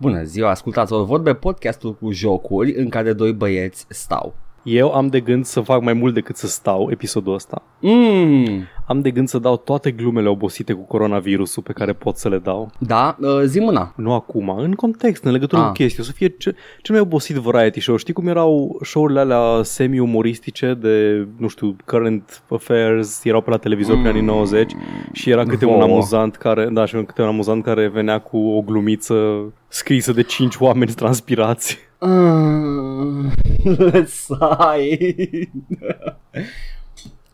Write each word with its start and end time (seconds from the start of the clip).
Bună 0.00 0.22
ziua, 0.22 0.50
ascultați 0.50 0.92
o 0.92 1.04
vorbe 1.04 1.34
podcastul 1.34 1.94
cu 1.94 2.10
jocuri 2.10 2.74
în 2.74 2.88
care 2.88 3.12
doi 3.12 3.32
băieți 3.32 3.86
stau. 3.88 4.34
Eu 4.62 4.92
am 4.94 5.06
de 5.06 5.20
gând 5.20 5.44
să 5.44 5.60
fac 5.60 5.82
mai 5.82 5.92
mult 5.92 6.14
decât 6.14 6.36
să 6.36 6.46
stau 6.46 6.88
episodul 6.90 7.34
ăsta. 7.34 7.62
Mm, 7.80 8.62
Am 8.86 9.00
de 9.00 9.10
gând 9.10 9.28
să 9.28 9.38
dau 9.38 9.56
toate 9.56 9.90
glumele 9.90 10.28
obosite 10.28 10.72
cu 10.72 10.80
coronavirusul 10.82 11.62
pe 11.62 11.72
care 11.72 11.92
pot 11.92 12.16
să 12.16 12.28
le 12.28 12.38
dau. 12.38 12.70
da, 12.78 13.16
uh, 13.20 13.40
zi 13.44 13.58
mâna. 13.60 13.92
Nu 13.96 14.12
acum, 14.12 14.48
în 14.58 14.72
context, 14.72 15.24
în 15.24 15.32
legătură 15.32 15.60
Ah. 15.60 15.66
cu 15.66 15.72
chestii. 15.72 16.02
O 16.02 16.04
să 16.04 16.12
fie 16.12 16.28
ce, 16.28 16.54
cel 16.82 16.94
mai 16.94 17.00
obosit 17.00 17.36
variety 17.36 17.80
show. 17.80 17.96
Știi 17.96 18.14
cum 18.14 18.26
erau 18.28 18.78
show-urile 18.82 19.20
alea 19.20 19.62
semi-umoristice 19.62 20.74
de, 20.80 21.26
nu 21.36 21.48
știu, 21.48 21.76
current 21.84 22.42
affairs, 22.50 23.24
erau 23.24 23.40
pe 23.40 23.50
la 23.50 23.56
televizor 23.56 23.98
pe 24.02 24.08
anii 24.08 24.22
90 24.22 24.72
și 25.12 25.30
era 25.30 25.42
câte 25.44 25.64
un 25.64 25.70
Vouă. 25.72 25.82
amuzant 25.82 26.36
care, 26.36 26.68
da, 26.72 26.84
și 26.84 26.94
câte 26.96 27.22
un 27.22 27.28
amuzant 27.28 27.64
care 27.64 27.88
venea 27.88 28.18
cu 28.18 28.36
o 28.38 28.60
glumiță 28.60 29.40
scrisă 29.68 30.12
de 30.12 30.22
cinci 30.22 30.56
oameni 30.58 30.90
transpirați. 30.92 31.78
Mm, 32.06 33.32
Sai. 34.06 34.98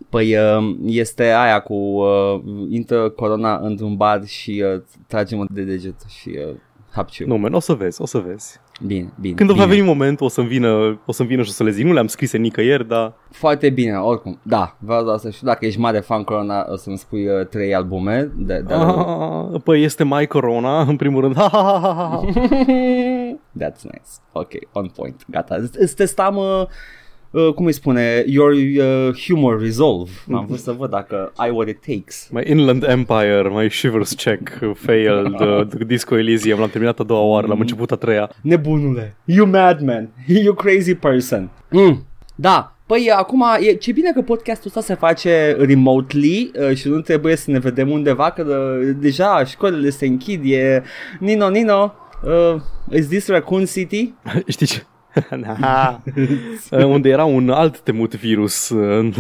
Păi 0.09 0.37
uh, 0.37 0.77
este 0.85 1.23
aia 1.23 1.61
cu 1.61 1.75
uh, 1.75 2.41
intră 2.71 3.09
corona 3.09 3.57
într-un 3.63 3.97
bar 3.97 4.27
și 4.27 4.65
uh, 4.75 4.83
trage-mă 5.07 5.45
de 5.51 5.63
deget 5.63 5.95
și 6.21 6.29
uh, 6.49 6.55
hapciu. 6.93 7.27
Nu, 7.27 7.37
men, 7.37 7.53
o 7.53 7.59
să 7.59 7.73
vezi, 7.73 8.01
o 8.03 8.07
să 8.07 8.19
vezi. 8.19 8.61
Bine, 8.87 9.13
bine. 9.21 9.35
Când 9.35 9.51
o 9.51 9.53
bine. 9.53 9.65
va 9.65 9.71
veni 9.71 9.87
momentul, 9.87 10.27
o 10.27 10.29
să-mi 10.29 10.47
vină, 10.49 11.01
o 11.07 11.13
să-mi 11.13 11.29
vină 11.29 11.43
și 11.43 11.49
o 11.49 11.53
să 11.53 11.63
le 11.63 11.71
zic. 11.71 11.85
Nu 11.85 11.93
le-am 11.93 12.07
scrise 12.07 12.37
nicăieri, 12.37 12.89
dar 12.89 13.13
Foarte 13.31 13.71
bine, 13.71 13.97
oricum. 13.97 14.39
Da, 14.43 14.77
vreau 14.79 15.05
doar 15.05 15.19
să 15.19 15.31
știu 15.31 15.47
dacă 15.47 15.67
ești 15.67 15.81
mare 15.81 15.99
fan 16.01 16.25
Corona, 16.25 16.67
o 16.71 16.77
să-mi 16.77 16.99
spui 16.99 17.27
uh, 17.27 17.47
trei 17.47 17.75
albume 17.75 18.31
de, 18.37 18.65
de 18.67 18.75
Ah, 18.75 19.61
Păi 19.65 19.83
este 19.83 20.05
mai 20.05 20.27
Corona, 20.27 20.81
în 20.81 20.97
primul 20.97 21.21
rând. 21.21 21.37
Ha, 23.27 23.33
ha, 23.33 23.35
ha, 23.35 23.39
ha, 23.57 23.59
ha. 23.59 23.67
That's 23.71 23.83
nice. 23.83 24.11
Ok, 24.33 24.51
on 24.73 24.87
point. 24.97 25.25
Gata. 25.31 25.55
Îți- 25.55 25.81
Îți 25.81 25.97
testam, 25.97 26.37
uh, 26.37 26.63
uh, 27.31 27.53
cum 27.55 27.67
îi 27.67 27.73
spune, 27.73 28.23
your 28.27 28.53
uh, 28.53 29.15
humor 29.27 29.61
resolve. 29.61 30.11
Am 30.33 30.45
vrut 30.47 30.59
să 30.59 30.73
văd 30.73 30.91
dacă 30.91 31.33
ai 31.37 31.51
what 31.51 31.69
it 31.69 31.81
takes. 31.87 32.29
My 32.31 32.43
Inland 32.47 32.83
Empire, 32.89 33.49
my 33.53 33.71
Shivers 33.71 34.15
check 34.15 34.59
failed, 34.75 35.41
uh, 35.41 35.67
the 35.75 35.85
Disco 35.85 36.17
Elysium, 36.19 36.59
l-am 36.59 36.69
terminat 36.71 36.99
a 37.01 37.05
doua 37.05 37.21
oară, 37.23 37.47
l-am 37.47 37.61
început 37.61 37.91
a 37.93 37.97
treia. 37.97 38.31
Nebunule, 38.43 39.17
you 39.25 39.47
madman, 39.47 40.09
you 40.45 40.55
crazy 40.55 40.95
person. 40.95 41.51
Mm. 41.71 42.07
Da, 42.35 42.71
Păi 42.87 43.11
acum, 43.17 43.45
e, 43.61 43.73
ce 43.75 43.93
bine 43.93 44.13
că 44.13 44.23
podcastul 44.23 44.67
ăsta 44.67 44.81
se 44.81 44.95
face 44.95 45.57
remotely 45.59 46.51
uh, 46.71 46.77
și 46.77 46.89
nu 46.89 47.01
trebuie 47.01 47.37
să 47.37 47.51
ne 47.51 47.59
vedem 47.59 47.91
undeva, 47.91 48.31
că 48.31 48.43
uh, 48.43 48.95
deja 49.01 49.45
școlile 49.45 49.91
se 49.91 50.07
închid, 50.07 50.41
e 50.45 50.83
Nino, 51.21 51.49
Nino, 51.49 51.95
uh, 52.25 52.61
is 52.91 53.07
this 53.09 53.29
Raccoon 53.29 53.65
City? 53.65 54.15
Știi 54.49 54.67
ce? 54.67 54.83
Uh, 56.71 56.85
unde 56.85 57.09
era 57.09 57.25
un 57.25 57.51
alt 57.51 57.79
temut 57.81 58.15
virus 58.15 58.69
uh, 58.69 59.15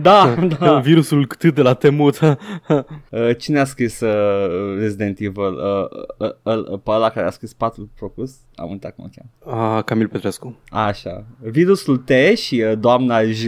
Da, 0.00 0.34
da. 0.58 0.78
Virusul 0.78 1.26
cât 1.26 1.54
de 1.54 1.62
la 1.62 1.74
temut 1.74 2.18
Uh, 2.20 3.36
cine 3.38 3.58
a 3.60 3.64
scris 3.64 4.00
uh, 4.00 4.76
Resident 4.78 5.18
Evil? 5.20 5.42
Uh, 5.42 5.84
uh, 6.18 6.54
uh, 6.56 6.70
uh, 6.70 6.80
pe 6.84 6.90
ăla 6.90 7.10
care 7.10 7.26
a 7.26 7.30
scris 7.30 7.52
Patul 7.52 7.88
Procus? 7.96 8.34
Am 8.54 8.70
uitat 8.70 8.94
cum 8.94 9.04
o 9.04 9.08
cheamă. 9.14 9.66
ah, 9.76 9.82
Camil 9.84 10.08
Petrescu 10.08 10.58
Așa. 10.70 11.24
Virusul 11.40 11.96
T 11.96 12.10
și 12.36 12.64
uh, 12.70 12.78
doamna 12.78 13.22
J 13.24 13.44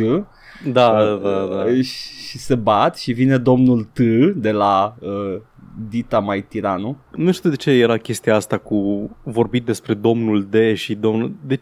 Da, 0.73 0.89
uh, 0.91 1.23
da, 1.23 1.29
da 1.29 1.65
uh, 1.65 1.83
și 1.85 2.39
se 2.39 2.55
bat 2.55 2.97
și 2.97 3.13
vine 3.13 3.37
domnul 3.39 3.85
T 3.93 3.99
de 4.35 4.51
la 4.51 4.95
uh, 5.01 5.37
Dita 5.89 6.19
mai 6.19 6.43
tiranu. 6.43 6.97
Nu 7.17 7.33
știu 7.33 7.51
de 7.51 7.57
ce 7.57 7.71
era 7.71 7.97
chestia 7.97 8.35
asta 8.35 8.59
cu 8.59 9.11
vorbit 9.23 9.65
despre 9.65 9.95
domnul 9.95 10.45
D 10.51 10.75
și 10.75 10.95
domnul... 10.95 11.35
De... 11.47 11.61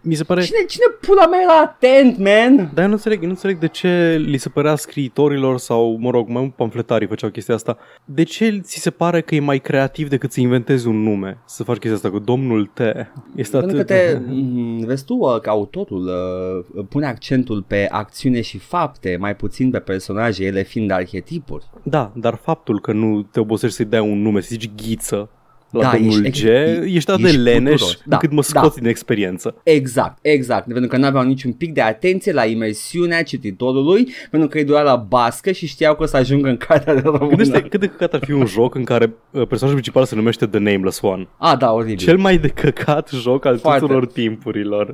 Mi 0.00 0.14
se 0.14 0.24
pare... 0.24 0.42
Cine, 0.42 0.64
cine 0.68 0.84
pula 1.00 1.26
mea 1.26 1.40
era 1.42 1.60
atent, 1.60 2.18
man? 2.18 2.70
Dar 2.74 2.82
eu 2.82 2.86
nu 2.86 2.92
înțeleg, 2.92 3.18
eu 3.18 3.24
nu 3.24 3.30
înțeleg 3.30 3.58
de 3.58 3.66
ce 3.66 4.22
li 4.26 4.36
se 4.36 4.48
părea 4.48 4.74
scriitorilor 4.74 5.58
sau, 5.58 5.96
mă 6.00 6.10
rog, 6.10 6.28
mai 6.28 6.40
mult 6.42 6.54
pamfletarii 6.54 7.06
făceau 7.06 7.30
chestia 7.30 7.54
asta. 7.54 7.78
De 8.04 8.22
ce 8.22 8.58
ți 8.62 8.78
se 8.78 8.90
pare 8.90 9.20
că 9.20 9.34
e 9.34 9.40
mai 9.40 9.58
creativ 9.58 10.08
decât 10.08 10.32
să 10.32 10.40
inventezi 10.40 10.86
un 10.86 11.02
nume? 11.02 11.38
Să 11.46 11.64
faci 11.64 11.76
chestia 11.76 11.94
asta 11.94 12.10
cu 12.10 12.18
domnul 12.18 12.66
T. 12.66 12.78
Este 13.34 13.58
Pentru 13.58 13.76
că 13.76 13.82
atât... 13.82 13.86
te, 13.86 14.18
mm, 14.26 14.84
vezi 14.84 15.04
tu 15.04 15.14
uh, 15.14 15.40
că 15.40 15.50
autorul 15.50 16.06
uh, 16.76 16.84
pune 16.88 17.06
accentul 17.06 17.62
pe 17.62 17.88
acțiune 17.90 18.40
și 18.40 18.58
fapte, 18.58 19.16
mai 19.20 19.36
puțin 19.36 19.70
pe 19.70 19.78
personaje, 19.78 20.44
ele 20.44 20.62
fiind 20.62 20.90
arhetipuri. 20.90 21.64
Da, 21.82 22.12
dar 22.14 22.34
faptul 22.42 22.80
că 22.80 22.92
nu 22.92 23.22
te 23.22 23.40
obosești 23.40 23.76
să-i 23.76 23.84
dai 23.84 24.00
un 24.00 24.22
nume, 24.22 24.40
să 24.40 24.48
zici 24.50 24.70
ghiță 24.74 25.30
la 25.74 25.82
Da, 25.82 25.90
domnul 25.96 26.24
ești- 26.24 26.42
G, 26.44 26.48
ești- 26.48 26.94
ești 26.96 27.10
atât 27.10 27.24
ești 27.24 27.36
de 27.36 27.42
leneș 27.42 27.70
puturos. 27.72 27.98
Da, 28.04 28.16
încât 28.16 28.30
mă 28.30 28.42
da. 28.52 28.58
scoți 28.60 28.78
din 28.78 28.86
experiență. 28.88 29.54
Exact, 29.62 30.18
exact, 30.22 30.66
pentru 30.72 30.86
că 30.88 30.96
n-aveau 30.96 31.24
niciun 31.24 31.52
pic 31.52 31.72
de 31.74 31.80
atenție 31.80 32.32
la 32.32 32.44
imersiunea 32.44 33.22
cititorului, 33.22 34.08
pentru 34.30 34.48
că 34.48 34.58
îi 34.58 34.64
doar 34.64 34.84
la 34.84 34.96
bască 34.96 35.52
și 35.52 35.66
știau 35.66 35.94
că 35.94 36.02
o 36.02 36.06
să 36.06 36.16
ajungă 36.16 36.48
în 36.48 36.56
cartea 36.56 36.94
de 36.94 37.00
română. 37.04 37.26
Gândește 37.26 37.60
cât 37.62 37.80
de 37.80 37.86
căcat 37.86 38.14
ar 38.14 38.24
fi 38.24 38.32
un 38.32 38.46
joc 38.46 38.74
în 38.74 38.84
care 38.84 39.04
uh, 39.04 39.46
personajul 39.46 39.80
principal 39.80 40.04
se 40.04 40.14
numește 40.14 40.46
The 40.46 40.58
Nameless 40.58 41.00
One. 41.02 41.28
A, 41.38 41.56
da, 41.56 41.72
oribil. 41.72 41.96
Cel 41.96 42.16
mai 42.16 42.38
de 42.38 42.48
căcat 42.48 43.10
joc 43.12 43.44
al 43.44 43.58
Foarte. 43.58 43.80
tuturor 43.80 44.06
timpurilor. 44.06 44.88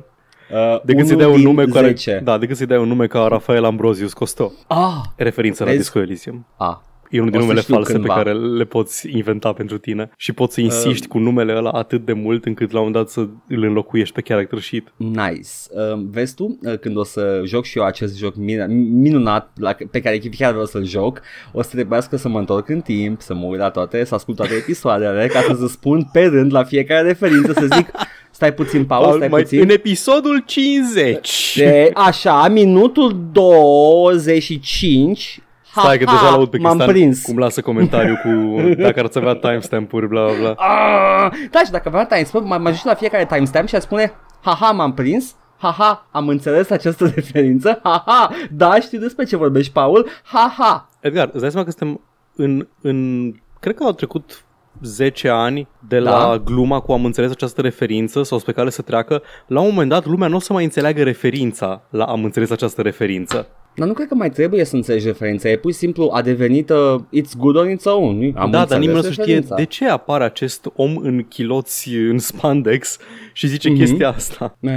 uh, 0.51 0.81
Decât 0.85 1.05
să-i 1.05 1.15
unul 1.15 1.25
dai 1.25 1.35
un 1.35 1.39
din 1.41 1.47
nume 1.47 1.65
care, 1.65 1.87
10. 1.87 2.21
da, 2.23 2.37
decât 2.37 2.55
să-i 2.57 2.65
dai 2.65 2.77
un 2.77 2.87
nume 2.87 3.07
ca 3.07 3.27
Rafael 3.27 3.63
Ambrosius 3.63 4.13
Costo. 4.13 4.51
Ah, 4.67 5.01
Referință 5.15 5.63
la 5.63 5.69
Vezi? 5.69 5.81
Disco 5.81 5.99
Elysium. 5.99 6.47
ah. 6.57 6.75
E 7.11 7.19
unul 7.19 7.29
din 7.31 7.39
O 7.39 7.41
să 7.41 7.45
numele 7.47 7.61
știu 7.61 7.73
false 7.73 7.91
cândva. 7.91 8.13
pe 8.13 8.23
care 8.23 8.37
le 8.37 8.65
poți 8.65 9.09
inventa 9.15 9.53
pentru 9.53 9.77
tine 9.77 10.09
și 10.17 10.31
poți 10.31 10.53
să 10.53 10.61
insiști 10.61 11.07
cu 11.07 11.17
numele 11.17 11.55
ăla 11.55 11.69
atât 11.69 12.05
de 12.05 12.13
mult 12.13 12.45
încât 12.45 12.71
la 12.71 12.79
un 12.79 12.85
moment 12.85 13.03
dat 13.03 13.13
să 13.13 13.19
îl 13.47 13.63
înlocuiești 13.63 14.13
pe 14.13 14.21
character 14.21 14.59
sheet. 14.59 14.83
Nice. 14.97 15.49
Uh, 15.69 16.01
vezi 16.11 16.35
tu, 16.35 16.57
uh, 16.63 16.77
când 16.79 16.97
o 16.97 17.03
să 17.03 17.41
joc 17.45 17.65
și 17.65 17.77
eu 17.77 17.83
acest 17.83 18.17
joc 18.17 18.33
min- 18.35 18.67
minunat 18.91 19.51
la, 19.59 19.75
pe 19.91 19.99
care 19.99 20.19
chiar 20.37 20.51
vreau 20.51 20.65
să-l 20.65 20.85
joc, 20.85 21.21
o 21.51 21.61
să 21.61 21.69
trebuiască 21.71 22.15
să 22.17 22.27
mă 22.27 22.39
întorc 22.39 22.69
în 22.69 22.81
timp, 22.81 23.21
să 23.21 23.33
mă 23.33 23.45
uit 23.45 23.59
la 23.59 23.69
toate, 23.69 24.03
să 24.03 24.15
ascult 24.15 24.37
toate 24.37 24.53
episoadele, 24.53 25.27
ca 25.27 25.55
să 25.59 25.67
spun 25.67 26.09
pe 26.11 26.23
rând 26.25 26.53
la 26.53 26.63
fiecare 26.63 27.07
referință, 27.07 27.53
să 27.53 27.67
zic, 27.75 27.91
stai 28.31 28.53
puțin, 28.53 28.85
Paul, 28.85 29.15
stai 29.15 29.27
Mai- 29.27 29.41
puțin. 29.41 29.59
În 29.61 29.69
episodul 29.69 30.43
50. 30.45 31.53
De, 31.57 31.91
așa, 31.93 32.47
minutul 32.47 33.29
25 33.31 35.39
Ha, 35.39 35.43
Stai 35.75 35.97
că 35.97 36.05
ha, 36.05 36.11
deja 36.11 36.29
l-aud 36.31 36.49
pe 36.49 36.57
m-am 36.57 36.71
Cristian 36.77 36.95
prins. 36.95 37.21
cum 37.21 37.37
lasă 37.37 37.61
comentariu 37.61 38.15
cu 38.23 38.29
dacă 38.83 38.99
ar 38.99 39.09
avea 39.15 39.33
timestamp-uri, 39.35 40.07
bla 40.07 40.25
bla 40.25 40.33
bla. 40.39 40.49
Ah, 40.51 41.31
da, 41.51 41.59
și 41.65 41.71
dacă 41.71 41.87
avea 41.87 42.05
timestamp, 42.05 42.45
m-am 42.47 42.65
ajuns 42.65 42.83
la 42.83 42.93
fiecare 42.93 43.25
timestamp 43.25 43.67
și 43.67 43.75
a 43.75 43.79
spune, 43.79 44.13
haha, 44.41 44.71
m-am 44.71 44.93
prins, 44.93 45.35
haha, 45.57 46.07
am 46.11 46.27
înțeles 46.27 46.69
această 46.69 47.11
referință, 47.15 47.79
haha, 47.83 48.29
da, 48.51 48.79
știu 48.79 48.99
despre 48.99 49.25
ce 49.25 49.35
vorbești, 49.37 49.71
Paul, 49.71 50.07
haha. 50.23 50.89
Edgar, 50.99 51.29
îți 51.31 51.41
dai 51.41 51.51
seama 51.51 51.65
că 51.65 51.71
suntem 51.77 52.01
în, 52.35 52.67
în 52.81 53.31
cred 53.59 53.75
că 53.75 53.83
au 53.83 53.91
trecut 53.91 54.45
10 54.81 55.29
ani 55.29 55.67
de 55.87 55.99
Da. 55.99 56.09
la 56.27 56.37
gluma 56.37 56.79
cu 56.79 56.91
am 56.91 57.05
înțeles 57.05 57.31
această 57.31 57.61
referință 57.61 58.23
sau 58.23 58.37
spre 58.37 58.51
care 58.51 58.69
să 58.69 58.81
treacă, 58.81 59.21
la 59.47 59.59
un 59.59 59.67
moment 59.69 59.89
dat 59.89 60.05
lumea 60.05 60.27
nu 60.27 60.35
o 60.35 60.39
să 60.39 60.53
mai 60.53 60.63
înțeleagă 60.63 61.03
referința 61.03 61.81
la 61.89 62.05
am 62.05 62.23
înțeles 62.23 62.49
această 62.51 62.81
referință. 62.81 63.47
Dar 63.75 63.87
nu 63.87 63.93
cred 63.93 64.07
că 64.07 64.15
mai 64.15 64.29
trebuie 64.29 64.63
să 64.63 64.75
înțelegi 64.75 65.05
referința, 65.05 65.49
e 65.49 65.55
pur 65.57 65.71
și 65.71 65.77
simplu 65.77 66.09
a 66.13 66.21
devenit 66.21 66.69
uh, 66.69 66.95
it's 67.21 67.37
good 67.37 67.55
on 67.55 67.69
its 67.69 67.85
own. 67.85 68.17
nu? 68.17 68.25
Am 68.35 68.51
da, 68.51 68.57
dar 68.57 68.61
înțeles 68.61 68.79
nimeni 68.79 68.93
nu 68.93 68.99
o 68.99 69.01
să 69.01 69.11
știe 69.11 69.23
referința. 69.23 69.55
de 69.55 69.63
ce 69.65 69.87
apare 69.89 70.23
acest 70.23 70.67
om 70.75 70.97
în 70.97 71.25
chiloți 71.29 71.89
în 71.95 72.17
spandex 72.17 72.97
și 73.33 73.47
zice 73.47 73.69
Mhm. 73.69 73.77
chestia 73.77 74.09
asta. 74.09 74.57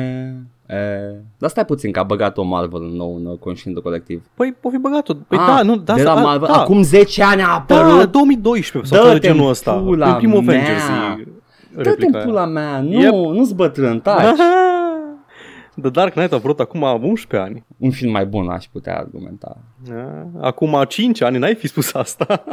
E, 0.66 0.74
e, 0.74 1.14
dar 1.38 1.50
stai 1.50 1.64
puțin 1.64 1.92
că 1.92 1.98
a 1.98 2.02
băgat 2.02 2.38
o 2.38 2.42
Marvel 2.42 2.82
în 2.82 2.96
nou 2.96 3.16
în 3.16 3.26
uh, 3.26 3.38
conștientul 3.38 3.82
colectiv. 3.82 4.22
Păi, 4.34 4.54
o 4.62 4.70
fi 4.70 4.76
băgat-o. 4.76 5.14
Păi 5.28 5.38
Ah, 5.38 5.44
da, 5.46 5.62
nu, 5.62 5.76
da, 5.76 5.94
de 5.94 6.02
la 6.02 6.14
da, 6.14 6.20
Marvel, 6.20 6.48
da. 6.52 6.60
acum 6.60 6.82
10 6.82 7.22
ani 7.22 7.42
a 7.42 7.64
Da, 7.66 7.76
apărut. 7.84 8.10
2012 8.12 8.94
sau 8.94 9.04
Dă-te 9.04 9.18
de 9.18 9.26
genul 9.26 9.42
în 9.44 9.48
ăsta. 9.50 9.72
pula 9.72 10.08
În 10.10 10.16
primul 10.16 10.40
mea. 10.42 10.60
Avengers 10.60 10.82
e 10.82 11.24
Dă-te 11.76 11.88
replica 11.88 12.18
în 12.18 12.24
pula 12.26 12.40
aia. 12.40 12.50
mea, 12.50 12.80
nu, 12.80 13.00
Yep. 13.00 13.12
nu-ți 13.12 13.54
bătrân, 13.54 14.00
taci. 14.00 14.36
The 15.80 15.90
Dark 15.90 16.12
Knight 16.12 16.32
a 16.32 16.36
apărut 16.36 16.60
acum 16.60 16.82
11 16.82 17.48
ani. 17.48 17.64
Un 17.78 17.90
film 17.90 18.10
mai 18.10 18.26
bun 18.26 18.48
aș 18.48 18.64
putea 18.72 18.98
argumenta. 18.98 19.56
Da. 19.88 20.26
Acum 20.40 20.84
5 20.88 21.20
ani 21.20 21.38
n-ai 21.38 21.54
fi 21.54 21.66
spus 21.66 21.94
asta. 21.94 22.44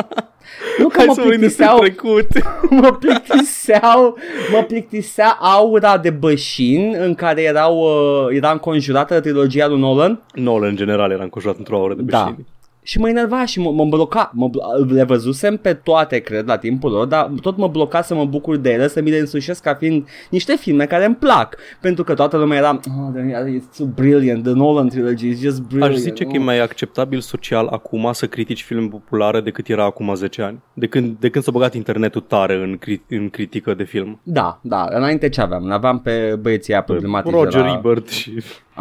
Nu 0.79 0.87
că 0.87 0.97
Hai 0.97 1.05
mă 1.05 1.13
să 1.13 1.21
vorbim 1.21 1.39
despre 1.39 1.65
plictiseau, 1.65 1.79
trecut. 1.79 2.27
mă 2.81 2.93
plictiseau, 2.93 4.17
mă 4.51 4.63
plictisea 4.67 5.37
aura 5.39 5.97
de 5.97 6.09
bășin 6.09 6.95
în 6.99 7.15
care 7.15 7.41
erau, 7.41 7.77
uh, 7.77 8.35
era 8.35 8.51
înconjurată 8.51 9.19
trilogia 9.19 9.67
lui 9.67 9.79
Nolan. 9.79 10.21
Nolan 10.33 10.69
în 10.69 10.75
general 10.75 11.11
era 11.11 11.23
înconjurat 11.23 11.57
într-o 11.57 11.79
oră 11.79 11.93
de 11.93 12.01
Da. 12.01 12.35
Beșini. 12.81 12.89
și 12.91 12.99
mă 12.99 13.09
enerva 13.09 13.45
și 13.45 13.59
mă, 13.59 13.71
mă 13.71 13.85
bloca. 13.85 14.31
Mă, 14.33 14.49
blo- 14.49 14.91
le 14.91 15.03
văzusem 15.03 15.57
pe 15.57 15.73
toate, 15.73 16.19
cred, 16.19 16.47
la 16.47 16.57
timpul 16.57 16.91
lor, 16.91 17.05
dar 17.05 17.31
tot 17.41 17.57
mă 17.57 17.67
bloca 17.67 18.01
să 18.01 18.15
mă 18.15 18.25
bucur 18.25 18.57
de 18.57 18.71
ele, 18.71 18.87
să 18.87 19.01
mi 19.01 19.09
le 19.09 19.17
însușesc 19.17 19.63
ca 19.63 19.73
fiind 19.73 20.07
niște 20.29 20.55
filme 20.55 20.85
care 20.85 21.05
îmi 21.05 21.15
plac. 21.15 21.57
Pentru 21.81 22.03
că 22.03 22.13
toată 22.13 22.37
lumea 22.37 22.57
era, 22.57 22.79
oh, 22.87 23.59
it's 23.59 23.71
so 23.71 23.85
brilliant, 23.85 24.43
the 24.43 24.53
Nolan 24.53 24.89
trilogy 24.89 25.27
is 25.27 25.39
just 25.39 25.61
brilliant. 25.61 25.93
Aș 25.93 25.99
zice 25.99 26.23
că 26.23 26.31
e 26.33 26.37
mai 26.39 26.59
acceptabil 26.59 27.19
social 27.19 27.67
acum 27.67 28.09
să 28.13 28.27
critici 28.27 28.63
filme 28.63 28.87
populare 28.87 29.41
decât 29.41 29.67
era 29.67 29.83
acum 29.83 30.15
10 30.15 30.41
ani. 30.41 30.59
De 30.73 30.87
când, 30.87 31.15
de 31.19 31.29
când 31.29 31.43
s-a 31.43 31.51
băgat 31.51 31.73
internetul 31.73 32.21
tare 32.21 32.53
în, 32.53 32.77
cri- 32.77 33.07
în 33.09 33.29
critică 33.29 33.73
de 33.73 33.83
film. 33.83 34.19
Da, 34.23 34.59
da, 34.63 34.87
înainte 34.89 35.29
ce 35.29 35.41
aveam? 35.41 35.71
Aveam 35.71 35.99
pe 35.99 36.37
băieții 36.41 36.73
aia 36.73 36.81
problematici 36.81 37.31
Roger 37.31 37.61
de 37.61 37.67
la... 37.67 37.75
Ebert 37.77 38.09
și 38.09 38.31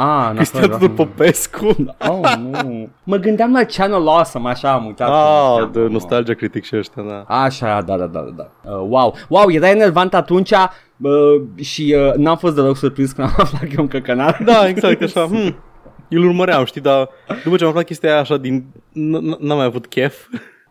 Ah, 0.03 0.31
Cristian 0.35 0.63
n-a 0.71 0.77
Tudor 0.77 0.95
Popescu. 0.95 1.67
Oh, 2.09 2.33
nu. 2.39 2.89
Mă 3.05 3.17
gândeam 3.17 3.53
la 3.53 3.65
Channel 3.65 4.09
Awesome, 4.09 4.49
așa 4.49 4.73
am 4.73 4.87
uitat. 4.87 5.09
Ah, 5.09 5.69
de 5.73 5.81
nostalgia 5.81 6.35
critic 6.35 6.65
și 6.65 6.77
ăștia, 6.77 7.03
da. 7.03 7.25
Așa, 7.43 7.83
da, 7.83 7.97
da, 7.97 8.07
da, 8.07 8.21
da. 8.21 8.31
da. 8.65 8.71
Uh, 8.71 8.87
wow, 8.89 9.15
wow, 9.29 9.51
era 9.51 9.69
enervant 9.71 10.15
atunci 10.15 10.51
uh, 10.51 11.41
și 11.61 11.97
uh, 11.99 12.15
n-am 12.15 12.37
fost 12.37 12.55
deloc 12.55 12.77
surprins 12.77 13.13
când 13.13 13.29
am 13.29 13.35
aflat 13.45 13.61
că 13.63 13.69
e 13.77 13.81
un 13.81 13.89
căcănar. 13.89 14.41
Da, 14.45 14.69
exact 14.69 15.03
așa. 15.03 15.21
Hmm. 15.27 15.57
Îl 16.09 16.25
urmăream, 16.25 16.65
știi, 16.65 16.81
dar 16.81 17.09
după 17.45 17.57
ce 17.57 17.63
am 17.65 17.71
aflat 17.71 17.85
chestia 17.85 18.11
aia 18.11 18.21
așa 18.21 18.37
din... 18.37 18.65
n- 18.93 19.35
n- 19.35 19.39
N-am 19.39 19.57
mai 19.57 19.65
avut 19.67 19.87
chef. 19.87 20.27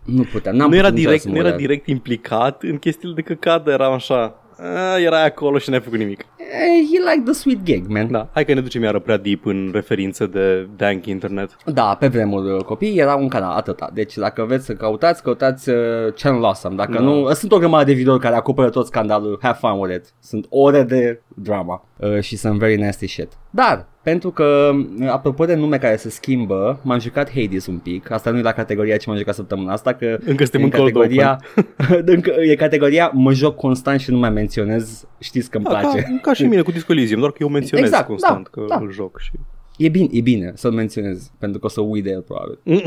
Nu 0.05 0.23
puteam, 0.31 0.55
n-am 0.55 0.69
Nu 0.69 0.75
era, 0.75 0.87
putut 0.87 0.99
direct, 1.03 1.21
să 1.21 1.27
nu 1.27 1.33
mă 1.33 1.39
era 1.39 1.47
urăt. 1.47 1.59
direct 1.59 1.87
implicat 1.87 2.63
în 2.63 2.77
chestiile 2.77 3.13
de 3.13 3.21
căcat, 3.21 3.63
dar 3.63 3.73
eram 3.73 3.93
așa... 3.93 4.35
A, 4.61 4.97
erai 4.99 5.25
acolo 5.25 5.57
și 5.57 5.69
n-ai 5.69 5.81
făcut 5.81 5.97
nimic. 5.97 6.25
Eh, 6.37 6.87
he 6.91 7.11
like 7.11 7.23
the 7.23 7.33
sweet 7.33 7.63
gag, 7.65 7.87
man. 7.87 8.11
Da, 8.11 8.29
hai 8.33 8.45
că 8.45 8.53
ne 8.53 8.61
ducem 8.61 8.83
iară 8.83 8.99
prea 8.99 9.17
deep 9.17 9.45
în 9.45 9.69
referințe 9.73 10.25
de 10.25 10.67
dank 10.77 11.05
internet. 11.05 11.57
Da, 11.65 11.95
pe 11.99 12.07
vremuri 12.07 12.51
uh, 12.51 12.63
copii 12.63 12.97
era 12.97 13.15
un 13.15 13.27
canal, 13.27 13.55
atâta. 13.57 13.89
Deci 13.93 14.15
dacă 14.17 14.43
vreți 14.43 14.65
să 14.65 14.73
căutați, 14.73 15.23
căutați 15.23 15.69
uh, 15.69 15.75
Channel 16.21 16.43
Awesome. 16.43 16.75
Dacă 16.75 16.91
Da. 16.91 16.99
nu, 16.99 17.31
sunt 17.33 17.51
o 17.51 17.57
grămadă 17.57 17.83
de 17.83 17.93
videouri 17.93 18.21
care 18.21 18.35
acoperă 18.35 18.69
tot 18.69 18.85
scandalul. 18.85 19.39
Have 19.41 19.57
fun 19.61 19.79
with 19.79 19.95
it. 19.95 20.13
Sunt 20.19 20.45
ore 20.49 20.83
de 20.83 21.21
drama 21.35 21.85
uh, 21.97 22.19
și 22.19 22.35
sunt 22.37 22.59
very 22.59 22.75
nasty 22.81 23.07
shit. 23.07 23.31
Dar, 23.49 23.87
pentru 24.03 24.31
că, 24.31 24.71
uh, 24.99 25.07
apropo 25.09 25.45
de 25.45 25.55
nume 25.55 25.77
care 25.77 25.95
se 25.95 26.09
schimbă, 26.09 26.79
m-am 26.83 26.99
jucat 26.99 27.31
Hades 27.33 27.65
un 27.65 27.77
pic. 27.77 28.11
Asta 28.11 28.31
nu 28.31 28.37
e 28.37 28.41
la 28.41 28.51
categoria 28.51 28.97
ce 28.97 29.09
m-am 29.09 29.17
jucat 29.17 29.35
săptămâna 29.35 29.73
asta, 29.73 29.93
că 29.93 30.17
Încă 30.25 30.43
suntem 30.43 30.61
e 30.61 30.63
în 30.63 30.69
cold 30.69 30.93
categoria, 30.93 31.39
încă, 32.15 32.31
e 32.31 32.55
categoria 32.55 33.11
mă 33.13 33.33
joc 33.33 33.55
constant 33.55 33.99
și 33.99 34.11
nu 34.11 34.17
mai 34.17 34.29
menționez. 34.29 35.07
Știți 35.19 35.49
că 35.49 35.57
îmi 35.57 35.65
Da, 35.65 35.77
place. 35.79 36.01
ca, 36.01 36.19
ca 36.21 36.33
și 36.33 36.43
mine 36.43 36.61
cu 36.61 36.71
Disco 36.71 36.91
Elysium, 36.91 37.19
doar 37.19 37.31
că 37.31 37.37
eu 37.41 37.49
menționez 37.49 37.85
Exact, 37.85 38.07
constant 38.07 38.43
da, 38.43 38.61
că 38.61 38.65
da. 38.67 38.75
îl 38.81 38.91
joc 38.91 39.19
și... 39.19 39.31
E 39.77 39.89
bine, 39.89 40.07
e 40.11 40.21
bine 40.21 40.51
să-l 40.55 40.71
menționez, 40.71 41.31
pentru 41.37 41.59
că 41.59 41.65
o 41.65 41.69
să 41.69 41.81
uit 41.81 42.03
de 42.03 42.09
el 42.09 42.21
probabil. 42.21 42.59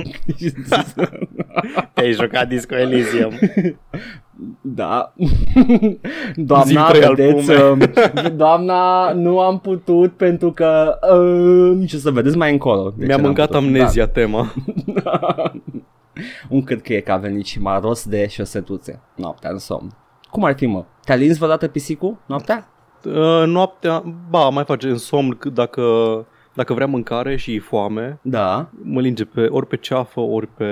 Te-ai 1.95 2.13
jucat 2.13 2.49
Disco 2.49 2.77
Elysium. 2.77 3.33
Da. 4.61 5.13
Zi-mi 5.17 6.01
Doamna, 6.47 6.89
trei 6.89 7.01
vedeți, 7.15 7.51
albume. 7.53 7.91
um, 8.29 8.37
doamna, 8.37 9.13
nu 9.13 9.41
am 9.41 9.59
putut 9.61 10.13
pentru 10.13 10.53
că, 10.53 10.99
um, 11.15 11.85
ce 11.85 11.97
să 11.97 12.11
vedeți 12.11 12.37
mai 12.37 12.53
încolo. 12.53 12.83
De 12.83 12.95
Mi-a 12.97 13.07
ce 13.07 13.13
n-am 13.13 13.21
mâncat 13.21 13.47
putut? 13.47 13.63
amnezia 13.63 14.07
tema. 14.09 14.53
Da. 15.03 15.21
Un 16.49 16.63
cât 16.63 16.81
că 16.83 16.93
e 16.93 17.01
că 17.01 17.13
a 17.13 17.17
venit 17.17 17.47
și 17.47 17.61
m-a 17.61 17.79
rost 17.79 18.05
de 18.05 18.27
șosetuțe 18.27 19.01
noaptea 19.17 19.51
în 19.51 19.59
somn. 19.59 19.97
Cum 20.31 20.45
ar 20.45 20.55
fi, 20.57 20.67
mă? 20.67 20.85
Te-a 21.05 21.15
lins 21.15 21.37
vreodată 21.37 21.69
pisicul 21.69 22.17
noaptea? 22.27 22.69
Uh, 23.05 23.43
noaptea, 23.47 24.03
ba, 24.31 24.49
mai 24.49 24.65
face 24.65 24.89
în 24.89 24.97
somn 24.99 25.37
c- 25.37 25.53
dacă, 25.53 25.83
dacă 26.55 26.75
vrea 26.75 26.87
mâncare 26.87 27.37
și 27.37 27.55
e 27.55 27.61
foame, 27.61 28.19
Da. 28.23 28.69
mă 28.83 29.01
linge 29.01 29.25
pe, 29.25 29.47
ori 29.51 29.67
pe 29.67 29.77
ceafă, 29.77 30.21
ori 30.21 30.47
pe 30.57 30.65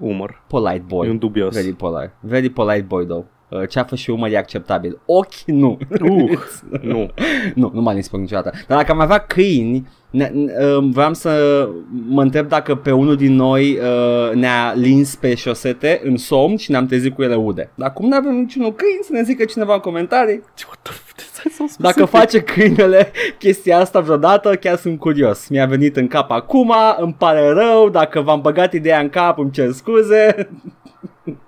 umăr. 0.00 0.42
Polite 0.46 0.84
boy. 0.86 1.06
E 1.06 1.10
un 1.10 1.18
dubios. 1.18 1.54
Very 1.54 1.72
polite. 1.72 2.12
Very 2.20 2.48
polite 2.48 2.84
boy, 2.88 3.06
though. 3.06 3.24
Uh, 3.48 3.68
Ceafă 3.68 3.94
și 3.96 4.10
umăr 4.10 4.30
e 4.32 4.36
acceptabil. 4.36 4.98
Ochi, 5.06 5.40
nu. 5.46 5.78
Uh, 6.00 6.38
nu. 6.82 7.10
nu, 7.54 7.70
nu 7.74 7.80
m-a 7.80 7.92
lins 7.92 8.08
pe 8.08 8.16
niciodată. 8.16 8.50
Dar 8.66 8.76
dacă 8.78 8.92
am 8.92 9.00
avea 9.00 9.18
câini, 9.18 9.86
ne, 10.10 10.26
ne, 10.26 10.52
uh, 10.66 10.88
vreau 10.90 11.14
să 11.14 11.68
mă 12.08 12.22
întreb 12.22 12.48
dacă 12.48 12.74
pe 12.74 12.92
unul 12.92 13.16
din 13.16 13.34
noi 13.34 13.78
uh, 13.78 14.34
ne-a 14.34 14.72
lins 14.74 15.14
pe 15.14 15.34
șosete 15.34 16.00
în 16.04 16.16
somn 16.16 16.56
și 16.56 16.70
ne-am 16.70 16.86
trezit 16.86 17.14
cu 17.14 17.22
ele 17.22 17.34
ude. 17.36 17.70
Dar 17.74 17.92
cum 17.92 18.08
nu 18.08 18.16
avem 18.16 18.34
niciunul 18.34 18.74
câini, 18.74 19.02
să 19.02 19.12
ne 19.12 19.22
zică 19.22 19.44
cineva 19.44 19.74
în 19.74 19.80
comentarii. 19.80 20.42
What 20.66 20.78
the 20.82 20.94
f- 21.38 21.40
stai 21.40 21.52
să-mi 21.56 21.68
spui 21.68 21.84
Dacă 21.84 22.04
face 22.04 22.40
câinele 22.40 23.12
chestia 23.38 23.78
asta 23.78 24.00
vreodată, 24.00 24.54
chiar 24.54 24.76
sunt 24.76 24.98
curios. 24.98 25.48
Mi-a 25.48 25.66
venit 25.66 25.96
în 25.96 26.06
cap 26.06 26.30
acum, 26.30 26.72
îmi 26.98 27.14
pare 27.18 27.48
rău, 27.48 27.88
dacă 27.88 28.20
v-am 28.20 28.40
băgat 28.40 28.72
ideea 28.72 28.98
în 29.00 29.08
cap, 29.08 29.38
îmi 29.38 29.50
cer 29.50 29.70
scuze. 29.72 30.48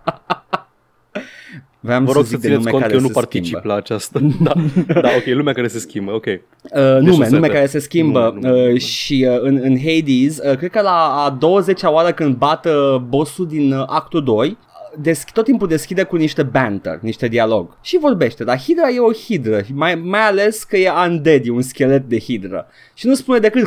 Vreau 1.82 2.00
Vă 2.00 2.06
să 2.10 2.16
rog 2.16 2.24
zic 2.24 2.34
să 2.34 2.40
de 2.40 2.46
țineți 2.46 2.58
nume 2.58 2.70
cont 2.70 2.82
că 2.82 2.88
care 2.88 2.94
eu 2.94 3.00
nu 3.00 3.06
se 3.06 3.12
particip 3.20 3.44
schimbă. 3.46 3.68
la 3.68 3.74
aceasta. 3.74 4.20
da, 4.46 4.52
da, 5.00 5.08
ok, 5.16 5.24
lumea 5.26 5.52
care 5.52 5.68
se 5.68 5.78
schimbă, 5.78 6.12
ok. 6.12 6.24
Uh, 6.26 6.32
nume, 6.72 7.10
șosete. 7.10 7.34
nume 7.34 7.48
care 7.48 7.66
se 7.66 7.78
schimbă 7.78 8.32
Nu, 8.40 8.48
nu, 8.48 8.54
nu, 8.56 8.64
nu. 8.66 8.72
uh, 8.72 8.80
și 8.80 9.26
uh, 9.30 9.40
în, 9.40 9.60
în 9.62 9.76
Hades, 9.78 10.38
uh, 10.38 10.56
cred 10.56 10.70
că 10.70 10.80
la 10.80 11.24
a 11.24 11.38
20-a 11.38 11.90
oară 11.90 12.12
când 12.12 12.36
bat 12.36 12.66
uh, 12.66 12.96
bossul 12.96 13.46
din 13.46 13.72
uh, 13.72 13.82
actul 13.86 14.24
2, 14.24 14.58
Desch- 14.96 15.32
tot 15.32 15.44
timpul 15.44 15.68
deschide 15.68 16.02
cu 16.02 16.16
niște 16.16 16.42
banter, 16.42 16.98
niște 17.00 17.28
dialog 17.28 17.76
și 17.80 17.98
vorbește, 17.98 18.44
dar 18.44 18.58
Hydra 18.58 18.88
e 18.88 18.98
o 18.98 19.12
Hydra, 19.12 19.58
mai, 19.74 19.94
mai 19.94 20.20
ales 20.20 20.64
că 20.64 20.76
e 20.76 20.90
undead, 21.06 21.46
e 21.46 21.50
un 21.50 21.62
schelet 21.62 22.08
de 22.08 22.18
Hydra 22.18 22.66
și 22.94 23.06
nu 23.06 23.14
spune 23.14 23.38
decât 23.38 23.66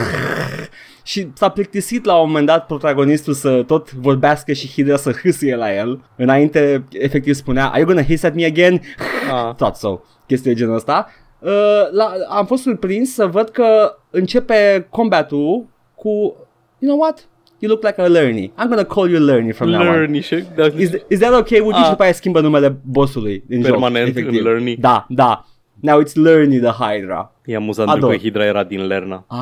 și 1.03 1.27
s-a 1.33 1.49
plictisit 1.49 2.05
la 2.05 2.21
un 2.21 2.27
moment 2.27 2.45
dat 2.45 2.65
protagonistul 2.65 3.33
să 3.33 3.63
tot 3.67 3.93
vorbească 3.93 4.53
și 4.53 4.67
Hydra 4.67 4.97
să 4.97 5.11
hâsâie 5.11 5.55
la 5.55 5.75
el. 5.75 6.03
Înainte, 6.15 6.83
efectiv 6.91 7.33
spunea, 7.33 7.67
Are 7.67 7.79
you 7.79 7.87
gonna 7.87 8.03
hiss 8.03 8.23
at 8.23 8.33
me 8.33 8.45
again? 8.45 8.81
Ah. 9.31 9.55
Thought 9.57 9.75
so. 9.75 9.99
Chestia 10.27 10.51
de 10.51 10.57
genul 10.57 10.75
ăsta. 10.75 11.07
Uh, 11.39 11.49
la, 11.91 12.13
am 12.29 12.45
fost 12.45 12.61
surprins 12.61 13.13
să 13.13 13.25
văd 13.25 13.49
că 13.49 13.97
începe 14.09 14.87
combatul 14.89 15.67
cu 15.95 16.09
You 16.79 16.91
know 16.91 16.97
what? 16.97 17.27
You 17.63 17.71
look 17.71 17.83
like 17.83 18.01
a 18.01 18.07
Lerny. 18.07 18.51
I'm 18.57 18.67
gonna 18.67 18.83
call 18.83 19.09
you 19.09 19.19
Lerny 19.19 19.53
from 19.53 19.69
now 19.69 19.79
on. 19.79 19.85
Learny 19.85 20.19
și... 20.21 20.43
Da, 20.55 20.65
Is, 20.65 20.89
is 21.09 21.19
that 21.19 21.33
okay 21.33 21.59
with 21.59 21.75
you? 21.75 21.79
Ah. 21.79 21.83
Și 21.83 21.89
după 21.89 22.03
aia 22.03 22.13
schimbă 22.13 22.41
numele 22.41 22.77
bossului 22.81 23.43
din 23.47 23.61
Permanent 23.61 24.07
joc, 24.07 24.17
efectiv. 24.17 24.45
în 24.45 24.51
Lerny. 24.51 24.75
Da, 24.79 25.05
da. 25.09 25.45
Now 25.83 25.99
it's 26.01 26.13
Lerny 26.15 26.59
the 26.59 26.71
Hydra. 26.71 27.31
E 27.45 27.55
amuzant 27.55 27.89
Ador. 27.89 27.99
pentru 27.99 28.17
că 28.17 28.23
Hydra 28.25 28.45
era 28.45 28.63
din 28.63 28.87
Lerna. 28.87 29.25
Ah, 29.27 29.37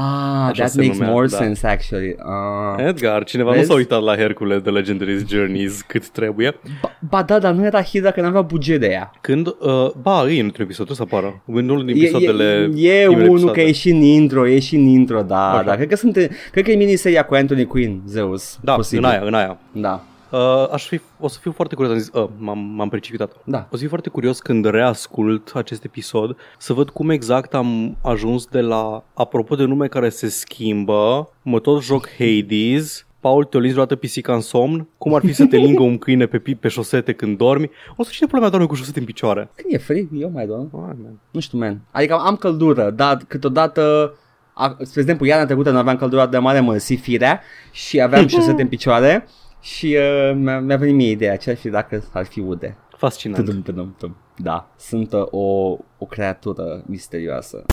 Așa 0.49 0.51
that 0.53 0.69
se 0.69 0.81
makes 0.81 0.97
numea, 0.97 1.13
more 1.13 1.27
da. 1.27 1.37
sense 1.37 1.67
actually. 1.67 2.15
Ah. 2.19 2.85
Edgar, 2.87 3.23
cineva 3.23 3.49
Vezi? 3.51 3.61
nu 3.61 3.67
s-a 3.67 3.73
uitat 3.73 4.01
la 4.03 4.15
Hercules 4.15 4.61
de 4.61 4.69
Legendary's 4.69 5.27
Journeys 5.27 5.81
cât 5.81 6.09
trebuie. 6.09 6.59
Ba, 6.81 6.91
ba 7.09 7.23
da, 7.23 7.39
dar 7.39 7.53
nu 7.53 7.65
era 7.65 7.81
Hydra 7.81 8.11
că 8.11 8.21
n-avea 8.21 8.41
buget 8.41 8.79
de 8.79 8.87
ea. 8.87 9.11
Când, 9.21 9.47
uh, 9.47 9.89
ba, 10.01 10.29
e 10.29 10.39
într-un 10.41 10.65
episod, 10.65 10.89
o 10.89 10.93
să 10.93 11.01
apară. 11.01 11.41
În 11.45 11.69
unul 11.69 11.85
din 11.85 11.95
E, 11.95 11.99
episoadele... 11.99 12.69
e, 12.75 12.89
e 13.01 13.05
primele 13.05 13.27
unul 13.27 13.31
episoade. 13.37 13.61
că 13.61 13.67
e 13.67 13.71
și 13.71 13.89
în 13.89 14.01
intro, 14.01 14.47
e 14.47 14.59
și 14.59 14.75
în 14.75 14.85
intro, 14.85 15.21
da, 15.21 15.51
Așa. 15.51 15.63
da. 15.63 15.75
Cred 15.75 15.87
că 15.87 15.95
sunt, 15.95 16.13
cred 16.51 16.63
că 16.63 16.71
e 16.71 16.75
miniseria 16.75 17.23
cu 17.25 17.33
Anthony 17.33 17.65
Quinn, 17.65 18.01
Zeus. 18.05 18.59
Da, 18.61 18.73
posibil. 18.73 19.03
în 19.03 19.09
aia, 19.09 19.21
în 19.25 19.33
aia. 19.33 19.57
Da. 19.71 20.03
Uh, 20.31 20.67
aș 20.71 20.87
fi, 20.87 21.01
o 21.19 21.27
să 21.27 21.37
fiu 21.41 21.51
foarte 21.51 21.75
curios, 21.75 21.93
am 21.93 21.99
zis, 21.99 22.09
uh, 22.13 22.29
m-am, 22.37 22.57
m-am 22.57 22.89
precipitat. 22.89 23.35
Da. 23.43 23.57
O 23.57 23.71
să 23.71 23.77
fiu 23.77 23.87
foarte 23.89 24.09
curios 24.09 24.39
când 24.39 24.65
reascult 24.65 25.51
acest 25.55 25.83
episod 25.83 26.37
să 26.57 26.73
văd 26.73 26.89
cum 26.89 27.09
exact 27.09 27.53
am 27.53 27.97
ajuns 28.03 28.45
de 28.45 28.61
la, 28.61 29.03
apropo 29.13 29.55
de 29.55 29.63
nume 29.63 29.87
care 29.87 30.09
se 30.09 30.29
schimbă, 30.29 31.29
mă 31.41 31.59
tot 31.59 31.83
joc 31.83 32.07
Hades, 32.17 33.05
Paul, 33.19 33.43
te-o 33.43 33.59
lingi 33.59 33.73
vreodată 33.73 33.99
pisica 33.99 34.33
în 34.33 34.41
somn? 34.41 34.87
Cum 34.97 35.13
ar 35.13 35.21
fi 35.25 35.33
să 35.33 35.45
te 35.45 35.57
lingă 35.57 35.83
un 35.83 35.97
câine 35.97 36.25
pe, 36.25 36.39
pi- 36.39 36.59
pe 36.59 36.67
șosete 36.67 37.13
când 37.13 37.37
dormi? 37.37 37.69
O 37.95 38.03
să 38.03 38.09
cine 38.13 38.27
pula 38.27 38.41
mea 38.41 38.49
doarme 38.49 38.67
cu 38.67 38.75
șosete 38.75 38.99
în 38.99 39.05
picioare? 39.05 39.49
Când 39.55 39.73
e 39.73 39.77
frig, 39.77 40.09
eu 40.13 40.29
mai 40.33 40.45
dorm. 40.45 40.69
Oh, 40.71 40.81
man. 40.81 41.19
Nu 41.31 41.39
știu, 41.39 41.57
man. 41.57 41.81
Adică 41.91 42.13
am 42.13 42.35
căldură, 42.35 42.89
dar 42.89 43.17
câteodată 43.27 44.13
a, 44.53 44.77
spre 44.81 45.01
exemplu, 45.01 45.25
iarna 45.25 45.45
trecută 45.45 45.71
nu 45.71 45.77
aveam 45.77 45.97
căldură 45.97 46.27
de 46.31 46.37
mare, 46.37 46.59
mă 46.59 46.77
firea 46.77 47.41
și 47.71 48.01
aveam 48.01 48.27
șosete 48.37 48.61
în 48.61 48.67
picioare 48.67 49.27
și 49.61 49.97
uh, 49.99 50.35
mi-a, 50.35 50.59
mi-a 50.59 50.77
venit 50.77 50.95
mie 50.95 51.09
ideea 51.09 51.37
ce 51.37 51.49
ar 51.49 51.55
fi 51.55 51.69
dacă 51.69 52.03
ar 52.13 52.25
fi 52.25 52.39
ude. 52.39 52.77
Fascinant. 52.97 53.45
Tudum, 53.45 53.61
tudum, 53.61 53.95
tudum. 53.97 54.15
Da, 54.37 54.71
sunt 54.77 55.13
uh, 55.13 55.25
o, 55.29 55.77
o 55.97 56.05
creatură 56.09 56.83
misterioasă. 56.85 57.65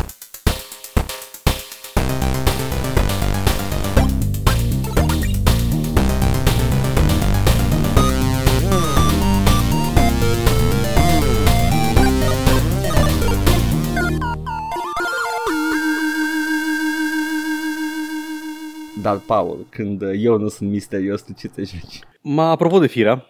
Dar, 19.08 19.20
Paul, 19.26 19.66
când 19.68 20.02
uh, 20.02 20.10
eu 20.18 20.38
nu 20.38 20.48
sunt 20.48 20.70
misterios, 20.70 21.22
tu 21.22 21.32
ce 21.32 21.48
te 21.48 21.62
joci? 21.62 21.98
M-a, 22.22 22.50
apropo 22.50 22.78
de 22.78 22.86
firea, 22.86 23.26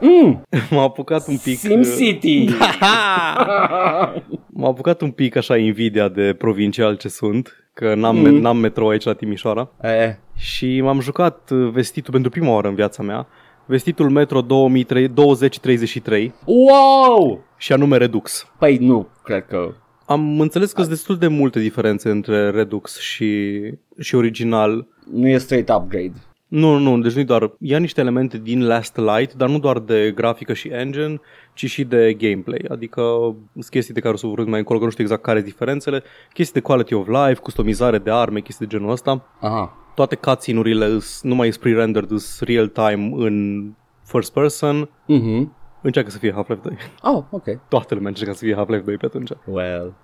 Mm, 0.00 0.42
m-a 0.70 0.82
apucat 0.82 1.28
un 1.28 1.36
pic... 1.36 1.58
Sim 1.58 1.78
uh, 1.80 1.94
City! 1.96 2.48
M-a 4.58 4.68
apucat 4.68 5.00
un 5.00 5.10
pic 5.10 5.36
așa 5.36 5.56
invidia 5.56 6.08
de 6.08 6.34
provincial 6.38 6.96
ce 6.96 7.08
sunt 7.08 7.70
că 7.72 7.94
n-am, 7.94 8.16
Mm. 8.16 8.30
mm. 8.30 8.40
n-am 8.40 8.56
metrou 8.56 8.88
aici 8.88 9.04
la 9.04 9.12
Timișoara. 9.12 9.70
E, 9.82 10.16
Și 10.36 10.80
m-am 10.80 11.00
jucat 11.00 11.50
uh, 11.50 11.70
vestitul 11.72 12.12
pentru 12.12 12.30
prima 12.30 12.52
oară 12.52 12.68
în 12.68 12.74
viața 12.74 13.02
mea. 13.02 13.26
Vestitul 13.66 14.10
Metro 14.10 14.40
2003 14.40 15.08
2033 15.08 16.34
wow! 16.44 17.44
și 17.56 17.72
anume 17.72 17.96
Redux. 17.96 18.46
Păi 18.58 18.76
nu, 18.76 19.08
cred 19.24 19.44
că... 19.46 19.74
Am 20.08 20.40
înțeles 20.40 20.72
că 20.72 20.78
sunt 20.80 20.92
destul 20.94 21.16
de 21.16 21.26
multe 21.26 21.60
diferențe 21.60 22.10
între 22.10 22.50
Redux 22.50 22.98
și, 22.98 23.60
și 23.98 24.14
original. 24.14 24.86
Nu 25.12 25.28
e 25.28 25.38
straight 25.38 25.68
upgrade. 25.68 26.12
Nu, 26.48 26.78
nu, 26.78 26.98
deci 27.00 27.12
nu 27.12 27.22
doar, 27.22 27.52
ia 27.60 27.78
niște 27.78 28.00
elemente 28.00 28.38
din 28.38 28.66
Last 28.66 28.96
Light, 28.96 29.32
dar 29.34 29.48
nu 29.48 29.58
doar 29.58 29.78
de 29.78 30.12
grafică 30.14 30.52
și 30.52 30.68
engine, 30.68 31.20
ci 31.54 31.66
și 31.66 31.84
de 31.84 32.14
gameplay, 32.18 32.64
adică 32.68 33.00
sunt 33.52 33.66
chestii 33.70 33.94
de 33.94 34.00
care 34.00 34.14
o 34.14 34.16
să 34.16 34.26
vorbesc 34.26 34.48
mai 34.48 34.58
încolo, 34.58 34.78
că 34.78 34.84
nu 34.84 34.90
știu 34.90 35.02
exact 35.04 35.22
care 35.22 35.38
sunt 35.38 35.50
diferențele, 35.50 36.02
chestii 36.32 36.60
de 36.60 36.66
quality 36.66 36.94
of 36.94 37.06
life, 37.06 37.40
customizare 37.40 37.98
de 37.98 38.10
arme, 38.10 38.40
chestii 38.40 38.66
de 38.66 38.76
genul 38.76 38.90
ăsta. 38.92 39.26
Aha. 39.40 39.76
Toate 39.94 40.14
cutscene-urile 40.16 40.84
îs- 40.86 41.20
nu 41.22 41.34
mai 41.34 41.50
sunt 41.50 41.62
pre-rendered, 41.62 42.08
sunt 42.18 42.48
real-time 42.48 43.10
în 43.16 43.64
first 44.04 44.32
person. 44.32 44.88
Mhm. 45.06 45.56
Încearcă 45.80 46.10
să 46.10 46.18
fie 46.18 46.32
Half-Life 46.32 46.60
2. 46.62 46.76
Oh, 47.02 47.24
ok. 47.30 47.44
Toată 47.68 47.94
lumea 47.94 48.08
încearcă 48.08 48.34
să 48.34 48.44
fie 48.44 48.54
Half-Life 48.54 48.82
2 48.84 48.96
pe 48.96 49.06
atunci. 49.06 49.30
Well. 49.44 49.94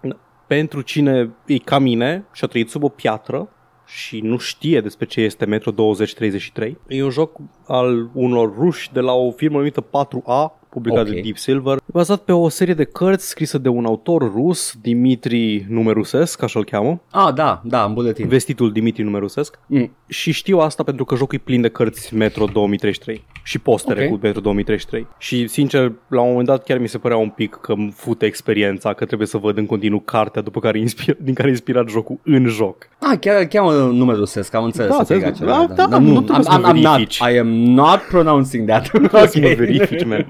Pentru 0.46 0.80
cine 0.80 1.30
e 1.46 1.58
ca 1.58 1.78
mine 1.78 2.24
și 2.32 2.44
a 2.44 2.46
trăit 2.46 2.70
sub 2.70 2.82
o 2.82 2.88
piatră 2.88 3.48
și 3.86 4.20
nu 4.20 4.36
știe 4.36 4.80
despre 4.80 5.06
ce 5.06 5.20
este 5.20 5.44
Metro 5.44 5.70
2033, 5.70 6.78
e 6.88 7.02
un 7.02 7.10
joc 7.10 7.38
al 7.66 8.10
unor 8.12 8.54
ruși 8.54 8.92
de 8.92 9.00
la 9.00 9.12
o 9.12 9.30
firmă 9.30 9.56
numită 9.56 9.84
4A, 9.84 10.63
publicat 10.74 11.06
Ok. 11.06 11.12
de 11.14 11.20
Deep 11.20 11.36
Silver, 11.36 11.78
bazat 11.86 12.20
pe 12.20 12.32
o 12.32 12.48
serie 12.48 12.74
de 12.74 12.84
cărți 12.84 13.28
scrisă 13.28 13.58
de 13.58 13.68
un 13.68 13.84
autor 13.84 14.32
rus, 14.32 14.74
Dimitri 14.82 15.66
Numerusesc, 15.68 16.42
așa 16.42 16.58
îl 16.58 16.64
cheamă, 16.64 17.00
Ah, 17.10 17.34
da, 17.34 17.60
da, 17.64 17.84
în 17.84 17.94
buletin. 17.94 18.28
vestitul 18.28 18.72
Dimitri 18.72 19.02
Numerusesc. 19.02 19.58
Mm. 19.66 19.90
Și 20.08 20.32
știu 20.32 20.58
asta 20.58 20.82
pentru 20.82 21.04
că 21.04 21.14
jocul 21.16 21.38
e 21.38 21.42
plin 21.44 21.60
de 21.60 21.68
cărți 21.68 22.14
Metro 22.14 22.44
2033 22.52 23.24
și 23.42 23.58
postere 23.58 24.04
Ok. 24.04 24.10
cu 24.10 24.18
Metro 24.22 24.40
2033. 24.40 25.06
Și 25.18 25.46
sincer, 25.46 25.92
la 26.08 26.20
un 26.20 26.28
moment 26.28 26.46
dat 26.46 26.64
chiar 26.64 26.78
mi 26.78 26.88
se 26.88 26.98
părea 26.98 27.16
un 27.16 27.28
pic 27.28 27.58
că 27.60 27.72
îmi 27.72 27.92
fute 27.96 28.26
experiența, 28.26 28.92
că 28.92 29.04
trebuie 29.04 29.26
să 29.28 29.36
văd 29.38 29.56
în 29.58 29.66
continuu 29.66 29.98
cartea 30.00 30.42
după 30.42 30.60
care 30.60 30.78
inspir, 30.78 31.16
din 31.24 31.34
care 31.34 31.48
a 31.48 31.50
inspirat 31.50 31.88
jocul 31.88 32.18
în 32.24 32.46
joc. 32.46 32.88
Ah, 32.98 33.18
chiar 33.18 33.44
cheamă 33.44 33.72
numele 33.72 34.18
rusesc, 34.18 34.54
am 34.54 34.64
înțeles. 34.64 34.90
Da, 34.96 35.04
să 35.04 35.14
fie 35.14 35.26
înțeles. 35.26 35.52
acela, 35.54 35.74
Da, 35.74 35.86
da, 35.86 35.98
nu 35.98 36.20
trebuie 36.22 36.38
I'm, 36.38 36.42
să 36.42 36.58
mă 36.58 36.68
I'm, 36.72 36.76
I'm 36.76 36.80
not, 36.82 36.92
verifici. 36.92 37.18
I 37.32 37.38
am 37.38 37.48
not 37.48 38.00
pronouncing 38.00 38.68
that. 38.68 38.90
Nu 38.98 39.06
trebuie 39.06 39.28
să 39.28 39.38
mă 39.40 39.54
verifici, 39.56 40.04
man. 40.04 40.26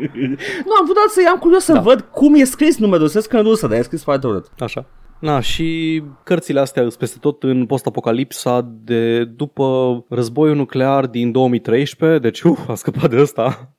Nu, 0.64 0.72
am 0.78 0.84
vrut 0.84 0.94
doar 0.94 1.06
să 1.08 1.20
am 1.30 1.38
curios 1.38 1.64
să 1.64 1.72
Da. 1.72 1.80
văd 1.80 2.00
cum 2.00 2.34
e 2.34 2.44
scris 2.44 2.78
numele 2.78 3.02
rusesc 3.02 3.32
în 3.32 3.42
rusă, 3.42 3.66
dar 3.66 3.78
e 3.78 3.82
scris 3.82 4.02
foarte 4.02 4.26
urât. 4.26 4.46
Așa. 4.58 4.84
Na, 5.18 5.40
și 5.40 6.02
cărțile 6.22 6.60
astea 6.60 6.82
sunt 6.82 6.94
peste 6.94 7.18
tot 7.20 7.42
în 7.42 7.66
post-apocalipsa 7.66 8.68
de 8.84 9.24
după 9.24 10.04
războiul 10.08 10.56
nuclear 10.56 11.06
din 11.06 11.32
2013, 11.32 12.18
deci 12.18 12.42
uh, 12.42 12.58
a 12.68 12.74
scăpat 12.74 13.10
de 13.10 13.20
ăsta. 13.20 13.70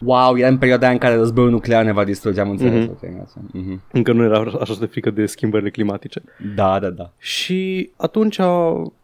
Wow, 0.00 0.36
era 0.38 0.48
în 0.48 0.58
perioada 0.58 0.84
aia 0.84 0.92
în 0.92 0.98
care 1.00 1.14
războiul 1.14 1.50
nuclear 1.50 1.84
ne 1.84 1.92
va 1.92 2.04
distruge, 2.04 2.40
am 2.40 2.50
înțeles. 2.50 2.82
Mhm. 2.82 2.90
Ok, 2.90 3.00
grație. 3.14 3.40
Mhm. 3.52 3.82
Încă 3.92 4.12
nu 4.12 4.22
era 4.24 4.44
așa 4.60 4.74
de 4.80 4.86
frică 4.86 5.10
de 5.10 5.26
schimbările 5.26 5.70
climatice. 5.70 6.22
Da, 6.54 6.78
da, 6.78 6.90
da. 6.90 7.10
Și 7.18 7.90
atunci, 7.96 8.38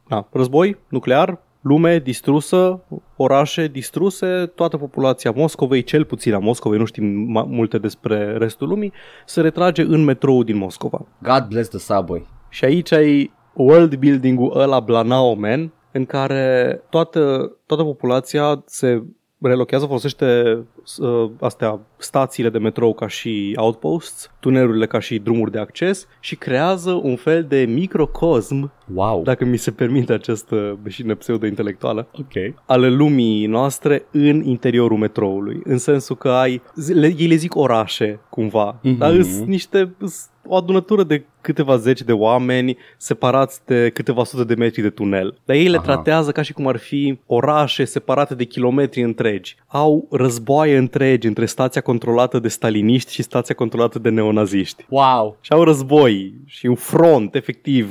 na, 0.09 0.29
război 0.33 0.77
nuclear, 0.89 1.43
lume 1.61 1.99
distrusă, 1.99 2.81
orașe 3.17 3.67
distruse, 3.67 4.53
toată 4.55 4.77
populația 4.77 5.31
Moscovei, 5.31 5.83
cel 5.83 6.05
puțin 6.05 6.35
a 6.35 6.39
Moscovei, 6.39 6.79
nu 6.79 6.85
știm 6.85 7.05
ma- 7.05 7.47
multe 7.47 7.79
despre 7.79 8.37
restul 8.37 8.69
lumii, 8.69 8.93
se 9.27 9.41
retrage 9.41 9.83
în 9.83 10.05
metrou 10.05 10.43
din 10.43 10.57
Moscova. 10.57 11.07
God 11.23 11.47
bless 11.49 11.69
the 11.69 11.79
subway. 11.79 12.27
Și 12.49 12.65
aici 12.65 12.93
ai 12.93 13.33
world 13.55 13.95
building-ul 13.95 14.61
ăla 14.61 14.81
Blanao 14.81 15.35
Man, 15.35 15.73
în 15.93 16.05
care 16.05 16.81
toată, 16.91 17.53
toată 17.67 17.83
populația 17.83 18.63
se 18.67 19.03
relochează, 19.49 19.87
folosește 19.87 20.59
uh, 20.99 21.31
astea, 21.41 21.81
stațiile 21.97 22.49
de 22.51 22.59
metrou 22.59 22.95
ca 22.95 23.07
și 23.09 23.53
outposts, 23.57 24.31
tunelurile 24.41 24.87
ca 24.87 24.99
și 24.99 25.19
drumuri 25.19 25.51
de 25.51 25.59
acces 25.59 26.07
și 26.21 26.37
creează 26.37 27.01
un 27.03 27.17
fel 27.17 27.45
de 27.45 27.61
microcosm, 27.69 28.73
Wow. 28.95 29.23
dacă 29.23 29.45
mi 29.45 29.57
se 29.57 29.71
permite 29.71 30.13
această 30.13 30.79
beșină 30.83 31.15
pseudo-intelectuală, 31.15 32.09
Ok. 32.13 32.55
ale 32.67 32.89
lumii 32.89 33.47
noastre 33.47 34.05
în 34.11 34.43
interiorul 34.45 34.99
metroului. 34.99 35.61
În 35.65 35.79
sensul 35.79 36.17
că 36.17 36.29
ai, 36.29 36.63
le, 36.95 37.15
ei 37.19 37.27
le 37.27 37.35
zic 37.35 37.57
orașe, 37.57 38.21
cumva, 38.31 38.79
Mhm. 38.83 38.95
mm-hmm. 38.95 38.99
dar 38.99 39.23
sunt 39.23 39.47
niște, 39.47 39.95
s- 40.07 40.29
o 40.47 40.55
adunătură 40.57 41.03
de 41.03 41.25
câteva 41.41 41.77
zeci 41.77 42.03
de 42.03 42.13
oameni 42.13 42.77
separați 42.97 43.61
de 43.67 43.91
câteva 43.95 44.25
sute 44.25 44.45
de 44.45 44.55
metri 44.55 44.83
de 44.83 44.91
tunel. 44.91 45.39
Dar 45.45 45.57
ei 45.57 45.69
le 45.69 45.77
Aha. 45.77 45.85
tratează 45.85 46.33
ca 46.33 46.43
și 46.43 46.53
cum 46.53 46.67
ar 46.67 46.77
fi 46.77 47.19
orașe 47.27 47.85
separate 47.85 48.35
de 48.35 48.45
kilometri 48.45 49.03
întregi. 49.03 49.57
Au 49.67 50.09
războaie 50.11 50.77
întregi 50.77 51.27
între 51.27 51.47
stația 51.47 51.81
controlată 51.81 52.39
de 52.39 52.49
staliniști 52.49 53.13
și 53.13 53.23
stația 53.23 53.55
controlată 53.55 53.99
de 53.99 54.09
neonaziști. 54.09 54.87
Wow. 54.89 55.37
Și 55.41 55.53
au 55.53 55.65
război 55.65 56.35
și 56.47 56.67
un 56.67 56.75
front, 56.75 57.35
efectiv, 57.35 57.91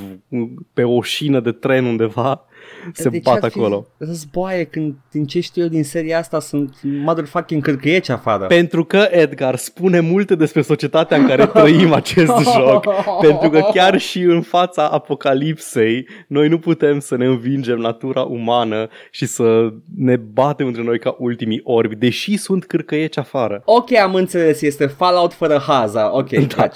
pe 0.72 0.82
o 0.82 1.02
șină 1.02 1.40
de 1.40 1.52
tren 1.52 1.84
undeva, 1.84 2.44
se 2.92 3.08
De 3.08 3.16
ce 3.16 3.22
bat 3.30 3.42
ar 3.42 3.50
fi 3.50 3.58
acolo. 3.58 3.86
Războaie 3.96 4.64
când 4.64 4.94
din 5.10 5.26
ce 5.26 5.40
știu 5.40 5.62
eu 5.62 5.68
din 5.68 5.84
seria 5.84 6.18
asta 6.18 6.40
sunt 6.40 6.76
motherfucking 6.82 7.62
cârcăieci 7.62 8.08
afară. 8.08 8.46
Pentru 8.46 8.84
că, 8.84 9.08
Edgar, 9.10 9.56
spune 9.56 10.00
multe 10.00 10.34
despre 10.34 10.62
societatea 10.62 11.16
în 11.16 11.26
care 11.26 11.46
trăim 11.46 11.92
acest 11.92 12.32
joc. 12.56 12.86
Pentru 13.20 13.50
că 13.50 13.60
chiar 13.74 13.98
și 13.98 14.20
în 14.20 14.42
fața 14.42 14.88
apocalipsei, 14.88 16.08
noi 16.26 16.48
nu 16.48 16.58
putem 16.58 17.00
să 17.00 17.16
ne 17.16 17.26
învingem 17.26 17.78
natura 17.78 18.22
umană 18.22 18.88
și 19.10 19.26
să 19.26 19.72
ne 19.96 20.16
batem 20.16 20.66
între 20.66 20.82
noi 20.82 20.98
ca 20.98 21.16
ultimii 21.18 21.60
orbi, 21.64 21.94
deși 21.96 22.36
sunt 22.36 22.64
cârcăieci 22.64 23.18
afară. 23.18 23.62
Ok, 23.64 23.92
am 23.94 24.14
înțeles, 24.14 24.60
este 24.60 24.86
Fallout 24.86 25.32
fără 25.32 25.62
haza. 25.66 26.16
Ok, 26.16 26.30
da. 26.30 26.68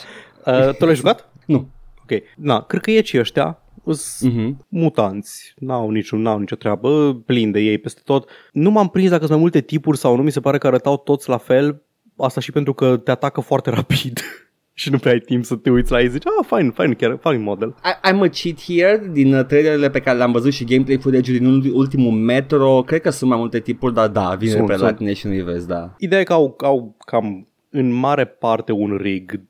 Uh, 0.47 0.75
tu 0.75 0.85
l-ai 0.85 0.95
jucat? 0.95 1.29
Nu. 1.47 1.69
Ok. 2.03 2.23
Na, 2.37 2.63
cârcăiecii 2.63 3.19
ăștia 3.19 3.59
sunt 3.93 4.33
Mhm. 4.35 4.67
mutanți, 4.69 5.55
n-au, 5.59 5.91
niciun, 5.91 6.21
n-au 6.23 6.39
nicio 6.39 6.57
treabă, 6.57 7.23
plin 7.27 7.51
de 7.51 7.61
ei 7.61 7.79
peste 7.79 8.01
tot. 8.05 8.31
Nu 8.53 8.71
m-am 8.71 8.89
prins 8.89 9.09
dacă 9.09 9.21
sunt 9.21 9.33
mai 9.33 9.41
multe 9.41 9.61
tipuri 9.61 9.97
sau 9.99 10.17
nu, 10.17 10.23
mi 10.23 10.31
se 10.33 10.41
pare 10.41 10.59
că 10.59 10.67
arătau 10.67 10.97
toți 10.97 11.29
la 11.29 11.37
fel, 11.39 11.83
asta 12.17 12.41
și 12.41 12.53
pentru 12.53 12.75
că 12.75 12.97
te 12.97 13.11
atacă 13.11 13.41
foarte 13.41 13.71
rapid 13.71 14.21
și 14.73 14.91
nu 14.91 14.99
prea 14.99 15.13
ai 15.13 15.19
timp 15.19 15.45
să 15.45 15.57
te 15.57 15.71
uiți 15.71 15.91
la 15.91 16.01
ei 16.01 16.09
zici, 16.09 16.23
ah, 16.27 16.47
fine, 16.57 16.71
fine, 16.75 16.95
chiar, 16.95 17.19
fine 17.23 17.37
model. 17.43 17.69
I- 17.69 18.09
I'm 18.11 18.19
a 18.21 18.29
cheat 18.29 18.61
here 18.67 19.09
din 19.13 19.35
uh, 19.35 19.45
trailerele 19.45 19.91
pe 19.91 20.01
care 20.01 20.17
le-am 20.17 20.33
văzut 20.33 20.53
și 20.53 20.65
gameplay 20.65 20.99
footage 20.99 21.33
din 21.33 21.47
ul- 21.47 21.71
ultimul 21.75 22.13
metro. 22.13 22.83
Cred 22.83 23.01
că 23.01 23.11
sunt 23.11 23.31
mai 23.31 23.39
multe 23.39 23.61
tipuri, 23.61 23.95
dar 23.95 24.09
da, 24.09 24.35
vine 24.35 24.51
Sunt, 24.53 24.67
pe 24.67 24.73
la 24.77 24.87
sunt. 24.87 24.97
tine 24.97 25.13
și 25.13 25.27
nu-i 25.27 25.43
vezi, 25.43 25.67
da. 25.67 25.95
Ideea 25.99 26.21
e 26.21 26.25
că 26.25 26.33
au, 26.33 26.57
au 26.59 26.97
cam 27.07 27.49
în 27.71 27.91
mare 27.93 28.25
parte 28.25 28.73
un 28.73 28.97
rig 29.01 29.41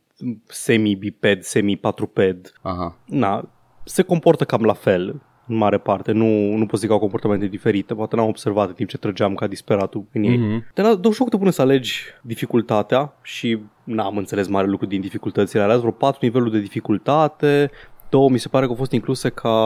semi-biped, 0.46 1.42
semi-patruped. 1.42 2.52
Aha. 2.62 2.98
Na, 3.06 3.48
se 3.84 4.02
comportă 4.02 4.44
cam 4.44 4.62
la 4.62 4.72
fel 4.72 5.20
în 5.46 5.56
mare 5.56 5.78
parte, 5.78 6.12
nu, 6.12 6.56
nu 6.56 6.66
pot 6.66 6.78
zic 6.78 6.88
că 6.88 6.94
au 6.94 7.00
comportamente 7.00 7.46
diferite, 7.46 7.94
poate 7.94 8.16
n-am 8.16 8.28
observat 8.28 8.68
în 8.68 8.74
timp 8.74 8.88
ce 8.88 8.98
trăgeam 8.98 9.34
ca 9.34 9.46
disperatul 9.46 10.04
în 10.12 10.22
ei. 10.22 10.36
Mhm. 10.36 10.64
Dar 10.74 10.86
la 10.86 11.10
joc 11.12 11.28
te 11.28 11.36
pune 11.36 11.50
să 11.50 11.62
alegi 11.62 12.02
dificultatea 12.22 13.14
și 13.22 13.58
n-am 13.84 14.16
înțeles 14.16 14.48
mare 14.48 14.66
lucru 14.66 14.86
din 14.86 15.00
dificultățile 15.00 15.62
alea, 15.62 15.76
vreo 15.76 15.90
patru 15.90 16.18
niveluri 16.22 16.50
de 16.50 16.60
dificultate, 16.60 17.70
două 18.14 18.30
mi 18.30 18.38
se 18.38 18.48
pare 18.48 18.64
că 18.64 18.70
au 18.70 18.76
fost 18.76 18.92
incluse 18.92 19.28
ca 19.28 19.56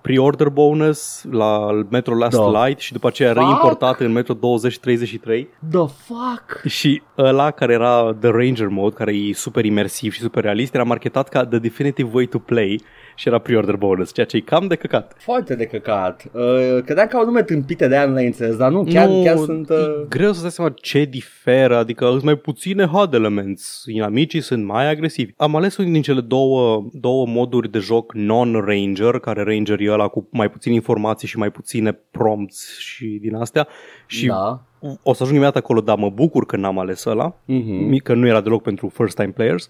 pre-order 0.00 0.48
bonus 0.48 1.24
la 1.30 1.68
Metro 1.90 2.14
Last 2.14 2.36
Da. 2.36 2.64
Light 2.64 2.80
și 2.80 2.92
după 2.92 3.06
aceea 3.06 3.32
Fuck! 3.32 3.40
reimportate 3.40 4.04
în 4.04 4.12
Metro 4.12 4.34
2033 4.34 5.48
The 5.70 5.78
fuck? 5.78 6.66
și 6.66 7.02
ăla 7.18 7.50
care 7.50 7.72
era 7.72 8.16
The 8.20 8.30
Ranger 8.30 8.68
Mode, 8.68 8.94
care 8.94 9.16
e 9.16 9.32
super 9.32 9.64
imersiv 9.64 10.12
și 10.12 10.20
super 10.20 10.42
realist, 10.42 10.74
era 10.74 10.84
marketat 10.84 11.28
ca 11.28 11.46
The 11.46 11.58
Definitive 11.58 12.10
Way 12.12 12.24
to 12.26 12.38
Play 12.38 12.80
și 13.14 13.28
era 13.28 13.38
pre-order 13.38 13.76
bonus, 13.76 14.12
ceea 14.12 14.26
ce 14.26 14.36
e 14.36 14.40
cam 14.40 14.66
de 14.66 14.74
căcat. 14.74 15.14
Foarte 15.18 15.54
de 15.54 15.64
căcat. 15.64 16.24
Uh, 16.32 16.82
credeam 16.84 17.06
că 17.06 17.16
au 17.16 17.24
nume 17.24 17.42
tâmpite 17.42 17.88
de 17.88 17.96
aia 17.96 18.06
nu 18.06 18.12
le-ai 18.12 18.26
înțeles, 18.26 18.56
dar 18.56 18.70
nu, 18.70 18.84
chiar, 18.84 19.08
nu, 19.08 19.22
chiar 19.22 19.36
sunt... 19.36 19.70
Uh... 19.70 19.76
e 19.76 20.06
greu 20.08 20.32
să 20.32 20.40
dai 20.40 20.50
seama 20.50 20.72
ce 20.80 21.04
diferă, 21.04 21.76
adică 21.76 22.08
sunt 22.10 22.22
mai 22.22 22.36
puține 22.36 22.84
HUD 22.84 23.14
elements, 23.14 23.82
inamicii 23.86 24.40
sunt 24.40 24.64
mai 24.64 24.90
agresivi. 24.90 25.32
Am 25.36 25.56
ales 25.56 25.76
unul 25.76 25.92
din 25.92 26.02
cele 26.02 26.20
două, 26.20 26.86
două 26.92 27.26
moduri 27.26 27.69
de 27.70 27.78
joc 27.78 28.12
non-ranger, 28.14 29.18
care 29.20 29.42
ranger 29.42 29.80
e 29.80 29.90
ăla 29.92 30.08
cu 30.08 30.28
mai 30.30 30.50
puține 30.50 30.74
informații 30.74 31.28
și 31.28 31.38
mai 31.38 31.50
puține 31.50 31.92
prompts 32.10 32.78
și 32.78 33.18
din 33.20 33.34
astea 33.34 33.68
și 34.06 34.26
Da. 34.26 34.62
o 35.02 35.12
să 35.12 35.22
ajung 35.22 35.36
imediat 35.38 35.56
acolo, 35.56 35.80
dar 35.80 35.98
mă 35.98 36.10
bucur 36.10 36.46
că 36.46 36.56
n-am 36.56 36.78
ales 36.78 37.04
ăla, 37.04 37.36
Mhm. 37.44 37.96
că 37.96 38.14
nu 38.14 38.26
era 38.26 38.40
deloc 38.40 38.62
pentru 38.62 38.88
first 38.88 39.16
time 39.16 39.28
players. 39.30 39.68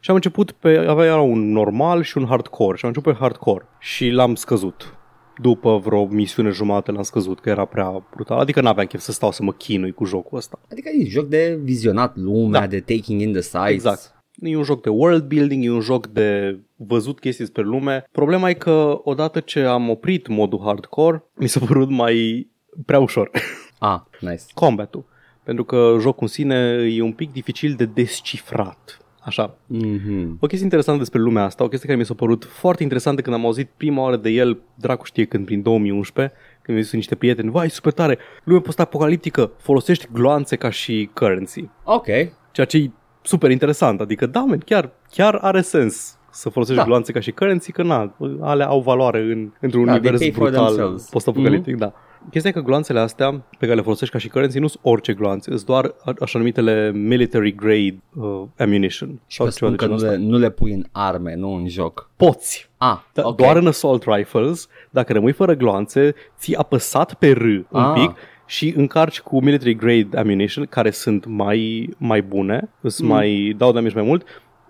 Și 0.00 0.10
am 0.10 0.16
început 0.16 0.50
pe, 0.52 0.76
avea 0.88 1.20
un 1.20 1.52
normal 1.52 2.02
și 2.02 2.18
un 2.18 2.26
hardcore 2.26 2.76
și 2.76 2.84
am 2.84 2.90
început 2.94 3.12
pe 3.12 3.18
hardcore 3.20 3.64
și 3.78 4.08
l-am 4.08 4.34
scăzut. 4.34 4.94
După 5.42 5.78
vreo 5.84 6.06
misiune 6.06 6.50
jumate 6.50 6.90
l-am 6.92 7.02
scăzut, 7.02 7.40
că 7.40 7.48
era 7.48 7.64
prea 7.64 8.06
brutal. 8.14 8.38
Adică 8.38 8.60
n-aveam 8.60 8.86
chef 8.86 9.00
să 9.00 9.12
stau 9.12 9.32
să 9.32 9.42
mă 9.42 9.52
chinui 9.52 9.92
cu 9.92 10.04
jocul 10.04 10.38
ăsta. 10.38 10.58
Adică 10.70 10.88
e 11.00 11.04
joc 11.08 11.26
de 11.26 11.58
vizionat 11.62 12.16
lumea, 12.16 12.60
Da. 12.60 12.66
de 12.66 12.80
taking 12.80 13.20
in 13.20 13.32
the 13.32 13.40
sights. 13.40 13.68
Exact. 13.70 14.14
E 14.42 14.56
un 14.56 14.62
joc 14.62 14.82
de 14.82 14.88
world 14.88 15.22
building, 15.22 15.64
e 15.64 15.70
un 15.70 15.80
joc 15.80 16.06
de 16.06 16.58
văzut 16.76 17.20
chestii 17.20 17.44
despre 17.44 17.62
lume. 17.62 18.04
Problema 18.12 18.48
e 18.48 18.54
că 18.54 19.00
odată 19.02 19.40
ce 19.40 19.60
am 19.60 19.88
oprit 19.88 20.26
modul 20.26 20.60
hardcore, 20.64 21.24
mi 21.34 21.48
s-a 21.48 21.60
părut 21.66 21.90
mai 21.90 22.48
prea 22.86 22.98
ușor. 22.98 23.30
Ah, 23.82 24.00
nice. 24.20 24.42
Combatul. 24.54 25.04
Pentru 25.42 25.64
că 25.64 25.96
jocul 26.00 26.22
în 26.22 26.28
sine 26.28 26.56
e 26.92 27.02
un 27.02 27.12
pic 27.12 27.32
dificil 27.32 27.74
de 27.74 27.84
descifrat. 27.84 29.00
Așa. 29.20 29.56
Mm-hmm. 29.74 30.28
O 30.38 30.46
chestie 30.46 30.62
interesantă 30.62 31.00
despre 31.00 31.20
lumea 31.20 31.44
asta, 31.44 31.64
o 31.64 31.68
chestie 31.68 31.88
care 31.88 32.00
mi 32.00 32.06
s-a 32.06 32.14
părut 32.14 32.44
foarte 32.44 32.82
interesantă 32.82 33.22
când 33.22 33.36
am 33.36 33.44
auzit 33.44 33.70
prima 33.76 34.02
oară 34.02 34.16
de 34.16 34.30
el, 34.30 34.58
dracu 34.74 35.04
știe 35.04 35.24
când, 35.24 35.44
prin 35.44 35.62
2011, 35.62 36.34
când 36.62 36.66
mi-au 36.66 36.82
zis 36.82 36.92
niște 36.92 37.14
prieteni, 37.14 37.50
vai, 37.50 37.70
super 37.70 37.92
tare, 37.92 38.18
lume 38.44 38.60
post-apocaliptică, 38.60 39.52
folosești 39.58 40.08
gloanțe 40.12 40.56
ca 40.56 40.70
și 40.70 41.10
currency. 41.14 41.68
Ok. 41.84 42.06
Ceea 42.52 42.66
ce 42.66 42.76
e 42.76 42.90
super 43.22 43.50
interesant, 43.50 44.00
adică 44.00 44.26
da, 44.26 44.40
man, 44.40 44.58
chiar, 44.58 44.90
chiar 45.10 45.34
are 45.40 45.60
sens 45.60 46.18
să 46.30 46.48
folosești 46.48 46.80
Da. 46.80 46.86
gloanțe 46.86 47.12
ca 47.12 47.20
și 47.20 47.30
currency, 47.30 47.72
că 47.72 47.82
na, 47.82 48.14
ale 48.40 48.64
au 48.64 48.80
valoare 48.80 49.18
în, 49.20 49.50
într-un 49.60 49.84
Da, 49.84 49.90
they 49.90 50.00
univers 50.00 50.18
pay 50.20 50.30
for 50.30 50.42
brutal 50.48 50.64
themselves. 50.66 51.02
Mhm. 51.02 51.10
post-apocaliptic, 51.10 51.76
da. 51.76 51.92
Chestia 52.30 52.50
e 52.50 52.52
că 52.52 52.60
gloanțele 52.60 52.98
astea 53.00 53.30
pe 53.58 53.64
care 53.66 53.74
le 53.74 53.80
folosești 53.82 54.12
ca 54.14 54.20
și 54.20 54.28
currency 54.28 54.58
nu 54.58 54.66
sunt 54.66 54.82
orice 54.84 55.12
gloanțe, 55.12 55.50
sunt 55.50 55.64
doar 55.64 55.94
a- 56.04 56.12
așa 56.20 56.38
numitele 56.38 56.90
military 56.94 57.54
grade 57.54 58.02
uh, 58.14 58.42
ammunition. 58.58 59.20
Și 59.26 59.42
vă 59.42 59.48
spun 59.48 59.76
că 59.76 59.86
nu 59.86 59.96
le, 59.96 60.16
nu 60.16 60.38
le 60.38 60.50
pui 60.50 60.72
în 60.72 60.84
arme, 60.92 61.34
nu 61.34 61.52
în 61.54 61.68
joc. 61.68 62.10
Poți, 62.16 62.70
Ah, 62.76 62.98
da, 63.12 63.26
ok. 63.26 63.36
doar 63.36 63.56
în 63.56 63.66
assault 63.66 64.04
rifles, 64.06 64.68
dacă 64.90 65.12
rămâi 65.12 65.32
fără 65.32 65.54
gloanțe, 65.54 66.14
ții 66.38 66.56
apăsat 66.56 67.14
pe 67.14 67.30
R 67.30 67.42
un 67.42 67.64
Ah. 67.80 67.92
pic 68.00 68.16
și 68.50 68.72
încarci 68.76 69.20
cu 69.20 69.42
military 69.42 69.74
grade 69.74 70.18
ammunition, 70.18 70.64
care 70.64 70.90
sunt 70.90 71.24
mai, 71.26 71.90
mai 71.96 72.22
bune, 72.22 72.68
sunt 72.86 73.08
Mm. 73.08 73.14
mai, 73.14 73.54
dau 73.56 73.72
damage 73.72 73.94
mai 73.94 74.02
mult. 74.02 74.26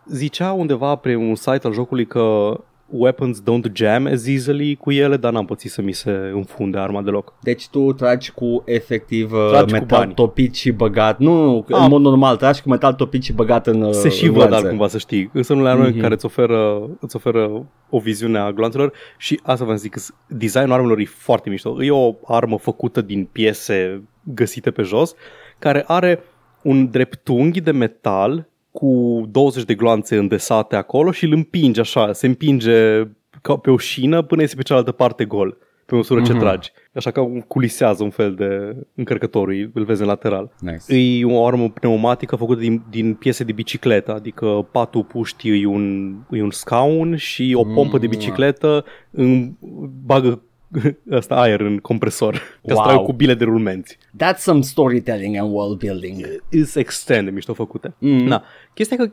Zicea 0.07 0.53
undeva 0.53 0.95
pe 0.95 1.15
un 1.15 1.35
site 1.35 1.67
al 1.67 1.73
jocului 1.73 2.07
că 2.07 2.55
weapons 2.93 3.41
don't 3.43 3.73
jam 3.73 4.07
as 4.07 4.27
easily 4.27 4.77
cu 4.77 4.91
ele, 4.93 5.17
dar 5.17 5.33
n-am 5.33 5.45
pățit 5.45 5.71
să 5.71 5.83
mi 5.83 5.93
se 5.93 6.11
înfunde 6.35 6.79
arma 6.79 7.03
deloc. 7.03 7.35
Deci 7.43 7.69
tu 7.69 7.93
tragi 7.93 8.31
cu 8.31 8.63
efectiv 8.67 9.33
uh, 9.33 9.49
Tragi 9.51 9.65
cu 9.65 9.71
metal 9.81 9.99
bani. 9.99 10.15
topit 10.15 10.55
și 10.55 10.71
băgat. 10.71 11.19
Nu, 11.19 11.45
nu, 11.45 11.65
Ah. 11.71 11.81
în 11.83 11.89
mod 11.89 12.01
normal, 12.01 12.37
tragi 12.37 12.63
cu 12.63 12.69
metal 12.69 12.93
topit 12.93 13.23
și 13.23 13.33
băgat 13.33 13.67
în 13.67 13.83
uh, 13.83 13.93
Se 13.93 14.09
și 14.09 14.25
în 14.25 14.33
văd 14.33 14.37
gloanțe. 14.43 14.61
dar 14.63 14.71
cumva 14.71 14.89
să 14.89 14.99
știi. 14.99 15.31
Sunt 15.35 15.49
unele 15.59 15.69
arme 15.69 15.89
Mhm. 15.89 16.01
care 16.01 16.15
îți 16.15 16.25
oferă, 16.25 16.89
îți 17.01 17.17
oferă 17.17 17.67
o 17.91 17.99
viziune 17.99 18.39
a 18.39 18.53
gloanțelor 18.53 18.93
și 19.19 19.41
asta 19.43 19.65
vă 19.65 19.75
zic, 19.75 19.95
designul 20.27 20.73
armelor 20.73 20.99
e 20.99 21.05
foarte 21.05 21.51
mișto. 21.51 21.83
E 21.85 21.91
o 21.91 22.15
armă 22.27 22.59
făcută 22.59 23.01
din 23.01 23.25
piese 23.33 24.03
găsite 24.35 24.71
pe 24.71 24.83
jos, 24.83 25.15
care 25.59 25.85
are 25.87 26.23
un 26.63 26.91
dreptunghi 26.91 27.61
de 27.61 27.71
metal 27.71 28.49
cu 28.71 29.23
20 29.31 29.65
de 29.65 29.75
gloanțe 29.75 30.17
îndesate 30.17 30.77
acolo 30.77 31.11
și 31.13 31.25
îl 31.25 31.33
împinge 31.33 31.81
așa, 31.81 32.13
se 32.13 32.27
împinge 32.27 33.03
ca 33.43 33.57
pe 33.57 33.71
o 33.71 33.77
șină 33.77 34.23
până 34.23 34.41
iese 34.41 34.57
pe 34.57 34.63
cealaltă 34.63 34.93
parte 34.93 35.25
gol 35.25 35.57
pe 35.87 35.97
măsură 35.97 36.23
ce 36.23 36.33
Mhm. 36.33 36.41
tragi. 36.41 36.71
Așa 36.95 37.11
că 37.11 37.27
culisează 37.47 38.03
un 38.03 38.11
fel 38.11 38.35
de 38.35 38.77
încărcătorul, 38.95 39.71
îl 39.75 39.85
vezi 39.85 40.01
în 40.01 40.07
lateral. 40.07 40.51
Nice. 40.61 40.95
E 40.95 41.25
o 41.25 41.47
armă 41.47 41.69
pneumatică 41.71 42.37
făcută 42.37 42.61
din, 42.61 42.83
din 42.91 43.15
piese 43.15 43.45
de 43.45 43.53
bicicletă, 43.53 44.15
adică 44.15 44.69
patul 44.73 45.05
puștii 45.05 45.63
e 45.63 45.67
un, 45.67 46.15
e 46.31 46.43
un 46.43 46.51
scaun 46.51 47.17
și 47.17 47.53
o 47.59 47.65
pompă 47.65 47.99
de 47.99 48.05
Mm. 48.07 48.11
bicicletă 48.11 48.85
în, 49.11 49.53
bagă 50.05 50.43
asta 51.19 51.35
aer 51.35 51.61
în 51.61 51.79
compresor 51.79 52.33
ca 52.67 52.75
să 52.75 52.75
Wow. 52.75 52.85
tragă 52.85 53.03
cu 53.03 53.13
bile 53.13 53.35
de 53.35 53.45
rulmenți. 53.45 53.99
That's 54.17 54.37
some 54.39 54.61
storytelling 54.61 55.37
and 55.37 55.53
world 55.55 55.79
building. 55.79 56.43
Is 56.51 56.75
extrem 56.75 57.25
de 57.25 57.31
mișto 57.31 57.55
făcute. 57.55 57.95
Mm. 57.99 58.25
Na, 58.27 58.43
chestia 58.75 58.97
e 59.01 59.07
că 59.07 59.13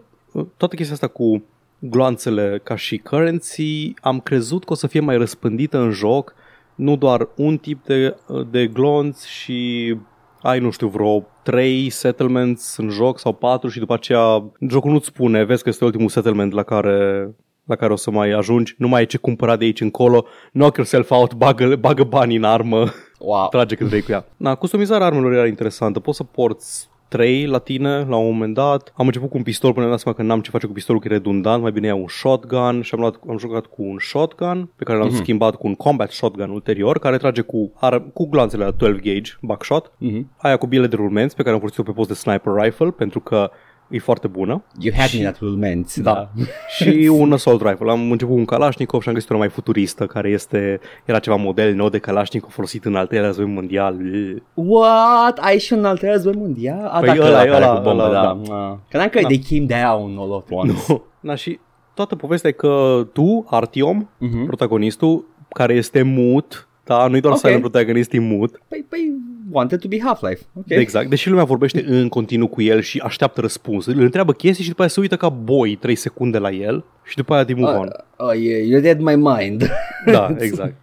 toată 0.57 0.75
chestia 0.75 0.93
asta 0.93 1.07
cu 1.07 1.43
gloanțele 1.79 2.59
ca 2.63 2.75
și 2.75 2.97
currency 2.97 3.93
am 4.01 4.19
crezut 4.19 4.63
că 4.65 4.73
o 4.73 4.75
să 4.75 4.87
fie 4.87 4.99
mai 4.99 5.17
răspândită 5.17 5.77
în 5.77 5.91
joc, 5.91 6.33
nu 6.75 6.95
doar 6.95 7.27
un 7.35 7.57
tip 7.57 7.85
de, 7.85 8.15
de 8.51 8.67
glonț 8.67 9.23
și 9.25 9.95
ai, 10.41 10.59
nu 10.59 10.69
știu, 10.69 10.87
vreo 10.87 11.25
3 11.43 11.89
settlements 11.89 12.77
în 12.77 12.89
joc 12.89 13.19
sau 13.19 13.33
4 13.33 13.69
și 13.69 13.79
după 13.79 13.93
aceea 13.93 14.51
jocul 14.69 14.91
nu-ți 14.91 15.05
spune, 15.07 15.43
vezi 15.43 15.63
că 15.63 15.69
este 15.69 15.85
ultimul 15.85 16.09
settlement 16.09 16.53
la 16.53 16.63
care 16.63 17.29
la 17.67 17.75
care 17.75 17.93
o 17.93 17.95
să 17.95 18.11
mai 18.11 18.29
ajungi, 18.29 18.75
nu 18.77 18.87
mai 18.87 18.99
ai 18.99 19.05
ce 19.05 19.17
cumpăra 19.17 19.55
de 19.55 19.65
aici 19.65 19.81
încolo, 19.81 20.25
knock 20.53 20.75
yourself 20.77 21.09
out, 21.11 21.33
bagă, 21.33 21.75
bagă 21.75 22.03
bani 22.03 22.35
în 22.35 22.43
armă, 22.43 22.85
Wow. 23.19 23.47
trage 23.51 23.75
cât 23.75 23.87
vrei 23.87 24.01
cu 24.01 24.11
ea. 24.11 24.25
Na, 24.37 24.55
customizarea 24.55 25.05
armelor 25.05 25.31
era 25.33 25.47
interesantă. 25.47 25.99
Poți 25.99 26.17
să 26.17 26.23
porți 26.23 26.89
3 27.07 27.45
la 27.45 27.57
tine 27.57 28.05
la 28.09 28.15
un 28.15 28.25
moment 28.31 28.53
dat. 28.53 28.93
Am 28.95 29.05
început 29.05 29.29
cu 29.29 29.37
un 29.37 29.43
pistol 29.43 29.71
până 29.73 29.85
am 29.85 29.91
dat 29.91 29.99
seama 29.99 30.17
că 30.17 30.23
n-am 30.23 30.41
ce 30.41 30.49
face 30.49 30.65
cu 30.67 30.71
pistolul, 30.73 31.01
că 31.01 31.07
e 31.07 31.11
redundant, 31.11 31.61
mai 31.61 31.71
bine 31.71 31.87
iau 31.87 31.99
un 31.99 32.07
shotgun 32.07 32.81
și 32.81 32.93
am, 32.93 32.99
luat, 32.99 33.19
am 33.29 33.37
jucat 33.37 33.65
cu 33.65 33.83
un 33.83 33.97
shotgun 33.99 34.69
pe 34.75 34.83
care 34.83 34.97
l-am 34.97 35.07
Mhm. 35.07 35.15
schimbat 35.17 35.55
cu 35.55 35.67
un 35.67 35.75
combat 35.75 36.09
shotgun 36.11 36.49
ulterior, 36.49 36.99
care 36.99 37.17
trage 37.17 37.41
cu, 37.41 37.71
ar, 37.75 38.03
cu 38.13 38.29
glanțele 38.29 38.63
la 38.63 38.71
12 38.71 39.13
gauge, 39.13 39.31
buckshot. 39.41 39.91
Mhm. 39.97 40.31
Aia 40.37 40.57
cu 40.57 40.67
bile 40.67 40.87
de 40.87 40.95
rulmenți 40.95 41.35
pe 41.35 41.41
care 41.41 41.53
am 41.53 41.59
folosit-o 41.59 41.83
pe 41.83 41.91
post 41.91 42.07
de 42.07 42.13
sniper 42.13 42.53
rifle 42.53 42.89
pentru 42.91 43.19
că 43.19 43.49
e 43.89 43.99
foarte 43.99 44.27
bună. 44.27 44.63
You 44.79 44.93
had 44.97 45.07
Și- 45.07 45.21
me 45.21 45.27
at 45.27 45.37
rulmenți. 45.39 46.01
Da. 46.01 46.29
și 46.77 47.09
un 47.11 47.31
assault 47.33 47.61
rifle. 47.61 47.91
Am 47.91 48.11
început 48.11 48.33
cu 48.33 48.39
un 48.39 48.45
Kalashnikov 48.45 49.01
și 49.01 49.07
am 49.07 49.13
găsit 49.13 49.29
una 49.29 49.39
mai 49.39 49.49
futuristă, 49.49 50.05
care 50.05 50.29
este, 50.29 50.79
era 51.05 51.19
ceva 51.19 51.35
model 51.35 51.73
nou 51.73 51.89
de 51.89 51.97
Kalashnikov 51.97 52.51
folosit 52.51 52.85
în 52.85 52.95
al 52.95 53.05
treilea 53.07 53.27
război 53.27 53.45
mondial. 53.45 53.95
What? 54.53 55.37
Ai 55.41 55.59
și 55.59 55.73
un 55.73 55.85
al 55.85 55.97
treilea 55.97 56.15
război 56.21 56.41
mondial? 56.41 56.85
A, 56.85 56.99
Păi 56.99 57.07
dacă 57.07 57.19
ăla 57.21 57.29
ăla, 57.29 57.43
e 57.43 57.47
care 57.47 57.63
ăla, 57.63 57.75
cu 57.75 57.81
bombă, 57.81 58.03
ăla, 58.03 58.11
da. 58.13 58.41
da. 58.47 58.79
Credeam 58.89 59.09
că 59.09 59.19
Da. 59.21 59.27
they 59.27 59.41
came 59.49 59.81
down 59.81 60.17
all 60.19 60.33
at 60.35 60.47
once. 60.49 60.73
Nu. 60.87 61.03
Na, 61.19 61.35
și 61.35 61.59
toată 61.93 62.15
povestea 62.15 62.49
e 62.49 62.53
că 62.53 63.07
tu, 63.13 63.45
Artiom, 63.49 64.07
Mhm. 64.17 64.45
protagonistul, 64.45 65.25
care 65.49 65.73
este 65.73 66.01
mut, 66.01 66.67
da, 66.83 67.07
nu-i 67.07 67.21
doar 67.21 67.33
Ok. 67.33 67.39
silent 67.39 67.59
protagonist, 67.59 68.13
e 68.13 68.19
mut, 68.19 68.61
Păi, 68.67 68.85
păi, 68.89 69.13
wanted 69.51 69.79
to 69.79 69.87
be 69.87 69.99
Half-Life. 69.99 70.41
Ok. 70.53 70.65
exact, 70.67 71.09
deși 71.09 71.29
lumea 71.29 71.43
vorbește 71.43 71.83
în 71.87 72.09
continuu 72.09 72.47
cu 72.47 72.61
el 72.61 72.81
și 72.81 72.99
așteaptă 72.99 73.41
răspuns. 73.41 73.85
Îl 73.85 74.01
întreabă 74.01 74.33
chestii 74.33 74.63
și 74.63 74.69
după 74.69 74.81
aia 74.81 74.89
se 74.89 74.99
uită 74.99 75.15
ca 75.15 75.29
boi 75.29 75.75
3 75.75 75.95
secunde 75.95 76.37
la 76.37 76.51
el 76.51 76.83
și 77.03 77.15
după 77.15 77.33
aia 77.33 77.43
de 77.43 77.53
move 77.53 77.77
on. 77.77 77.89
Uh, 78.17 78.27
uh, 78.27 78.41
yeah, 78.41 78.67
you 78.67 78.81
read 78.81 78.99
my 78.99 79.15
mind. 79.15 79.69
Da, 80.05 80.35
exact. 80.37 80.75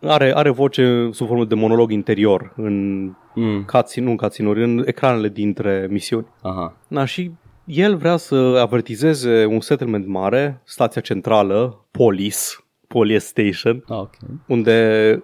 Are, 0.00 0.34
are 0.34 0.50
voce 0.50 1.08
sub 1.12 1.26
formă 1.26 1.44
de 1.44 1.54
monolog 1.54 1.90
interior 1.90 2.52
în 2.56 3.04
mm. 3.34 3.64
cutscene, 3.72 4.04
nu 4.04 4.10
în 4.10 4.16
cutscene 4.16 4.62
în 4.62 4.82
ecranele 4.86 5.28
dintre 5.28 5.86
misiuni. 5.90 6.26
Aha. 6.40 6.76
Na, 6.88 7.04
și 7.04 7.30
el 7.64 7.96
vrea 7.96 8.16
să 8.16 8.34
avertizeze 8.60 9.44
un 9.44 9.60
settlement 9.60 10.06
mare, 10.06 10.60
stația 10.64 11.00
centrală, 11.00 11.84
Polis, 11.90 12.61
Police 12.92 13.18
Station, 13.18 13.84
Ah, 13.88 13.96
ok. 13.98 14.14
unde 14.46 14.72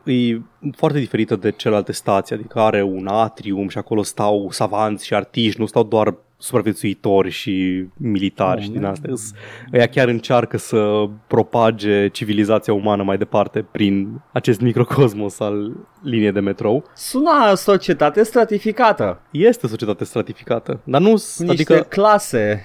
e 0.05 0.39
foarte 0.77 0.99
diferită 0.99 1.37
de 1.37 1.51
celelalte 1.51 1.93
stații, 1.93 2.35
adică 2.35 2.59
are 2.61 2.83
un 2.83 3.07
atrium 3.07 3.69
și 3.69 3.79
acolo 3.79 4.03
stau 4.03 4.49
savanți 4.51 5.07
și 5.07 5.15
artiști, 5.15 5.61
nu 5.61 5.67
stau 5.67 5.83
doar 5.85 6.15
supraviețuitori 6.41 7.31
și 7.31 7.85
militari 7.97 8.59
Oh, 8.59 8.65
și 8.65 8.71
din 8.71 8.81
man. 8.81 8.91
astea. 8.91 9.11
S- 9.15 9.33
Ăia 9.73 9.87
chiar 9.87 10.09
încearcă 10.09 10.57
să 10.57 11.05
propage 11.27 12.09
civilizația 12.09 12.73
umană 12.73 13.03
mai 13.03 13.19
departe 13.19 13.67
prin 13.73 14.21
acest 14.33 14.61
microcosmos 14.61 15.41
al 15.41 15.73
liniei 16.03 16.33
de 16.33 16.41
metrou. 16.41 16.85
Suna 16.95 17.55
societate 17.55 18.23
stratificată. 18.23 19.21
Este 19.31 19.67
societate 19.67 20.05
stratificată, 20.05 20.81
dar 20.85 21.01
nu, 21.01 21.11
Niște 21.11 21.45
adică, 21.51 21.75
clase. 21.89 22.65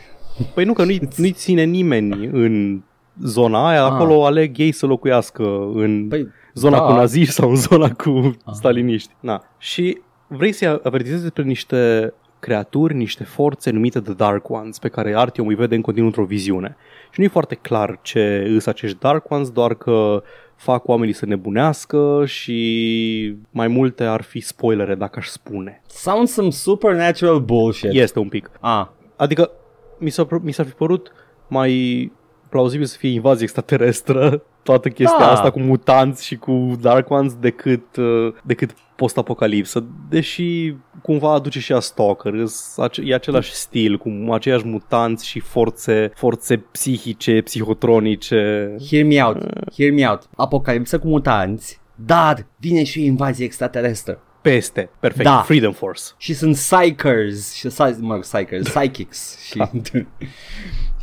păi 0.53 0.65
nu 0.65 0.73
că 0.73 0.83
nu-i, 0.83 1.01
nu-i 1.17 1.31
ține 1.31 1.63
nimeni 1.63 2.25
în 2.31 2.81
zona 3.21 3.67
aia, 3.67 3.83
Ah. 3.85 3.91
acolo 3.91 4.25
aleg 4.25 4.57
ei 4.57 4.71
să 4.71 4.85
locuiască 4.85 5.43
în 5.73 6.05
Păi, 6.09 6.27
zona 6.53 6.77
da. 6.77 6.83
cu 6.85 6.91
naziști 6.91 7.33
sau 7.33 7.49
în 7.49 7.55
zona 7.55 7.89
cu 7.91 8.09
Ah. 8.45 8.53
staliniști. 8.53 9.13
Na. 9.19 9.43
Și 9.57 9.97
vrei 10.27 10.51
să-i 10.51 10.79
avertizezi 10.83 11.21
despre 11.21 11.43
niște 11.43 12.13
creaturi, 12.39 12.93
niște 12.95 13.23
forțe 13.23 13.69
numite 13.69 13.99
The 13.99 14.13
Dark 14.13 14.49
Ones, 14.49 14.79
pe 14.79 14.87
care 14.89 15.15
Artyom 15.17 15.47
îi 15.47 15.55
vede 15.55 15.75
în 15.75 15.81
continuu 15.81 16.07
într-o 16.07 16.25
viziune. 16.25 16.75
Și 17.11 17.19
nu 17.19 17.25
e 17.25 17.29
foarte 17.29 17.55
clar 17.55 17.99
ce 18.01 18.47
îs 18.55 18.65
acești 18.65 18.97
Dark 18.99 19.29
Ones, 19.31 19.49
doar 19.49 19.73
că 19.75 20.23
fac 20.55 20.87
oamenii 20.87 21.13
să 21.13 21.25
nebunească 21.25 22.23
și 22.25 23.35
mai 23.51 23.67
multe 23.67 24.03
ar 24.03 24.21
fi 24.21 24.39
spoilere 24.39 24.95
dacă 24.95 25.19
aș 25.19 25.27
spune. 25.27 25.81
Sounds 25.87 26.31
some 26.31 26.49
supernatural 26.49 27.39
bullshit. 27.39 27.89
Este 27.93 28.19
un 28.19 28.27
pic. 28.29 28.49
Ah, 28.59 28.85
Adică 29.15 29.51
mi 29.99 30.09
s-a, 30.09 30.27
mi 30.41 30.51
s-a 30.51 30.63
fi 30.63 30.71
părut 30.71 31.11
mai 31.47 32.11
plauzibil 32.53 32.85
să 32.85 32.97
fie 32.97 33.09
invazie 33.09 33.43
extraterestră 33.43 34.43
toată 34.63 34.89
chestia 34.89 35.19
Da. 35.19 35.31
asta 35.31 35.49
cu 35.51 35.59
mutanți 35.59 36.25
și 36.25 36.35
cu 36.35 36.71
Dark 36.81 37.09
Ones 37.09 37.33
decât, 37.39 37.95
uh, 37.95 38.33
decât 38.43 38.71
post-apocalipsă, 38.95 39.85
deși 40.09 40.73
cumva 41.01 41.33
aduce 41.33 41.59
și 41.59 41.73
a 41.73 41.79
Stalker, 41.79 42.33
îs 42.33 42.77
ace- 42.77 43.01
e 43.05 43.13
același 43.13 43.53
stil, 43.53 43.97
cu 43.97 44.31
aceiași 44.31 44.67
mutanți 44.67 45.27
și 45.27 45.39
forțe, 45.39 46.11
forțe 46.15 46.57
psihice, 46.57 47.41
psihotronice. 47.41 48.75
hear 48.89 49.05
me 49.05 49.21
out. 49.23 49.37
Hear 49.77 49.91
me 49.93 50.07
out. 50.07 50.21
Apocalipsă 50.35 50.99
cu 50.99 51.07
mutanți. 51.07 51.81
Dar 51.95 52.45
vine 52.57 52.83
și 52.83 52.99
o 52.99 53.03
invazie 53.03 53.45
extraterestră. 53.45 54.21
Peste, 54.41 54.89
perfect, 54.99 55.23
Da. 55.23 55.41
Freedom 55.41 55.71
Force. 55.71 56.01
Și 56.17 56.33
sunt 56.33 56.55
psychers 56.55 57.53
și 57.53 57.67
psy- 57.67 57.99
mă, 57.99 58.17
psychers, 58.19 58.69
psychics 58.73 59.39
și, 59.45 59.63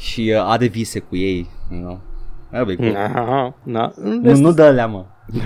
și 0.01 0.33
uh, 0.35 0.43
are 0.45 0.67
vise 0.67 0.99
cu 0.99 1.17
ei, 1.17 1.47
you 1.71 1.81
know. 1.81 2.01
That'd 2.53 2.67
be 2.67 2.77
cool. 2.77 2.93
Na, 2.93 3.55
na. 3.63 3.93
Nu, 4.23 4.37
nu 4.37 4.53
dă 4.53 4.63
alea, 4.63 4.87
mă. 4.87 5.05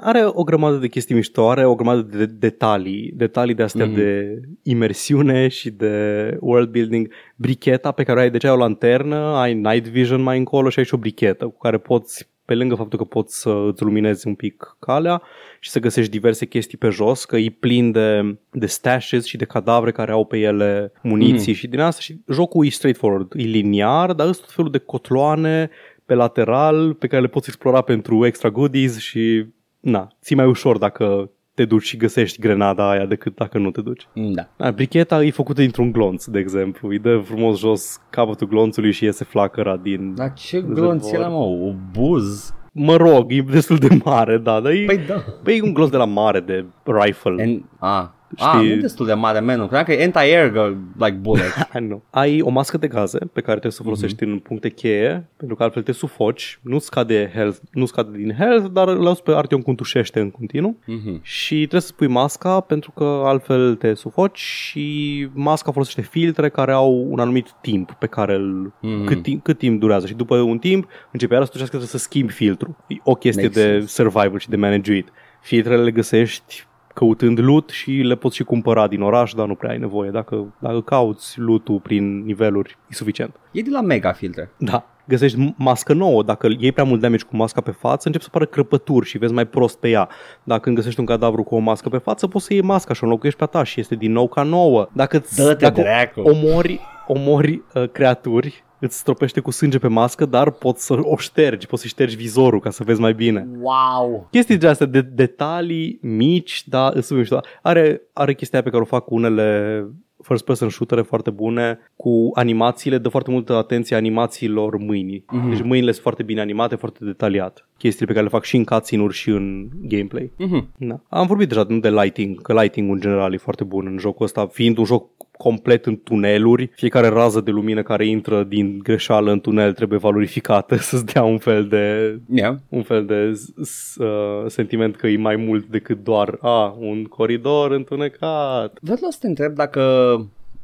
Are 0.00 0.22
o 0.26 0.42
grămadă 0.42 0.76
de 0.76 0.88
chestii 0.88 1.14
mișto, 1.14 1.50
are 1.50 1.66
o 1.66 1.74
grămadă 1.74 2.00
de 2.16 2.26
detalii, 2.26 3.12
detalii 3.16 3.54
de 3.54 3.62
astea 3.62 3.84
Mhm. 3.84 3.94
mm-hmm. 3.94 3.96
de 3.98 4.40
imersiune 4.62 5.48
și 5.48 5.70
de 5.70 6.36
world 6.40 6.68
building. 6.70 7.12
Bricheta 7.36 7.92
pe 7.92 8.02
care 8.02 8.18
o 8.18 8.22
ai, 8.22 8.30
deci 8.30 8.44
ai 8.44 8.50
o 8.50 8.56
lanternă, 8.56 9.16
ai 9.16 9.54
night 9.54 9.86
vision 9.86 10.20
mai 10.22 10.38
încolo 10.38 10.68
și 10.68 10.78
ai 10.78 10.84
și 10.84 10.94
o 10.94 10.98
brichetă 10.98 11.44
cu 11.44 11.58
care 11.58 11.78
poți, 11.78 12.28
pe 12.48 12.54
lângă 12.54 12.74
faptul 12.74 12.98
că 12.98 13.04
poți 13.04 13.40
să 13.40 13.50
îți 13.72 13.82
luminezi 13.82 14.26
un 14.26 14.34
pic 14.34 14.76
calea 14.78 15.22
și 15.60 15.70
să 15.70 15.78
găsești 15.80 16.10
diverse 16.10 16.46
chestii 16.46 16.78
pe 16.78 16.88
jos, 16.88 17.24
că 17.24 17.36
e 17.36 17.56
plin 17.60 17.90
de, 17.92 18.36
de 18.50 18.66
stashes 18.66 19.24
și 19.24 19.36
de 19.36 19.44
cadavre 19.44 19.92
care 19.92 20.12
au 20.12 20.24
pe 20.24 20.38
ele 20.38 20.92
muniții 21.02 21.52
Mhm. 21.52 21.60
și 21.60 21.66
din 21.66 21.80
asta 21.80 22.00
și 22.00 22.20
jocul 22.28 22.66
e 22.66 22.68
straightforward, 22.68 23.32
e 23.36 23.42
liniar, 23.42 24.12
dar 24.12 24.26
sunt 24.26 24.38
tot 24.40 24.50
felul 24.54 24.70
de 24.70 24.78
cotloane 24.78 25.70
pe 26.04 26.14
lateral 26.14 26.94
pe 26.94 27.06
care 27.06 27.22
le 27.22 27.28
poți 27.28 27.48
explora 27.48 27.80
pentru 27.80 28.26
extra 28.26 28.50
goodies 28.50 28.98
și 28.98 29.46
na, 29.80 30.08
ți 30.22 30.34
mai 30.34 30.46
ușor 30.46 30.78
dacă 30.78 31.30
te 31.58 31.64
duci 31.64 31.82
și 31.82 31.96
găsești 31.96 32.40
grenada 32.40 32.90
aia 32.90 33.06
decât 33.06 33.34
dacă 33.34 33.58
nu 33.58 33.70
te 33.70 33.80
duci. 33.80 34.08
Da. 34.14 34.48
Da, 34.56 34.70
bricheta 34.70 35.22
e 35.24 35.30
făcută 35.30 35.60
dintr-un 35.60 35.92
glonț, 35.92 36.24
de 36.24 36.38
exemplu. 36.38 36.88
Îi 36.88 36.98
dă 36.98 37.18
frumos 37.24 37.58
jos 37.58 38.00
capătul 38.10 38.46
glonțului 38.48 38.92
și 38.92 39.04
iese 39.04 39.24
flacăra 39.24 39.76
din... 39.76 40.14
Dar 40.14 40.32
ce 40.32 40.60
glonț 40.60 41.10
era, 41.10 41.28
mă? 41.28 41.36
O 41.36 41.74
buz? 41.92 42.54
Mă 42.72 42.96
rog, 42.96 43.32
e 43.32 43.40
destul 43.40 43.76
de 43.76 43.88
mare, 44.04 44.38
da, 44.38 44.60
dar 44.60 44.72
e, 44.72 44.84
Păi 44.86 44.98
da. 45.06 45.14
păi, 45.42 45.56
e 45.56 45.62
un 45.62 45.72
glonț 45.72 45.90
de 45.90 45.96
la 45.96 46.04
mare, 46.04 46.40
de 46.40 46.64
rifle. 46.84 47.44
En- 47.44 47.64
a, 47.78 48.14
Știi- 48.36 48.46
a, 48.48 48.62
nu 48.74 48.80
destul 48.80 49.06
de 49.06 49.12
mare, 49.14 49.40
man. 49.40 49.56
Credeam 49.66 49.84
că 49.84 49.92
e 49.92 50.04
anti-air, 50.04 50.50
gu- 50.52 50.76
like 51.04 51.16
bullet. 51.20 51.52
I 51.78 51.78
know. 51.78 52.02
Ai 52.10 52.40
o 52.40 52.50
mască 52.50 52.76
de 52.78 52.88
gaze 52.88 53.18
pe 53.18 53.40
care 53.40 53.50
trebuie 53.50 53.72
să 53.72 53.78
o 53.80 53.84
folosești 53.84 54.22
în 54.24 54.38
puncte 54.38 54.68
cheie, 54.70 55.28
pentru 55.36 55.56
că 55.56 55.62
altfel 55.62 55.82
te 55.82 55.92
sufoci, 55.92 56.58
nu 56.62 56.78
scade, 56.78 57.30
health, 57.34 57.56
nu 57.72 57.86
scade 57.86 58.16
din 58.18 58.34
health, 58.38 58.66
dar 58.72 58.88
îl 58.88 59.06
auzi 59.06 59.22
pe 59.22 59.32
Artyom 59.32 59.60
cum 59.62 59.74
tușește 59.74 60.20
în 60.20 60.30
continuu. 60.30 60.78
Mhm. 60.86 61.20
Și 61.22 61.56
trebuie 61.56 61.80
să 61.80 61.92
pui 61.96 62.06
masca 62.06 62.60
pentru 62.60 62.90
că 62.90 63.22
altfel 63.24 63.74
te 63.74 63.94
sufoci 63.94 64.38
și 64.38 65.28
masca 65.32 65.72
folosește 65.72 66.00
filtre 66.00 66.48
care 66.48 66.72
au 66.72 67.06
un 67.10 67.18
anumit 67.18 67.46
timp 67.60 67.92
pe 67.92 68.06
care 68.06 68.34
îl, 68.34 68.72
Mhm. 68.80 69.04
cât, 69.04 69.22
timp, 69.22 69.42
cât 69.42 69.58
timp 69.58 69.80
durează 69.80 70.06
și 70.06 70.14
după 70.14 70.36
un 70.36 70.58
timp 70.58 70.88
începe 71.12 71.32
iară 71.32 71.44
să 71.44 71.50
tușească 71.50 71.76
că 71.76 71.82
trebuie 71.82 72.00
să 72.00 72.08
schimbi 72.08 72.32
filtru. 72.32 72.76
E 72.88 72.94
o 73.04 73.14
chestie 73.14 73.42
Makes 73.46 73.62
de 73.62 73.70
sense. 73.70 73.86
survival 74.02 74.38
și 74.38 74.48
de 74.48 74.56
manageuit. 74.56 75.08
Filtrele 75.40 75.82
le 75.82 75.90
găsești 75.90 76.66
căutând 76.98 77.38
loot 77.38 77.70
și 77.70 77.90
le 77.90 78.14
poți 78.14 78.36
și 78.36 78.44
cumpăra 78.44 78.86
din 78.86 79.02
oraș, 79.02 79.32
dar 79.32 79.46
nu 79.46 79.54
prea 79.54 79.70
ai 79.70 79.78
nevoie. 79.78 80.10
Dacă, 80.10 80.54
dacă 80.58 80.80
cauți 80.80 81.38
loot-ul 81.40 81.80
prin 81.80 82.24
niveluri, 82.24 82.78
e 82.90 82.94
suficient. 82.94 83.34
E 83.50 83.60
de 83.62 83.70
la 83.70 83.80
Mega 83.80 84.12
Filter. 84.12 84.48
Da. 84.56 84.84
Găsești 85.04 85.54
mască 85.56 85.92
nouă, 85.92 86.22
dacă 86.22 86.48
iei 86.58 86.72
prea 86.72 86.84
mult 86.84 87.00
damage 87.00 87.24
cu 87.24 87.36
masca 87.36 87.60
pe 87.60 87.70
față, 87.70 88.02
încep 88.06 88.22
să 88.22 88.28
pară 88.30 88.44
crăpături 88.44 89.06
și 89.06 89.18
vezi 89.18 89.32
mai 89.32 89.46
prost 89.46 89.78
pe 89.78 89.88
ea. 89.88 90.08
Dacă 90.42 90.60
când 90.60 90.76
găsești 90.76 91.00
un 91.00 91.06
cadavru 91.06 91.42
cu 91.42 91.54
o 91.54 91.58
mască 91.58 91.88
pe 91.88 91.98
față, 91.98 92.26
poți 92.26 92.44
să 92.44 92.52
iei 92.52 92.62
masca 92.62 92.94
și 92.94 93.02
o 93.02 93.06
înlocuiești 93.06 93.38
pe 93.38 93.44
a 93.44 93.48
ta 93.58 93.64
și 93.64 93.80
este 93.80 93.94
din 93.94 94.12
nou 94.12 94.28
ca 94.28 94.42
nouă. 94.42 94.88
Dacă, 94.92 95.22
Dă-te 95.36 95.64
dacă 95.64 95.80
dracu. 95.80 96.20
omori, 96.20 96.80
omori 97.06 97.62
uh, 97.74 97.90
creaturi, 97.90 98.64
îți 98.80 98.98
stropește 98.98 99.40
cu 99.40 99.50
sânge 99.50 99.78
pe 99.78 99.88
mască, 99.88 100.26
dar 100.26 100.50
poți 100.50 100.84
să 100.84 100.98
o 101.00 101.16
ștergi, 101.16 101.66
poți 101.66 101.82
să 101.82 101.88
ștergi 101.88 102.16
vizorul 102.16 102.60
ca 102.60 102.70
să 102.70 102.82
vezi 102.84 103.00
mai 103.00 103.14
bine. 103.14 103.48
Wow! 103.60 104.28
Chestii 104.30 104.56
de 104.56 104.68
astea, 104.68 104.86
de 104.86 105.00
detalii 105.00 105.98
mici, 106.02 106.64
dar 106.68 107.00
sunt 107.00 107.18
mișto. 107.18 107.40
Are, 107.62 108.02
are 108.12 108.34
chestia 108.34 108.62
pe 108.62 108.70
care 108.70 108.82
o 108.82 108.86
fac 108.86 109.04
cu 109.04 109.14
unele 109.14 109.86
first 110.22 110.44
person 110.44 110.68
shootere 110.68 111.02
foarte 111.02 111.30
bune 111.30 111.78
cu 111.96 112.30
animațiile, 112.34 112.98
dă 112.98 113.08
foarte 113.08 113.30
multă 113.30 113.54
atenție 113.56 113.96
animațiilor 113.96 114.76
mâinii. 114.76 115.24
Mhm. 115.30 115.48
Deci 115.50 115.62
mâinile 115.62 115.90
sunt 115.90 116.02
foarte 116.02 116.22
bine 116.22 116.40
animate, 116.40 116.74
foarte 116.74 117.04
detaliat. 117.04 117.68
Chestii 117.78 118.06
pe 118.06 118.12
care 118.12 118.24
le 118.24 118.30
fac 118.30 118.44
și 118.44 118.56
în 118.56 118.64
cutscene-uri 118.64 119.14
și 119.14 119.28
în 119.30 119.68
gameplay. 119.82 120.32
Mhm. 120.36 120.68
Da. 120.78 121.00
Am 121.08 121.26
vorbit 121.26 121.48
deja 121.48 121.66
nu 121.68 121.78
de 121.78 121.90
lighting, 121.90 122.42
că 122.42 122.52
lighting 122.60 122.90
în 122.90 123.00
general 123.00 123.32
e 123.32 123.36
foarte 123.36 123.64
bun 123.64 123.86
în 123.86 123.98
jocul 123.98 124.24
ăsta, 124.24 124.46
fiind 124.46 124.78
un 124.78 124.84
joc 124.84 125.08
complet 125.36 125.86
în 125.86 125.96
tuneluri, 126.04 126.70
fiecare 126.74 127.08
rază 127.08 127.40
de 127.40 127.50
lumină 127.50 127.82
care 127.82 128.06
intră 128.06 128.42
din 128.44 128.78
greșeală 128.82 129.30
în 129.32 129.40
tunel 129.40 129.72
trebuie 129.72 129.98
valorificată 129.98 130.76
să-ți 130.88 131.04
dea 131.06 131.22
un 131.22 131.38
fel 131.38 131.64
de 131.66 132.18
Yeah. 132.28 132.54
un 132.68 132.82
fel 132.82 133.04
de 133.04 133.32
s- 133.32 133.52
s- 133.68 133.96
uh, 133.96 134.44
sentiment 134.46 134.96
că 134.96 135.06
e 135.06 135.16
mai 135.16 135.36
mult 135.36 135.66
decât 135.66 136.04
doar 136.04 136.38
a, 136.40 136.76
un 136.78 137.04
coridor 137.04 137.70
întunecat. 137.70 138.78
Vreau 138.80 138.96
să 139.10 139.18
te 139.20 139.26
întreb 139.26 139.52
dacă 139.54 140.07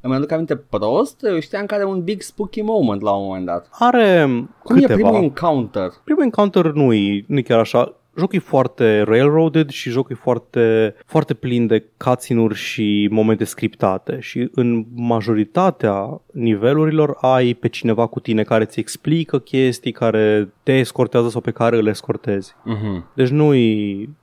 îmi 0.00 0.14
aduc 0.14 0.30
aminte 0.30 0.56
prost, 0.56 1.24
eu 1.24 1.40
știam 1.40 1.66
că 1.66 1.74
are 1.74 1.84
un 1.84 2.02
big 2.02 2.20
spooky 2.20 2.62
moment 2.62 3.02
la 3.02 3.12
un 3.12 3.24
moment 3.26 3.46
dat. 3.46 3.68
Are 3.70 4.24
Cum 4.62 4.76
câteva. 4.76 4.92
e 4.92 4.96
primul 4.96 5.14
encounter? 5.22 5.92
primul 6.04 6.22
encounter 6.22 6.64
nu 6.64 6.92
e, 6.92 7.24
nu 7.28 7.38
e 7.38 7.42
chiar 7.42 7.58
așa. 7.58 7.92
Jocul 8.16 8.36
e 8.36 8.38
foarte 8.38 9.00
railroaded 9.02 9.70
și 9.70 9.90
jocul 9.90 10.16
e 10.16 10.22
foarte, 10.22 10.94
foarte 11.06 11.34
plin 11.34 11.66
de 11.66 11.84
cutscene-uri 11.96 12.54
și 12.54 13.08
momente 13.10 13.44
scriptate 13.44 14.18
și 14.20 14.48
în 14.52 14.84
majoritatea 14.94 16.20
nivelurilor 16.32 17.16
ai 17.20 17.54
pe 17.54 17.68
cineva 17.68 18.06
cu 18.06 18.20
tine 18.20 18.42
care 18.42 18.64
îți 18.64 18.80
explică 18.80 19.38
chestii, 19.38 19.92
care 19.92 20.48
te 20.62 20.72
escortează 20.72 21.28
sau 21.28 21.40
pe 21.40 21.50
care 21.50 21.76
îl 21.76 21.86
escortezi. 21.86 22.54
Mhm. 22.64 23.10
Deci 23.14 23.28
nu 23.28 23.52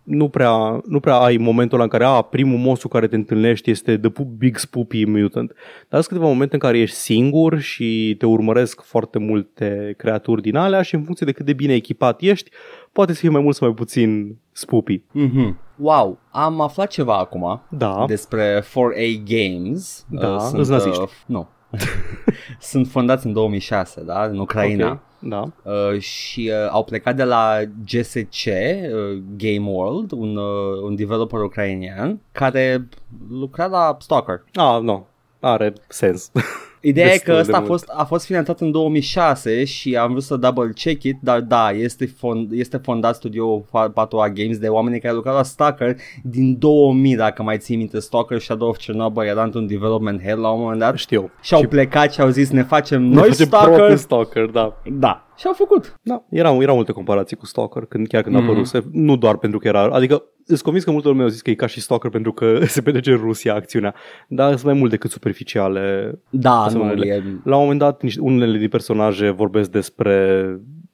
nu 0.04 0.30
prea, 0.30 0.82
nu 0.86 1.00
prea 1.00 1.16
ai 1.16 1.38
momentul 1.38 1.76
ăla 1.76 1.84
în 1.84 1.90
care 1.90 2.04
a, 2.04 2.22
primul 2.22 2.58
monstru 2.58 2.88
care 2.88 3.08
te 3.08 3.16
întâlnești 3.16 3.72
este 3.72 3.98
The 3.98 4.10
Pu- 4.10 4.34
Big 4.38 4.58
Spoopy 4.58 5.06
Mutant. 5.06 5.52
Dar 5.90 6.02
sunt 6.02 6.06
câteva 6.06 6.26
momente 6.26 6.54
în 6.54 6.60
care 6.60 6.80
ești 6.80 6.96
singur 6.96 7.60
și 7.60 8.16
te 8.18 8.26
urmăresc 8.26 8.82
foarte 8.82 9.20
multe 9.20 9.94
creaturi 9.98 10.42
din 10.42 10.56
alea 10.56 10.82
și 10.82 10.96
în 10.96 11.04
funcție 11.04 11.26
de 11.26 11.32
cât 11.32 11.46
de 11.46 11.54
bine 11.54 11.74
echipat 11.74 12.22
ești, 12.22 12.52
poate 12.92 13.14
să 13.14 13.20
fie 13.20 13.30
mai 13.30 13.42
mult 13.42 13.56
sau 13.56 13.68
mai 13.68 13.76
puțin 13.76 14.38
spoopy. 14.52 15.02
Mhm. 15.12 15.58
Wow, 15.76 16.18
am 16.32 16.62
aflat 16.62 16.88
ceva 16.88 17.18
acum 17.18 17.62
Da. 17.70 18.04
despre 18.08 18.62
4A 18.62 19.24
Games. 19.26 20.06
Da, 20.10 20.28
Uh, 20.36 20.50
îs 20.54 20.68
naziști. 20.70 21.02
nu. 21.26 21.48
sunt 22.60 22.88
fondați 22.88 23.26
în 23.26 23.34
2006, 23.34 24.04
da, 24.04 24.24
în 24.24 24.38
Ucraina. 24.40 24.92
Ok, 24.92 25.00
Da. 25.20 25.48
Uh, 25.64 26.00
și 26.00 26.52
uh, 26.54 26.70
au 26.72 26.84
plecat 26.84 27.16
de 27.16 27.24
la 27.24 27.58
GSC 27.86 28.46
uh, 28.46 29.22
Game 29.38 29.70
World, 29.70 30.12
un, 30.12 30.36
uh, 30.36 30.82
un 30.84 30.96
developer 30.96 31.40
ucrainian 31.42 32.20
care 32.32 32.88
lucra 33.30 33.66
la 33.66 33.98
Stalker. 34.00 34.44
Ah, 34.54 34.80
nu. 34.82 35.06
Are 35.40 35.74
sens. 35.88 36.32
Ideea 36.84 37.08
e 37.08 37.10
Destul 37.10 37.28
că 37.28 37.34
de 37.34 37.40
ăsta 37.42 37.56
a 37.56 37.60
mult. 37.60 37.72
fost, 37.72 37.86
a 37.88 38.04
fost 38.04 38.26
finanțat 38.26 38.60
în 38.60 38.72
2006 38.72 39.64
și 39.64 39.96
am 39.96 40.10
vrut 40.12 40.24
să 40.24 40.36
double 40.36 40.72
check 40.76 41.04
it, 41.04 41.18
dar 41.22 41.40
da, 41.42 41.72
este, 41.72 42.06
fond, 42.18 42.52
este 42.52 42.78
fondat 42.78 43.16
studioul 43.16 43.64
4A 43.94 44.34
Games 44.34 44.58
de 44.58 44.68
oameni 44.68 45.00
care 45.00 45.14
lucrau 45.14 45.36
la 45.36 45.44
Stalker 45.44 45.96
din 46.24 46.60
2000, 46.60 47.16
dacă 47.16 47.44
mai 47.44 47.58
ții 47.58 47.76
minte, 47.76 48.00
Stalker 48.00 48.40
Shadow 48.40 48.68
of 48.70 48.78
Chernobyl 48.78 49.24
era 49.28 49.44
într-un 49.44 49.68
development 49.68 50.22
hell 50.22 50.40
la 50.42 50.50
un 50.50 50.60
moment 50.62 50.80
dat 50.80 50.98
Știu. 50.98 51.32
și 51.42 51.54
au 51.54 51.62
și 51.62 51.68
plecat 51.68 52.14
și 52.14 52.22
au 52.22 52.30
zis 52.30 52.50
ne 52.50 52.64
facem 52.64 53.02
ne 53.04 53.14
noi 53.16 53.28
facem 53.30 53.46
Stalker. 53.46 53.70
propriul 53.74 53.98
Stalker, 53.98 54.46
da. 54.46 54.82
Da, 54.92 55.26
și 55.42 55.48
au 55.48 55.54
făcut. 55.54 56.00
Da, 56.02 56.24
erau, 56.30 56.62
erau 56.62 56.76
multe 56.76 56.92
comparații 56.92 57.38
cu 57.38 57.46
Stalker 57.46 57.86
când, 57.86 58.08
chiar 58.08 58.22
când 58.22 58.36
Mhm. 58.36 58.44
a 58.44 58.48
apăruse, 58.48 58.84
nu 58.92 59.16
doar 59.18 59.38
pentru 59.38 59.60
că 59.60 59.68
era, 59.68 59.82
adică 59.84 60.24
sunt 60.46 60.62
convins 60.62 60.84
că 60.86 60.92
multă 60.92 61.08
lume 61.08 61.22
au 61.24 61.28
zis 61.28 61.42
că 61.42 61.50
e 61.50 61.54
ca 61.56 61.66
și 61.68 61.82
Stalker 61.82 62.10
pentru 62.12 62.32
că 62.34 62.60
se 62.66 62.82
petrece 62.82 63.12
în 63.12 63.18
Rusia 63.18 63.54
acțiunea, 63.56 63.96
dar 64.28 64.52
sunt 64.52 64.64
mai 64.64 64.74
mult 64.74 64.90
decât 64.92 65.12
superficiale. 65.12 66.12
Da, 66.30 66.54
nu, 66.54 66.62
Asemenea, 66.62 67.16
e, 67.16 67.24
La 67.44 67.56
un 67.56 67.62
moment 67.62 67.80
dat, 67.80 68.02
niște, 68.02 68.20
unele 68.22 68.58
din 68.58 68.70
personaje 68.70 69.30
vorbesc 69.30 69.72
despre 69.72 70.46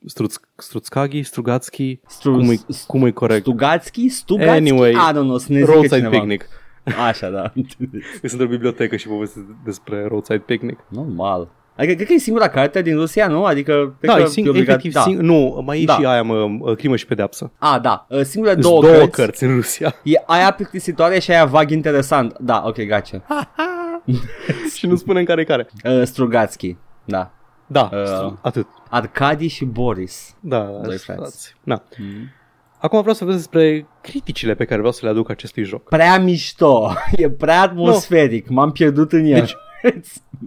Struț, 0.05 0.35
Struțkagi, 0.55 1.23
Strugatski, 1.23 1.99
Stru- 2.07 2.31
cum, 2.37 2.49
e, 2.49 2.55
cum 2.87 3.05
e 3.05 3.11
corect? 3.11 3.41
Stugatski, 3.41 4.07
Stugatski, 4.09 4.57
Anyway, 4.57 4.91
I 4.91 5.09
don't 5.11 5.13
know, 5.13 5.37
să 5.37 5.51
ne 5.51 5.59
zică 5.59 5.71
Roadside 5.71 5.95
cineva. 5.95 6.17
Picnic. 6.17 6.47
Așa, 7.07 7.29
da. 7.29 7.51
Eu 8.21 8.29
sunt 8.29 8.41
în 8.41 8.47
bibliotecă 8.47 8.95
și 8.95 9.07
povestesc 9.07 9.45
despre 9.65 10.05
Roadside 10.07 10.43
Picnic. 10.45 10.79
Normal. 10.89 11.49
Adică 11.77 11.93
cred 11.93 12.07
că 12.07 12.13
e 12.13 12.17
singura 12.17 12.47
carte 12.49 12.81
din 12.81 12.95
Rusia, 12.95 13.27
nu? 13.27 13.43
Adică 13.45 13.95
cred 13.99 14.11
Da, 14.11 14.15
că 14.17 14.21
e 14.21 14.25
sing- 14.41 14.47
obligat, 14.47 14.67
efectiv, 14.67 14.93
da. 14.93 15.03
sing- 15.09 15.17
nu, 15.19 15.61
mai 15.65 15.81
e 15.81 15.85
Da. 15.85 15.93
și 15.93 16.05
aia, 16.05 16.21
mă, 16.23 16.47
crimă 16.77 16.95
și 16.95 17.05
pedeapsă. 17.05 17.51
A, 17.57 17.79
da, 17.79 18.05
uh, 18.09 18.21
singurele 18.21 18.61
Sunt 18.61 18.73
două, 18.73 18.81
două 18.81 18.93
cărți. 18.95 19.11
cărți 19.11 19.43
în 19.43 19.55
Rusia. 19.55 19.95
E 20.03 20.15
aia 20.25 20.51
plictisitoare 20.51 21.19
și 21.19 21.31
aia 21.31 21.45
vag 21.45 21.69
interesant. 21.69 22.37
Da, 22.39 22.63
ok, 22.65 22.75
gotcha. 22.81 23.21
și 24.75 24.87
nu 24.87 24.95
spunem 24.95 25.23
care 25.23 25.41
e 25.41 25.43
care. 25.43 25.67
Uh, 25.83 26.01
Strugatski, 26.03 26.75
da. 27.05 27.31
Da, 27.67 27.89
Uh. 27.93 28.33
atât. 28.41 28.67
Arcadi 28.89 29.47
și 29.47 29.65
Boris. 29.65 30.35
Da, 30.39 30.59
Doi 30.83 30.97
frați. 30.97 31.19
frați. 31.19 31.55
Da. 31.63 31.83
Acum 32.79 32.99
vreau 32.99 33.15
să 33.15 33.23
vorbesc 33.23 33.49
despre 33.49 33.87
criticile 34.01 34.53
pe 34.55 34.65
care 34.65 34.77
vreau 34.77 34.93
să 34.93 34.99
le 35.03 35.09
aduc 35.11 35.29
acestui 35.29 35.63
joc. 35.63 35.83
Prea 35.89 36.19
mișto, 36.19 36.93
e 37.17 37.29
prea 37.29 37.61
atmosferic, 37.61 38.49
m-am 38.49 38.71
pierdut 38.71 39.11
în 39.11 39.25
el. 39.25 39.33
Deci, 39.81 40.03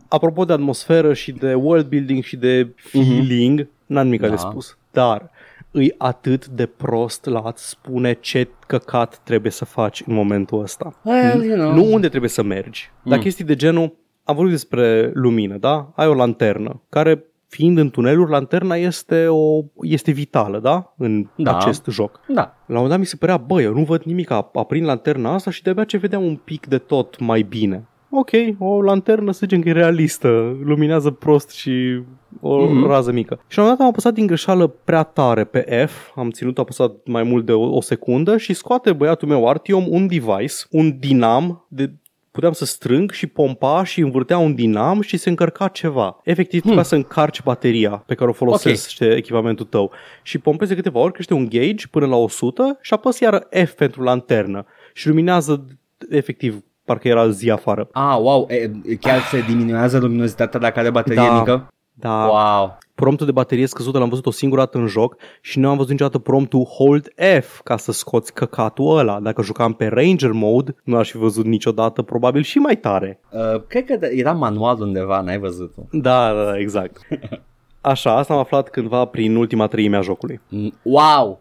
Apropo 0.08 0.44
de 0.44 0.52
atmosferă 0.52 1.14
și 1.14 1.32
de 1.32 1.54
world 1.54 1.86
building 1.86 2.22
și 2.22 2.36
de 2.36 2.68
feeling, 2.76 3.68
n-am 3.86 4.04
nimic 4.04 4.20
Da. 4.20 4.28
de 4.28 4.36
spus. 4.36 4.78
Dar 4.90 5.30
îi 5.70 5.94
atât 5.98 6.46
de 6.46 6.66
prost 6.66 7.24
la 7.24 7.40
a-ți 7.40 7.68
spune 7.68 8.12
ce 8.12 8.48
căcat 8.66 9.20
trebuie 9.24 9.52
să 9.52 9.64
faci 9.64 10.02
în 10.06 10.14
momentul 10.14 10.62
ăsta. 10.62 11.00
Well, 11.04 11.44
you 11.44 11.56
know. 11.56 11.72
Nu 11.72 11.92
unde 11.92 12.08
trebuie 12.08 12.30
să 12.30 12.42
mergi, 12.42 12.90
dar 13.02 13.16
Mm. 13.16 13.22
chestii 13.22 13.44
de 13.44 13.54
genul 13.54 13.96
am 14.24 14.34
vorbit 14.34 14.52
despre 14.54 15.10
lumină, 15.14 15.56
da? 15.56 15.92
Ai 15.94 16.06
o 16.06 16.14
lanternă 16.14 16.82
care 16.88 17.24
fiind 17.50 17.78
în 17.78 17.90
tuneluri, 17.90 18.30
lanterna 18.30 18.74
este, 18.74 19.26
o, 19.28 19.60
este 19.82 20.10
vitală, 20.12 20.58
da? 20.58 20.94
În 20.96 21.26
Da. 21.36 21.56
acest 21.56 21.86
joc. 21.90 22.20
Da. 22.28 22.42
La 22.42 22.50
un 22.66 22.74
moment 22.74 22.90
dat 22.90 22.98
mi 22.98 23.06
se 23.06 23.16
părea, 23.16 23.36
bă, 23.36 23.60
eu 23.62 23.72
nu 23.72 23.82
văd 23.84 24.02
nimic, 24.02 24.30
ap- 24.32 24.52
aprind 24.54 24.86
lanterna 24.86 25.34
asta 25.34 25.50
și 25.50 25.62
de-abia 25.62 25.84
ce 25.84 25.96
vedeam 25.96 26.24
un 26.24 26.36
pic 26.36 26.66
de 26.66 26.78
tot 26.78 27.18
mai 27.18 27.42
bine. 27.42 27.84
Ok, 28.12 28.30
o 28.58 28.82
lanternă 28.82 29.32
să 29.32 29.38
zicem 29.42 29.60
că 29.60 29.68
e 29.68 29.72
realistă, 29.72 30.56
luminează 30.64 31.10
prost 31.10 31.50
și 31.50 32.02
o 32.40 32.56
Mhm. 32.64 32.84
mm-hmm. 32.84 32.88
rază 32.88 33.12
mică. 33.12 33.40
Și 33.48 33.56
la 33.58 33.62
un 33.62 33.68
moment 33.68 33.76
dat 33.78 33.80
am 33.80 33.86
apăsat 33.92 34.14
din 34.14 34.26
greșeală 34.26 34.66
prea 34.66 35.02
tare 35.02 35.44
pe 35.44 35.84
F, 35.88 36.10
am 36.18 36.30
ținut 36.30 36.58
apăsat 36.58 36.92
mai 37.04 37.22
mult 37.22 37.46
de 37.46 37.52
o, 37.52 37.74
o 37.76 37.80
secundă 37.80 38.36
și 38.36 38.52
scoate 38.54 38.92
băiatul 38.92 39.28
meu 39.28 39.48
Artiom 39.48 39.84
un 39.88 40.06
device, 40.06 40.54
un 40.70 40.98
dinam 40.98 41.66
de 41.68 41.92
puteam 42.30 42.52
să 42.52 42.64
strâng 42.64 43.10
și 43.10 43.26
pompa 43.26 43.84
și 43.84 44.00
învârtea 44.00 44.38
un 44.38 44.54
dinam 44.54 45.00
și 45.00 45.16
se 45.16 45.28
încărca 45.28 45.68
ceva. 45.68 46.20
Efectiv, 46.24 46.60
trebuia 46.62 46.82
să 46.82 46.94
încarci 46.94 47.42
bateria 47.42 47.90
pe 48.06 48.14
care 48.14 48.30
o 48.30 48.32
folosește 48.32 49.14
echipamentul 49.16 49.66
tău. 49.66 49.90
Și 50.22 50.38
pompezi 50.38 50.70
de 50.70 50.76
câteva 50.76 50.98
ori, 50.98 51.12
crește 51.12 51.34
un 51.34 51.48
gauge 51.48 51.86
până 51.90 52.06
la 52.06 52.16
100 52.16 52.78
și 52.80 52.94
apăs 52.94 53.18
iară 53.20 53.46
F 53.64 53.72
pentru 53.72 54.02
lanternă. 54.02 54.64
Și 54.94 55.08
luminează 55.08 55.64
efectiv 56.10 56.62
parcă 56.84 57.08
era 57.08 57.30
zi 57.30 57.50
afară. 57.50 57.88
Ah, 57.92 58.16
wow, 58.20 58.46
e, 58.50 58.70
chiar 59.00 59.20
se 59.20 59.40
diminuează 59.40 59.98
luminozitatea 59.98 60.60
dacă 60.60 60.78
are 60.78 60.90
baterie 60.90 61.22
Da. 61.26 61.38
mică? 61.38 61.68
Da, 61.92 62.24
Wow. 62.26 62.78
Promptul 63.00 63.26
de 63.26 63.32
baterie 63.32 63.66
scăzută 63.66 63.98
l-am 63.98 64.08
văzut 64.08 64.26
o 64.26 64.30
singură 64.30 64.60
dată 64.60 64.78
în 64.78 64.86
joc 64.86 65.16
și 65.40 65.58
nu 65.58 65.68
am 65.68 65.76
văzut 65.76 65.90
niciodată 65.90 66.18
promptul 66.18 66.64
Hold 66.64 67.08
F 67.42 67.60
ca 67.64 67.76
să 67.76 67.92
scoți 67.92 68.32
căcatul 68.34 68.98
ăla. 68.98 69.20
Dacă 69.20 69.42
jucam 69.42 69.72
pe 69.72 69.86
Ranger 69.86 70.30
Mode, 70.32 70.74
nu 70.84 70.96
aș 70.96 71.10
fi 71.10 71.16
văzut 71.16 71.44
niciodată, 71.44 72.02
probabil 72.02 72.42
și 72.42 72.58
mai 72.58 72.76
tare. 72.76 73.20
Uh, 73.30 73.62
cred 73.66 73.84
că 73.84 74.06
era 74.06 74.32
manual 74.32 74.80
undeva, 74.80 75.20
n-ai 75.20 75.38
văzut-o. 75.38 75.82
Da, 75.90 76.32
da, 76.32 76.58
exact. 76.58 76.98
Așa, 77.80 78.16
asta 78.16 78.32
am 78.32 78.38
aflat 78.38 78.68
cândva 78.68 79.04
prin 79.04 79.36
ultima 79.36 79.66
treime 79.66 79.96
a 79.96 80.00
jocului. 80.00 80.40
Mm, 80.48 80.72
Wow! 80.82 81.40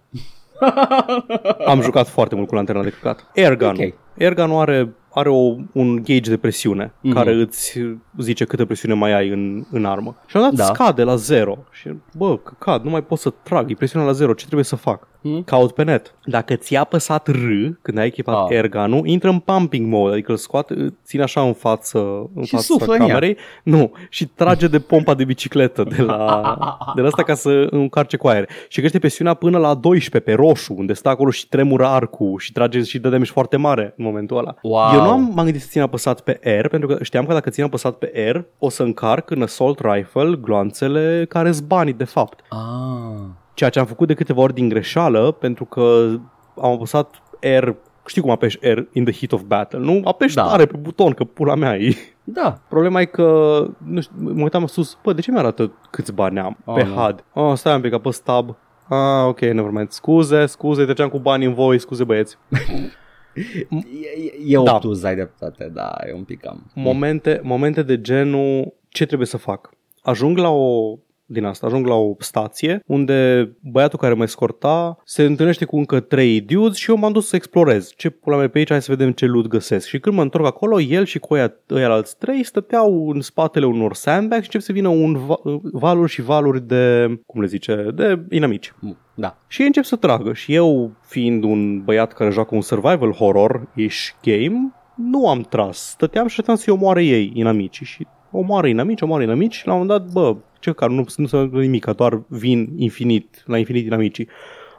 Am 1.65 1.81
jucat 1.81 2.07
foarte 2.07 2.35
mult 2.35 2.47
cu 2.47 2.55
lanterna 2.55 2.83
de 2.83 2.89
căcat. 2.89 3.31
Airgun. 3.35 3.75
Ok. 3.79 3.93
Airgun 4.19 4.51
are, 4.51 4.93
are 5.13 5.29
o, 5.29 5.55
un 5.71 5.95
gauge 5.95 6.29
de 6.29 6.37
presiune 6.37 6.91
Mhm. 7.01 7.13
care 7.13 7.33
îți 7.33 7.79
zice 8.17 8.45
câtă 8.45 8.65
presiune 8.65 8.93
mai 8.93 9.13
ai 9.13 9.29
în, 9.29 9.63
în 9.71 9.85
armă. 9.85 10.15
Și 10.27 10.37
am 10.37 10.41
dat 10.43 10.53
Da. 10.53 10.63
scade 10.63 11.03
la 11.03 11.15
zero. 11.15 11.57
Și 11.71 11.89
bă, 12.17 12.37
căcat, 12.37 12.83
nu 12.83 12.89
mai 12.89 13.03
pot 13.03 13.19
să 13.19 13.33
trag, 13.43 13.71
e 13.71 13.73
presiunea 13.73 14.07
la 14.07 14.13
zero, 14.13 14.33
ce 14.33 14.43
trebuie 14.43 14.65
să 14.65 14.75
fac? 14.75 15.07
Mhm. 15.21 15.43
Caut 15.43 15.71
pe 15.71 15.83
net. 15.83 16.13
Dacă 16.25 16.55
ți-a 16.55 16.79
apăsat 16.79 17.27
R 17.27 17.37
când 17.81 17.97
ai 17.97 18.05
echipat 18.05 18.35
Ah. 18.35 18.55
Airgun-ul, 18.55 19.07
intră 19.07 19.29
în 19.29 19.39
pumping 19.39 19.87
mode, 19.87 20.13
adică 20.13 20.31
îl 20.31 20.37
scoate, 20.37 20.73
îl 20.73 20.93
ține 21.05 21.23
așa 21.23 21.41
în 21.41 21.53
față, 21.53 21.99
în 22.35 22.43
Și 22.43 22.49
fața 22.49 22.63
suflă 22.63 22.93
în 22.93 22.99
ea. 23.01 23.07
camerei. 23.07 23.37
Nu, 23.63 23.91
și 24.09 24.25
trage 24.27 24.67
de 24.67 24.79
pompa 24.79 25.13
de 25.13 25.23
bicicletă 25.23 25.83
de 25.83 26.01
la, 26.01 26.17
de 26.95 27.01
la 27.01 27.07
asta 27.07 27.23
ca 27.23 27.33
să 27.33 27.67
încarce 27.69 28.17
cu 28.17 28.27
aer. 28.27 28.49
Și 28.67 28.79
crește 28.79 28.99
presiunea 28.99 29.33
până 29.33 29.57
la 29.57 29.73
12 29.73 30.31
pe 30.31 30.37
roșu, 30.43 30.73
unde 30.77 30.93
stă 30.93 31.09
acolo 31.09 31.29
și 31.29 31.47
tremură 31.47 31.85
arcul 31.85 32.37
și 32.39 32.51
trage 32.51 32.81
și 32.83 32.99
dă 32.99 33.09
damage 33.09 33.31
foarte 33.31 33.57
mare 33.57 33.93
în 33.97 34.05
momentul 34.05 34.37
ăla. 34.37 34.55
Wow. 34.61 34.93
Eu 34.93 35.01
nu 35.01 35.09
am, 35.09 35.31
m-am 35.35 35.43
gândit 35.43 35.61
să 35.61 35.67
țin 35.69 35.81
apăsat 35.81 36.19
pe 36.21 36.39
R, 36.61 36.67
pentru 36.67 36.87
că 36.87 37.03
știam 37.03 37.25
că 37.25 37.33
dacă 37.33 37.49
țin 37.49 37.63
apăsat 37.63 37.93
pe 37.95 38.31
R, 38.35 38.37
o 38.57 38.69
să 38.69 38.83
încarc 38.83 39.29
în 39.29 39.41
assault 39.41 39.79
rifle 39.79 40.35
gloanțele 40.41 41.25
care 41.29 41.51
sunt 41.51 41.67
banii, 41.67 41.93
de 41.93 42.03
fapt. 42.03 42.39
Ah. 42.49 42.57
Ceea 43.59 43.71
ce 43.71 43.79
am 43.79 43.85
făcut 43.85 44.07
de 44.07 44.13
câteva 44.13 44.41
ori 44.41 44.53
din 44.53 44.69
greșeală, 44.69 45.31
pentru 45.31 45.65
că 45.65 46.07
am 46.61 46.71
apăsat 46.71 47.15
R 47.59 47.69
Știi 48.05 48.21
cum 48.21 48.31
apeși 48.31 48.57
R 48.61 48.77
in 48.91 49.03
the 49.03 49.13
heat 49.13 49.31
of 49.31 49.41
battle, 49.41 49.79
nu? 49.79 50.01
Apeși 50.03 50.35
Da. 50.35 50.41
da. 50.43 50.49
tare 50.49 50.65
pe 50.65 50.77
buton, 50.77 51.11
că 51.11 51.23
pula 51.23 51.55
mea 51.55 51.75
e. 51.77 51.95
Da. 52.23 52.61
Problema 52.69 53.01
e 53.01 53.05
că, 53.05 53.23
nu 53.85 54.01
știu, 54.01 54.15
mă 54.19 54.41
uitam 54.41 54.65
sus, 54.65 54.97
bă, 55.03 55.13
de 55.13 55.21
ce 55.21 55.31
mi-arată 55.31 55.71
câți 55.89 56.13
bani 56.13 56.39
am 56.39 56.57
Oh, 56.65 56.75
pe 56.75 56.83
nu. 56.83 56.93
HUD? 56.93 57.23
Oh, 57.33 57.53
stai 57.57 57.75
un 57.75 57.81
pic, 57.81 57.93
apăs 57.93 58.19
tab. 58.19 58.55
Ah, 58.89 59.25
ok, 59.27 59.39
nevermind. 59.39 59.89
Scuze, 59.89 60.45
scuze, 60.45 60.83
treceam 60.83 61.09
cu 61.09 61.19
bani 61.19 61.45
în 61.45 61.53
voi, 61.53 61.79
scuze 61.79 62.03
băieți. 62.03 62.37
E, 63.33 63.67
e, 64.45 64.57
e 64.57 64.63
Da. 64.63 64.73
obtuz, 64.73 65.03
ai 65.03 65.15
dreptate, 65.15 65.69
da, 65.73 65.95
e 66.07 66.13
un 66.13 66.23
pic 66.23 66.39
cam. 66.39 66.71
Momente, 66.75 67.39
momente 67.43 67.83
de 67.83 68.01
genul, 68.01 68.73
ce 68.89 69.05
trebuie 69.05 69.27
să 69.27 69.37
fac? 69.37 69.69
Ajung 70.01 70.37
la 70.37 70.49
o 70.49 70.97
din 71.31 71.45
asta, 71.45 71.67
ajung 71.67 71.87
la 71.87 71.95
o 71.95 72.15
stație 72.19 72.83
unde 72.85 73.49
băiatul 73.71 73.99
care 73.99 74.13
mă 74.13 74.23
escorta 74.23 74.97
se 75.03 75.23
întâlnește 75.23 75.65
cu 75.65 75.77
încă 75.77 75.99
trei 75.99 76.41
dudes 76.41 76.75
și 76.75 76.89
eu 76.89 76.97
m-am 76.97 77.11
dus 77.11 77.27
să 77.27 77.35
explorez. 77.35 77.93
Ce 77.95 78.09
pula 78.09 78.37
mea 78.37 78.49
pe 78.49 78.57
aici, 78.57 78.69
hai 78.69 78.81
să 78.81 78.91
vedem 78.91 79.11
ce 79.11 79.25
loot 79.25 79.47
găsesc. 79.47 79.87
Și 79.87 79.99
când 79.99 80.15
mă 80.15 80.21
întorc 80.21 80.45
acolo, 80.45 80.79
el 80.79 81.05
și 81.05 81.19
cu 81.19 81.33
ăia, 81.33 81.53
ăia 81.71 81.89
alți 81.89 82.17
trei 82.17 82.43
stăteau 82.43 83.09
în 83.09 83.21
spatele 83.21 83.65
unor 83.65 83.93
sandbags 83.93 84.41
și 84.41 84.49
încep 84.53 84.61
să 84.61 84.71
vină 84.71 84.87
un 84.87 85.25
va- 85.25 85.39
valuri 85.71 86.11
și 86.11 86.21
valuri 86.21 86.67
de, 86.67 87.07
cum 87.25 87.41
le 87.41 87.47
zice, 87.47 87.87
de 87.95 88.19
inamici. 88.29 88.73
Da. 89.15 89.37
Și 89.47 89.61
ei 89.61 89.67
încep 89.67 89.83
să 89.83 89.95
tragă 89.95 90.33
și 90.33 90.53
eu, 90.53 90.91
fiind 91.01 91.43
un 91.43 91.83
băiat 91.83 92.13
care 92.13 92.29
joacă 92.29 92.55
un 92.55 92.61
survival 92.61 93.13
horror-ish 93.13 94.09
game, 94.21 94.73
nu 94.95 95.29
am 95.29 95.41
tras. 95.41 95.77
Stăteam 95.77 96.23
și 96.23 96.29
așteptam 96.29 96.55
să-i 96.55 96.73
omoare 96.73 97.03
ei, 97.03 97.31
inamicii. 97.33 97.85
Și 97.85 98.07
omoară 98.31 98.67
inamici, 98.67 99.01
omoară 99.01 99.23
inamici 99.23 99.53
și 99.53 99.67
la 99.67 99.73
un 99.73 99.79
moment 99.79 99.99
dat, 99.99 100.11
bă, 100.11 100.35
ce 100.59 100.71
care 100.71 100.93
nu, 100.93 101.05
nu 101.15 101.25
se 101.25 101.35
întâmplă 101.35 101.61
nimic, 101.61 101.85
doar 101.85 102.21
vin 102.27 102.69
infinit, 102.77 103.43
la 103.45 103.57
infinit 103.57 103.85
inamicii. 103.85 104.27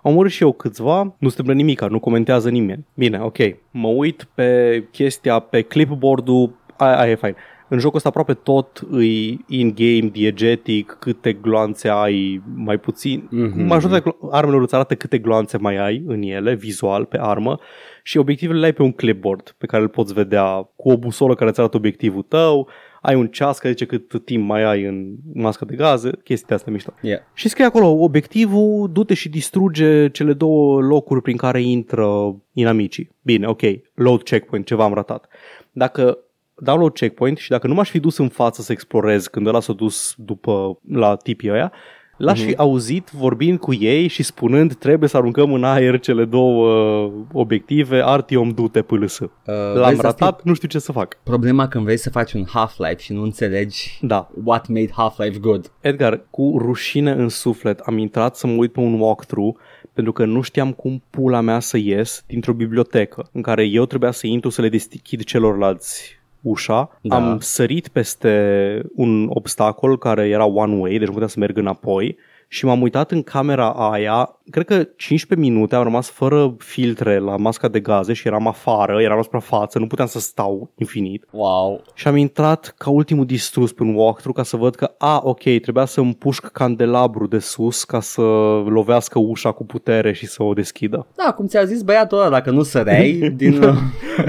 Am 0.02 0.10
omorât 0.10 0.30
și 0.30 0.42
eu 0.42 0.52
câțiva, 0.52 1.02
nu 1.02 1.28
se 1.28 1.34
întâmplă 1.38 1.54
nimic, 1.54 1.82
nu 1.82 1.98
comentează 1.98 2.50
nimeni. 2.50 2.86
Bine, 2.94 3.20
ok, 3.20 3.36
mă 3.70 3.88
uit 3.88 4.28
pe 4.34 4.82
chestia, 4.90 5.38
pe 5.38 5.62
clipboard-ul, 5.62 6.52
aia, 6.76 6.98
aia 6.98 7.10
e 7.10 7.14
fain. 7.14 7.36
În 7.68 7.78
jocul 7.78 7.96
ăsta 7.96 8.08
aproape 8.08 8.34
tot 8.34 8.82
îi 8.90 9.44
in-game, 9.48 10.10
diegetic, 10.12 10.96
câte 11.00 11.32
gloanțe 11.32 11.88
ai, 11.88 12.42
mai 12.54 12.78
puțin. 12.78 13.28
Mhm. 13.30 13.62
Majoritatea 13.62 14.12
glo- 14.12 14.30
armelor 14.30 14.62
îți 14.62 14.74
arată 14.74 14.94
câte 14.94 15.18
gloanțe 15.18 15.58
mai 15.58 15.76
ai 15.76 16.02
în 16.06 16.22
ele, 16.22 16.54
vizual, 16.54 17.04
pe 17.04 17.18
armă 17.20 17.58
și 18.02 18.18
obiectivele 18.18 18.58
le 18.58 18.64
ai 18.64 18.72
pe 18.72 18.82
un 18.82 18.92
clipboard 18.92 19.54
pe 19.58 19.66
care 19.66 19.82
îl 19.82 19.88
poți 19.88 20.12
vedea 20.12 20.70
cu 20.76 20.90
o 20.90 20.96
busolă 20.96 21.34
care 21.34 21.50
îți 21.50 21.60
arată 21.60 21.76
obiectivul 21.76 22.22
tău, 22.22 22.68
ai 23.00 23.14
un 23.14 23.26
ceas 23.26 23.58
care 23.58 23.72
zice 23.72 23.84
cât 23.84 24.24
timp 24.24 24.46
mai 24.46 24.62
ai 24.62 24.84
în 24.84 25.14
masca 25.34 25.64
de 25.64 25.76
gaze, 25.76 26.10
chestia 26.24 26.56
asta 26.56 26.70
mișto. 26.70 26.92
Yeah. 27.00 27.20
Și 27.34 27.48
scrie 27.48 27.64
acolo, 27.64 27.86
obiectivul, 27.86 28.90
du-te 28.92 29.14
și 29.14 29.28
distruge 29.28 30.08
cele 30.08 30.32
două 30.32 30.80
locuri 30.80 31.22
prin 31.22 31.36
care 31.36 31.62
intră 31.62 32.36
inamicii. 32.52 33.10
Bine, 33.22 33.46
ok, 33.46 33.60
load 33.94 34.22
checkpoint, 34.22 34.66
ceva 34.66 34.84
am 34.84 34.94
ratat. 34.94 35.28
Dacă 35.72 36.18
download 36.54 36.92
checkpoint 36.92 37.38
și 37.38 37.50
dacă 37.50 37.66
nu 37.66 37.74
m-aș 37.74 37.90
fi 37.90 38.00
dus 38.00 38.18
în 38.18 38.28
față 38.28 38.62
să 38.62 38.72
explorez 38.72 39.26
când 39.26 39.46
ăla 39.46 39.60
s-a 39.60 39.72
dus 39.72 40.14
după 40.16 40.80
la 40.88 41.16
tipii 41.16 41.50
ăia, 41.50 41.72
l-aș 42.20 42.40
fi 42.40 42.54
auzit 42.54 43.10
vorbind 43.10 43.58
cu 43.58 43.74
ei 43.74 44.06
și 44.06 44.22
spunând 44.22 44.74
trebuie 44.74 45.08
să 45.08 45.16
aruncăm 45.16 45.52
în 45.52 45.64
aer 45.64 46.00
cele 46.00 46.24
două 46.24 46.68
uh, 47.04 47.12
obiective, 47.32 48.02
Artiom 48.04 48.50
du-te 48.50 48.82
PLS. 48.82 49.18
Uh, 49.18 49.28
L-am 49.44 49.72
vezi, 49.74 49.86
asta 49.86 50.06
e 50.06 50.24
ratat, 50.24 50.42
nu 50.44 50.54
știu 50.54 50.68
ce 50.68 50.78
să 50.78 50.92
fac. 50.92 51.16
Problema 51.22 51.68
când 51.68 51.84
vrei 51.84 51.96
să 51.96 52.10
faci 52.10 52.32
un 52.32 52.44
Half-Life 52.46 53.02
și 53.02 53.12
nu 53.12 53.22
înțelegi 53.22 53.98
Da. 54.00 54.30
what 54.44 54.68
made 54.68 54.90
Half-Life 54.92 55.38
good. 55.38 55.72
Edgar, 55.80 56.20
cu 56.30 56.56
rușine 56.58 57.10
în 57.10 57.28
suflet 57.28 57.78
am 57.78 57.98
intrat 57.98 58.36
să 58.36 58.46
mă 58.46 58.52
uit 58.52 58.72
pe 58.72 58.80
un 58.80 59.00
walkthrough 59.00 59.58
pentru 59.92 60.12
că 60.12 60.24
nu 60.24 60.40
știam 60.40 60.72
cum 60.72 61.02
pula 61.10 61.40
mea 61.40 61.60
să 61.60 61.76
ies 61.76 62.24
dintr-o 62.26 62.52
bibliotecă 62.52 63.28
în 63.32 63.42
care 63.42 63.64
eu 63.64 63.84
trebuia 63.86 64.10
să 64.10 64.26
intru 64.26 64.50
să 64.50 64.60
le 64.60 64.68
deschid 64.68 65.24
celorlalți 65.24 66.19
ușa. 66.42 66.98
Da. 67.00 67.16
Am 67.16 67.38
sărit 67.40 67.88
peste 67.88 68.82
un 68.94 69.26
obstacol 69.28 69.98
care 69.98 70.28
era 70.28 70.44
one 70.44 70.76
way, 70.76 70.90
deci 70.90 71.06
nu 71.06 71.12
puteam 71.12 71.28
să 71.28 71.38
merg 71.38 71.56
înapoi 71.56 72.18
și 72.52 72.64
m-am 72.64 72.82
uitat 72.82 73.10
în 73.10 73.22
camera 73.22 73.68
aia, 73.70 74.38
cred 74.50 74.66
că 74.66 74.74
15 74.96 75.48
minute 75.48 75.74
am 75.76 75.82
rămas 75.82 76.08
fără 76.08 76.54
filtre 76.58 77.18
la 77.18 77.36
masca 77.36 77.68
de 77.68 77.80
gaze 77.80 78.12
și 78.12 78.26
eram 78.26 78.46
afară, 78.46 79.00
eram 79.02 79.16
la 79.16 79.22
suprafață, 79.22 79.78
nu 79.78 79.86
puteam 79.86 80.08
să 80.08 80.18
stau 80.20 80.70
infinit 80.78 81.24
Wow. 81.30 81.82
și 81.94 82.08
am 82.08 82.16
intrat 82.16 82.74
ca 82.78 82.90
ultimul 82.90 83.24
distrus 83.26 83.72
pe 83.72 83.82
un 83.82 83.94
walkthrough 83.94 84.36
ca 84.38 84.42
să 84.44 84.56
văd 84.56 84.74
că, 84.74 84.90
a, 84.98 85.20
ok, 85.24 85.42
trebuia 85.62 85.84
să 85.84 86.00
împușc 86.00 86.46
candelabru 86.46 87.26
de 87.26 87.38
sus 87.38 87.84
ca 87.84 88.00
să 88.00 88.20
lovească 88.66 89.18
ușa 89.18 89.52
cu 89.52 89.64
putere 89.64 90.12
și 90.12 90.26
să 90.26 90.42
o 90.42 90.52
deschidă. 90.52 91.06
Da, 91.16 91.32
cum 91.32 91.46
ți-a 91.46 91.64
zis 91.64 91.82
băiatul 91.82 92.18
ăla, 92.18 92.28
dacă 92.30 92.50
nu 92.50 92.62
săreai 92.62 93.12
din... 93.36 93.62
uh, 93.62 93.74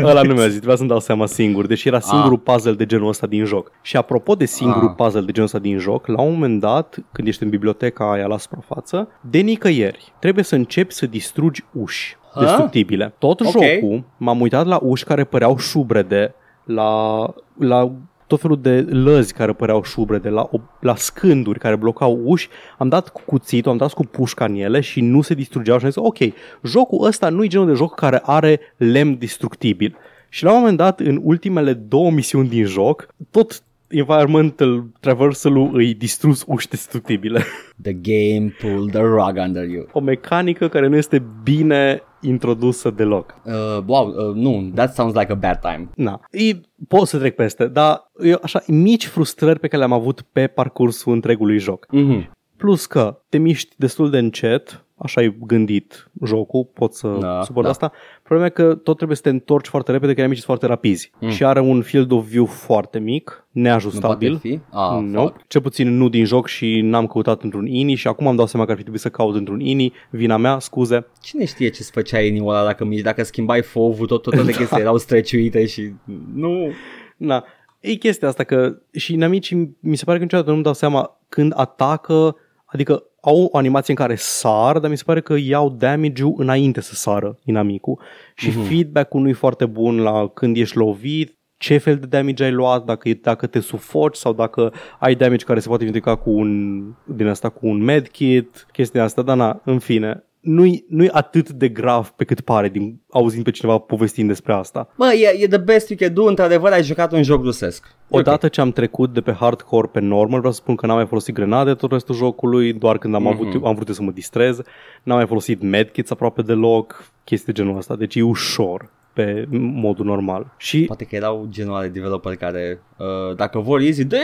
Ăla 0.03 0.21
nu 0.21 0.33
mi-a 0.33 0.43
zis, 0.43 0.55
trebuia 0.55 0.75
să-mi 0.75 0.89
dau 0.89 0.99
seama 0.99 1.25
singur, 1.25 1.65
deși 1.67 1.87
era 1.87 1.99
singurul 1.99 2.37
puzzle 2.37 2.73
de 2.73 2.85
genul 2.85 3.07
ăsta 3.07 3.27
din 3.27 3.45
joc. 3.45 3.71
Și 3.81 3.97
apropo 3.97 4.35
de 4.35 4.45
singurul 4.45 4.87
Ah. 4.87 4.95
puzzle 4.97 5.21
de 5.21 5.31
genul 5.31 5.47
ăsta 5.47 5.59
din 5.59 5.77
joc, 5.77 6.07
la 6.07 6.21
un 6.21 6.31
moment 6.33 6.59
dat, 6.59 6.97
când 7.11 7.27
ești 7.27 7.43
în 7.43 7.49
biblioteca 7.49 8.10
aia 8.11 8.25
la 8.25 8.37
suprafață, 8.37 9.07
de 9.29 9.39
nicăieri 9.39 10.13
trebuie 10.19 10.43
să 10.43 10.55
începi 10.55 10.93
să 10.93 11.05
distrugi 11.05 11.63
uși 11.71 12.19
Ah? 12.33 12.39
destructibile. 12.45 13.13
Tot 13.17 13.39
Ok. 13.39 13.47
jocul 13.51 14.03
m-am 14.17 14.41
uitat 14.41 14.65
la 14.65 14.79
uși 14.81 15.03
care 15.03 15.23
păreau 15.23 15.57
șubrede, 15.57 16.33
la, 16.65 17.19
la 17.59 17.91
tot 18.27 18.39
felul 18.39 18.61
de 18.61 18.81
lăzi 18.81 19.33
care 19.33 19.53
păreau 19.53 19.83
șubrede, 19.83 20.29
la, 20.29 20.49
la 20.79 20.95
scânduri 20.95 21.59
care 21.59 21.75
blocau 21.75 22.21
uși, 22.23 22.49
am 22.77 22.89
dat 22.89 23.09
cu 23.09 23.21
cuțitul, 23.25 23.71
am 23.71 23.77
dat 23.77 23.93
cu 23.93 24.03
pușca 24.05 24.45
în 24.45 24.55
ele 24.55 24.79
și 24.79 25.01
nu 25.01 25.21
se 25.21 25.33
distrugeau 25.33 25.77
și 25.77 25.85
am 25.85 25.91
zis, 25.91 26.03
ok, 26.03 26.17
jocul 26.63 27.05
ăsta 27.05 27.29
nu 27.29 27.43
e 27.43 27.47
genul 27.47 27.67
de 27.67 27.73
joc 27.73 27.95
care 27.95 28.21
are 28.23 28.59
lemn 28.77 29.17
destructibil. 29.17 29.95
Și 30.29 30.43
la 30.43 30.51
un 30.51 30.59
moment 30.59 30.77
dat, 30.77 30.99
în 30.99 31.19
ultimele 31.23 31.73
două 31.73 32.11
misiuni 32.11 32.47
din 32.49 32.65
joc, 32.65 33.07
tot 33.31 33.61
environmental 33.91 34.83
traversal-ul 34.99 35.75
îi 35.75 35.93
distrus 35.93 36.43
uși 36.47 36.67
destructibile. 36.67 37.43
The 37.81 37.93
game 37.93 38.53
pulled 38.59 38.91
the 38.91 39.01
rug 39.01 39.37
under 39.45 39.69
you. 39.69 39.87
O 39.91 39.99
mecanică 39.99 40.67
care 40.67 40.87
nu 40.87 40.95
este 40.95 41.23
bine 41.43 42.01
introdusă 42.21 42.89
deloc. 42.89 43.35
Uh, 43.43 43.83
wow, 43.85 44.07
uh, 44.07 44.35
nu, 44.35 44.71
that 44.75 44.93
sounds 44.93 45.15
like 45.15 45.31
a 45.31 45.35
bad 45.35 45.59
time. 45.59 45.89
Na, 45.95 46.19
e, 46.31 46.59
pot 46.87 47.07
să 47.07 47.17
trec 47.17 47.35
peste, 47.35 47.65
dar 47.65 48.11
eu, 48.23 48.39
așa, 48.43 48.63
mici 48.67 49.07
frustrări 49.07 49.59
pe 49.59 49.67
care 49.67 49.77
le-am 49.77 49.99
avut 49.99 50.21
pe 50.31 50.47
parcursul 50.47 51.13
întregului 51.13 51.59
joc. 51.59 51.85
Mm-hmm. 51.85 52.29
Plus 52.61 52.85
că 52.85 53.19
te 53.29 53.37
miști 53.37 53.75
destul 53.77 54.09
de 54.09 54.17
încet, 54.17 54.85
așa 54.97 55.21
ai 55.21 55.35
gândit 55.45 56.09
jocul, 56.25 56.69
pot 56.73 56.93
să 56.93 57.07
Da, 57.19 57.41
suport 57.43 57.65
da. 57.65 57.71
asta. 57.71 57.91
Problema 58.23 58.45
e 58.45 58.49
că 58.49 58.75
tot 58.75 58.95
trebuie 58.95 59.17
să 59.17 59.23
te 59.23 59.29
întorci 59.29 59.67
foarte 59.67 59.91
repede, 59.91 60.13
că 60.13 60.21
amicii 60.21 60.43
sunt 60.43 60.57
foarte 60.57 60.65
rapizi. 60.65 61.11
Mm. 61.19 61.29
Și 61.29 61.45
are 61.45 61.59
un 61.59 61.81
field 61.81 62.11
of 62.11 62.25
view 62.25 62.45
foarte 62.45 62.99
mic, 62.99 63.29
Nu 63.29 63.33
poate 63.35 63.59
neajustabil. 63.59 64.37
fi? 64.37 64.59
Ah, 64.69 64.99
nope. 65.01 65.31
fuck. 65.33 65.47
Cel 65.47 65.61
puțin 65.61 65.97
nu 65.97 66.09
din 66.09 66.25
joc 66.25 66.47
și 66.47 66.81
n-am 66.81 67.07
căutat 67.07 67.43
într-un 67.43 67.65
ini 67.67 67.95
și 67.95 68.07
acum 68.07 68.27
am 68.27 68.35
dat 68.35 68.47
seama 68.47 68.65
că 68.65 68.71
ar 68.71 68.77
fi 68.77 68.81
trebuit 68.83 69.03
să 69.03 69.09
caut 69.09 69.35
într-un 69.35 69.59
ini. 69.59 69.93
Vina 70.09 70.37
mea, 70.37 70.59
scuze. 70.59 71.05
Cine 71.21 71.45
știe 71.45 71.69
ce 71.69 71.83
se 71.83 71.89
făcea 71.93 72.19
inimul 72.21 72.53
ăla 72.53 72.65
dacă, 72.65 72.85
mici, 72.85 73.01
dacă 73.01 73.23
schimbai 73.23 73.61
fovul, 73.61 74.07
tot, 74.07 74.21
tot, 74.21 74.33
toate 74.33 74.51
chestii 74.51 74.79
erau 74.85 74.97
străciuite 74.97 75.65
și 75.65 75.91
nu... 76.33 76.71
Na, 77.17 77.43
e 77.79 77.93
chestia 77.93 78.27
asta 78.27 78.43
că 78.43 78.75
și 78.91 79.13
inamicii 79.13 79.77
mi 79.79 79.95
se 79.95 80.03
pare 80.05 80.17
că 80.17 80.23
niciodată 80.23 80.49
nu-mi 80.51 80.63
dau 80.63 80.73
seama 80.73 81.19
când 81.29 81.53
atacă, 81.55 82.35
adică 82.71 83.03
au 83.21 83.49
o 83.51 83.57
animație 83.57 83.93
în 83.97 84.05
care 84.05 84.15
sar, 84.15 84.79
dar 84.79 84.89
mi 84.89 84.97
se 84.97 85.03
pare 85.05 85.21
că 85.21 85.35
iau 85.37 85.69
damage-ul 85.69 86.33
înainte 86.37 86.81
să 86.81 86.93
sară 86.93 87.37
inamicul 87.45 87.99
și 88.35 88.47
Mhm. 88.49 88.61
feedback-ul 88.61 89.21
nu 89.21 89.27
e 89.29 89.33
foarte 89.33 89.65
bun 89.65 90.01
la 90.01 90.27
când 90.27 90.57
ești 90.57 90.77
lovit, 90.77 91.35
ce 91.57 91.77
fel 91.77 91.97
de 91.97 92.05
damage 92.05 92.43
ai 92.43 92.51
luat, 92.51 92.85
dacă, 92.85 93.09
e- 93.09 93.19
dacă 93.21 93.47
te 93.47 93.59
sufoci 93.59 94.15
sau 94.15 94.33
dacă 94.33 94.73
ai 94.99 95.15
damage 95.15 95.45
care 95.45 95.59
se 95.59 95.67
poate 95.67 95.83
vindeca 95.83 96.15
cu 96.15 96.29
un, 96.29 96.81
din 97.05 97.27
asta, 97.27 97.49
cu 97.49 97.67
un 97.67 97.83
medkit, 97.83 98.67
chestia 98.71 99.03
asta, 99.03 99.21
dar 99.21 99.37
na, 99.37 99.61
în 99.65 99.79
fine, 99.79 100.23
nu-i, 100.41 100.85
nu-i 100.89 101.09
atât 101.11 101.49
de 101.49 101.67
grav 101.69 102.09
pe 102.09 102.23
cât 102.23 102.41
pare 102.41 102.69
din 102.69 102.99
auzind 103.09 103.43
pe 103.43 103.51
cineva 103.51 103.77
povestind 103.77 104.27
despre 104.27 104.53
asta. 104.53 104.87
Bă, 104.97 105.05
e, 105.13 105.43
e 105.43 105.47
the 105.47 105.57
best 105.57 105.89
you 105.89 105.97
can 106.01 106.13
do, 106.13 106.23
într-adevăr 106.23 106.71
ai 106.71 106.83
jucat 106.83 107.11
un 107.13 107.23
joc 107.23 107.43
rusesc. 107.43 107.85
E 107.87 108.17
Odată 108.17 108.47
ce 108.47 108.61
am 108.61 108.71
trecut 108.71 109.13
de 109.13 109.21
pe 109.21 109.31
hardcore 109.31 109.89
pe 109.91 109.99
normal, 109.99 110.37
vreau 110.37 110.53
să 110.53 110.59
spun 110.61 110.75
că 110.75 110.85
n-am 110.85 110.95
mai 110.95 111.05
folosit 111.05 111.33
grenade 111.35 111.73
tot 111.73 111.91
restul 111.91 112.15
jocului, 112.15 112.73
doar 112.73 112.97
când 112.97 113.15
am, 113.15 113.23
Mhm. 113.23 113.31
avut, 113.31 113.63
am 113.65 113.75
vrut 113.75 113.87
eu 113.87 113.93
să 113.93 114.01
mă 114.01 114.11
distrez. 114.11 114.59
N-am 115.03 115.17
mai 115.17 115.27
folosit 115.27 115.61
medkits 115.61 116.11
aproape 116.11 116.41
deloc, 116.41 117.03
chestii 117.23 117.53
de 117.53 117.61
genul 117.61 117.77
ăsta. 117.77 117.95
Deci 117.95 118.15
e 118.15 118.21
ușor 118.21 118.89
pe 119.13 119.47
modul 119.51 120.05
normal. 120.05 120.53
Și 120.57 120.83
Poate 120.85 121.03
că 121.05 121.15
erau 121.15 121.47
genul 121.49 121.79
de 121.81 121.87
developer 121.87 122.35
care, 122.35 122.81
uh, 122.97 123.35
dacă 123.35 123.59
vor 123.59 123.79
easy, 123.79 124.03
dă 124.05 124.17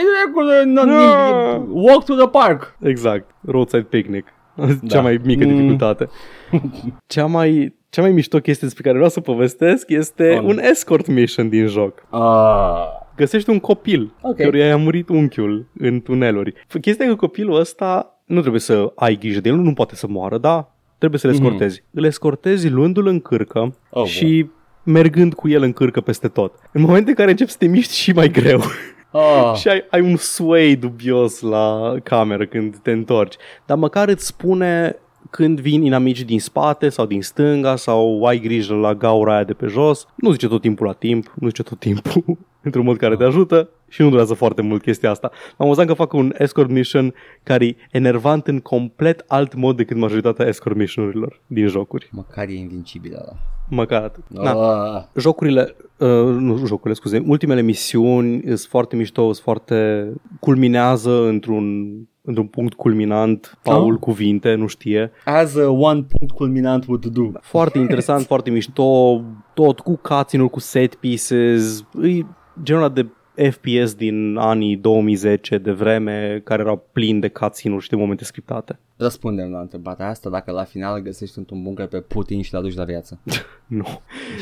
no, 0.64 0.80
Ah. 0.80 1.60
walk 1.70 2.04
to 2.04 2.14
the 2.14 2.28
park. 2.28 2.76
exact, 2.80 3.30
roadside 3.44 3.82
picnic. 3.82 4.26
Cea 4.88 4.94
Da. 4.94 5.00
mai 5.00 5.20
mică 5.24 5.46
Mm. 5.46 5.54
dificultate. 5.54 6.08
Cea 7.06 7.26
mai, 7.26 7.76
cea 7.90 8.02
mai 8.02 8.12
mișto 8.12 8.38
chestie 8.38 8.66
despre 8.66 8.82
care 8.82 8.94
vreau 8.96 9.10
să 9.10 9.20
povestesc 9.20 9.88
este 9.90 10.30
On. 10.42 10.44
un 10.44 10.58
escort 10.58 11.06
mission 11.06 11.48
din 11.48 11.66
joc. 11.66 12.06
Ah. 12.10 12.96
Găsești 13.16 13.50
un 13.50 13.58
copil 13.58 14.12
Ok. 14.22 14.36
căruia 14.36 14.66
i-a 14.66 14.76
murit 14.76 15.08
unchiul 15.08 15.66
în 15.78 16.00
tuneluri. 16.00 16.52
F- 16.52 16.80
Chestia 16.80 17.04
e 17.04 17.08
că 17.08 17.14
copilul 17.16 17.58
ăsta 17.60 18.20
nu 18.24 18.40
trebuie 18.40 18.60
să 18.60 18.92
ai 18.96 19.16
grijă 19.16 19.40
de 19.40 19.48
el, 19.48 19.56
nu 19.56 19.72
poate 19.72 19.94
să 19.94 20.06
moară, 20.08 20.38
da? 20.38 20.74
Trebuie 20.98 21.20
să-l 21.20 21.30
Mhm. 21.30 21.42
escortezi. 21.42 21.82
Îl 21.90 22.04
escortezi 22.04 22.68
luându-l 22.68 23.06
în 23.06 23.20
cârcă 23.20 23.74
Oh, 23.90 24.04
și 24.06 24.46
mergând 24.84 25.34
cu 25.34 25.48
el 25.48 25.62
în 25.62 25.72
cârcă 25.72 26.00
peste 26.00 26.28
tot. 26.28 26.54
În 26.72 26.80
momentul 26.80 27.08
în 27.08 27.14
care 27.14 27.30
începi 27.30 27.50
să 27.50 27.56
te 27.58 27.66
miști 27.66 27.94
și 27.94 28.12
mai 28.12 28.28
greu 28.28 28.60
Ah. 29.10 29.54
și 29.54 29.68
ai, 29.68 29.84
ai 29.90 30.00
un 30.00 30.16
sway 30.16 30.74
dubios 30.74 31.40
la 31.40 31.94
cameră 32.02 32.46
când 32.46 32.76
te 32.76 32.90
întorci, 32.90 33.36
dar 33.66 33.76
măcar 33.76 34.08
îți 34.08 34.26
spune 34.26 34.96
când 35.30 35.60
vin 35.60 35.82
inamici 35.82 36.22
din 36.22 36.40
spate 36.40 36.88
sau 36.88 37.06
din 37.06 37.22
stânga 37.22 37.76
sau 37.76 38.24
ai 38.24 38.38
grijă 38.38 38.74
la 38.74 38.94
gaura 38.94 39.34
aia 39.34 39.44
de 39.44 39.52
pe 39.52 39.66
jos. 39.66 40.06
Nu 40.14 40.30
zice 40.30 40.48
tot 40.48 40.60
timpul 40.60 40.86
la 40.86 40.92
timp, 40.92 41.34
nu 41.34 41.48
zice 41.48 41.62
tot 41.62 41.78
timpul 41.78 42.24
într-un 42.62 42.84
mod 42.84 42.96
care 42.96 43.16
te 43.16 43.24
ajută 43.24 43.68
și 43.88 44.02
nu 44.02 44.08
durează 44.08 44.34
foarte 44.34 44.62
mult 44.62 44.82
chestia 44.82 45.10
asta. 45.10 45.30
Am 45.56 45.66
amuzat 45.66 45.86
că 45.86 45.94
fac 45.94 46.12
un 46.12 46.34
escort 46.38 46.70
mission 46.70 47.14
care 47.42 47.64
e 47.64 47.76
enervant 47.90 48.46
în 48.46 48.60
complet 48.60 49.24
alt 49.26 49.54
mod 49.54 49.76
decât 49.76 49.96
majoritatea 49.96 50.46
escort 50.46 50.76
mission-urilor 50.76 51.40
din 51.46 51.66
jocuri. 51.66 52.08
Măcar 52.12 52.48
e 52.48 52.54
invincibil 52.54 53.14
ăla. 53.14 53.36
Măcar 53.70 54.02
atât. 54.02 54.22
Na, 54.28 54.52
Ah. 54.52 55.02
jocurile, 55.16 55.76
uh, 55.98 56.08
nu 56.38 56.56
jocurile, 56.66 56.94
scuze, 56.94 57.22
ultimele 57.26 57.60
misiuni 57.60 58.42
sunt 58.46 58.58
foarte 58.58 58.96
mișto, 58.96 59.22
sunt 59.22 59.36
foarte, 59.36 60.08
culminează 60.40 61.26
într-un, 61.26 61.88
într-un 62.22 62.46
punct 62.46 62.74
culminant, 62.74 63.58
Paul 63.62 63.92
Oh. 63.92 63.98
cuvinte, 64.00 64.54
nu 64.54 64.66
știe. 64.66 65.10
As 65.24 65.56
a 65.56 65.70
one 65.70 66.06
punct 66.18 66.34
culminant 66.34 66.84
would 66.86 67.04
do. 67.06 67.30
Foarte 67.40 67.78
interesant, 67.84 68.24
foarte 68.24 68.50
mișto, 68.50 69.20
tot 69.54 69.80
cu 69.80 69.98
cutscene 70.02 70.46
cu 70.46 70.60
set 70.60 70.94
pieces, 70.94 71.84
e 72.02 72.20
genul 72.62 72.82
ăla 72.82 72.92
de 72.92 73.06
FPS 73.50 73.94
din 73.94 74.36
anii 74.36 74.76
2010 74.76 75.58
de 75.58 75.70
vreme 75.72 76.40
care 76.44 76.62
erau 76.62 76.86
plini 76.92 77.20
de 77.20 77.28
cutscene 77.28 77.78
și 77.78 77.88
de 77.88 77.96
momente 77.96 78.24
scriptate. 78.24 78.78
Răspundem 78.96 79.50
la 79.50 79.60
întrebarea 79.60 80.08
asta 80.08 80.30
dacă 80.30 80.50
la 80.50 80.64
final 80.64 81.00
găsești 81.00 81.38
într-un 81.38 81.62
bunker 81.62 81.86
pe 81.86 82.00
Putin 82.00 82.42
și 82.42 82.54
l 82.54 82.56
aduci 82.56 82.74
la 82.74 82.84
viață. 82.84 83.20
Nu. 83.66 83.84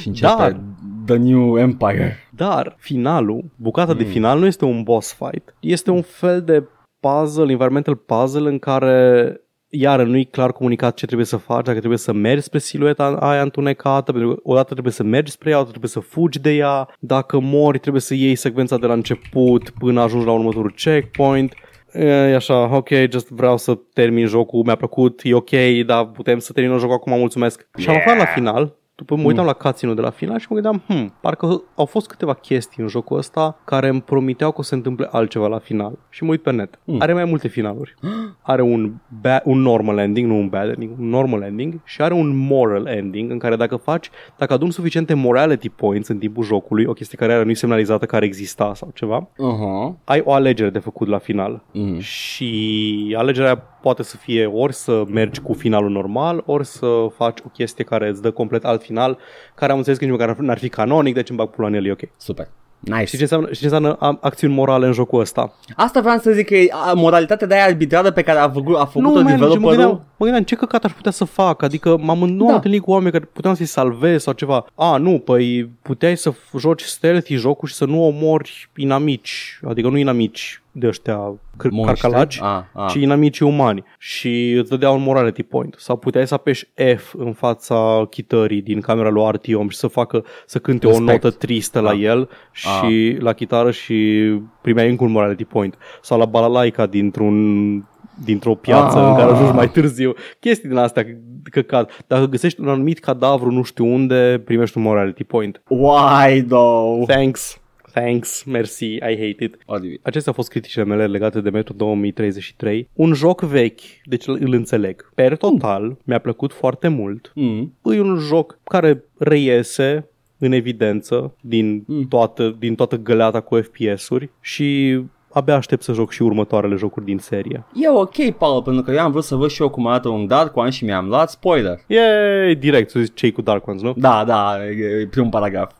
Și 0.00 0.08
începe 0.08 0.32
Dar- 0.38 0.60
The 1.06 1.16
New 1.16 1.58
Empire. 1.58 2.16
Dar 2.30 2.76
finalul, 2.78 3.44
bucata 3.56 3.94
de 3.94 4.04
Mm. 4.04 4.10
final 4.10 4.38
nu 4.38 4.46
este 4.46 4.64
un 4.64 4.82
boss 4.82 5.12
fight. 5.14 5.54
Este 5.60 5.90
un 5.90 6.02
fel 6.02 6.42
de 6.42 6.64
puzzle, 7.00 7.50
environmental 7.50 7.94
puzzle 7.96 8.48
în 8.48 8.58
care 8.58 9.40
iară 9.68 10.04
nu 10.04 10.16
e 10.16 10.22
clar 10.22 10.52
comunicat 10.52 10.94
ce 10.94 11.06
trebuie 11.06 11.26
să 11.26 11.36
faci, 11.36 11.64
dacă 11.64 11.78
trebuie 11.78 11.98
să 11.98 12.12
mergi 12.12 12.42
spre 12.42 12.58
silueta 12.58 13.04
aia 13.20 13.42
întunecată, 13.42 14.12
pentru 14.12 14.34
că 14.34 14.40
odată 14.42 14.72
trebuie 14.72 14.92
să 14.92 15.02
mergi 15.02 15.30
spre 15.30 15.50
ea, 15.50 15.56
odată 15.56 15.70
trebuie 15.70 15.90
să 15.90 16.00
fugi 16.00 16.40
de 16.40 16.54
ea, 16.54 16.88
dacă 16.98 17.38
mori 17.40 17.78
trebuie 17.78 18.02
să 18.02 18.14
iei 18.14 18.34
secvența 18.34 18.78
de 18.78 18.86
la 18.86 18.92
început 18.92 19.70
până 19.70 20.00
ajungi 20.00 20.26
la 20.26 20.32
următorul 20.32 20.72
checkpoint. 20.76 21.54
E 21.92 22.34
așa, 22.34 22.76
ok, 22.76 22.88
just 23.10 23.28
vreau 23.28 23.56
să 23.56 23.78
termin 23.92 24.26
jocul, 24.26 24.62
mi-a 24.64 24.74
plăcut, 24.74 25.20
e 25.22 25.34
ok, 25.34 25.50
dar 25.86 26.06
putem 26.06 26.38
să 26.38 26.52
terminăm 26.52 26.78
jocul 26.78 26.94
acum, 26.94 27.18
mulțumesc. 27.18 27.68
Și 27.78 27.88
am 27.88 27.96
aflat 27.96 28.16
la 28.16 28.24
final, 28.24 28.76
după 28.96 29.16
mă 29.16 29.22
uitam 29.26 29.44
la 29.44 29.52
cutscene 29.52 29.94
de 29.94 30.00
la 30.00 30.10
final 30.10 30.38
și 30.38 30.46
mă 30.48 30.54
gândeam, 30.60 30.82
hmm, 30.86 31.12
parcă 31.20 31.62
au 31.74 31.84
fost 31.84 32.06
câteva 32.06 32.34
chestii 32.34 32.82
în 32.82 32.88
jocul 32.88 33.18
ăsta 33.18 33.60
care 33.64 33.88
îmi 33.88 34.02
promiteau 34.02 34.50
că 34.50 34.56
o 34.58 34.62
să 34.62 34.68
se 34.68 34.74
întâmple 34.74 35.08
altceva 35.10 35.46
la 35.46 35.58
final. 35.58 35.98
Și 36.08 36.24
mă 36.24 36.30
uit 36.30 36.42
pe 36.42 36.50
net. 36.52 36.78
Hmm. 36.84 37.00
Are 37.00 37.12
mai 37.12 37.24
multe 37.24 37.48
finaluri. 37.48 37.94
Are 38.42 38.62
un, 38.62 38.92
ba- 39.20 39.40
un 39.44 39.58
normal 39.58 39.98
ending, 39.98 40.28
nu 40.30 40.36
un 40.38 40.48
bad 40.48 40.68
ending, 40.68 40.98
un 40.98 41.08
normal 41.08 41.42
ending 41.42 41.80
și 41.84 42.02
are 42.02 42.14
un 42.14 42.36
moral 42.36 42.86
ending 42.86 43.30
în 43.30 43.38
care 43.38 43.56
dacă 43.56 43.76
faci, 43.76 44.10
dacă 44.38 44.52
aduni 44.52 44.72
suficiente 44.72 45.14
morality 45.14 45.68
points 45.68 46.08
în 46.08 46.18
timpul 46.18 46.44
jocului, 46.44 46.84
o 46.84 46.92
chestie 46.92 47.18
care 47.18 47.42
nu 47.42 47.50
e 47.50 47.54
semnalizată 47.54 48.06
care 48.06 48.24
exista 48.24 48.74
sau 48.74 48.90
ceva, 48.94 49.28
Uh-huh. 49.28 50.04
ai 50.04 50.22
o 50.24 50.32
alegere 50.32 50.70
de 50.70 50.78
făcut 50.78 51.08
la 51.08 51.18
final. 51.18 51.62
Mm. 51.72 51.98
Și 51.98 53.14
alegerea 53.18 53.75
poate 53.82 54.02
să 54.02 54.16
fie 54.16 54.46
ori 54.46 54.72
să 54.74 55.02
mergi 55.08 55.40
cu 55.40 55.52
finalul 55.52 55.90
normal, 55.90 56.42
ori 56.46 56.66
să 56.66 56.86
faci 57.16 57.38
o 57.46 57.48
chestie 57.48 57.84
care 57.84 58.08
îți 58.08 58.22
dă 58.22 58.30
complet 58.30 58.64
alt 58.64 58.82
final, 58.82 59.18
care 59.54 59.72
am 59.72 59.78
înțeles 59.78 59.98
că 59.98 60.04
nici 60.04 60.12
măcar 60.18 60.36
n-ar 60.36 60.58
fi 60.58 60.68
canonic, 60.68 61.14
deci 61.14 61.28
îmi 61.28 61.38
bag 61.38 61.48
pula 61.50 61.66
în 61.66 61.74
el, 61.74 61.86
e 61.86 61.90
ok. 61.90 62.00
Super. 62.16 62.48
Nice. 62.80 63.04
Știi 63.04 63.16
ce 63.16 63.22
înseamnă, 63.22 63.46
știi 63.46 63.68
ce 63.68 63.74
înseamnă 63.74 63.96
am- 64.00 64.18
acțiuni 64.22 64.54
morale 64.54 64.86
în 64.86 64.92
jocul 64.92 65.20
ăsta? 65.20 65.54
Asta 65.76 66.00
vreau 66.00 66.18
să 66.18 66.30
zic 66.32 66.46
că 66.46 66.54
e 66.56 66.68
a, 66.86 66.92
moralitatea 66.92 67.46
de 67.46 67.54
aia 67.54 67.64
arbitrară 67.64 68.10
pe 68.10 68.22
care 68.22 68.38
a 68.38 68.50
făcut, 68.50 68.76
a 68.76 68.84
făcut-o 68.84 69.00
man, 69.12 69.12
deci 69.14 69.22
mă 69.24 69.30
developerul. 69.30 69.68
gândeam, 69.68 69.90
mă 70.16 70.24
gândeam 70.24 70.42
ce 70.42 70.54
căcat 70.54 70.84
aș 70.84 70.92
putea 70.92 71.10
să 71.10 71.24
fac, 71.24 71.62
adică 71.62 71.96
m-am, 72.00 72.18
nu 72.18 72.44
Da. 72.44 72.48
am 72.48 72.54
întâlnit 72.54 72.82
cu 72.82 72.90
oameni 72.90 73.12
care 73.12 73.24
puteam 73.32 73.54
să-i 73.54 73.66
salvez 73.66 74.22
sau 74.22 74.32
ceva. 74.32 74.66
A, 74.74 74.96
nu, 74.96 75.18
păi 75.18 75.70
puteai 75.82 76.16
să 76.16 76.32
f- 76.32 76.58
joci 76.58 76.82
stealthy 76.82 77.34
jocul 77.34 77.68
și 77.68 77.74
să 77.74 77.84
nu 77.84 78.04
omori 78.06 78.70
inamici, 78.76 79.60
adică 79.68 79.88
nu 79.88 79.96
inamici 79.96 80.62
de 80.78 80.86
ăștia 80.86 81.34
cr- 81.34 81.70
Monștri? 81.70 82.00
carcalaci, 82.00 82.38
Ah, 82.42 82.60
ah. 82.74 82.90
ci 82.90 82.94
inamicii 82.94 83.46
umani 83.46 83.84
și 83.98 84.50
îți 84.52 84.70
dădea 84.70 84.90
un 84.90 85.02
morality 85.02 85.42
point. 85.42 85.74
Sau 85.78 85.96
puteai 85.96 86.26
să 86.26 86.34
apeși 86.34 86.68
F 86.96 87.14
în 87.18 87.32
fața 87.32 88.06
chitării 88.10 88.62
din 88.62 88.80
camera 88.80 89.08
lui 89.08 89.24
Artiom 89.24 89.68
și 89.68 89.76
să 89.76 89.86
facă, 89.86 90.24
să 90.46 90.58
cânte 90.58 90.86
Respect. 90.86 91.08
o 91.08 91.12
notă 91.12 91.30
tristă 91.30 91.80
la 91.80 91.90
Ah. 91.90 92.00
el 92.02 92.28
și 92.52 93.16
la 93.20 93.32
chitară 93.32 93.70
și 93.70 94.24
primeai 94.62 94.88
încă 94.90 95.04
un 95.04 95.10
morality 95.10 95.44
point. 95.44 95.78
Sau 96.02 96.18
la 96.18 96.24
balalaica 96.24 96.86
dintr-un 96.86 97.88
dintr-o 98.24 98.54
piață 98.54 98.98
Ah. 98.98 99.06
în 99.08 99.14
care 99.16 99.30
ajungi 99.32 99.52
mai 99.54 99.68
târziu. 99.70 100.14
Chestii 100.40 100.68
din 100.68 100.78
astea 100.78 101.06
căcat. 101.50 102.04
Dacă 102.06 102.26
găsești 102.26 102.60
un 102.60 102.68
anumit 102.68 102.98
cadavru 102.98 103.50
nu 103.50 103.62
știu 103.62 103.86
unde, 103.86 104.42
primești 104.44 104.76
un 104.78 104.82
morality 104.84 105.24
point. 105.24 105.62
Why 105.68 106.42
though? 106.48 107.06
Thanks. 107.06 107.60
Thanks. 108.00 108.42
Merci. 108.42 108.80
I 108.80 108.98
hate 109.00 109.36
it. 109.44 109.56
Oribil. 109.66 110.00
Acestea 110.02 110.32
au 110.32 110.36
fost 110.36 110.48
criticile 110.50 110.84
mele 110.84 111.06
legate 111.06 111.40
de 111.40 111.50
Metro 111.50 111.74
2033. 111.74 112.88
Un 112.92 113.12
joc 113.14 113.40
vechi, 113.40 113.80
deci 114.04 114.26
îl 114.26 114.52
înțeleg. 114.52 115.10
Per 115.14 115.36
total, 115.36 115.96
mi-a 116.04 116.18
plăcut 116.18 116.52
foarte 116.52 116.88
mult. 116.88 117.32
Mm. 117.34 117.74
E 117.84 118.00
un 118.00 118.18
joc 118.18 118.58
care 118.64 119.04
reiese 119.18 120.08
în 120.38 120.52
evidență 120.52 121.34
din 121.40 121.84
Mm. 121.86 122.08
toată, 122.08 122.56
din 122.58 122.74
toată 122.74 122.96
găleata 122.96 123.40
cu 123.40 123.60
FPS-uri 123.60 124.30
și 124.40 125.00
abia 125.36 125.54
aștept 125.54 125.82
să 125.82 125.92
joc 125.92 126.10
și 126.12 126.22
următoarele 126.22 126.76
jocuri 126.76 127.04
din 127.04 127.18
serie. 127.18 127.64
E 127.74 127.88
ok, 127.88 128.30
Paul, 128.30 128.62
pentru 128.62 128.82
că 128.82 128.90
eu 128.90 129.00
am 129.00 129.10
vrut 129.10 129.24
să 129.24 129.34
văd 129.34 129.50
și 129.50 129.62
eu 129.62 129.68
cum 129.68 129.86
arată 129.86 130.08
un 130.08 130.26
Dark 130.26 130.56
One 130.56 130.70
și 130.70 130.84
mi-am 130.84 131.08
luat 131.08 131.30
spoiler. 131.30 131.78
E 131.86 132.54
direct, 132.58 132.90
să 132.90 133.00
zici 133.00 133.14
cei 133.14 133.32
cu 133.32 133.42
Dark 133.42 133.66
Ones, 133.66 133.82
nu? 133.82 133.94
Da, 133.96 134.24
da, 134.26 134.56
e 135.00 135.06
primul 135.10 135.30
paragraf. 135.30 135.72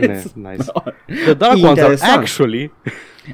Ne, 0.00 0.22
nice. 0.50 0.62
The 1.24 1.34
Dark 1.34 1.52
Ones 1.52 1.64
are 1.64 1.68
Interesant. 1.70 2.16
actually 2.18 2.72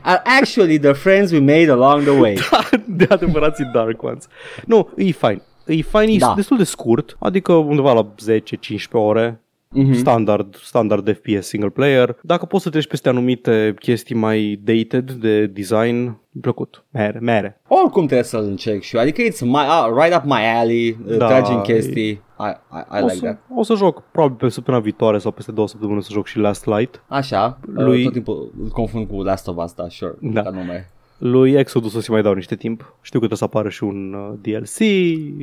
Are 0.03 0.23
actually 0.41 0.79
the 0.79 0.93
friends 0.93 1.31
we 1.33 1.39
made 1.39 1.71
along 1.71 2.03
the 2.03 2.19
way. 2.21 2.39
de 2.87 3.07
adevărații 3.09 3.71
Dark 3.73 4.03
Ones. 4.03 4.27
Nu, 4.67 4.89
e 4.97 5.03
fine. 5.11 5.43
E 5.67 5.75
fine, 5.83 6.13
e 6.13 6.17
Da. 6.19 6.33
destul 6.37 6.57
de 6.57 6.65
scurt, 6.65 7.17
adică 7.19 7.53
undeva 7.53 7.93
la 7.93 8.07
10-15 8.41 8.91
ore. 8.93 9.42
Mhm. 9.75 9.93
Standard, 9.93 10.57
standard 10.57 11.15
FPS 11.17 11.47
single 11.47 11.69
player. 11.69 12.17
Dacă 12.23 12.47
poți 12.47 12.63
să 12.63 12.71
treci 12.71 12.87
peste 12.87 13.09
anumite 13.09 13.75
chestii 13.79 14.15
mai 14.15 14.61
dated 14.65 15.11
de 15.13 15.47
design, 15.47 16.05
mi 16.31 16.41
plăcut. 16.41 16.85
Mere, 16.91 17.19
mere. 17.19 17.61
Oricum 17.69 18.05
trebuie 18.07 18.23
să-l 18.27 18.45
încerc 18.45 18.83
și 18.83 18.97
eu. 18.97 19.03
Adică 19.03 19.23
it's 19.23 19.41
my, 19.41 19.51
uh, 19.53 20.03
right 20.03 20.17
up 20.17 20.25
my 20.25 20.45
alley, 20.61 20.99
uh, 21.09 21.17
Da, 21.17 21.27
tragi 21.27 21.53
în 21.53 21.61
chestii. 21.61 22.09
I, 22.11 22.45
I, 22.73 22.99
I 22.99 23.03
o, 23.03 23.05
like 23.05 23.15
să, 23.15 23.21
that. 23.25 23.39
o 23.55 23.63
să 23.63 23.75
joc 23.75 24.03
probabil 24.13 24.37
pe 24.37 24.49
săptămâna 24.49 24.83
viitoare 24.83 25.19
sau 25.19 25.31
peste 25.31 25.53
două 25.53 25.69
săptămâni 25.69 26.03
să 26.03 26.09
joc 26.13 26.27
și 26.27 26.39
Last 26.39 26.67
Light. 26.67 27.03
Așa, 27.09 27.59
Lui- 27.67 27.85
lui... 27.85 28.03
tot 28.03 28.13
timpul 28.13 28.53
îl 28.63 28.69
confund 28.69 29.09
cu 29.09 29.23
Last 29.23 29.49
of 29.49 29.57
Us, 29.65 29.73
da, 29.75 29.89
sure, 29.89 30.15
Da. 30.21 30.43
ca 30.43 30.51
nume. 30.51 30.91
Lui 31.19 31.53
Exodus 31.53 31.95
o 31.95 32.01
să 32.01 32.13
mai 32.13 32.23
dau 32.23 32.33
niște 32.33 32.55
timp. 32.57 32.81
Știu 33.03 33.19
că 33.21 33.27
trebuie 33.27 33.39
să 33.39 33.45
apară 33.45 33.69
și 33.69 33.85
un 33.85 34.15
uh, 34.15 34.39
DLC. 34.41 34.67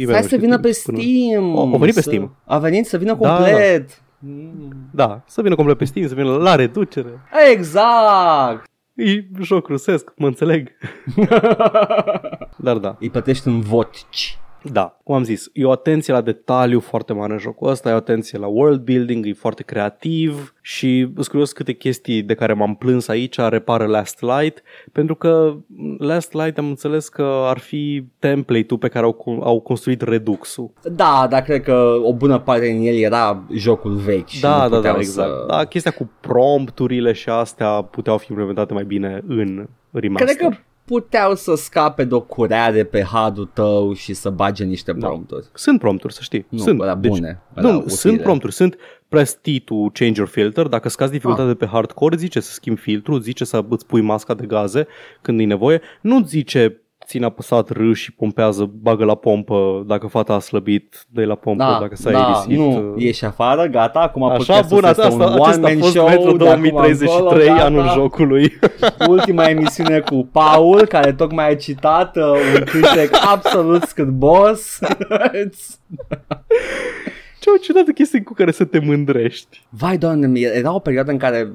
Stai 0.09 0.23
să 0.23 0.36
vină 0.38 0.59
pe 0.59 0.71
Steam. 0.71 1.55
O- 1.55 1.61
a 1.73 1.77
venit 1.77 1.95
pe 1.95 2.01
să- 2.01 2.09
Steam. 2.09 2.36
A 2.45 2.57
venit 2.57 2.86
să 2.86 2.97
vină 2.97 3.17
Da, 3.19 3.36
complet. 3.36 3.80
Mm. 3.82 3.86
Da, 3.88 3.93
să 5.26 5.41
vină 5.41 5.55
complet 5.55 5.78
pe 5.78 5.86
Steam, 5.86 6.07
să 6.07 6.13
vină 6.13 6.36
la 6.38 6.55
reducere. 6.55 7.09
Exact. 7.51 8.67
E 8.93 9.26
joc 9.41 9.67
rusesc, 9.67 10.11
mă 10.17 10.28
înțeleg. 10.28 10.72
Dar 12.65 12.78
da, 12.78 12.95
Îi 12.99 13.09
plătești 13.09 13.47
în 13.47 13.59
voci. 13.61 14.38
Da, 14.64 14.99
cum 15.03 15.16
am 15.16 15.24
zis, 15.24 15.49
e 15.53 15.66
o 15.66 15.72
atenție 15.72 16.14
la 16.14 16.22
detaliu 16.22 16.80
foarte 16.80 17.14
mare 17.14 17.34
în 17.34 17.39
jocul 17.39 17.70
ăsta, 17.70 17.89
e 17.89 17.93
o 17.93 17.95
atenție 17.95 18.38
la 18.38 18.47
world 18.47 18.82
building, 18.82 19.26
e 19.26 19.34
foarte 19.34 19.64
creativ 19.64 20.53
și 20.62 21.12
sunt 21.14 21.28
curios 21.28 21.51
câte 21.51 21.74
chestii 21.74 22.22
de 22.22 22.34
care 22.34 22.53
m-am 22.53 22.76
plâns 22.76 23.07
aici 23.07 23.38
repară 23.38 23.86
Last 23.86 24.22
Light, 24.22 24.62
pentru 24.91 25.16
că 25.16 25.55
Last 25.97 26.34
Light 26.34 26.57
am 26.57 26.68
înțeles 26.68 27.10
că 27.10 27.43
ar 27.45 27.57
fi 27.57 28.05
template-ul 28.20 28.80
pe 28.80 28.88
care 28.88 29.05
au, 29.05 29.39
au 29.43 29.60
construit 29.60 30.01
Redux-ul. 30.01 30.72
Da, 30.84 31.28
dar 31.30 31.41
cred 31.41 31.64
că 31.64 31.99
o 32.03 32.14
bună 32.14 32.39
parte 32.39 32.66
din 32.66 32.82
el 32.82 32.95
era 32.95 33.43
jocul 33.53 33.95
vechi 33.95 34.28
și 34.28 34.41
Da, 34.41 34.64
nu 34.64 34.70
da, 34.70 34.76
puteau 34.76 34.93
da, 34.93 34.99
exact. 34.99 35.30
Să... 35.30 35.45
Da, 35.47 35.66
chestia 35.66 35.91
cu 35.91 36.10
prompturile 36.20 37.12
și 37.12 37.30
astea 37.30 37.82
puteau 37.82 38.18
fi 38.18 38.26
implementate 38.30 38.74
mai 38.74 38.84
bine 38.84 39.24
în 39.28 39.68
remaster. 39.91 40.36
Cred 40.36 40.49
că 40.49 40.57
puteau 40.89 41.35
să 41.35 41.55
scape 41.55 42.03
de 42.03 42.13
o 42.15 42.21
curea 42.21 42.71
de 42.71 42.83
pe 42.83 43.03
hadul 43.03 43.49
tău 43.53 43.93
și 43.93 44.13
să 44.13 44.29
bage 44.29 44.63
niște 44.63 44.93
Da. 44.93 45.07
prompturi. 45.07 45.45
Sunt 45.53 45.79
prompturi, 45.79 46.13
să 46.13 46.19
știi. 46.23 46.45
Nu, 46.49 46.57
sunt. 46.57 46.81
alea 46.81 46.95
Deci, 46.95 47.11
bune, 47.11 47.41
alea 47.55 47.71
nu, 47.71 47.77
utile. 47.77 47.93
sunt 47.93 48.21
prompturi. 48.21 48.53
Sunt 48.53 48.77
press 49.07 49.33
T 49.33 49.47
to 49.65 49.75
change 49.75 50.19
your 50.19 50.27
filter. 50.27 50.67
Dacă 50.67 50.89
scazi 50.89 51.11
dificultatea 51.11 51.51
Ah. 51.51 51.57
pe 51.57 51.65
hardcore, 51.65 52.15
zice 52.17 52.39
să 52.39 52.51
schimbi 52.51 52.79
filtrul, 52.79 53.19
zice 53.21 53.45
să 53.45 53.65
îți 53.69 53.85
pui 53.85 54.01
masca 54.01 54.33
de 54.33 54.45
gaze 54.45 54.87
când 55.21 55.39
e 55.39 55.43
nevoie. 55.43 55.81
Nu 56.01 56.23
zice 56.25 56.81
ține 57.10 57.26
apăsat 57.26 57.70
R 57.70 57.93
și 57.93 58.12
pompează, 58.14 58.72
bagă 58.82 59.03
la 59.03 59.16
pompă 59.16 59.84
dacă 59.88 60.07
fata 60.07 60.34
a 60.34 60.39
slăbit, 60.39 61.05
dă 61.10 61.26
la 61.26 61.36
pompă 61.36 61.64
Da, 61.64 61.78
dacă 61.82 61.95
s-a 61.95 62.12
da, 62.12 62.26
aerisit. 62.26 62.57
nu, 62.57 62.93
ieși 62.97 63.26
afară, 63.26 63.66
gata, 63.66 63.99
acum 63.99 64.24
Așa, 64.24 64.36
podcastul 64.36 64.80
bun, 64.80 64.89
este 64.89 65.01
asta, 65.01 65.14
un 65.14 65.22
asta, 65.22 65.34
acesta 65.34 65.49
a 65.49 65.51
one-man 65.51 65.80
fost 65.80 65.91
show, 65.91 66.07
Metro 66.07 66.32
de 66.32 66.49
acum 66.49 66.62
2033, 66.70 67.18
încolo, 67.18 67.55
gata. 67.55 67.66
anul 67.66 67.89
jocului. 67.93 68.60
Ultima 69.16 69.43
emisiune 69.49 69.99
cu 69.99 70.30
Paul, 70.32 70.86
care 70.86 71.14
tocmai 71.14 71.49
a 71.49 71.55
citat 71.55 72.16
uh, 72.16 72.24
un 72.55 72.64
cântec 72.66 73.10
absolut 73.34 73.84
scârbos. 73.84 74.80
Ce 77.39 77.49
o 77.55 77.57
ciudată 77.62 77.91
chestie 77.91 78.22
cu 78.22 78.34
care 78.34 78.51
să 78.51 78.66
te 78.66 78.80
mândrești. 78.80 79.66
Vai, 79.70 79.97
doamne, 79.97 80.28
mie, 80.28 80.51
era 80.55 80.74
o 80.74 80.80
perioadă 80.80 81.12
în 81.12 81.18
care 81.18 81.51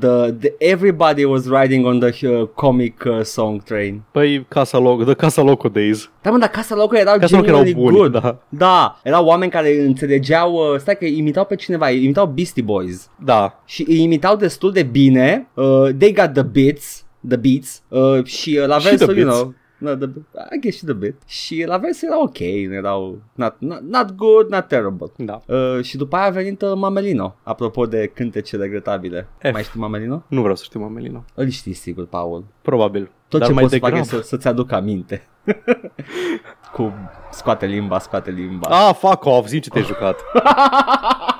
the, 0.00 0.32
the 0.40 0.54
everybody 0.58 1.24
was 1.24 1.46
riding 1.48 1.86
on 1.86 1.98
the 2.00 2.12
uh, 2.28 2.46
comic 2.54 3.04
uh, 3.04 3.22
song 3.22 3.62
train. 3.62 4.02
Păi 4.10 4.46
Casa 4.48 4.78
Loco, 4.78 5.04
The 5.04 5.14
Casa 5.14 5.42
Loco 5.42 5.68
Days. 5.68 6.10
Da, 6.22 6.30
mă, 6.30 6.38
dar 6.38 6.48
Casa 6.48 6.74
Loco 6.74 6.96
erau 6.96 7.18
Casa 7.18 7.36
Loco 7.36 7.46
genuinely 7.46 7.70
erau 7.70 7.82
buni, 7.82 7.96
good. 7.96 8.12
da. 8.22 8.38
Da, 8.48 9.00
erau 9.04 9.24
oameni 9.26 9.50
care 9.50 9.80
înțelegeau, 9.80 10.52
uh, 10.54 10.78
stai 10.78 10.96
că 10.96 11.04
imitau 11.04 11.44
pe 11.44 11.54
cineva, 11.56 11.90
imitau 11.90 12.26
Beastie 12.26 12.62
Boys 12.62 13.10
Da, 13.24 13.62
și 13.64 13.84
îi 13.88 14.02
imitau 14.02 14.36
destul 14.36 14.72
de 14.72 14.82
bine. 14.82 15.48
Uh, 15.54 15.88
they 15.98 16.12
got 16.12 16.32
the 16.32 16.42
beats, 16.42 17.04
the 17.28 17.36
beats 17.36 17.82
uh, 17.88 18.24
și 18.24 18.58
uh, 18.60 18.66
la 18.66 18.78
Și 18.78 18.88
versul, 18.88 19.06
the 19.06 19.16
you 19.20 19.24
beats. 19.26 19.40
know, 19.40 19.54
No, 19.78 19.94
the, 19.94 20.08
I 20.54 20.58
guess 20.60 20.76
și 20.76 20.84
the 20.84 20.92
bit. 20.94 21.14
Și 21.26 21.64
la 21.66 21.76
versul 21.76 22.08
era 22.08 22.22
ok, 22.22 22.38
nu 22.38 22.74
erau 22.74 23.18
not, 23.34 23.54
not, 23.58 23.80
not 23.80 24.14
good, 24.14 24.48
not 24.50 24.66
terrible. 24.66 25.06
da. 25.16 25.40
Uh, 25.46 25.82
și 25.82 25.96
după 25.96 26.16
aia 26.16 26.26
a 26.26 26.30
venit 26.30 26.62
uh, 26.62 26.72
Mamelino, 26.74 27.34
apropo 27.42 27.86
de 27.86 28.10
cântece 28.14 28.56
regretabile. 28.56 29.28
F. 29.38 29.52
Mai 29.52 29.62
știi 29.62 29.80
Mamelino? 29.80 30.22
Nu 30.28 30.40
vreau 30.40 30.56
să 30.56 30.64
știu 30.64 30.80
Mamelino. 30.80 31.24
Îl 31.34 31.48
știi 31.48 31.72
sigur, 31.72 32.06
Paul. 32.06 32.44
Probabil. 32.62 33.10
Tot 33.28 33.38
Dar 33.40 33.48
ce 33.48 33.54
mai 33.54 33.62
poți 33.62 33.74
să 33.74 33.80
fac 33.80 33.90
degrabă. 33.92 34.16
e 34.16 34.20
să, 34.20 34.28
să-ți 34.28 34.48
aduc 34.48 34.72
aminte. 34.72 35.26
Cu 36.74 36.92
scoate 37.30 37.66
limba, 37.66 37.98
scoate 37.98 38.30
limba. 38.30 38.68
Ah, 38.88 38.94
fuck 38.94 39.24
off, 39.24 39.46
zi 39.48 39.60
ce 39.60 39.68
te-ai 39.70 39.84
jucat. 39.84 40.20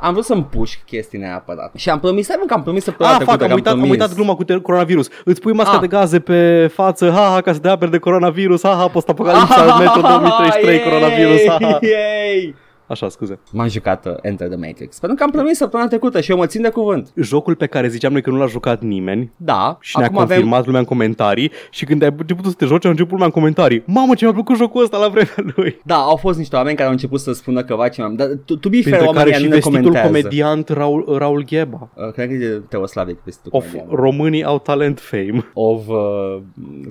Am 0.00 0.12
vrut 0.12 0.24
să-mi 0.24 0.44
pușc 0.44 0.78
chestii 0.84 1.18
neapărat. 1.18 1.72
Și 1.76 1.90
am 1.90 2.00
promis, 2.00 2.24
stai 2.24 2.36
mă, 2.38 2.44
că 2.46 2.54
am 2.54 2.62
promis 2.62 2.84
să 2.84 2.94
Ah, 2.98 3.16
fuck, 3.18 3.42
am 3.42 3.52
uitat, 3.52 3.72
am 3.72 3.88
uitat 3.90 4.14
gluma 4.14 4.34
cu 4.34 4.44
te- 4.44 4.60
coronavirus. 4.60 5.08
Îți 5.24 5.40
pui 5.40 5.52
masca 5.52 5.74
Ah. 5.74 5.80
de 5.80 5.86
gaze 5.86 6.20
pe 6.20 6.70
față, 6.74 7.10
ha, 7.10 7.30
ha, 7.34 7.40
ca 7.40 7.52
să 7.52 7.58
te 7.58 7.68
aperi 7.68 7.90
de 7.90 7.98
coronavirus, 7.98 8.62
ha, 8.62 8.74
ha, 8.74 8.86
post-apocalipsa, 8.88 9.76
Metro 9.78 10.00
2033, 10.00 10.80
coronavirus, 10.80 11.40
ha, 11.48 11.56
ha. 11.60 11.78
Yay! 11.80 12.54
Așa, 12.90 13.08
scuze. 13.08 13.38
M-am 13.52 13.68
jucat 13.68 14.06
uh, 14.06 14.12
Enter 14.22 14.48
the 14.48 14.56
Matrix. 14.56 14.98
Pentru 14.98 15.18
că 15.18 15.24
am 15.24 15.30
promis 15.30 15.56
săptămâna 15.56 15.88
trecută 15.88 16.20
și 16.20 16.30
eu 16.30 16.36
mă 16.36 16.46
țin 16.46 16.62
de 16.62 16.68
cuvânt. 16.68 17.12
Jocul 17.14 17.54
pe 17.54 17.66
care 17.66 17.88
ziceam 17.88 18.12
noi 18.12 18.22
că 18.22 18.30
nu 18.30 18.36
l-a 18.38 18.46
jucat 18.46 18.82
nimeni 18.82 19.32
Da, 19.36 19.78
și 19.80 19.96
ne-a 19.98 20.06
acum 20.06 20.18
confirmat 20.18 20.52
avem... 20.52 20.64
lumea 20.64 20.80
în 20.80 20.86
comentarii 20.86 21.50
și 21.70 21.84
când 21.84 22.02
ai 22.02 22.14
început 22.18 22.44
să 22.44 22.52
te 22.52 22.64
joci, 22.64 22.84
a 22.84 22.88
început 22.88 23.10
lumea 23.10 23.26
în 23.26 23.32
comentarii. 23.32 23.82
Mamă, 23.86 24.14
ce 24.14 24.24
mi-a 24.24 24.34
plăcut 24.34 24.56
jocul 24.56 24.82
ăsta 24.82 24.98
la 24.98 25.08
vremea 25.08 25.52
lui. 25.56 25.80
Da, 25.84 25.96
au 25.96 26.16
fost 26.16 26.38
niște 26.38 26.56
oameni 26.56 26.74
care 26.76 26.86
au 26.86 26.92
început 26.94 27.20
să 27.20 27.32
spună 27.32 27.62
că 27.64 27.74
vai 27.74 27.88
ce 27.90 28.00
mi-am... 28.00 28.14
Dar 28.14 28.26
to, 28.44 28.56
to 28.56 28.68
be 28.68 28.82
fair, 28.82 28.82
Printre 28.82 29.06
oamenii 29.06 29.30
care 29.30 29.34
și 29.36 29.42
nu 29.42 29.48
ne 29.48 29.54
vestitul 29.54 29.80
comentează. 29.80 30.06
comediant 30.06 30.68
Raul, 30.68 31.16
Raul 31.18 31.44
Gheba. 31.44 31.90
Uh, 31.94 32.12
cred 32.12 32.28
că 32.28 32.34
e 32.34 32.62
Teoslavic 32.68 33.18
vestitul 33.24 33.50
Of 33.54 33.70
comedian. 33.70 33.96
Românii 33.96 34.44
au 34.44 34.58
talent 34.58 35.00
fame. 35.00 35.50
of 35.54 35.88
uh, 35.88 36.40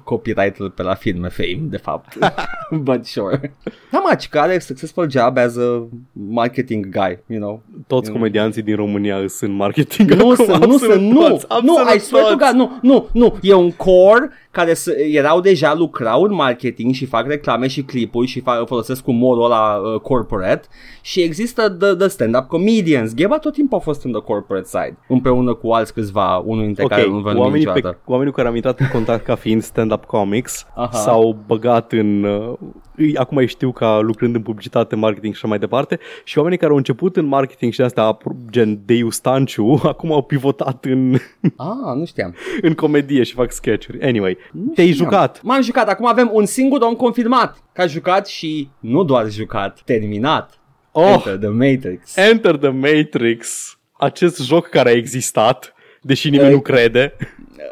copyright-ul 0.04 0.70
pe 0.70 0.82
la 0.84 0.94
filme 0.94 1.28
fame, 1.30 1.60
de 1.62 1.78
fapt. 1.78 2.18
But 2.88 3.06
sure. 3.06 3.54
Da, 3.92 4.00
mă, 4.10 4.16
ci 4.16 4.30
că 4.30 4.40
are 4.40 4.60
successful 4.60 5.10
job 5.10 5.38
as 5.38 5.56
a 5.58 5.88
marketing 6.12 6.90
guy, 6.90 7.18
you 7.28 7.40
know. 7.40 7.62
Toți 7.88 8.10
Mm. 8.10 8.16
comedianții 8.16 8.62
din 8.62 8.76
România 8.76 9.16
sunt 9.28 9.50
în 9.50 9.56
marketing 9.56 10.12
Nu 10.12 10.30
acum, 10.30 10.36
sunt, 10.36 10.48
nu 10.48 10.54
absolut 10.54 10.80
sunt, 10.80 11.02
nu, 11.12 11.20
toți, 11.28 11.46
nu, 11.50 11.56
absolut 11.78 11.96
I 11.96 12.00
swear 12.00 12.24
to 12.26 12.36
toți. 12.36 12.46
God, 12.46 12.56
nu, 12.62 12.78
nu, 12.82 13.08
nu, 13.14 13.38
e 13.42 13.54
un 13.54 13.72
core 13.72 14.30
care 14.60 14.74
să, 14.74 14.92
erau 15.12 15.40
deja 15.42 15.74
lucrau 15.76 16.22
în 16.24 16.34
marketing 16.34 16.94
și 16.94 17.06
fac 17.06 17.28
reclame 17.28 17.68
și 17.68 17.82
clipuri 17.82 18.28
și 18.28 18.40
fac, 18.40 18.68
folosesc 18.68 19.08
umorul 19.08 19.44
ăla 19.44 19.76
uh, 19.76 20.00
corporate 20.00 20.68
și 21.02 21.22
există 21.22 21.70
the, 21.70 21.94
the 21.96 22.08
stand-up 22.08 22.48
comedians. 22.48 23.14
Gheba 23.14 23.38
tot 23.38 23.54
timpul 23.54 23.78
a 23.78 23.82
fost 23.82 24.04
în 24.04 24.12
the 24.12 24.22
corporate 24.22 24.68
side, 24.68 24.98
împreună 25.08 25.54
cu 25.54 25.70
alți 25.72 25.94
câțiva, 25.94 26.38
unul 26.46 26.64
dintre 26.66 26.84
care 26.86 27.06
nu 27.08 27.16
Ok, 27.16 27.22
vă 27.22 27.28
oamenii, 27.38 27.66
pe, 27.66 27.72
niciodată. 27.74 28.00
oamenii 28.06 28.32
cu 28.32 28.38
care 28.38 28.48
am 28.50 28.56
intrat 28.56 28.80
în 28.80 28.88
contact 28.92 29.24
ca 29.26 29.36
fiind 29.36 29.62
stand-up 29.62 30.04
comics 30.06 30.66
Aha. 30.76 30.92
s-au 30.98 31.38
băgat 31.48 31.92
în... 31.92 32.24
Uh, 32.24 32.54
îi- 32.96 33.16
acum 33.16 33.38
îi 33.38 33.48
știu 33.48 33.72
ca 33.72 34.00
lucrând 34.00 34.36
în 34.36 34.42
publicitate, 34.42 34.96
marketing 34.96 35.34
și 35.34 35.40
așa 35.40 35.48
mai 35.50 35.60
departe 35.60 36.00
și 36.24 36.38
oamenii 36.38 36.58
care 36.60 36.72
au 36.72 36.78
început 36.78 37.16
în 37.18 37.26
marketing 37.26 37.74
și 37.74 37.82
astea 37.82 38.18
gen 38.50 38.80
Deiu 38.86 39.10
Stanciu 39.10 39.80
acum 39.84 40.12
au 40.12 40.22
pivotat 40.22 40.86
în, 40.86 41.14
Ah, 41.56 41.96
nu 41.96 42.06
știam. 42.06 42.36
în 42.62 42.74
comedie 42.74 43.24
și 43.24 43.34
fac 43.34 43.52
sketch-uri. 43.52 44.02
Anyway, 44.02 44.38
Nu 44.49 44.49
te-ai 44.76 44.92
știam. 44.92 45.10
jucat. 45.10 45.40
M-am 45.44 45.62
jucat, 45.62 45.90
acum 45.90 46.06
avem 46.08 46.30
un 46.34 46.46
singur 46.46 46.82
om 46.82 46.94
confirmat 46.94 47.58
că 47.74 47.82
a 47.82 47.88
jucat 47.88 48.28
și 48.28 48.70
nu 48.80 49.04
doar 49.04 49.30
jucat, 49.30 49.80
terminat. 49.86 50.54
Oh, 50.92 51.06
Enter 51.26 51.36
the 51.38 51.48
Matrix. 51.48 52.16
Enter 52.16 52.56
the 52.56 52.70
Matrix, 52.70 53.74
acest 53.98 54.42
joc 54.42 54.68
care 54.68 54.90
a 54.90 54.94
existat, 54.94 55.74
deși 56.02 56.30
nimeni 56.30 56.50
Ei. 56.50 56.56
nu 56.56 56.62
crede. 56.62 57.16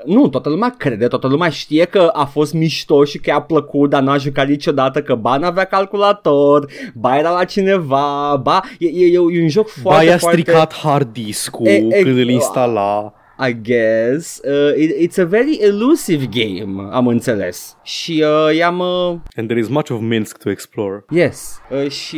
Nu, 0.05 0.27
toată 0.27 0.49
lumea 0.49 0.75
crede, 0.77 1.07
toată 1.07 1.27
lumea 1.27 1.49
știe 1.49 1.85
că 1.85 2.09
a 2.13 2.25
fost 2.25 2.53
mișto 2.53 3.03
și 3.03 3.17
că 3.17 3.29
i-a 3.29 3.41
plăcut, 3.41 3.89
dar 3.89 4.01
n-a 4.01 4.17
jucat 4.17 4.47
niciodată, 4.47 5.01
că 5.01 5.15
ba 5.15 5.37
n-avea 5.37 5.63
calculator, 5.63 6.65
ba 6.93 7.17
era 7.17 7.29
la 7.31 7.43
cineva, 7.43 8.35
ba... 8.43 8.61
E, 8.79 8.87
e, 8.87 9.11
e 9.13 9.19
un 9.19 9.47
joc 9.49 9.67
foarte, 9.67 10.05
Ba 10.05 10.11
i-a 10.11 10.17
foarte... 10.17 10.39
stricat 10.41 10.73
hard 10.73 11.13
disk-ul 11.13 11.67
E- 11.67 11.85
e- 11.89 12.01
când 12.01 12.17
îl 12.17 12.29
instala. 12.29 13.13
I 13.49 13.53
guess. 13.61 14.41
Uh, 14.43 14.73
it, 14.77 15.09
it's 15.09 15.17
a 15.21 15.25
very 15.25 15.57
elusive 15.61 16.25
game, 16.25 16.87
am 16.91 17.07
înțeles. 17.07 17.77
Și 17.83 18.23
uh, 18.49 18.55
i-am... 18.55 18.79
Uh, 18.79 19.09
And 19.35 19.47
there 19.47 19.59
is 19.59 19.67
much 19.67 19.91
of 19.91 19.99
Minsk 20.01 20.37
to 20.37 20.49
explore. 20.49 21.05
yes. 21.09 21.59
Uh, 21.83 21.89
și 21.89 22.15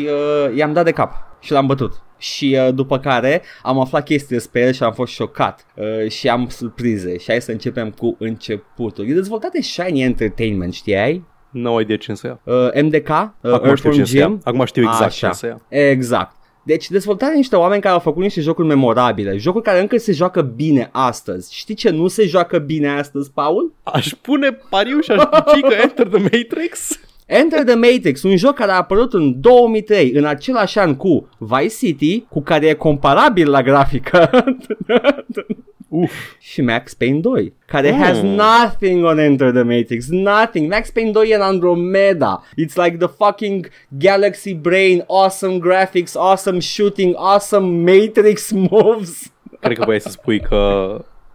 uh, 0.48 0.56
i-am 0.56 0.74
dat 0.74 0.86
de 0.86 0.92
cap 0.92 1.14
și 1.40 1.52
l-am 1.52 1.66
bătut. 1.66 2.02
și 2.18 2.58
uh, 2.68 2.74
după 2.74 3.00
care 3.00 3.42
am 3.64 3.80
aflat 3.80 4.04
chestii 4.04 4.36
despre 4.36 4.62
el 4.62 4.72
și 4.72 4.84
am 4.84 4.92
fost 4.94 5.14
șocat 5.14 5.66
uh, 5.76 6.10
și 6.10 6.30
am 6.30 6.48
surprize 6.50 7.18
și 7.18 7.26
hai 7.28 7.42
să 7.42 7.52
începem 7.52 7.90
cu 7.90 8.16
începutul. 8.20 9.10
E 9.10 9.14
dezvoltat 9.14 9.52
de 9.52 9.62
Shiny 9.62 10.02
Entertainment, 10.02 10.74
știai? 10.74 11.24
Nu 11.52 11.76
ai 11.76 11.86
de 11.86 11.98
ce 11.98 12.14
să 12.14 12.28
ia. 12.28 12.40
Uh, 12.44 12.82
MDK, 12.84 13.10
uh, 13.10 13.16
Acum 13.16 13.32
știu 13.42 13.68
Earthworm 13.68 13.98
ce 13.98 14.04
să 14.06 14.18
ia. 14.18 14.24
Jim. 14.26 14.42
Acum 14.44 14.66
știu 14.66 14.82
exact 14.82 15.04
Așa. 15.04 15.28
ce 15.30 15.34
să 15.36 15.46
ia. 15.46 15.62
Exact. 15.90 16.36
Deci 16.70 16.90
dezvoltarea 16.90 17.36
niște 17.36 17.56
oameni 17.56 17.82
care 17.82 17.94
au 17.94 18.00
făcut 18.00 18.22
niște 18.22 18.42
jocuri 18.42 18.68
memorabile, 18.68 19.38
jocuri 19.38 19.64
care 19.64 19.80
încă 19.80 19.98
se 19.98 20.12
joacă 20.12 20.42
bine 20.42 20.90
astăzi. 20.92 21.56
Știi 21.56 21.76
ce 21.76 21.90
nu 21.90 22.08
se 22.08 22.26
joacă 22.26 22.58
bine 22.58 22.90
astăzi, 22.90 23.32
Paul? 23.32 23.74
Aș 23.84 24.14
pune 24.22 24.52
pariu 24.70 25.00
și 25.00 25.12
aș 25.12 25.24
zice 25.54 25.68
că 25.68 25.74
Enter 25.84 26.08
the 26.08 26.22
Matrix. 26.22 27.00
Enter 27.26 27.64
the 27.64 27.76
Matrix, 27.76 28.24
un 28.24 28.38
joc 28.38 28.54
care 28.54 28.72
a 28.72 28.76
apărut 28.76 29.14
în 29.14 29.42
2003, 29.42 30.12
în 30.12 30.26
același 30.26 30.80
an 30.80 30.96
cu 30.96 31.30
Vice 31.38 31.76
City, 31.76 32.20
cu 32.20 32.42
care 32.42 32.68
e 32.68 32.74
comparabil 32.74 33.50
la 33.50 33.62
grafică, 33.62 34.30
Uf. 35.90 36.12
și 36.40 36.62
Max 36.62 36.94
Payne 36.94 37.20
2, 37.20 37.54
care 37.66 37.92
Mm. 37.92 37.98
has 37.98 38.22
nothing 38.22 39.04
on 39.06 39.18
Enter 39.18 39.52
the 39.52 39.62
Matrix, 39.64 40.08
nothing. 40.10 40.72
Max 40.72 40.90
Payne 40.92 41.12
2 41.12 41.30
e 41.30 41.36
în 41.36 41.42
Andromeda. 41.42 42.44
It's 42.50 42.74
like 42.84 42.98
the 42.98 43.08
fucking 43.08 43.70
Galaxy 43.88 44.54
Brain, 44.54 45.04
awesome 45.08 45.58
graphics, 45.58 46.16
awesome 46.16 46.60
shooting, 46.60 47.14
awesome 47.18 47.92
Matrix 47.92 48.52
moves. 48.72 49.32
Cred 49.60 49.78
că 49.78 49.84
voiai 49.84 50.02
să 50.02 50.10
spui 50.10 50.40
că 50.40 50.88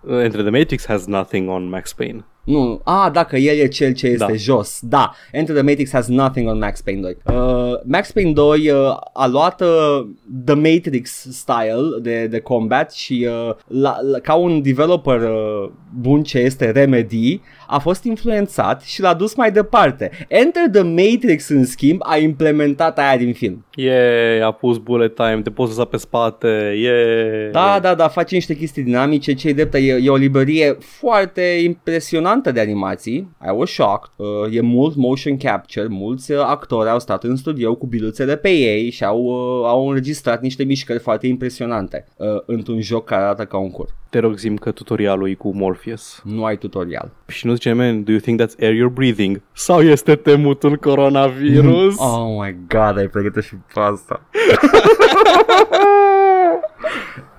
Enter 0.09 0.41
the 0.41 0.51
Matrix 0.51 0.87
has 0.87 1.07
nothing 1.07 1.49
on 1.51 1.69
Max 1.69 1.93
Payne. 1.93 2.25
Nu, 2.45 2.81
a, 2.85 3.11
dacă 3.13 3.37
el 3.37 3.59
e 3.59 3.67
cel 3.67 3.93
ce 3.93 4.07
este 4.07 4.27
Da. 4.27 4.35
jos. 4.35 4.79
Da, 4.83 5.15
Enter 5.33 5.55
the 5.55 5.65
Matrix 5.65 5.93
has 5.93 6.07
nothing 6.07 6.49
on 6.49 6.59
Max 6.59 6.81
Payne 6.81 7.01
2. 7.01 7.17
Uh, 7.25 7.81
Max 7.85 8.13
Payne 8.13 8.33
2 8.33 8.71
uh, 8.71 8.97
a 9.13 9.27
luat 9.27 9.61
uh, 9.61 10.07
The 10.45 10.55
Matrix 10.55 11.27
style 11.31 12.01
de, 12.03 12.27
de 12.27 12.39
combat 12.39 12.93
și 12.93 13.29
uh, 13.29 13.55
la, 13.67 13.97
la, 14.11 14.19
ca 14.19 14.35
un 14.35 14.63
developer 14.63 15.21
uh, 15.21 15.71
bun 16.01 16.23
ce 16.23 16.39
este 16.39 16.71
Remedy, 16.71 17.41
a 17.67 17.79
fost 17.79 18.05
influențat 18.05 18.83
și 18.83 19.01
l-a 19.01 19.15
dus 19.15 19.35
mai 19.35 19.53
departe. 19.53 20.11
Enter 20.29 20.69
the 20.73 20.83
Matrix, 20.83 21.49
în 21.49 21.65
schimb, 21.65 22.01
a 22.03 22.17
implementat 22.17 22.99
aia 22.99 23.17
din 23.17 23.33
film. 23.33 23.65
E, 23.75 24.43
a 24.45 24.51
pus 24.51 24.79
bullet 24.79 25.15
time, 25.15 25.41
te 25.45 25.51
poți 25.51 25.71
lăsa 25.71 25.85
pe 25.85 25.97
spate, 25.97 26.49
e... 26.83 27.49
Da, 27.53 27.79
da, 27.83 27.95
da, 27.95 28.09
face 28.09 28.35
niște 28.35 28.57
chestii 28.57 28.83
dinamice, 28.83 29.33
ce 29.35 29.53
drept, 29.53 29.75
e, 29.75 29.79
e 29.79 30.09
o 30.11 30.17
librărie 30.17 30.77
foarte 30.81 31.41
impresionantă 31.41 32.33
de 32.43 32.61
animații. 32.61 33.37
I 33.47 33.51
was 33.53 33.71
shocked. 33.71 34.11
Uh, 34.17 34.57
e 34.57 34.61
mult 34.61 34.97
motion 34.97 35.37
capture, 35.37 35.87
mulți 35.87 36.33
uh, 36.33 36.41
actori 36.41 36.89
au 36.89 36.99
stat 36.99 37.25
în 37.25 37.37
studio 37.37 37.75
cu 37.75 37.87
biluțele 37.87 38.37
pe 38.37 38.49
ei 38.51 38.91
și 38.91 39.05
au, 39.05 39.23
uh, 39.23 39.67
au 39.67 39.89
înregistrat 39.89 40.43
niște 40.43 40.65
mișcări 40.65 40.99
foarte 40.99 41.27
impresionante 41.27 42.07
uh, 42.17 42.27
într-un 42.47 42.81
joc 42.81 43.05
care 43.05 43.23
arată 43.23 43.45
ca 43.45 43.57
un 43.59 43.71
cur. 43.71 43.89
Te 44.11 44.19
rog 44.19 44.37
zim 44.37 44.57
că 44.57 44.71
tutorialul 44.71 45.29
e 45.29 45.35
cu 45.35 45.55
Morpheus. 45.55 46.21
Nu 46.25 46.45
ai 46.45 46.57
tutorial. 46.57 47.11
Și 47.27 47.47
nu 47.47 47.53
zice, 47.53 47.73
man, 47.73 48.05
do 48.05 48.11
you 48.11 48.21
think 48.21 48.43
that's 48.43 48.61
air 48.61 48.75
you're 48.75 48.93
breathing? 48.95 49.43
Sau 49.53 49.83
este 49.83 50.15
temutul 50.15 50.77
coronavirus? 50.77 51.95
Oh 52.15 52.41
my 52.41 52.57
god, 52.69 52.99
ai 52.99 53.09
pregătit 53.09 53.43
și 53.43 53.55
pe 53.75 53.81
asta. 53.81 54.23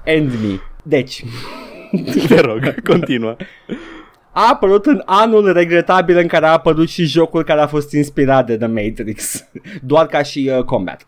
End 0.03 0.31
me. 0.31 0.59
Deci, 0.83 1.23
Te 2.27 2.39
rog, 2.39 2.81
continuă. 2.83 3.35
a 4.37 4.49
apărut 4.51 4.85
în 4.85 5.01
anul 5.05 5.53
regretabil 5.53 6.17
în 6.17 6.27
care 6.27 6.45
a 6.45 6.51
apărut 6.51 6.89
și 6.89 7.05
jocul 7.05 7.43
care 7.43 7.61
a 7.61 7.67
fost 7.67 7.91
inspirat 7.93 8.45
de 8.45 8.57
The 8.57 8.67
Matrix, 8.67 9.43
doar 9.91 10.05
ca 10.05 10.21
și 10.23 10.51
uh, 10.57 10.63
combat. 10.63 11.05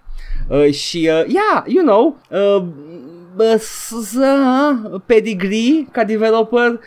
Uh, 0.48 0.72
și, 0.74 0.98
uh, 0.98 1.26
yeah, 1.34 1.64
you 1.66 1.84
know, 1.86 2.18
uh, 2.30 2.64
uh, 3.38 3.60
s- 3.60 3.94
s- 4.10 4.14
uh, 4.16 5.02
pedigree 5.06 5.86
ca 5.92 6.04
developer, 6.04 6.80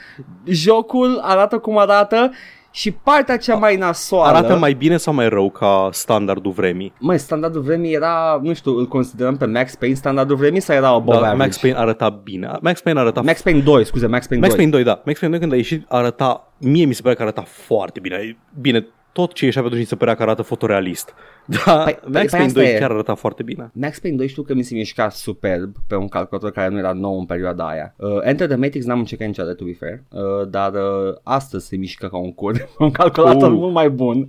jocul 0.46 1.18
arată 1.22 1.58
cum 1.58 1.78
arată 1.78 2.30
și 2.70 2.90
partea 2.90 3.36
cea 3.36 3.54
mai 3.54 3.76
nasoală... 3.76 4.36
Arată 4.36 4.56
mai 4.56 4.72
bine 4.72 4.96
sau 4.96 5.14
mai 5.14 5.28
rău 5.28 5.50
ca 5.50 5.88
standardul 5.92 6.52
vremii? 6.52 6.92
Măi, 6.98 7.18
standardul 7.18 7.62
vremii 7.62 7.92
era, 7.92 8.40
nu 8.42 8.52
știu, 8.52 8.76
îl 8.76 8.86
considerăm 8.86 9.36
pe 9.36 9.46
Max 9.46 9.74
Payne 9.74 9.94
standardul 9.94 10.36
vremii 10.36 10.60
sau 10.60 10.76
era 10.76 10.88
above 10.88 11.10
Da, 11.10 11.16
average? 11.16 11.42
Max 11.42 11.58
Payne 11.58 11.78
arăta 11.78 12.08
bine. 12.08 12.50
Max 12.60 12.80
Payne 12.80 13.00
arăta 13.00 13.20
Max 13.20 13.42
Payne 13.42 13.60
2, 13.60 13.84
scuze, 13.84 14.06
Max 14.06 14.26
Payne 14.26 14.46
Max 14.46 14.56
2. 14.56 14.68
Payne 14.68 14.84
2, 14.84 14.94
da. 14.94 15.02
Max 15.04 15.18
Payne 15.18 15.38
2 15.38 15.38
când 15.38 15.52
a 15.52 15.56
ieșit 15.56 15.84
arăta, 15.88 16.52
mie 16.58 16.84
mi 16.84 16.94
se 16.94 17.02
părea 17.02 17.16
că 17.16 17.22
arăta 17.22 17.42
foarte 17.46 18.00
bine. 18.00 18.38
Bine, 18.60 18.86
tot 19.12 19.32
ce 19.32 19.44
ieșea 19.44 19.60
pe 19.60 19.66
atunci 19.66 19.82
mi 19.82 19.88
se 19.88 19.96
părea 19.96 20.14
că 20.14 20.22
arată 20.22 20.42
fotorealist. 20.42 21.14
Da, 21.64 21.84
Păi- 21.90 22.00
Max 22.02 22.10
păi 22.12 22.26
Payne 22.30 22.46
asta 22.46 22.60
2 22.60 22.74
e. 22.74 22.78
chiar 22.78 22.90
arăta 22.90 23.14
foarte 23.14 23.42
bine. 23.42 23.70
Max 23.74 23.98
Payne 23.98 24.16
2 24.16 24.28
știu 24.28 24.42
că 24.42 24.54
mi 24.54 24.62
se 24.62 24.74
mișca 24.74 25.08
superb 25.08 25.76
pe 25.86 25.94
un 25.96 26.08
calculator 26.08 26.50
care 26.50 26.68
nu 26.68 26.78
era 26.78 26.92
nou 26.92 27.18
în 27.18 27.24
perioada 27.26 27.68
aia. 27.68 27.94
Uh, 27.96 28.18
Enter 28.22 28.46
the 28.46 28.56
Matrix 28.56 28.84
n-am 28.84 28.98
încercat 28.98 29.26
niciodată, 29.26 29.54
to 29.54 29.64
be 29.64 29.72
fair, 29.72 30.02
uh, 30.10 30.48
dar 30.48 30.72
uh, 30.72 31.14
astăzi 31.22 31.66
se 31.66 31.76
mișcă 31.76 32.08
ca 32.08 32.16
un 32.16 32.32
cur, 32.34 32.68
un 32.78 32.90
calculator 32.90 33.50
Uh. 33.50 33.56
mult 33.58 33.72
mai 33.72 33.90
bun. 33.90 34.28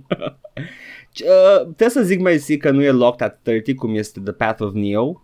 Uh, 1.24 1.60
trebuie 1.60 1.88
să 1.88 2.02
zic 2.02 2.20
mersi 2.20 2.56
că 2.56 2.70
nu 2.70 2.82
e 2.82 2.90
locked 2.90 3.26
at 3.26 3.38
30 3.42 3.74
cum 3.76 3.94
este 3.94 4.20
The 4.20 4.32
Path 4.32 4.60
of 4.62 4.72
Neo. 4.72 5.20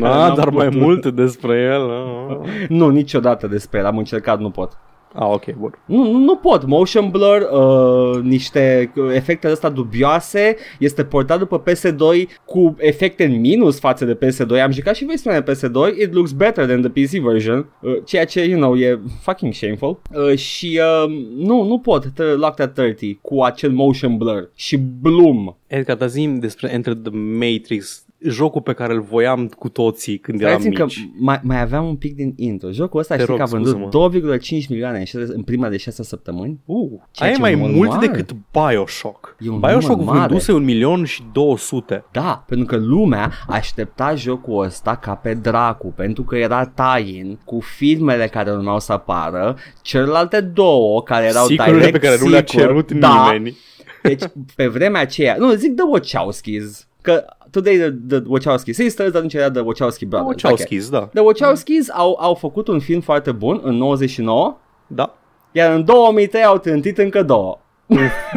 Da, 0.00 0.08
n-am 0.08 0.34
dar 0.36 0.48
mai 0.48 0.66
putut. 0.66 0.80
multe 0.80 1.10
despre 1.10 1.56
el. 1.60 1.90
ah. 1.90 2.66
nu, 2.68 2.88
niciodată 2.88 3.46
despre 3.46 3.78
el, 3.78 3.86
am 3.86 3.98
încercat, 3.98 4.38
nu 4.38 4.50
pot. 4.50 4.78
Ah, 5.16 5.28
ok, 5.32 5.54
bun. 5.58 5.78
Nu, 5.86 6.10
nu, 6.10 6.18
nu 6.18 6.36
pot. 6.36 6.66
Motion 6.66 7.10
blur, 7.10 7.48
uh, 7.52 8.22
niște 8.22 8.92
uh, 8.96 9.14
efecte 9.14 9.50
ăsta 9.50 9.68
dubioase, 9.68 10.56
este 10.78 11.04
portat 11.04 11.38
după 11.38 11.62
PS2 11.62 12.28
cu 12.44 12.74
efecte 12.78 13.24
în 13.24 13.40
minus 13.40 13.78
față 13.78 14.04
de 14.04 14.18
PS2. 14.26 14.62
Am 14.62 14.70
jucat 14.70 14.94
și 14.94 15.04
versiunea 15.04 15.40
de 15.40 15.52
PS2, 15.52 16.00
it 16.00 16.12
looks 16.12 16.32
better 16.32 16.66
than 16.66 16.80
the 16.82 16.90
PC 16.90 17.10
version, 17.22 17.66
uh, 17.80 17.96
ceea 18.04 18.24
ce, 18.24 18.44
you 18.44 18.58
know, 18.60 18.76
e 18.76 19.00
fucking 19.20 19.52
shameful. 19.52 20.00
Uh, 20.14 20.36
și 20.36 20.80
uh, 21.04 21.10
nu, 21.36 21.62
nu 21.62 21.78
pot, 21.78 22.04
t- 22.06 22.36
locked 22.36 22.66
at 22.66 22.74
30 22.74 23.18
cu 23.20 23.42
acel 23.42 23.70
motion 23.70 24.16
blur 24.16 24.50
și 24.54 24.76
bloom. 24.76 25.56
Edgar, 25.66 25.96
dar 25.96 26.08
zi 26.08 26.26
despre 26.28 26.72
Enter 26.72 26.94
the 26.94 27.12
Matrix, 27.12 28.03
jocul 28.28 28.60
pe 28.60 28.72
care 28.72 28.92
îl 28.92 29.00
voiam 29.00 29.46
cu 29.48 29.68
toții 29.68 30.18
când 30.18 30.40
eram 30.40 30.52
Spuneți-mi 30.60 30.74
că 30.76 30.84
mici. 30.84 31.08
mai, 31.18 31.40
mai 31.42 31.60
aveam 31.60 31.86
un 31.86 31.96
pic 31.96 32.14
din 32.14 32.32
intro. 32.36 32.70
Jocul 32.70 33.00
ăsta 33.00 33.14
Te 33.14 33.20
știi 33.22 33.36
rog, 33.36 33.48
că 33.48 33.54
a 33.54 33.56
vândut 33.56 33.90
scuză-mă. 33.90 34.36
2,5 34.62 34.68
milioane 34.68 34.98
în, 34.98 35.04
șase, 35.04 35.32
în 35.34 35.42
prima 35.42 35.68
de 35.68 35.76
6 35.76 36.02
săptămâni. 36.02 36.60
Uh, 36.64 36.90
Ceea 37.10 37.28
aia 37.28 37.30
e 37.30 37.34
ce 37.34 37.40
mai 37.40 37.52
e 37.52 37.64
un 37.64 37.74
mult 37.74 37.88
mare. 37.90 38.06
decât 38.06 38.30
Bioshock. 38.52 39.36
E 39.40 39.48
un 39.50 39.60
Bioshock 39.60 39.98
număr 39.98 40.14
mare. 40.14 40.26
vânduse 40.26 40.52
un 40.52 40.64
milion 40.64 41.04
și 41.04 41.22
200. 41.32 42.04
Da, 42.12 42.44
pentru 42.46 42.66
că 42.66 42.76
lumea 42.76 43.30
aștepta 43.48 44.14
jocul 44.14 44.64
ăsta 44.64 44.96
ca 44.96 45.14
pe 45.14 45.34
dracu, 45.34 45.86
pentru 45.96 46.22
că 46.22 46.36
era 46.36 46.64
tie 46.66 47.38
cu 47.44 47.60
filmele 47.60 48.26
care 48.26 48.50
urmau 48.50 48.80
să 48.80 48.92
apară, 48.92 49.56
celelalte 49.82 50.40
două 50.40 51.02
care 51.02 51.26
erau 51.26 51.46
Sequel-urile 51.46 51.84
direct 51.84 52.00
pe 52.00 52.06
care 52.06 52.20
nu 52.22 52.28
le-a 52.30 52.44
sequel. 52.46 52.66
cerut 52.66 52.92
da, 52.92 53.24
nimeni. 53.32 53.56
Deci 54.02 54.22
pe 54.56 54.66
vremea 54.66 55.00
aceea, 55.00 55.36
nu, 55.38 55.52
zic 55.52 55.74
The 55.74 55.84
Wachowskis, 55.90 56.86
că 57.02 57.24
today 57.54 57.76
the, 57.76 57.90
the 58.08 58.22
Wachowski 58.26 58.72
sisters, 58.72 59.08
dar 59.10 59.16
atunci 59.16 59.34
era 59.34 59.50
The 59.50 59.60
Wachowski 59.60 60.06
brothers. 60.06 60.42
Wachowskis, 60.42 60.88
da. 60.90 60.96
Okay. 60.96 61.10
The 61.12 61.22
Wachowskis 61.22 61.90
au, 61.90 62.16
au 62.20 62.34
făcut 62.34 62.68
un 62.68 62.78
film 62.80 63.00
foarte 63.00 63.32
bun 63.32 63.60
în 63.62 63.74
99, 63.76 64.56
Da. 64.86 65.14
iar 65.52 65.72
în 65.74 65.84
2003 65.84 66.42
au 66.44 66.58
trântit 66.58 66.98
încă 66.98 67.22
două. 67.22 67.58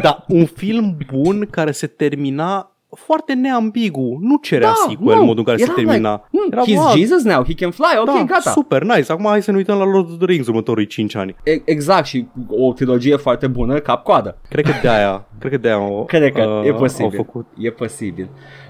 Da, 0.01 0.23
un 0.27 0.45
film 0.45 0.97
bun 1.13 1.47
care 1.49 1.71
se 1.71 1.87
termina 1.87 2.71
foarte 2.95 3.33
neambigu. 3.33 4.17
Nu 4.21 4.37
cerea 4.41 4.67
Da, 4.67 4.73
sequel 4.89 5.15
nu, 5.15 5.19
în 5.21 5.25
modul 5.25 5.37
în 5.37 5.43
care 5.43 5.57
se 5.57 5.63
era 5.63 5.73
termina. 5.73 6.11
Like, 6.11 6.27
hmm, 6.31 6.51
Era, 6.51 6.61
he's 6.63 6.91
"Ah, 6.91 6.97
Jesus 6.99 7.23
now, 7.23 7.43
he 7.43 7.53
can 7.53 7.71
fly, 7.71 7.97
ok, 7.99 8.05
da, 8.05 8.23
gata. 8.27 8.49
super, 8.49 8.83
nice. 8.83 9.11
Acum 9.11 9.25
hai 9.25 9.41
să 9.41 9.51
ne 9.51 9.57
uităm 9.57 9.77
la 9.77 9.83
Lord 9.85 10.09
of 10.09 10.17
the 10.17 10.25
Rings 10.25 10.47
următorii 10.47 10.85
5 10.87 11.15
ani. 11.15 11.35
E- 11.43 11.61
Exact 11.65 12.05
și 12.05 12.27
o 12.49 12.73
trilogie 12.73 13.15
foarte 13.15 13.47
bună, 13.47 13.79
cap-coadă. 13.79 14.37
Cred 14.49 14.65
că 14.65 14.71
de 14.81 14.89
aia, 14.89 15.25
cred 15.39 15.51
că 15.51 15.57
de 15.57 15.67
aia 15.67 15.77
au, 15.77 16.03
Cred 16.07 16.31
că 16.33 16.41
uh, 16.41 16.65
e 16.65 16.69
au 16.71 16.77
posibil. 16.77 17.15
făcut. 17.15 17.45
E 17.57 17.69
posibil. 17.69 18.29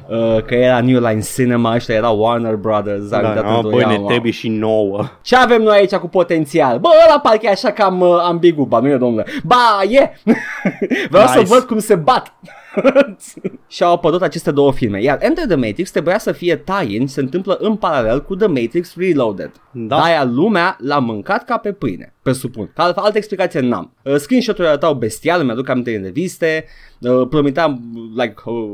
Uh, 0.10 0.44
că 0.46 0.56
era 0.56 0.82
New 0.82 1.00
Line 1.08 1.22
Cinema, 1.36 1.76
ăștia 1.76 1.96
era 1.96 2.10
Warner 2.10 2.56
Brothers, 2.56 3.08
Da, 3.10 3.22
da, 3.22 3.42
a, 3.58 3.62
băi, 3.62 3.86
ne 3.86 4.00
trebuie 4.08 4.32
și 4.32 4.50
nouă. 4.50 5.04
Ce 5.22 5.36
avem 5.36 5.62
noi 5.62 5.78
aici 5.78 5.96
cu 5.96 6.08
potențial? 6.08 6.80
Bă, 6.80 6.88
ăla 7.08 7.20
parcă 7.20 7.40
e 7.46 7.50
așa 7.50 7.72
cam 7.72 8.00
uh, 8.02 8.18
ambigu, 8.24 8.66
ba 8.66 8.80
nu 8.80 8.88
e 8.88 8.98
domnule. 8.98 9.26
Ba, 9.44 9.82
e! 9.90 10.12
Vreau 11.10 11.26
Nice. 11.28 11.38
să 11.38 11.54
văd 11.54 11.62
cum 11.64 11.80
se 11.80 11.96
bat. 11.96 12.34
și 13.68 13.84
au 13.84 13.94
apărut 13.94 14.22
aceste 14.22 14.52
două 14.52 14.72
filme. 14.74 15.02
Iar 15.02 15.18
Enter 15.22 15.46
the 15.46 15.56
Matrix 15.56 15.92
trebuia 15.92 16.18
să 16.18 16.32
fie 16.32 16.56
tie-in, 16.56 17.08
se 17.08 17.20
întâmplă 17.20 17.58
în 17.62 17.76
paralel 17.76 18.24
cu 18.24 18.36
The 18.36 18.48
Matrix 18.48 18.96
Reloaded. 18.98 19.52
Da. 19.72 20.02
Aia 20.02 20.24
lumea 20.24 20.78
l-a 20.80 21.00
mâncat 21.00 21.46
ca 21.46 21.58
pe 21.58 21.72
pâine, 21.72 22.14
presupun. 22.22 22.72
Că 22.76 22.82
alt- 22.82 22.98
altă 22.98 23.18
explicație 23.18 23.60
n-am. 23.60 23.94
Uh, 24.04 24.16
screenshot-urile 24.16 24.68
arătau 24.70 24.94
bestial, 24.94 25.44
mi-aduc 25.44 25.70
aminte 25.70 25.92
din 25.92 26.04
reviste, 26.04 26.66
uh, 27.00 27.28
promitea 27.30 27.80
like 28.16 28.34
uh, 28.46 28.70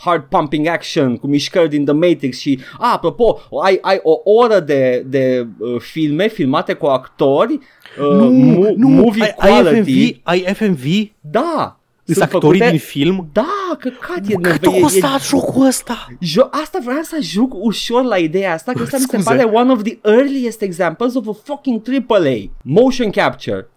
hard 0.00 0.22
pumping 0.28 0.66
action 0.66 1.16
cu 1.16 1.26
mișcări 1.26 1.68
din 1.68 1.84
The 1.84 1.94
Matrix 1.94 2.38
și, 2.38 2.58
a, 2.78 2.92
apropo, 2.92 3.40
ai, 3.64 3.78
ai 3.80 4.00
o 4.02 4.30
oră 4.30 4.60
de, 4.60 5.04
de 5.08 5.46
uh, 5.58 5.80
filme 5.80 6.28
filmate 6.28 6.72
cu 6.72 6.86
actori, 6.86 7.52
uh, 8.00 8.06
mu- 8.30 8.74
movie 8.76 9.22
ai, 9.22 9.34
ai 9.38 9.62
quality. 9.62 10.12
FMV, 10.12 10.20
ai 10.22 10.40
FMV? 10.54 10.84
Da, 11.20 11.78
Sunt 12.06 12.16
Sunt 12.16 12.28
actorii 12.32 12.60
făcute- 12.60 12.76
din 12.76 12.86
film? 12.86 13.28
Da, 13.32 13.76
căcat 13.78 14.18
e 14.28 14.32
Cât 14.34 14.42
neve- 14.44 14.68
a 14.68 14.76
e- 14.76 14.80
costat 14.80 15.22
jocul 15.26 15.66
ăsta? 15.66 16.06
Jo- 16.20 16.48
asta 16.50 16.78
vreau 16.84 17.02
să 17.02 17.16
ajung 17.18 17.52
ușor 17.54 18.02
la 18.02 18.16
ideea 18.16 18.52
asta, 18.52 18.72
că 18.72 18.82
asta 18.82 18.96
mi 18.96 19.02
se 19.02 19.16
Scuze. 19.16 19.28
pare 19.28 19.42
one 19.42 19.72
of 19.72 19.82
the 19.82 19.98
earliest 20.02 20.62
examples 20.62 21.14
of 21.14 21.28
a 21.28 21.32
fucking 21.44 21.82
AAA. 22.08 22.34
Motion 22.62 23.10
capture. 23.10 23.68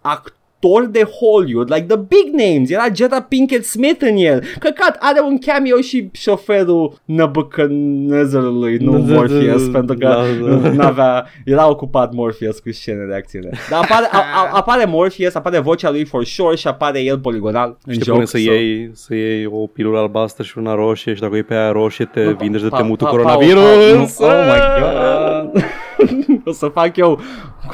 Actori 0.60 0.92
de 0.92 1.02
Hollywood, 1.20 1.72
like 1.72 1.86
the 1.86 1.96
big 1.96 2.34
names. 2.34 2.70
Era 2.70 2.84
Jada 2.94 3.20
Pinkett 3.22 3.64
Smith 3.64 4.02
în 4.10 4.16
el. 4.16 4.42
Căcat, 4.58 4.96
are 5.00 5.20
un 5.20 5.38
cameo 5.38 5.80
și 5.80 6.08
șoferul 6.12 6.98
Nebuchadnezzarului, 7.04 8.76
nu 8.76 8.90
Da, 8.92 8.98
da, 8.98 9.14
Morpheus, 9.14 9.64
da, 9.68 9.78
pentru 9.78 9.96
că 9.96 10.06
da, 10.06 10.48
da. 10.58 10.72
n-avea, 10.72 11.26
era 11.44 11.68
ocupat 11.70 12.12
Morpheus 12.12 12.58
cu 12.58 12.70
scene 12.72 13.04
de 13.08 13.14
acțiune. 13.14 13.50
Dar 13.70 13.82
apare, 13.82 14.08
a, 14.12 14.18
a, 14.18 14.50
apare 14.52 14.84
Morpheus, 14.84 15.34
apare 15.34 15.58
vocea 15.58 15.90
lui 15.90 16.04
for 16.04 16.24
sure 16.24 16.56
și 16.56 16.66
apare 16.66 17.00
el 17.02 17.18
poligonal 17.18 17.76
în 17.86 17.92
Și 17.92 17.98
te 17.98 18.04
joc. 18.04 18.14
pune 18.14 18.26
să 18.26 18.36
so- 18.38 18.40
iei, 18.40 18.90
să 18.92 19.14
iei 19.14 19.46
o 19.46 19.66
pilulă 19.66 19.98
albastră 19.98 20.42
și 20.44 20.58
una 20.58 20.74
roșie 20.74 21.14
și 21.14 21.20
dacă 21.20 21.32
o 21.32 21.34
iei 21.34 21.44
pe 21.44 21.54
aia 21.54 21.72
roșie 21.72 22.04
te 22.04 22.20
Pa- 22.20 22.36
vindești 22.38 22.68
de 22.68 22.74
pa- 22.74 22.78
temutul 22.78 23.06
pa- 23.06 23.10
pa- 23.10 23.12
coronavirus. 23.12 24.14
pa- 24.14 24.24
Oh 24.24 24.44
my 24.52 24.60
god. 24.80 25.64
o 26.48 26.52
să 26.52 26.66
fac 26.66 26.96
eu 26.96 27.20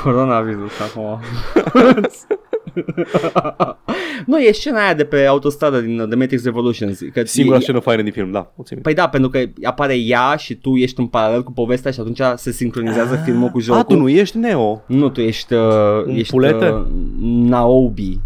coronavirus 0.03 0.73
acum. 0.81 1.21
nu, 4.27 4.39
e 4.39 4.53
scena 4.53 4.85
aia 4.85 4.95
de 4.95 5.05
pe 5.05 5.25
autostradă 5.25 5.81
din 5.81 5.97
The 5.97 6.17
Matrix 6.17 6.45
Revolutions. 6.45 7.01
Că 7.13 7.25
Singura 7.25 7.57
e- 7.57 7.61
scenă 7.61 7.79
faină 7.79 8.03
din 8.03 8.13
film, 8.13 8.31
da. 8.31 8.39
O 8.39 8.63
țin 8.63 8.77
minte. 8.77 8.83
Păi 8.83 8.95
da, 8.95 9.09
pentru 9.09 9.31
că 9.31 9.43
apare 9.63 9.97
ea 9.99 10.37
și 10.37 10.55
tu 10.55 10.77
ești 10.77 11.01
în 11.01 11.07
paralel 11.07 11.43
cu 11.43 11.53
povestea 11.53 11.91
și 11.91 12.01
atunci 12.01 12.21
se 12.35 12.51
sincronizează 12.53 13.21
filmul 13.25 13.49
cu 13.49 13.61
jocul. 13.61 13.81
A, 13.81 13.85
tu 13.85 13.97
nu 13.97 14.09
ești 14.09 14.39
Neo. 14.39 14.83
Nu, 14.87 15.09
tu 15.09 15.21
ești, 15.21 15.55
uh, 15.55 16.05
Un 16.07 16.15
ești 16.15 16.33
pulete? 16.33 16.69
uh, 16.69 16.87
Naobi. 17.21 18.19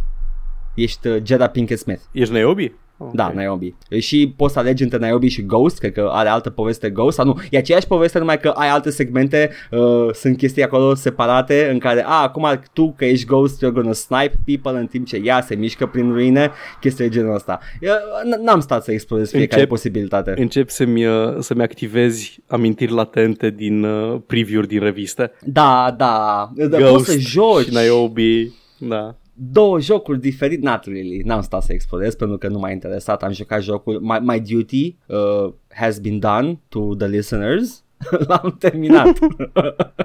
Ești 0.74 1.09
uh, 1.09 1.16
Jada 1.24 1.46
Pinkett 1.46 1.80
Smith. 1.80 2.01
Ești 2.12 2.34
Niobi? 2.34 2.72
Ok. 3.01 3.12
Da, 3.14 3.32
Niobe. 3.36 3.74
Și 3.99 4.32
poți 4.36 4.53
să 4.53 4.59
alegi 4.59 4.82
între 4.82 4.99
Niobe 4.99 5.28
și 5.28 5.42
Ghost, 5.46 5.78
cred 5.78 5.92
că 5.92 6.09
are 6.12 6.28
altă 6.28 6.51
poveste 6.51 6.90
Ghost, 6.90 7.16
sau 7.16 7.24
nu, 7.26 7.38
e 7.51 7.59
aceeași 7.59 7.86
poveste, 7.86 8.18
numai 8.18 8.40
că 8.40 8.49
ai 8.49 8.68
alte 8.68 8.90
segmente, 8.90 9.51
uh, 9.70 10.09
sunt 10.12 10.36
chestii 10.36 10.62
acolo 10.62 10.94
separate 10.94 11.68
în 11.72 11.78
care, 11.78 12.05
a, 12.07 12.22
acum 12.22 12.61
tu 12.72 12.94
că 12.96 13.05
ești 13.05 13.26
Ghost, 13.26 13.64
you're 13.64 13.72
gonna 13.72 13.92
snipe 13.92 14.34
people 14.44 14.78
în 14.80 14.86
timp 14.86 15.07
ce 15.07 15.20
ea 15.24 15.40
se 15.40 15.55
mișcă 15.55 15.86
prin 15.86 16.12
ruine, 16.12 16.51
chestii 16.80 17.05
de 17.05 17.11
genul 17.11 17.34
ăsta. 17.34 17.59
Eu, 17.80 17.92
n- 17.94 18.44
N-am 18.44 18.61
stat 18.61 18.84
să 18.84 18.92
explorez 18.92 19.30
fiecare 19.30 19.61
Încep- 19.61 19.68
posibilitate. 19.68 20.34
Încep 20.36 20.68
să-mi, 20.70 21.07
uh, 21.07 21.36
să-mi 21.38 21.62
activezi 21.62 22.40
amintiri 22.46 22.92
latente 22.92 23.51
din 23.51 23.84
uh, 23.84 24.20
preview-uri 24.26 24.68
din 24.68 24.80
reviste. 24.80 25.32
Da, 25.44 25.94
da, 25.96 26.51
da 26.68 26.78
poți 26.90 27.05
să 27.11 27.18
joci 27.18 27.64
și 27.64 27.70
Niobe. 27.70 28.53
Da. 28.78 29.14
Două 29.41 29.80
jocuri 29.80 30.20
diferite, 30.20 30.68
not 30.68 30.84
really, 30.84 31.22
n-am 31.24 31.41
stat 31.41 31.62
să 31.62 31.72
explorez 31.72 32.14
pentru 32.14 32.39
că 32.39 32.49
nu 32.49 32.59
m-a 32.59 32.70
interesat, 32.70 33.22
am 33.22 33.32
jucat 33.32 33.62
jocul, 33.62 34.01
My, 34.01 34.18
my 34.20 34.41
Duty 34.41 34.97
uh, 35.07 35.53
has 35.68 35.99
been 35.99 36.18
done 36.18 36.61
to 36.68 36.95
the 36.95 37.07
listeners, 37.07 37.84
l-am 38.28 38.57
terminat. 38.59 39.18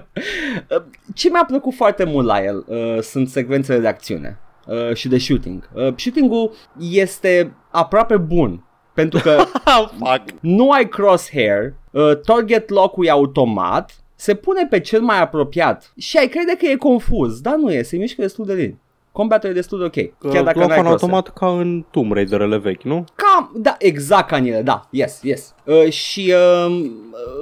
Ce 1.13 1.29
mi-a 1.29 1.45
plăcut 1.47 1.73
foarte 1.73 2.03
mult 2.03 2.25
la 2.25 2.43
el 2.43 2.65
uh, 2.67 3.01
sunt 3.01 3.29
secvențele 3.29 3.79
de 3.79 3.87
acțiune 3.87 4.39
uh, 4.67 4.93
și 4.93 5.07
de 5.07 5.17
shooting. 5.17 5.69
Uh, 5.73 5.93
shooting-ul 5.95 6.51
este 6.79 7.55
aproape 7.71 8.17
bun, 8.17 8.63
pentru 8.93 9.19
că 9.23 9.43
Fuck. 9.97 10.39
nu 10.41 10.69
ai 10.69 10.89
crosshair, 10.89 11.73
uh, 11.91 12.19
target 12.25 12.69
lock-ul 12.69 13.05
e 13.05 13.09
automat, 13.09 14.03
se 14.15 14.35
pune 14.35 14.67
pe 14.69 14.79
cel 14.79 15.01
mai 15.01 15.21
apropiat 15.21 15.93
și 15.97 16.17
ai 16.17 16.27
crede 16.27 16.55
că 16.57 16.65
e 16.65 16.75
confuz, 16.75 17.41
dar 17.41 17.55
nu 17.55 17.71
e, 17.71 17.81
se 17.81 17.97
mișcă 17.97 18.21
destul 18.21 18.45
de 18.45 18.53
lin. 18.53 18.77
Combatul 19.13 19.49
e 19.49 19.53
destul 19.53 19.79
de 19.79 19.85
ok, 19.85 20.31
chiar 20.33 20.43
dacă 20.43 20.59
Loc 20.59 20.67
n-ai 20.67 20.77
în 20.77 20.83
crosshair. 20.83 21.11
automat 21.13 21.33
ca 21.33 21.47
în 21.47 21.85
Tomb 21.91 22.11
Raider-ele 22.11 22.57
vechi, 22.57 22.81
nu? 22.83 23.03
Cam, 23.15 23.51
da, 23.55 23.75
exact 23.79 24.27
ca 24.27 24.35
în 24.35 24.45
ele, 24.45 24.61
da, 24.61 24.87
yes, 24.89 25.19
yes. 25.23 25.53
Uh, 25.65 25.89
și 25.89 26.33
uh, 26.67 26.91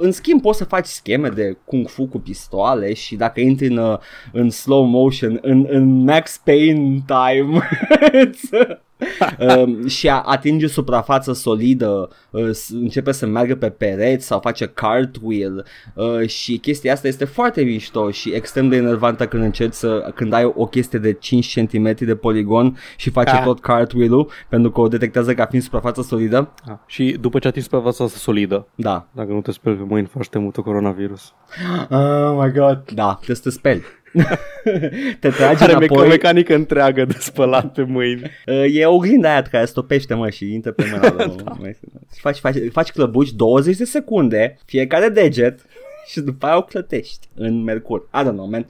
în 0.00 0.12
schimb 0.12 0.40
poți 0.40 0.58
să 0.58 0.64
faci 0.64 0.86
scheme 0.86 1.28
de 1.28 1.56
kung 1.64 1.88
fu 1.88 2.06
cu 2.06 2.18
pistoale 2.18 2.92
și 2.92 3.16
dacă 3.16 3.40
intri 3.40 3.66
în, 3.66 3.76
uh, 3.76 3.98
în 4.32 4.50
slow 4.50 4.84
motion, 4.84 5.38
în, 5.42 5.66
în 5.68 6.04
max 6.04 6.40
pain 6.44 7.02
time, 7.06 7.68
îți- 9.38 9.56
um, 9.58 9.86
și 9.86 10.08
a, 10.08 10.20
atinge 10.26 10.66
suprafață 10.66 11.32
solidă, 11.32 12.08
uh, 12.30 12.50
s- 12.50 12.68
începe 12.70 13.12
să 13.12 13.26
meargă 13.26 13.54
pe 13.56 13.70
pereți 13.70 14.26
sau 14.26 14.40
face 14.40 14.66
cartwheel 14.66 15.64
uh, 15.94 16.28
și 16.28 16.56
chestia 16.58 16.92
asta 16.92 17.08
este 17.08 17.24
foarte 17.24 17.62
mișto 17.62 18.10
și 18.10 18.30
extrem 18.34 18.68
de 18.68 18.76
enervantă 18.76 19.26
când 19.26 19.42
încerci 19.42 19.72
să, 19.72 20.12
când 20.14 20.32
ai 20.32 20.44
o 20.54 20.66
chestie 20.66 20.98
de 20.98 21.12
5 21.12 21.60
cm 21.60 21.94
de 22.04 22.14
poligon 22.16 22.76
și 22.96 23.10
face 23.10 23.30
Ah. 23.36 23.42
tot 23.44 23.60
cartwheel-ul 23.60 24.30
pentru 24.48 24.70
că 24.70 24.80
o 24.80 24.88
detectează 24.88 25.34
ca 25.34 25.44
fiind 25.46 25.64
suprafață 25.64 26.02
solidă. 26.02 26.52
Ah. 26.68 26.74
Și 26.86 27.16
după 27.20 27.38
ce 27.38 27.48
atingi 27.48 27.68
suprafața 27.68 28.04
asta 28.04 28.18
solidă, 28.18 28.66
Da. 28.74 29.06
dacă 29.12 29.32
nu 29.32 29.40
te 29.40 29.52
speli 29.52 29.76
pe 29.76 29.84
mâini, 29.88 30.06
faci 30.06 30.28
temutul 30.28 30.62
coronavirus. 30.62 31.32
Oh 31.90 32.38
my 32.44 32.52
god. 32.52 32.82
Da, 32.94 33.14
trebuie 33.14 33.36
să 33.36 33.42
te 33.42 33.50
speli. 33.50 33.82
Te 35.20 35.28
tragi 35.28 35.62
Are 35.62 35.72
meca- 35.72 35.76
o 35.90 35.94
înapoi. 35.94 36.08
mecanică 36.08 36.54
întreagă 36.54 37.04
de 37.04 37.16
spălat 37.18 37.72
pe 37.72 37.82
mâini. 37.82 38.22
Uh, 38.46 38.64
e 38.80 38.86
oglinda 38.86 39.30
aia 39.30 39.42
care 39.42 39.64
stopește, 39.64 40.14
mă, 40.14 40.30
și 40.30 40.52
intră 40.52 40.72
pe 40.72 40.84
mâna. 40.90 41.08
da. 41.44 41.54
Și 42.14 42.20
faci, 42.20 42.38
faci, 42.38 42.56
faci 42.72 42.90
clăbuci 42.90 43.32
20 43.32 43.76
de 43.76 43.84
secunde, 43.84 44.58
fiecare 44.64 45.08
deget, 45.08 45.60
și 46.10 46.20
după 46.20 46.46
aia 46.46 46.56
o 46.56 46.62
clătești 46.62 47.28
în 47.34 47.62
mercur. 47.62 48.08
I 48.14 48.20
don't 48.22 48.32
know, 48.32 48.48
man. 48.50 48.66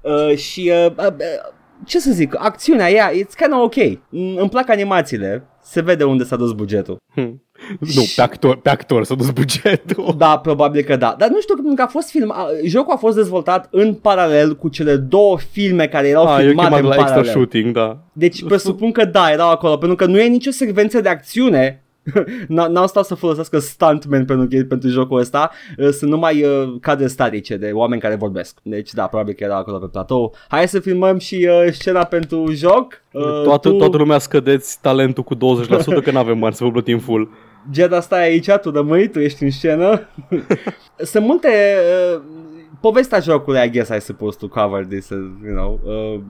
Uh, 0.00 0.36
și, 0.36 0.70
uh, 0.86 0.90
uh, 0.96 1.06
uh, 1.06 1.52
ce 1.86 1.98
să 2.00 2.10
zic, 2.10 2.34
acțiunea 2.38 2.90
ea, 2.90 3.10
it's 3.10 3.34
kind 3.36 3.52
of 3.52 3.60
ok. 3.62 3.74
Mm, 4.08 4.36
Îmi 4.36 4.48
plac 4.48 4.68
animațiile, 4.70 5.44
se 5.62 5.80
vede 5.82 6.04
unde 6.04 6.24
s-a 6.24 6.36
dus 6.36 6.52
bugetul. 6.52 6.96
Hm. 7.14 7.42
Nu, 7.78 8.02
pe 8.16 8.22
actor, 8.22 8.56
pe 8.56 8.70
actor 8.70 9.04
s-a 9.04 9.14
dus 9.14 9.30
bugetul. 9.30 10.14
Da, 10.18 10.38
probabil 10.38 10.82
că 10.82 10.96
da. 10.96 11.14
Dar 11.18 11.28
nu 11.28 11.40
știu, 11.40 11.54
pentru 11.54 11.74
că 11.74 11.82
a 11.82 11.86
fost 11.86 12.10
film, 12.10 12.30
a, 12.30 12.46
jocul 12.64 12.92
a 12.92 12.96
fost 12.96 13.16
dezvoltat 13.16 13.68
în 13.70 13.94
paralel 13.94 14.56
cu 14.56 14.68
cele 14.68 14.96
două 14.96 15.38
filme 15.50 15.86
care 15.86 16.08
erau 16.08 16.26
Ah, 16.26 16.40
eu 16.42 16.46
filmate 16.46 16.68
chemat 16.68 16.80
în 16.82 16.86
la 16.88 16.94
extra 16.94 17.10
paralel. 17.10 17.32
shooting, 17.32 17.74
da. 17.74 17.98
Deci 18.12 18.44
presupun 18.44 18.92
că 18.92 19.04
da, 19.04 19.30
erau 19.30 19.50
acolo, 19.50 19.76
pentru 19.76 19.96
că 19.96 20.06
nu 20.06 20.20
e 20.20 20.26
nicio 20.28 20.50
secvență 20.50 21.00
de 21.00 21.08
acțiune. 21.08 21.76
N- 22.44 22.68
N-au 22.68 22.86
stat 22.86 23.04
să 23.04 23.14
folosească 23.14 23.58
stuntmen 23.58 24.24
pentru, 24.24 24.64
pentru 24.66 24.88
jocul 24.88 25.18
ăsta 25.18 25.50
Uh, 25.78 25.88
Sunt 25.88 26.10
numai 26.10 26.42
uh, 26.44 26.74
cadre 26.80 27.06
statice 27.06 27.56
de 27.56 27.70
oameni 27.72 28.00
care 28.00 28.14
vorbesc 28.14 28.58
Deci 28.62 28.92
da, 28.92 29.06
probabil 29.06 29.34
că 29.34 29.44
erau 29.44 29.58
acolo 29.58 29.78
pe 29.78 29.86
platou 29.86 30.34
Hai 30.48 30.68
să 30.68 30.80
filmăm 30.80 31.18
și 31.18 31.48
uh, 31.64 31.72
scena 31.72 32.04
pentru 32.04 32.52
joc 32.52 33.02
uh, 33.12 33.42
Toată, 33.44 33.68
tu, 33.68 33.76
toată 33.76 33.96
lumea 33.96 34.18
scădeți 34.18 34.78
talentul 34.80 35.22
cu 35.22 35.34
20% 35.34 35.38
că 36.04 36.10
nu 36.10 36.18
avem 36.18 36.38
bani 36.38 36.54
să 36.54 36.64
vă 36.64 36.70
plătim 36.70 36.98
full. 36.98 37.28
Jeda 37.70 38.00
stai 38.00 38.22
aici, 38.22 38.50
tu 38.50 38.70
rămâi, 38.70 39.08
tu 39.08 39.20
ești 39.20 39.42
în 39.42 39.50
scenă 39.50 40.08
Sunt 41.12 41.24
multe 41.24 41.48
uh, 42.14 42.22
Povestea 42.80 43.20
jocului, 43.20 43.64
I 43.64 43.70
guess 43.70 43.90
I 43.96 44.00
supposed 44.00 44.40
to 44.40 44.48
cover 44.48 44.84
this, 44.84 45.08
uh, 45.08 45.18
you 45.44 45.54
know 45.54 45.80
uh, 45.84 46.20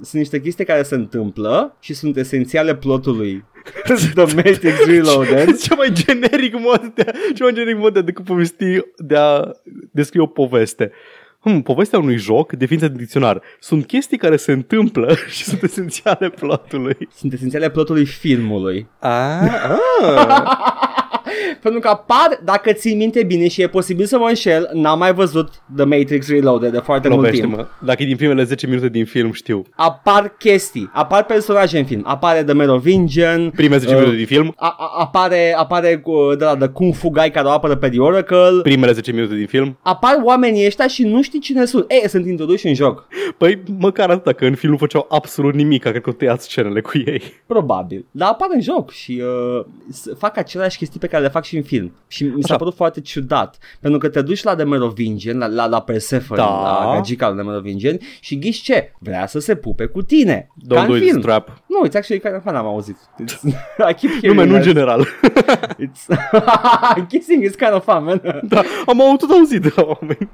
Sunt 0.00 0.20
niște 0.20 0.40
chestii 0.40 0.64
care 0.64 0.82
se 0.82 0.94
întâmplă 0.94 1.76
Și 1.80 1.94
sunt 1.94 2.16
esențiale 2.16 2.74
plotului 2.74 3.44
The 4.14 4.34
Matrix 4.34 4.84
Reloaded 4.86 5.58
cea 5.58 5.74
mai 5.74 5.92
generic 5.92 6.58
mod 6.58 6.92
de 6.94 7.02
a, 7.02 7.12
cea 7.34 7.44
mai 7.44 7.52
generic 7.52 7.78
mod 7.78 7.92
de 7.92 7.98
a 7.98 8.02
decât 8.02 8.24
povesti, 8.24 8.80
de 8.96 9.16
a 9.16 9.50
descrie 9.90 10.22
o 10.22 10.26
poveste. 10.26 10.92
Hmm, 11.40 11.62
povestea 11.62 11.98
unui 11.98 12.16
joc, 12.16 12.52
definiția 12.52 12.88
din 12.88 12.96
dicționar. 12.96 13.42
Sunt 13.60 13.86
chestii 13.86 14.18
care 14.18 14.36
se 14.36 14.52
întâmplă 14.52 15.14
și 15.34 15.44
sunt 15.44 15.62
esențiale 15.62 16.28
plotului. 16.28 16.96
Sunt 17.14 17.32
esențiale 17.32 17.70
plotului 17.70 18.04
filmului 18.06 18.86
Ah, 18.98 19.40
ah. 20.02 20.50
Pentru 21.62 21.80
că 21.80 21.88
apar, 21.88 22.40
dacă 22.44 22.72
ții 22.72 22.94
minte 22.94 23.22
bine 23.22 23.48
și 23.48 23.62
e 23.62 23.66
posibil 23.68 24.04
să 24.06 24.18
mă 24.18 24.26
înșel 24.28 24.70
N-am 24.72 24.98
mai 24.98 25.12
văzut 25.14 25.48
The 25.76 25.84
Matrix 25.84 26.28
Reloaded 26.28 26.72
de 26.72 26.78
foarte 26.78 27.08
mult 27.08 27.30
timp 27.30 27.42
Lovește-mă. 27.44 27.86
Dacă 27.86 28.02
e 28.02 28.06
din 28.06 28.16
primele 28.16 28.42
10 28.42 28.66
minute 28.66 28.88
din 28.88 29.04
film, 29.04 29.32
știu. 29.32 29.62
Apar 29.76 30.34
chestii, 30.38 30.90
apar 30.92 31.24
personaje 31.24 31.78
în 31.78 31.84
film 31.84 32.02
Apare 32.06 32.44
The 32.44 32.54
Merovingian 32.54 33.50
Primele 33.50 33.80
10 33.80 33.92
uh, 33.94 33.98
minute 34.00 34.16
din 34.16 34.26
film, 34.26 34.52
A, 34.56 34.74
a, 34.78 34.90
apare, 34.98 35.54
apare 35.56 35.96
cu, 35.98 36.34
de 36.38 36.44
la 36.44 36.56
The 36.56 36.68
Kung 36.68 36.94
Fu 36.94 37.08
Guy 37.08 37.30
care 37.30 37.46
o 37.46 37.50
apără 37.50 37.76
pe 37.76 37.88
The 37.88 38.00
Oracle 38.00 38.60
primele 38.62 38.92
10 38.92 39.12
minute 39.12 39.34
din 39.34 39.46
film. 39.46 39.78
Apar 39.82 40.20
oamenii 40.24 40.66
ăștia 40.66 40.86
și 40.86 41.02
nu 41.04 41.22
știi 41.22 41.40
cine 41.40 41.64
sunt 41.64 41.84
Ei, 41.88 42.08
sunt 42.08 42.26
introduși 42.26 42.66
în 42.66 42.74
joc 42.74 43.06
Păi, 43.36 43.62
măcar 43.78 44.10
atâta, 44.10 44.32
că 44.32 44.44
în 44.44 44.54
film 44.54 44.72
nu 44.72 44.78
făceau 44.78 45.06
absolut 45.08 45.54
nimic, 45.54 45.82
cred 45.82 46.00
că 46.00 46.10
o 46.10 46.12
tăiați 46.12 46.44
scenele 46.44 46.80
cu 46.80 46.90
ei. 47.06 47.22
Probabil 47.46 48.06
Dar 48.10 48.28
apar 48.28 48.48
în 48.52 48.60
joc 48.60 48.90
și 48.90 49.22
uh, 49.58 49.64
s- 49.90 50.08
fac 50.18 50.36
aceleași 50.36 50.78
chestii 50.78 51.00
pe 51.00 51.06
care 51.06 51.22
le 51.22 51.27
fac 51.28 51.44
și 51.44 51.56
în 51.56 51.62
film 51.62 51.92
Și 52.06 52.24
mi 52.24 52.30
s-a 52.42 52.48
Așa. 52.48 52.56
părut 52.56 52.74
foarte 52.74 53.00
ciudat 53.00 53.58
Pentru 53.80 53.98
că 53.98 54.08
te 54.08 54.22
duci 54.22 54.42
la 54.42 54.54
The 54.54 54.64
Merovingian 54.64 55.38
La, 55.38 55.46
la, 55.46 55.66
la 55.66 55.80
Persephone, 55.82 56.40
Da. 56.40 56.46
la 56.46 56.92
gagica 56.94 57.32
de 57.32 57.42
Merovingian 57.42 57.98
Și 58.20 58.38
ghiși 58.38 58.62
ce? 58.62 58.92
Vrea 58.98 59.26
să 59.26 59.38
se 59.38 59.54
pupe 59.54 59.84
cu 59.86 60.02
tine 60.02 60.48
Don't 60.64 60.74
Ca 60.74 60.86
do 60.86 60.92
în 60.92 60.98
it, 60.98 61.04
film 61.08 61.20
strap. 61.20 61.48
Nu, 61.66 61.88
it's 61.88 61.94
actually 61.96 62.20
kind 62.22 62.34
of 62.34 62.42
fun, 62.42 62.54
am 62.54 62.66
auzit 62.66 62.96
It's, 62.96 63.42
I 63.90 63.94
keep 63.94 64.12
hearing 64.20 64.24
Nume, 64.34 64.44
nu 64.44 64.54
în 64.54 64.60
that. 64.60 64.62
general. 64.62 65.06
It's 65.86 66.06
Kissing 67.08 67.44
is 67.44 67.54
kind 67.54 67.72
of 67.74 67.84
fun, 67.84 68.04
man 68.04 68.20
da, 68.48 68.62
am 68.86 69.00
au 69.00 69.16
tot 69.16 69.30
auzit 69.30 69.62
de 69.62 69.72
la 69.76 69.82
oameni. 69.86 70.28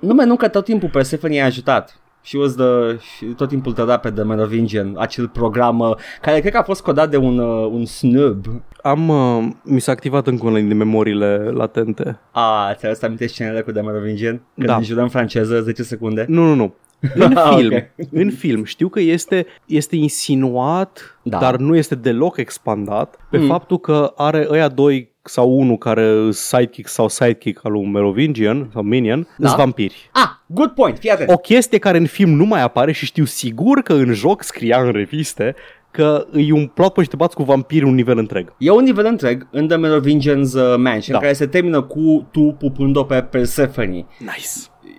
Nume, 0.00 0.24
nu 0.24 0.36
că 0.36 0.48
tot 0.48 0.64
timpul 0.64 0.88
Persephone 0.88 1.34
i-a 1.34 1.44
ajutat 1.44 2.00
She 2.26 2.38
was 2.38 2.54
the, 2.54 2.98
și 3.16 3.24
tot 3.24 3.48
timpul 3.48 3.72
tăda 3.72 3.96
pe 3.96 4.10
The 4.10 4.22
Merovingian, 4.22 4.94
acel 4.98 5.28
program 5.28 5.78
uh, 5.78 5.94
care 6.20 6.40
cred 6.40 6.52
că 6.52 6.58
a 6.58 6.62
fost 6.62 6.82
codat 6.82 7.10
de 7.10 7.16
un, 7.16 7.38
uh, 7.38 7.68
un 7.72 7.84
snub. 7.84 8.44
Am, 8.82 9.08
uh, 9.08 9.44
mi 9.62 9.80
s-a 9.80 9.92
activat 9.92 10.26
încă 10.26 10.46
una 10.46 10.56
din 10.58 10.76
memoriile 10.76 11.36
latente. 11.36 12.18
A, 12.30 12.74
ți-ai 12.74 12.94
să 12.94 13.04
aminte 13.04 13.26
scenele 13.26 13.60
cu 13.60 13.70
The 13.72 13.80
Merovingian? 13.82 14.40
Când 14.54 14.66
Da. 14.66 14.72
da. 14.74 14.80
jurăm 14.80 15.08
franceză 15.08 15.60
10 15.62 15.82
secunde? 15.82 16.24
Nu, 16.28 16.42
nu, 16.44 16.54
nu. 16.54 16.74
În 17.14 17.36
Ah, 17.36 17.54
film, 17.56 17.74
ok. 17.74 18.06
în 18.12 18.30
film, 18.30 18.64
știu 18.64 18.88
că 18.88 19.00
este, 19.00 19.46
este 19.66 19.96
insinuat, 19.96 21.18
Da. 21.22 21.38
dar 21.38 21.56
nu 21.56 21.76
este 21.76 21.94
deloc 21.94 22.36
expandat, 22.36 23.16
pe 23.30 23.38
Mm. 23.38 23.46
faptul 23.46 23.78
că 23.78 24.12
are 24.16 24.46
ăia 24.50 24.68
doi 24.68 25.14
sau 25.28 25.58
unul 25.58 25.76
care 25.78 26.08
îs 26.08 26.38
sidekick 26.38 26.88
sau 26.88 27.08
sidekick 27.08 27.64
al 27.64 27.72
lui 27.72 27.86
Merovingian 27.86 28.70
sau 28.72 28.82
Minion, 28.82 29.26
Da. 29.38 29.48
da. 29.48 29.54
vampiri. 29.56 30.10
Ah, 30.12 30.28
good 30.46 30.70
point, 30.70 30.98
fii 30.98 31.10
atent. 31.10 31.30
O 31.30 31.36
chestie 31.36 31.78
care 31.78 31.98
în 31.98 32.06
film 32.06 32.30
nu 32.30 32.44
mai 32.44 32.62
apare 32.62 32.92
și 32.92 33.04
știu 33.04 33.24
sigur 33.24 33.80
că 33.80 33.92
în 33.92 34.12
joc 34.12 34.42
scria 34.42 34.80
în 34.82 34.90
reviste 34.92 35.54
că 35.90 36.26
e 36.34 36.52
un 36.52 36.66
plot 36.66 36.92
point 36.92 37.08
și 37.08 37.10
te 37.10 37.16
bați 37.16 37.34
cu 37.34 37.42
vampiri 37.42 37.84
un 37.84 37.94
nivel 37.94 38.18
întreg. 38.18 38.52
E 38.58 38.70
un 38.70 38.84
nivel 38.84 39.04
întreg 39.06 39.46
în 39.50 39.68
The 39.68 39.76
Merovingian's 39.76 40.52
uh, 40.54 40.74
Mansion 40.78 41.14
Da. 41.14 41.18
care 41.18 41.32
se 41.32 41.46
termină 41.46 41.82
cu 41.82 42.28
tu 42.32 42.40
pupând-o 42.58 43.04
pe 43.04 43.22
Persephone 43.22 44.06
Nice. 44.18 44.48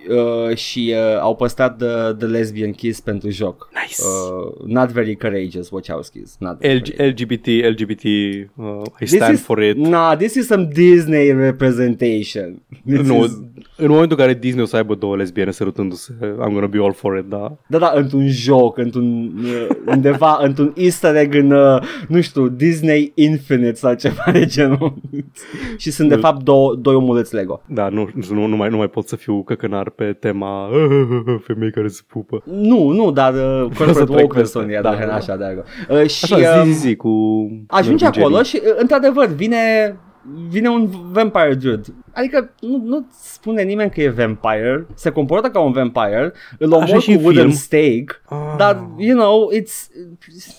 Uh, 0.08 0.56
și 0.56 0.94
uh, 0.94 1.20
au 1.20 1.36
păstrat 1.36 1.76
the, 1.76 2.12
the 2.18 2.26
lesbian 2.26 2.70
kiss 2.72 3.00
pentru 3.00 3.30
joc. 3.30 3.68
Nice. 3.82 4.02
Uh, 4.02 4.66
not 4.66 4.90
very 4.90 5.16
courageous 5.16 5.70
Wachowskis. 5.70 6.36
Not 6.38 6.58
very 6.58 6.78
LG, 6.78 6.94
LGBT, 6.98 7.46
LGBT, 7.46 8.04
uh, 8.04 8.82
I 9.00 9.04
This 9.04 9.14
stand 9.14 9.34
is, 9.34 9.42
for 9.42 9.62
it. 9.62 9.76
Nah, 9.76 10.16
this 10.16 10.34
is 10.34 10.46
some 10.46 10.68
Disney 10.72 11.32
representation. 11.32 12.62
This 12.86 13.06
Nu, 13.06 13.24
is, 13.24 13.32
în 13.76 13.88
momentul 13.88 14.16
în 14.18 14.24
care 14.24 14.38
Disney 14.38 14.62
o 14.62 14.66
să 14.66 14.76
aibă 14.76 14.94
două 14.94 15.16
lesbiene 15.16 15.50
sărutându-se, 15.50 16.12
I'm 16.20 16.52
gonna 16.52 16.66
be 16.66 16.78
all 16.78 16.92
for 16.92 17.18
it, 17.18 17.24
da. 17.24 17.56
da, 17.66 17.78
da, 17.78 17.92
într-un 17.94 18.28
joc, 18.28 18.78
într-un, 18.78 19.32
uh, 19.44 19.66
undeva, 19.86 20.38
într-un 20.46 20.72
easter 20.76 21.16
egg 21.16 21.34
în, 21.34 21.50
uh, 21.50 21.82
nu 22.08 22.20
știu, 22.20 22.48
Disney 22.48 23.12
Infinite 23.14 23.74
sau 23.74 23.94
ceva 23.94 24.24
de 24.32 24.46
genul. 24.46 24.94
și 25.76 25.90
sunt 25.90 26.08
de 26.08 26.16
fapt 26.16 26.42
două, 26.42 26.74
doi 26.74 26.94
omuleți 26.94 27.34
Lego. 27.34 27.62
Da, 27.66 27.88
nu, 27.88 28.10
nu, 28.30 28.46
nu, 28.46 28.56
mai, 28.56 28.68
nu 28.68 28.76
mai 28.76 28.88
pot 28.88 29.08
să 29.08 29.16
fiu 29.16 29.42
căcănar 29.78 29.90
pe 29.90 30.12
tema 30.12 30.68
femei 31.46 31.70
care 31.70 31.88
se 31.88 32.00
pupă. 32.06 32.42
Nu, 32.44 32.90
nu, 32.90 33.10
dar 33.10 33.34
uh, 33.34 33.66
să 33.76 33.84
corporate 33.84 34.04
trec 34.04 34.18
woke 34.18 34.38
peste. 34.38 34.58
sunt, 34.58 34.70
da, 34.72 34.80
Da, 34.80 34.94
da, 34.94 35.06
da. 35.06 35.14
așa 35.14 35.36
de 35.36 35.44
acolo. 35.44 35.64
Uh, 36.02 36.08
și, 36.08 36.34
Așa, 36.34 36.60
um, 36.60 36.64
zi, 36.66 36.72
zi, 36.72 36.78
zi, 36.78 36.96
cu... 36.96 37.08
ajunge 37.66 38.04
Norwegianii. 38.04 38.20
acolo 38.20 38.42
și, 38.42 38.60
uh, 38.64 38.74
într-adevăr, 38.76 39.26
vine 39.26 39.96
vine 40.48 40.68
un 40.68 40.88
vampire 41.12 41.54
dude. 41.54 41.82
Adică 42.18 42.50
nu, 42.60 42.82
nu 42.84 43.06
spune 43.22 43.62
nimeni 43.62 43.90
că 43.90 44.00
e 44.00 44.08
vampire, 44.08 44.86
se 44.94 45.10
comportă 45.10 45.48
ca 45.48 45.60
un 45.60 45.72
vampire, 45.72 46.32
îl 46.58 46.74
Așa 46.74 46.84
omor 46.84 47.00
și 47.02 47.12
cu 47.12 47.18
în 47.18 47.24
wooden 47.24 47.42
film. 47.42 47.52
stake, 47.56 48.06
Ah. 48.28 48.36
dar, 48.58 48.86
you 48.96 49.16
know, 49.18 49.50
it's, 49.60 49.86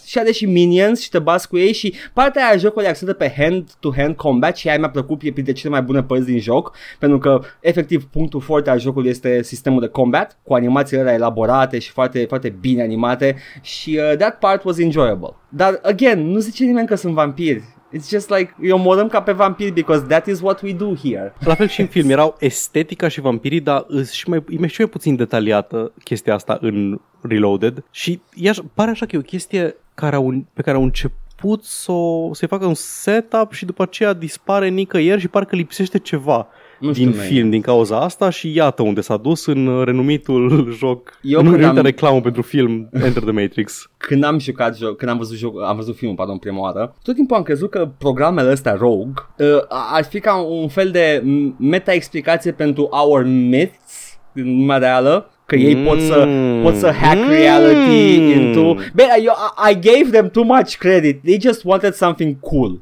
și 0.05 0.19
are 0.19 0.31
și 0.31 0.45
minions 0.45 0.99
și 1.01 1.09
te 1.09 1.19
bați 1.19 1.47
cu 1.47 1.57
ei 1.57 1.73
și 1.73 1.93
partea 2.13 2.43
aia 2.45 2.53
a 2.53 2.57
jocului 2.57 2.87
e 2.87 2.89
axată 2.89 3.13
pe 3.13 3.33
hand-to-hand 3.37 4.15
combat 4.15 4.57
și 4.57 4.67
aia 4.69 4.77
mi-a 4.77 4.89
plăcut, 4.89 5.21
e 5.23 5.31
printre 5.31 5.53
cele 5.53 5.71
mai 5.71 5.81
bune 5.81 6.03
părți 6.03 6.25
din 6.25 6.39
joc, 6.39 6.75
pentru 6.99 7.17
că, 7.17 7.39
efectiv, 7.59 8.03
punctul 8.05 8.41
forte 8.41 8.69
al 8.69 8.79
jocului 8.79 9.09
este 9.09 9.43
sistemul 9.43 9.79
de 9.81 9.87
combat, 9.87 10.37
cu 10.43 10.53
animațiile 10.53 11.01
alea 11.01 11.13
elaborate 11.13 11.79
și 11.79 11.91
foarte, 11.91 12.25
foarte 12.27 12.49
bine 12.59 12.81
animate 12.81 13.35
și 13.61 13.99
uh, 14.11 14.17
that 14.17 14.37
part 14.39 14.63
was 14.63 14.77
enjoyable. 14.77 15.35
Dar, 15.49 15.79
again, 15.83 16.27
nu 16.31 16.39
zice 16.39 16.63
nimeni 16.63 16.87
că 16.87 16.95
sunt 16.95 17.13
vampiri. 17.13 17.63
It's 17.97 18.09
just 18.09 18.29
like, 18.29 18.55
îi 18.61 18.71
omorâm 18.71 19.07
ca 19.07 19.21
pe 19.21 19.31
vampiri 19.31 19.71
because 19.71 20.05
that 20.07 20.25
is 20.27 20.39
what 20.41 20.61
we 20.61 20.73
do 20.73 20.93
here. 21.03 21.33
La 21.49 21.55
fel 21.55 21.67
și 21.67 21.81
în 21.81 21.87
film, 21.87 22.09
erau 22.09 22.35
estetica 22.39 23.07
și 23.07 23.21
vampirii, 23.21 23.59
dar 23.59 23.85
îs 23.87 24.11
și 24.11 24.29
mai, 24.29 24.43
e 24.49 24.67
și 24.67 24.81
mai 24.81 24.89
puțin 24.89 25.15
detaliată 25.15 25.91
chestia 26.03 26.33
asta 26.33 26.57
în 26.61 26.99
Reloaded. 27.21 27.83
Și 27.91 28.21
ea 28.35 28.53
pare 28.73 28.89
așa 28.89 29.05
că 29.05 29.15
e 29.15 29.19
o 29.19 29.21
chestie 29.21 29.75
care 29.93 30.15
au, 30.15 30.45
pe 30.53 30.61
care 30.61 30.77
au 30.77 30.83
început 30.83 31.63
să 31.63 31.91
o, 31.91 32.33
să-i 32.33 32.47
facă 32.47 32.65
un 32.65 32.73
setup 32.73 33.51
și 33.51 33.65
după 33.65 33.83
aceea 33.83 34.13
dispare 34.13 34.67
nicăieri 34.67 35.21
și 35.21 35.27
parcă 35.27 35.55
lipsește 35.55 35.99
ceva 35.99 36.47
Nu 36.79 36.93
știu, 36.93 37.05
din 37.05 37.15
man. 37.17 37.25
film 37.25 37.49
din 37.49 37.61
cauza 37.61 37.99
asta 37.99 38.29
și 38.29 38.53
iată 38.55 38.81
unde 38.81 39.01
s-a 39.01 39.17
dus 39.17 39.45
în 39.45 39.67
uh, 39.67 39.85
renumitul 39.85 40.67
joc, 40.79 41.19
Eu 41.21 41.39
în 41.39 41.43
când 41.45 41.55
renumita 41.55 41.79
am- 41.79 41.85
reclamă 41.85 42.21
pentru 42.21 42.41
film 42.41 42.89
Enter 42.93 43.23
the 43.23 43.31
Matrix. 43.31 43.89
când 44.07 44.23
am 44.23 44.39
jucat 44.39 44.77
joc, 44.77 44.97
când 44.97 45.11
am 45.11 45.17
văzut 45.17 45.37
joc, 45.37 45.61
am 45.63 45.75
văzut 45.75 45.95
filmul, 45.95 46.15
pardon, 46.17 46.37
prima 46.37 46.59
oară, 46.59 46.95
tot 47.03 47.15
timpul 47.15 47.35
am 47.35 47.43
crezut 47.43 47.69
că 47.69 47.89
programele 47.97 48.51
astea 48.51 48.73
Rogue 48.79 49.13
uh, 49.37 49.47
ar 49.93 50.03
fi 50.03 50.19
ca 50.19 50.35
un 50.41 50.67
fel 50.67 50.89
de 50.91 51.23
m- 51.23 51.55
meta-explicație 51.57 52.51
pentru 52.51 52.87
our 52.91 53.23
myths 53.23 54.19
din 54.31 54.57
lumea 54.59 54.77
reală, 54.77 55.29
că 55.45 55.55
ei 55.55 55.75
Mm. 55.75 55.83
pot 55.83 55.99
să 56.01 56.27
pot 56.63 56.75
să 56.75 56.91
hack 56.91 57.29
reality 57.29 58.17
Mm. 58.19 58.29
into 58.41 58.73
But 58.73 59.05
I, 59.17 59.29
I 59.71 59.73
gave 59.73 60.09
them 60.11 60.29
too 60.29 60.43
much 60.43 60.75
credit. 60.77 61.21
They 61.23 61.37
just 61.41 61.63
wanted 61.63 61.93
something 61.93 62.39
cool. 62.39 62.79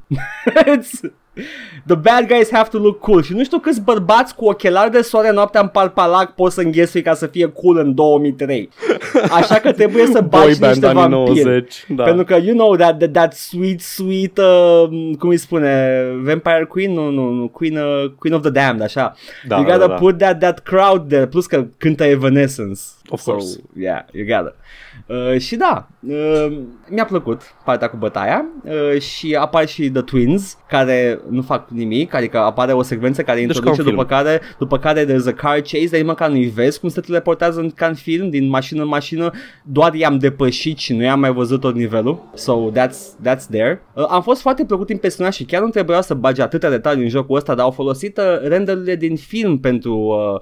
It's 0.77 0.99
The 1.85 1.95
bad 1.95 2.27
guys 2.27 2.51
have 2.51 2.69
to 2.69 2.77
look 2.77 2.99
cool 2.99 3.23
Și 3.23 3.33
nu 3.33 3.43
știu 3.43 3.59
câți 3.59 3.81
bărbați 3.81 4.35
cu 4.35 4.45
ochelari 4.45 4.91
de 4.91 5.01
soare 5.01 5.31
noaptea 5.31 5.61
în 5.61 5.67
palpalac 5.67 6.33
pot 6.35 6.51
să 6.51 6.61
înghesui 6.61 7.01
ca 7.01 7.13
să 7.13 7.27
fie 7.27 7.47
cool 7.47 7.77
în 7.77 7.93
2003 7.93 8.69
Așa 9.31 9.55
că 9.55 9.71
trebuie 9.71 10.05
să 10.05 10.21
Boy 10.21 10.29
bagi 10.29 10.59
band 10.59 10.73
niște 10.73 10.87
anii 10.87 11.01
vampiri 11.01 11.43
90, 11.43 11.85
da. 11.87 12.03
pentru 12.03 12.23
că 12.23 12.35
you 12.43 12.55
know 12.55 12.75
that 12.75 12.97
that, 12.97 13.11
that 13.11 13.33
sweet 13.33 13.81
sweet 13.81 14.37
uh, 14.37 14.87
cum 15.19 15.29
îi 15.29 15.37
spune 15.37 16.01
Vampire 16.23 16.65
Queen 16.69 16.93
nu 16.93 17.09
nu 17.09 17.29
nu 17.29 17.47
Queen 17.47 17.77
uh, 17.77 18.11
Queen 18.19 18.35
of 18.35 18.41
the 18.41 18.51
Damned 18.51 18.81
așa. 18.81 19.15
Da, 19.47 19.55
you 19.55 19.63
gotta 19.63 19.79
da, 19.79 19.87
da. 19.87 19.93
put 19.93 20.17
that 20.17 20.39
that 20.39 20.59
crowd 20.59 21.07
there 21.07 21.27
plus 21.27 21.45
că 21.45 21.65
cântă 21.77 22.03
Evanescence. 22.03 22.81
Of 23.09 23.19
so, 23.19 23.31
course. 23.31 23.59
Yeah, 23.79 24.01
you 24.11 24.25
gotta. 24.25 24.55
Uh, 25.07 25.39
și 25.39 25.55
da, 25.55 25.87
uh, 26.07 26.57
mi-a 26.89 27.05
plăcut 27.05 27.41
partea 27.65 27.89
cu 27.89 27.97
bătaia 27.97 28.45
uh, 28.63 29.01
și 29.01 29.35
apar 29.39 29.67
și 29.67 29.89
The 29.89 30.01
Twins 30.01 30.57
care 30.67 31.19
nu 31.29 31.41
fac 31.41 31.69
nimic, 31.69 32.13
adică 32.13 32.37
apare 32.37 32.73
o 32.73 32.81
secvență 32.81 33.21
care 33.21 33.39
Deci 33.39 33.47
introduce 33.47 33.81
ca 33.81 33.87
un 33.87 33.95
după 33.95 34.05
care, 34.05 34.41
după 34.59 34.77
care 34.79 35.05
there's 35.05 35.27
a 35.27 35.31
car 35.31 35.59
chase, 35.59 35.87
dar 35.89 35.99
nici 35.99 36.07
măcar 36.07 36.29
nu-i 36.29 36.45
vezi 36.45 36.79
cum 36.79 36.89
se 36.89 37.01
teleportează 37.01 37.59
în, 37.59 37.69
ca 37.69 37.85
în 37.85 37.93
film, 37.93 38.29
din 38.29 38.49
mașină 38.49 38.81
în 38.81 38.87
mașină, 38.87 39.31
doar 39.63 39.93
i-am 39.93 40.17
depășit 40.17 40.77
și 40.77 40.93
nu 40.93 41.03
i-am 41.03 41.19
mai 41.19 41.33
văzut 41.33 41.59
tot 41.59 41.75
nivelul, 41.75 42.23
so 42.33 42.71
that's, 42.71 43.27
that's 43.27 43.45
there. 43.51 43.81
Uh, 43.93 44.05
am 44.09 44.21
fost 44.21 44.41
foarte 44.41 44.65
plăcut 44.65 44.89
impresionat 44.89 45.33
și 45.33 45.43
chiar 45.43 45.61
nu 45.61 45.69
trebuia 45.69 46.01
să 46.01 46.13
bage 46.13 46.41
atâtea 46.41 46.69
detalii 46.69 47.03
în 47.03 47.09
jocul 47.09 47.35
ăsta, 47.35 47.55
dar 47.55 47.65
au 47.65 47.71
folosit 47.71 48.17
uh, 48.17 48.23
renderurile 48.47 48.95
din 48.95 49.15
film 49.15 49.59
pentru 49.59 49.95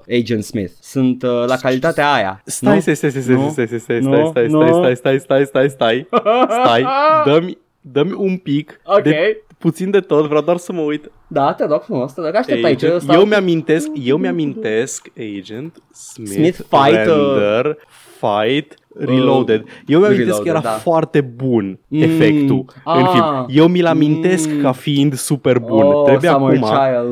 uh, 0.08 0.18
Agent 0.18 0.44
Smith. 0.44 0.72
Sunt 0.80 1.22
uh, 1.22 1.44
la 1.46 1.56
calitatea 1.56 2.12
aia. 2.12 2.42
Stai, 2.44 2.74
nu? 2.74 2.80
stai, 2.80 2.96
stai, 2.96 3.10
stai, 3.10 3.22
stai, 3.22 3.34
Nu? 3.34 3.48
stai, 3.50 3.66
stai, 3.66 3.78
stai, 3.78 3.98
Nu? 4.00 4.26
stai, 4.30 4.46
Nu? 4.46 4.55
Stai, 4.64 4.96
stai, 4.96 5.18
stai, 5.18 5.18
stai, 5.18 5.44
stai, 5.46 5.68
stai, 5.76 6.06
stai, 6.48 6.86
dă-mi, 7.26 7.58
dă-mi 7.80 8.12
un 8.12 8.36
pic 8.36 8.80
Ok. 8.84 9.02
de 9.02 9.40
puțin 9.58 9.90
de 9.90 10.00
tot, 10.00 10.26
vreau 10.26 10.42
doar 10.42 10.56
să 10.56 10.72
mă 10.72 10.80
uit. 10.80 11.10
Da, 11.28 11.52
te 11.52 11.64
rog 11.66 11.82
frumos, 11.82 12.12
te 12.12 12.20
rog, 12.20 12.34
aștept 12.34 12.64
aici. 12.64 12.82
Agent, 12.82 13.00
stau- 13.00 13.14
eu 13.18 13.24
mi-amintesc, 13.24 13.88
eu 14.02 14.16
mi-amintesc 14.16 15.06
Agent 15.38 15.82
Smith, 15.92 16.30
Smith 16.30 16.56
fight, 16.56 17.06
uh, 17.06 17.14
Render, 17.14 17.76
Fight, 18.20 18.74
Reloaded. 18.98 19.64
Eu 19.86 19.98
mi-amintesc 20.00 20.42
că 20.42 20.48
era 20.48 20.58
Reloaded, 20.58 20.70
da. 20.70 20.90
foarte 20.90 21.20
bun 21.20 21.78
Mm, 21.88 22.02
efectul 22.02 22.64
în 22.84 23.02
ah, 23.02 23.10
film. 23.12 23.46
Eu 23.48 23.66
mi-l 23.68 23.86
amintesc 23.86 24.48
mm. 24.50 24.60
ca 24.62 24.72
fiind 24.72 25.14
super 25.14 25.58
bun. 25.58 25.82
Oh, 25.82 26.04
Trebuie 26.04 26.30
Summer 26.30 26.56
acum 26.62 26.68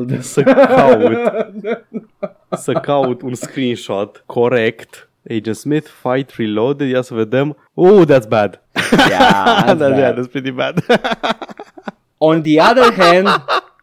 Child. 0.07 0.21
să 0.21 0.41
caut 0.43 1.11
să 2.51 2.71
caut 2.71 3.21
un 3.21 3.33
screenshot 3.33 4.23
corect. 4.25 5.04
Agent 5.27 5.55
Smith, 5.55 5.87
Fight, 5.87 6.31
Reloaded, 6.35 6.89
ia 6.89 7.01
să 7.01 7.13
vedem. 7.13 7.57
Oh, 7.73 8.05
that's 8.07 8.27
bad. 8.27 8.61
Yeah, 9.09 9.63
that's 9.65 9.79
da, 9.79 9.89
bad. 9.89 9.97
yeah, 9.97 10.13
that's 10.15 10.27
pretty 10.27 10.51
bad. 10.51 10.83
On 12.17 12.41
the 12.41 12.59
other 12.59 12.93
hand, 12.93 13.27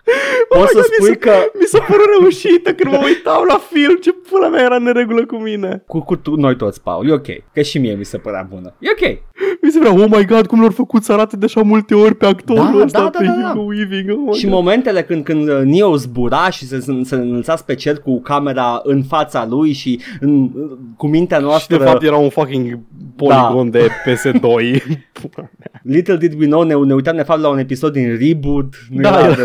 poți 0.49 0.71
să 0.73 0.79
Oh 0.79 0.85
my 0.85 0.91
God, 0.91 0.91
mi 0.91 0.97
spui 0.97 1.07
se- 1.09 1.17
că 1.17 1.33
Mi 1.59 1.65
s-a 1.67 1.79
părut 1.79 2.07
reușită 2.21 2.73
când 2.75 2.93
mă 2.95 3.01
uitam 3.05 3.45
la 3.49 3.61
film. 3.73 3.97
Ce 4.01 4.13
pula 4.13 4.49
mea 4.49 4.63
era 4.63 4.75
în 4.77 4.83
neregulă 4.83 5.27
cu 5.27 5.37
mine. 5.37 5.83
cu, 5.87 6.01
cu 6.01 6.17
tu, 6.17 6.35
noi 6.35 6.57
toți, 6.57 6.83
Paul, 6.83 7.09
e 7.09 7.13
ok. 7.13 7.27
Că 7.55 7.63
și 7.63 7.79
mie 7.79 7.95
mi 7.95 8.05
se 8.05 8.19
părea 8.19 8.47
bună. 8.51 8.75
E 8.79 8.89
ok. 8.91 9.19
Mi 9.63 9.71
se 9.71 9.79
părea, 9.79 9.95
oh 10.03 10.07
my 10.17 10.25
god, 10.25 10.47
cum 10.47 10.61
l-au 10.61 10.71
făcut 10.71 11.03
să 11.05 11.13
arate 11.13 11.37
de 11.37 11.45
așa 11.45 11.61
multe 11.63 11.95
ori 11.95 12.15
pe 12.15 12.27
actorul 12.27 12.79
Da, 12.79 12.85
ăsta, 12.85 12.99
da, 13.03 13.11
pe 13.19 13.25
da, 13.25 13.33
da, 13.33 13.41
da. 13.41 13.49
Hugo 13.49 13.63
Weaving. 13.63 14.11
Oh 14.11 14.17
my 14.27 14.33
Și 14.33 14.45
God. 14.45 14.53
momentele 14.55 15.03
când, 15.03 15.25
când 15.25 15.49
uh, 15.49 15.61
Neo 15.65 15.97
zbura 15.97 16.51
și 16.51 16.67
se, 16.67 16.81
se, 16.81 16.93
se 17.05 17.15
înălțați 17.15 17.65
pe 17.65 17.75
cer 17.75 17.99
cu 17.99 18.21
camera 18.21 18.81
în 18.85 19.03
fața 19.03 19.47
lui 19.51 19.73
și 19.73 20.01
în, 20.21 20.51
cu 20.97 21.07
mintea 21.07 21.39
Și 21.39 21.45
noastră 21.45 21.77
de 21.77 21.85
fapt 21.85 22.03
era 22.03 22.17
un 22.17 22.29
fucking 22.29 22.79
poligon 23.17 23.71
de 23.71 23.89
PS2. 23.89 24.41
Pula 25.21 25.49
mea. 25.59 25.81
Little 25.83 26.17
did 26.17 26.35
we 26.41 26.47
know, 26.47 26.63
ne, 26.63 26.75
ne 26.75 26.95
uitam 26.95 27.17
de 27.17 27.23
fapt 27.23 27.41
la 27.41 27.49
un 27.49 27.59
episod 27.59 27.93
din 27.93 28.19
Reboot, 28.21 28.75
nu 28.91 29.01
Da, 29.01 29.09
era 29.09 29.19
era- 29.29 29.45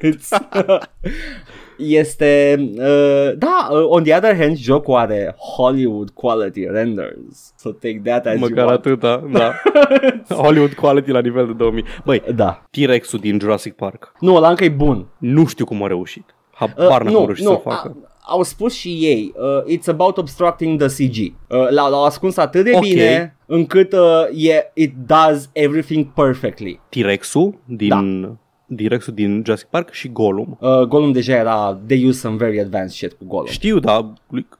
deloc. 0.00 0.90
este, 1.76 2.54
uh, 2.76 3.38
da, 3.38 3.68
uh, 3.70 3.84
on 3.88 4.02
the 4.02 4.14
other 4.16 4.36
hand, 4.36 4.56
jocul 4.56 4.94
are 4.94 5.34
Hollywood 5.56 6.10
quality 6.10 6.66
renders, 6.66 7.52
so 7.56 7.70
take 7.72 8.00
that 8.04 8.26
as 8.26 8.38
Măcar 8.38 8.56
you 8.56 8.66
want. 8.66 8.78
atâta, 8.86 9.24
da. 9.32 9.52
Hollywood 10.42 10.72
quality 10.74 11.10
la 11.10 11.20
nivel 11.20 11.46
de 11.46 11.52
2000. 11.52 11.84
Băi, 12.04 12.22
Da. 12.34 12.62
T-Rex-ul 12.70 13.18
din 13.18 13.38
Jurassic 13.40 13.72
Park. 13.74 14.12
Nu, 14.20 14.34
ăla 14.34 14.48
încă 14.48 14.64
e 14.64 14.68
bun. 14.68 15.06
Nu 15.18 15.46
știu 15.46 15.64
cum 15.64 15.82
a 15.82 15.86
reușit. 15.86 16.24
Uh, 16.60 16.68
Habar 16.78 17.02
n-am 17.02 17.12
cum 17.12 17.16
a 17.16 17.20
nu, 17.20 17.24
reușit 17.26 17.44
nu, 17.44 17.50
să 17.52 17.60
facă. 17.68 17.96
a- 18.04 18.10
au 18.24 18.42
spus 18.42 18.74
și 18.74 18.88
ei, 18.88 19.32
uh, 19.36 19.76
it's 19.78 19.86
about 19.86 20.16
obstructing 20.16 20.82
the 20.84 20.88
CG. 21.06 21.16
Uh, 21.18 21.70
l-au, 21.70 21.90
l-au 21.90 22.04
ascuns 22.04 22.36
atât 22.36 22.64
de 22.64 22.70
Ok. 22.74 22.80
bine 22.80 23.36
încât 23.46 23.92
uh, 23.92 23.98
yeah, 24.32 24.62
it 24.74 24.92
does 25.06 25.48
everything 25.52 26.12
perfectly. 26.12 26.80
T-Rex-ul 26.88 27.58
din, 27.66 27.88
da. 28.20 28.36
T-Rex-ul 28.76 29.14
din 29.14 29.42
Jurassic 29.44 29.66
Park 29.68 29.90
și 29.92 30.08
Gollum. 30.08 30.58
Uh, 30.60 30.80
Gollum 30.82 31.12
deja 31.12 31.32
era, 31.36 31.78
they 31.86 32.06
use 32.06 32.18
some 32.18 32.36
very 32.36 32.60
advanced 32.60 32.90
shit 32.90 33.12
cu 33.12 33.24
Gollum. 33.26 33.46
Știu, 33.46 33.78
dar 33.78 34.12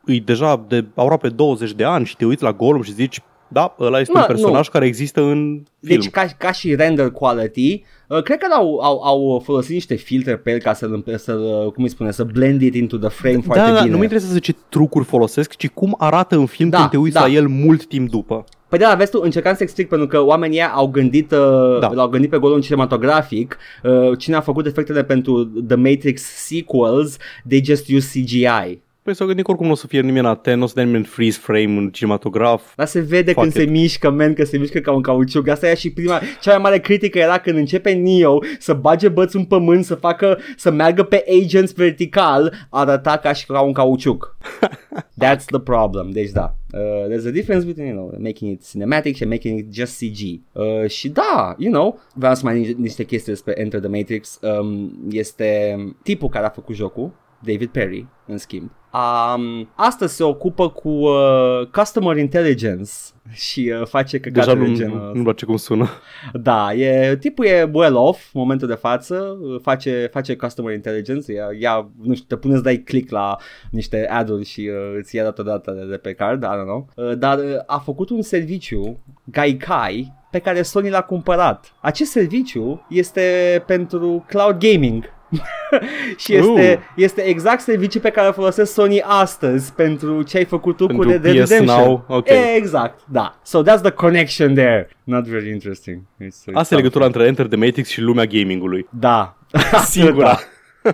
e 0.07 0.19
deja 0.25 0.65
de 0.69 0.85
aproape 0.95 1.29
20 1.29 1.73
de 1.73 1.85
ani 1.85 2.05
și 2.05 2.17
te 2.17 2.25
uiți 2.25 2.43
la 2.43 2.53
Gollum 2.53 2.83
și 2.83 2.93
zici, 2.93 3.21
da, 3.49 3.75
ăla 3.81 4.01
este 4.01 4.13
Mă, 4.15 4.21
un 4.21 4.27
personaj 4.27 4.67
nu. 4.67 4.73
care 4.73 4.87
există 4.87 5.21
în 5.21 5.63
film. 5.81 6.01
Deci 6.01 6.11
ca, 6.11 6.27
ca 6.39 6.53
și 6.53 6.75
render 6.75 7.11
quality, 7.11 7.83
uh, 8.09 8.23
cred 8.23 8.39
că 8.39 8.47
au, 8.55 8.79
au, 8.79 9.03
au 9.03 9.43
folosit 9.45 9.73
niște 9.73 9.95
filtre 9.95 10.37
pe 10.37 10.51
el 10.51 10.59
ca 10.59 10.73
să-l, 10.73 11.05
să 11.17 11.33
cum 11.75 11.83
îi 11.83 11.89
spune, 11.89 12.11
să 12.11 12.25
blend 12.25 12.63
it 12.63 12.75
into 12.75 12.97
the 12.97 13.09
frame 13.09 13.37
da, 13.37 13.43
foarte 13.45 13.71
da, 13.73 13.79
bine. 13.79 13.91
nu 13.91 13.97
mă 13.97 14.03
interesează 14.03 14.39
ce 14.39 14.55
trucuri 14.69 15.05
folosesc, 15.05 15.57
ci 15.57 15.69
cum 15.69 15.95
arată 15.99 16.37
în 16.37 16.47
film 16.47 16.69
Da, 16.69 16.77
când 16.77 16.91
te 16.91 16.97
uiți 16.97 17.15
da. 17.15 17.21
la 17.21 17.29
el 17.29 17.49
mult 17.49 17.87
timp 17.87 18.11
după. 18.11 18.45
Păi 18.73 18.81
da, 18.81 18.95
vezi 18.95 19.11
tu, 19.11 19.21
încercam 19.23 19.55
să 19.55 19.63
explic 19.63 19.89
pentru 19.89 20.07
că 20.07 20.21
oamenii 20.21 20.57
ăia 20.57 20.69
au 20.69 20.87
gândit, 20.87 21.33
uh, 21.33 21.79
Da. 21.81 21.91
l-au 21.93 22.09
gândit 22.09 22.31
pe 22.31 22.39
Gollum 22.39 22.61
cinematografic, 22.61 23.59
uh, 23.83 24.19
cine 24.19 24.37
a 24.37 24.41
făcut 24.41 24.67
efectele 24.67 25.05
pentru 25.05 25.45
The 25.45 25.77
Matrix 25.77 26.23
sequels, 26.23 27.17
they 27.49 27.65
just 27.65 27.93
use 27.93 28.21
CGI. 28.21 28.81
Păi 29.03 29.15
s-au 29.15 29.27
gândit 29.27 29.45
că 29.45 29.51
oricum 29.51 29.67
nu 29.69 29.73
o 29.75 29.77
să 29.77 29.87
fie 29.87 30.01
nimeni 30.01 30.27
atent, 30.27 30.57
nu 30.59 30.63
o 30.65 30.67
să 30.67 30.73
dea 30.75 30.85
nimeni 30.85 31.03
în 31.05 31.11
freeze 31.11 31.39
frame 31.43 31.77
în 31.79 31.91
cinematograf. 31.91 32.75
Dar 32.77 32.87
se 32.87 33.01
vede 33.01 33.33
Fuck 33.33 33.41
când 33.41 33.55
it. 33.57 33.61
se 33.63 33.65
mișcă, 33.71 34.11
man, 34.11 34.35
că 34.35 34.45
se 34.45 34.59
mișcă 34.59 34.79
ca 34.79 34.93
un 34.93 35.03
cauciuc. 35.03 35.49
Asta 35.49 35.71
e 35.71 35.75
și 35.75 35.91
prima, 35.93 36.21
cea 36.41 36.51
mai 36.51 36.59
mare 36.63 36.79
critică 36.81 37.19
era 37.19 37.39
când 37.39 37.57
începe 37.57 37.93
Neo 37.93 38.39
să 38.59 38.73
bage 38.75 39.09
bățul 39.09 39.41
în 39.41 39.47
pământ, 39.47 39.85
să 39.85 39.95
facă, 39.95 40.39
să 40.57 40.71
meargă 40.71 41.03
pe 41.03 41.25
agents 41.43 41.73
vertical, 41.73 42.67
arăta 42.71 43.17
ca 43.17 43.33
și 43.33 43.47
ca 43.47 43.61
un 43.61 43.73
cauciuc. 43.73 44.37
That's 45.25 45.45
the 45.51 45.61
problem. 45.61 46.11
Deci 46.11 46.31
da. 46.31 46.55
Uh, 46.73 46.81
there's 46.81 47.27
a 47.27 47.31
difference 47.31 47.67
between, 47.67 47.87
you 47.89 47.97
know, 47.97 48.15
making 48.21 48.53
it 48.53 48.69
cinematic 48.71 49.23
and 49.23 49.31
making 49.31 49.59
it 49.59 49.75
just 49.75 49.99
CG. 49.99 50.21
Uh, 50.53 50.89
și 50.91 51.09
da, 51.09 51.55
you 51.59 51.73
know, 51.73 52.01
vreau 52.15 52.35
să 52.35 52.41
mai 52.45 52.59
ni- 52.61 52.75
niște 52.79 53.05
chestii 53.05 53.33
despre 53.33 53.53
Enter 53.61 53.81
the 53.81 53.89
Matrix. 53.89 54.39
Um, 54.43 54.93
este 55.11 55.77
tipul 56.03 56.29
care 56.29 56.47
a 56.47 56.49
făcut 56.49 56.75
jocul, 56.75 57.13
David 57.45 57.69
Perry, 57.69 58.07
în 58.27 58.39
schimb. 58.39 58.71
Um, 58.93 59.69
astăzi 59.75 60.15
se 60.15 60.23
ocupă 60.23 60.69
cu 60.69 60.89
uh, 60.89 61.67
Customer 61.73 62.17
Intelligence 62.17 62.91
și 63.31 63.73
uh, 63.81 63.87
face 63.87 64.19
Deja 64.19 64.41
căcaturi 64.41 64.59
nu, 64.59 64.65
de 64.65 64.71
nu, 64.71 64.77
genul 64.77 65.11
nu-mi 65.13 65.25
place 65.25 65.45
cum 65.45 65.57
sună. 65.57 65.89
da, 66.33 66.75
e, 66.75 67.17
tipul 67.17 67.45
e 67.45 67.71
well 67.73 67.97
off 67.97 68.31
în 68.33 68.41
momentul 68.41 68.69
de 68.69 68.75
față, 68.75 69.39
face, 69.63 70.09
face 70.13 70.37
customer 70.37 70.75
intelligence, 70.75 71.33
ia, 71.33 71.47
ia, 71.59 71.91
nu 72.03 72.15
știu, 72.15 72.27
te 72.29 72.37
pune 72.37 72.55
să 72.55 72.61
dai 72.61 72.77
click 72.77 73.11
la 73.11 73.37
niște 73.71 74.09
ad-uri 74.09 74.45
și 74.45 74.71
uh, 74.73 74.97
îți 74.99 75.17
ia 75.17 75.23
datodată 75.23 75.71
de, 75.71 75.85
de 75.91 75.97
pe 75.97 76.13
card, 76.13 76.43
I 76.43 76.47
don't 76.47 76.65
know, 76.65 76.89
uh, 76.97 77.19
dar 77.19 77.39
uh, 77.39 77.45
a 77.67 77.79
făcut 77.79 78.11
un 78.11 78.23
serviciu, 78.23 78.99
Gaikai, 79.25 80.13
pe 80.31 80.39
care 80.39 80.63
Sony 80.63 80.89
l-a 80.89 81.03
cumpărat. 81.03 81.73
Acest 81.81 82.11
serviciu 82.11 82.87
este 82.89 83.63
pentru 83.67 84.25
cloud 84.29 84.59
gaming. 84.59 85.05
și 86.23 86.35
este, 86.35 86.79
Uh. 86.79 86.93
este 86.97 87.21
exact 87.21 87.61
serviciul 87.61 88.01
pe 88.01 88.11
care 88.11 88.27
îl 88.27 88.33
folosesc 88.33 88.73
Sony 88.73 89.01
astăzi 89.03 89.73
pentru 89.73 90.23
ce 90.23 90.37
ai 90.37 90.45
făcut 90.45 90.77
tu 90.77 90.87
cu 90.87 90.93
Pentru 90.93 91.11
Red 91.11 91.23
Dead 91.23 91.43
PS 91.43 91.51
Redemption. 91.51 91.85
Now, 91.85 92.05
ok. 92.09 92.29
Exact, 92.57 93.01
da. 93.11 93.39
So 93.43 93.63
that's 93.63 93.81
the 93.83 93.91
connection 93.91 94.55
there. 94.55 94.89
Not 95.05 95.25
very 95.27 95.51
interesting. 95.51 96.01
It's, 96.25 96.37
it's 96.49 96.53
Asta 96.55 96.75
e 96.75 96.77
legătura 96.77 97.05
între 97.05 97.27
Enter 97.27 97.47
the 97.47 97.57
Matrix 97.57 97.89
și 97.89 98.01
lumea 98.01 98.25
gamingului. 98.25 98.87
Da. 98.99 99.37
Singura. 99.85 100.39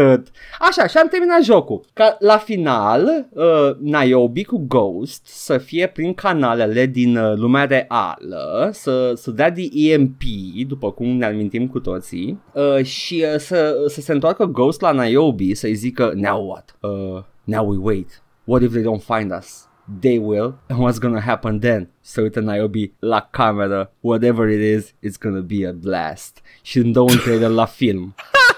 Atât. 0.00 0.28
Așa, 0.58 0.86
și 0.86 0.96
am 0.96 1.08
terminat 1.08 1.42
jocul. 1.42 1.80
Ca 1.92 2.16
la 2.18 2.36
final, 2.36 3.28
uh, 3.30 3.70
Niobe 3.78 4.42
cu 4.42 4.64
Ghost 4.68 5.26
să 5.26 5.58
fie 5.58 5.86
prin 5.86 6.14
canalele 6.14 6.86
din 6.86 7.16
uh, 7.16 7.36
lumea 7.36 7.64
reală, 7.64 8.70
să, 8.72 9.12
să 9.16 9.30
dea 9.30 9.50
de 9.50 9.68
EMP, 9.72 10.22
după 10.66 10.92
cum 10.92 11.06
ne 11.06 11.26
amintim 11.26 11.68
cu 11.68 11.80
toții, 11.80 12.40
uh, 12.52 12.84
și 12.84 13.24
uh, 13.32 13.38
să, 13.38 13.84
să 13.86 14.00
se 14.00 14.12
întoarcă 14.12 14.44
Ghost 14.44 14.80
la 14.80 14.92
Niobe 14.92 15.54
să-i 15.54 15.74
zică, 15.74 16.12
now 16.14 16.46
what? 16.46 16.76
Uh, 16.80 17.22
now 17.44 17.68
we 17.70 17.76
wait. 17.80 18.22
What 18.44 18.62
if 18.62 18.70
they 18.70 18.82
don't 18.82 19.16
find 19.16 19.32
us? 19.38 19.68
They 20.00 20.18
will. 20.18 20.54
And 20.68 20.78
what's 20.78 21.00
gonna 21.00 21.20
happen 21.20 21.58
then? 21.58 21.90
Să 22.00 22.20
uită 22.20 22.40
Niobe 22.40 22.92
la 22.98 23.28
cameră. 23.30 23.92
Whatever 24.00 24.48
it 24.48 24.78
is, 24.78 24.92
it's 24.92 25.18
gonna 25.20 25.40
be 25.40 25.66
a 25.66 25.72
blast. 25.72 26.40
Și 26.62 26.78
îmi 26.78 26.92
dă 26.92 27.00
un 27.00 27.16
trailer 27.24 27.50
la 27.50 27.64
film. 27.64 28.14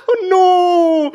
Nu! 1.03 1.11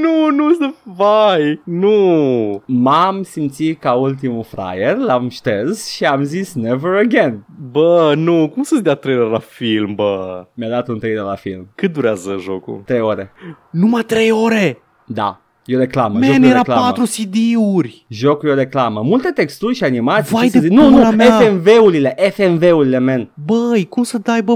Nu, 0.00 0.30
nu 0.30 0.52
să 0.52 0.70
vai! 0.96 1.60
Nu! 1.64 2.62
M-am 2.66 3.22
simțit 3.22 3.80
ca 3.80 3.92
ultimul 3.92 4.44
fraier, 4.44 4.96
l-am 4.96 5.28
șters 5.28 5.88
și 5.88 6.04
am 6.04 6.22
zis 6.22 6.54
never 6.54 6.94
again. 6.94 7.44
Bă, 7.70 8.12
nu, 8.16 8.48
cum 8.48 8.62
să-ți 8.62 8.82
dea 8.82 8.94
trailer 8.94 9.26
la 9.26 9.38
film, 9.38 9.94
bă? 9.94 10.46
Mi-a 10.54 10.68
dat 10.68 10.88
un 10.88 10.98
trailer 10.98 11.22
la 11.22 11.34
film. 11.34 11.68
Cât 11.74 11.92
durează 11.92 12.36
jocul? 12.40 12.82
3 12.86 13.00
ore. 13.00 13.32
Numai 13.70 14.02
3 14.02 14.30
ore! 14.30 14.78
Da. 15.06 15.40
E 15.64 15.76
o 15.76 15.78
reclamă. 15.78 16.18
Man, 16.18 16.22
jocul 16.22 16.42
e 16.42 16.46
o 16.46 16.50
era 16.50 16.58
reclamă. 16.58 16.80
4 16.80 17.04
CD-uri! 17.04 18.04
Jocul 18.08 18.48
e 18.48 18.52
o 18.52 18.54
reclamă. 18.54 19.00
Multe 19.02 19.30
texturi 19.30 19.74
și 19.74 19.84
animații. 19.84 20.34
Vai 20.34 20.44
ce 20.44 20.50
să 20.50 20.58
de 20.58 20.66
zic. 20.66 20.76
Nu, 20.76 20.88
nu, 20.88 20.96
pula 20.96 21.10
mea! 21.10 21.38
FMV-urile, 21.40 22.14
FMV-urile, 22.32 22.98
man. 22.98 23.30
Băi, 23.46 23.86
cum 23.88 24.02
să 24.02 24.18
dai, 24.18 24.42
bă, 24.42 24.54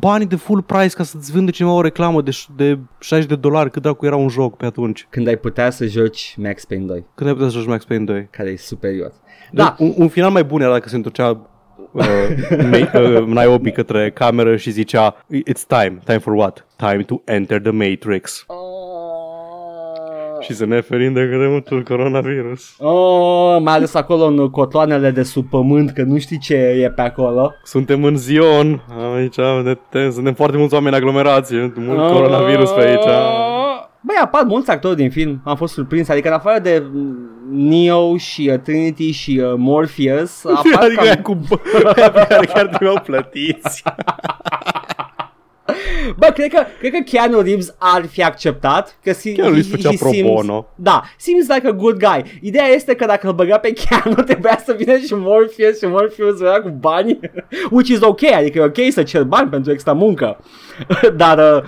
banii 0.00 0.26
de 0.26 0.36
full 0.36 0.62
price 0.62 0.94
ca 0.94 1.02
să-ți 1.02 1.32
vândă 1.32 1.50
cineva 1.50 1.74
o 1.74 1.80
reclamă 1.80 2.22
de, 2.22 2.30
de 2.56 2.78
60 3.00 3.28
de 3.28 3.36
dolari, 3.36 3.70
cât 3.70 3.82
dracu 3.82 4.06
era 4.06 4.16
un 4.16 4.28
joc 4.28 4.56
pe 4.56 4.64
atunci? 4.66 5.06
Când 5.10 5.26
ai 5.28 5.36
putea 5.36 5.70
să 5.70 5.86
joci 5.86 6.34
Max 6.38 6.64
Payne 6.64 6.84
2, 6.84 7.04
Cât 7.14 7.26
ai 7.26 7.32
putea 7.32 7.48
să 7.48 7.56
joci 7.58 7.66
Max 7.66 7.84
Payne 7.84 8.04
2? 8.04 8.28
care 8.30 8.48
e 8.50 8.56
superior. 8.56 9.12
Da. 9.52 9.62
Da, 9.62 9.76
Un, 9.78 9.92
un 9.96 10.08
final 10.08 10.30
mai 10.30 10.44
bun 10.44 10.60
era 10.60 10.72
dacă 10.72 10.88
se 10.88 10.96
întorcea 10.96 11.46
uh, 11.92 12.04
Ma- 12.72 12.92
uh, 12.94 13.24
Niobe 13.26 13.70
către 13.70 14.10
cameră 14.10 14.56
și 14.56 14.70
zicea 14.70 15.24
It's 15.50 15.66
time. 15.66 15.98
Time 16.04 16.18
for 16.18 16.32
what? 16.32 16.66
Time 16.76 17.02
to 17.02 17.16
enter 17.24 17.60
the 17.60 17.70
Matrix. 17.70 18.44
Și 20.40 20.54
să 20.54 20.66
ne 20.66 20.80
ferim 20.80 21.12
de 21.12 21.28
cădemutul 21.30 21.82
coronavirus. 21.82 22.74
Oh, 22.78 23.56
mai 23.62 23.74
ales 23.74 23.94
acolo 23.94 24.24
în 24.24 24.50
cotloanele 24.50 25.10
de 25.10 25.22
sub 25.22 25.48
pământ, 25.48 25.90
că 25.90 26.02
nu 26.02 26.18
știi 26.18 26.38
ce 26.38 26.54
e 26.54 26.90
pe 26.90 27.00
acolo. 27.02 27.52
Suntem 27.62 28.04
în 28.04 28.16
Zion. 28.16 28.82
Aici 29.16 29.36
ne 29.64 29.74
tem, 29.90 30.10
suntem 30.10 30.34
foarte 30.34 30.56
mulți 30.56 30.74
oameni 30.74 30.96
aglomerați. 30.96 31.54
e 31.54 31.72
Mult 31.76 32.12
coronavirus 32.12 32.70
pe 32.70 32.80
aici. 32.80 33.04
Băi, 34.02 34.16
apar 34.22 34.42
mulți 34.42 34.70
actori 34.70 34.96
din 34.96 35.10
film, 35.10 35.40
am 35.44 35.56
fost 35.56 35.72
surprins, 35.72 36.08
adică 36.08 36.28
în 36.28 36.34
afară 36.34 36.58
de 36.58 36.82
mm, 36.92 37.16
Neo 37.50 38.16
și 38.16 38.50
uh, 38.52 38.58
Trinity 38.58 39.10
și 39.10 39.40
uh, 39.44 39.52
Morpheus, 39.56 40.44
apar 40.44 40.80
Adică 40.80 40.94
cam... 40.94 41.04
aia 41.04 41.22
cu 41.22 41.34
bă- 41.36 41.94
aia 41.96 42.10
pe 42.10 42.26
care 42.28 42.46
chiar 42.46 42.66
trebuiau 42.66 43.00
plătiți. 43.04 43.82
Bă, 46.18 46.30
cred 46.34 46.52
că, 46.52 46.62
cred 46.78 46.92
că 46.92 46.98
Keanu 47.10 47.40
Reeves 47.40 47.74
ar 47.78 48.06
fi 48.06 48.22
acceptat 48.22 48.98
că 49.02 49.12
si, 49.12 49.32
Keanu 49.32 49.50
Reeves 49.50 49.70
făcea 49.70 49.90
pro 49.98 50.10
seems- 50.10 50.28
bono. 50.30 50.66
Da, 50.74 51.02
seems 51.16 51.48
like 51.48 51.66
a 51.66 51.72
good 51.72 51.98
guy. 51.98 52.38
Ideea 52.40 52.66
este 52.66 52.94
că 52.94 53.06
dacă 53.06 53.26
îl 53.26 53.32
băga 53.32 53.58
pe 53.58 53.72
Keanu 53.82 54.14
trebuia 54.22 54.60
să 54.64 54.74
vină 54.78 54.96
și 54.96 55.14
Morpheus 55.14 55.78
și 55.78 55.86
Morpheus 55.86 56.38
venea 56.38 56.60
cu 56.62 56.68
bani, 56.68 57.18
which 57.70 57.88
is 57.90 58.00
ok, 58.00 58.22
adică 58.22 58.58
e 58.58 58.62
ok 58.86 58.92
să 58.92 59.02
cer 59.02 59.22
bani 59.24 59.48
pentru 59.50 59.72
extra 59.72 59.92
muncă. 59.92 60.38
Dar 61.16 61.38
uh, 61.38 61.62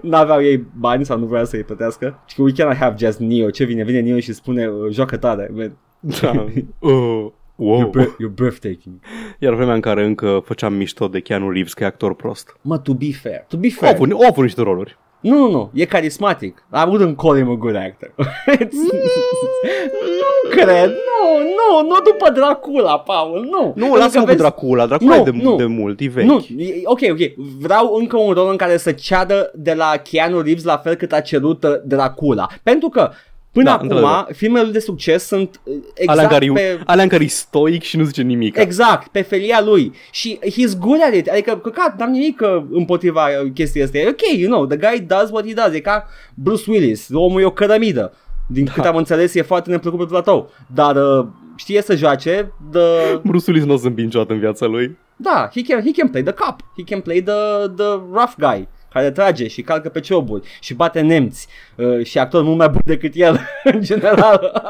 n-aveau 0.00 0.42
ei 0.42 0.64
bani 0.78 1.04
sau 1.04 1.18
nu 1.18 1.26
vrea 1.26 1.44
să-i 1.44 1.62
plătească. 1.64 2.22
Și 2.26 2.36
că 2.36 2.42
we 2.42 2.52
cannot 2.52 2.76
have 2.76 2.94
just 2.98 3.18
Neo. 3.18 3.50
Ce 3.50 3.64
vine? 3.64 3.84
Vine 3.84 4.00
Neo 4.00 4.18
și 4.18 4.32
spune 4.32 4.66
uh, 4.66 4.92
joacă 4.92 5.16
tare. 5.16 5.50
Man. 5.54 5.76
Da. 6.20 6.44
Uh, 6.78 7.26
wow. 7.56 7.80
You're, 7.80 7.90
bre- 7.90 8.16
you're 8.22 8.34
breathtaking. 8.34 8.94
Iar 9.38 9.54
vremea 9.54 9.74
în 9.74 9.80
care 9.80 10.04
încă 10.04 10.42
făceam 10.44 10.72
mișto 10.74 11.08
de 11.08 11.20
Keanu 11.20 11.50
Reeves 11.50 11.72
că 11.72 11.82
e 11.82 11.86
actor 11.86 12.14
prost. 12.14 12.56
Mă, 12.60 12.78
to 12.78 12.94
be 12.94 13.06
fair. 13.22 13.44
To 13.48 13.56
be 13.56 13.66
Au 13.66 13.72
fair. 13.78 13.94
avut, 13.94 14.10
au 14.12 14.26
avut 14.30 14.42
niște 14.44 14.62
roluri. 14.62 14.98
Nu, 15.20 15.34
nu, 15.38 15.50
nu, 15.50 15.70
e 15.74 15.84
carismatic. 15.84 16.66
I 16.72 16.76
wouldn't 16.88 17.14
call 17.16 17.36
him 17.36 17.50
a 17.50 17.54
good 17.54 17.76
actor. 17.76 18.10
It's- 18.56 18.70
nu 20.20 20.50
cred, 20.50 20.88
nu, 20.88 21.38
nu, 21.38 21.88
nu 21.88 21.94
după 22.04 22.30
Dracula, 22.34 22.98
Paul, 22.98 23.40
nu. 23.50 23.62
Nu, 23.66 23.72
Pentru 23.82 23.98
lasă-mă 23.98 24.10
că 24.12 24.20
cu 24.20 24.26
vezi- 24.26 24.36
Dracula. 24.38 24.86
Dracula 24.86 25.14
Nu, 25.16 25.20
e 25.20 25.24
de, 25.30 25.38
nu. 25.42 25.56
de 25.56 25.64
mult, 25.64 26.00
e 26.00 26.08
vechi. 26.08 26.24
Nu, 26.26 26.38
e- 26.56 26.80
ok, 26.84 26.98
ok, 27.10 27.18
vreau 27.60 27.94
încă 27.94 28.16
un 28.16 28.32
rol 28.32 28.50
în 28.50 28.56
care 28.56 28.76
să 28.76 28.92
ceadă 28.92 29.50
de 29.54 29.74
la 29.74 29.92
Keanu 30.10 30.40
Reeves 30.40 30.64
la 30.64 30.76
fel 30.76 30.94
cât 30.94 31.12
a 31.12 31.20
cerut 31.20 31.64
uh, 31.64 31.70
Dracula. 31.84 32.46
Pentru 32.62 32.88
că 32.88 33.10
Până 33.56 33.68
Da, 33.68 33.74
acum, 33.74 33.88
într-adevăr. 33.88 34.34
filmele 34.34 34.64
lui 34.64 34.72
de 34.72 34.78
succes 34.78 35.26
sunt 35.26 35.60
uh, 35.64 35.74
alea, 36.06 36.24
în 36.24 36.30
exact 36.30 36.30
care, 36.30 36.52
pe... 36.52 36.60
e, 36.60 36.80
alea 36.86 37.02
în 37.02 37.08
care 37.08 37.24
e 37.24 37.26
stoic 37.26 37.82
și 37.82 37.96
nu 37.96 38.04
zice 38.04 38.22
nimic. 38.22 38.56
Exact, 38.56 39.08
pe 39.08 39.22
felia 39.22 39.62
lui. 39.64 39.92
Și 40.10 40.38
he's 40.38 40.78
good 40.78 41.00
at 41.06 41.14
it. 41.14 41.28
Adică, 41.28 41.56
căcat, 41.56 41.98
n-am 41.98 42.10
nimic 42.10 42.40
uh, 42.40 42.62
împotriva 42.70 43.26
uh, 43.26 43.50
chestia 43.54 43.84
asta 43.84 43.98
E 43.98 44.08
ok, 44.08 44.38
you 44.38 44.50
know, 44.50 44.66
the 44.66 44.76
guy 44.76 45.06
does 45.06 45.30
what 45.30 45.46
he 45.46 45.52
does. 45.52 45.74
E 45.74 45.80
ca 45.80 46.06
Bruce 46.34 46.70
Willis, 46.70 47.08
omul 47.12 47.40
e 47.40 47.44
o 47.44 47.50
cărămidă. 47.50 48.12
Din 48.46 48.64
da. 48.64 48.72
cât 48.72 48.84
am 48.84 48.96
înțeles, 48.96 49.34
e 49.34 49.42
foarte 49.42 49.70
neplăcut 49.70 49.98
pe 49.98 50.04
platou. 50.04 50.50
Dar 50.74 50.96
uh, 50.96 51.26
știe 51.56 51.82
să 51.82 51.96
joace 51.96 52.52
the... 52.72 53.16
Bruce 53.22 53.50
Willis 53.50 53.66
nu 53.66 53.74
o 53.74 53.76
să 53.76 53.86
împingi 53.86 54.04
niciodată 54.04 54.32
în 54.32 54.38
viața 54.38 54.66
lui. 54.66 54.98
Da, 55.16 55.50
he 55.54 55.62
can, 55.62 55.80
he 55.80 55.90
can 55.90 56.08
play 56.08 56.22
the 56.22 56.32
cop. 56.32 56.60
He 56.76 56.82
can 56.84 57.00
play 57.00 57.22
the, 57.22 57.68
the 57.76 57.90
rough 58.12 58.32
guy 58.38 58.68
care 58.96 59.10
trage 59.10 59.48
și 59.48 59.62
calcă 59.62 59.88
pe 59.88 60.00
cioburi 60.00 60.48
și 60.60 60.74
bate 60.74 61.00
nemți 61.00 61.46
uh, 61.76 62.04
și 62.04 62.18
actor 62.18 62.42
mult 62.42 62.56
mai 62.56 62.68
bun 62.68 62.80
decât 62.84 63.12
el 63.14 63.40
în 63.72 63.80
general. 63.80 64.62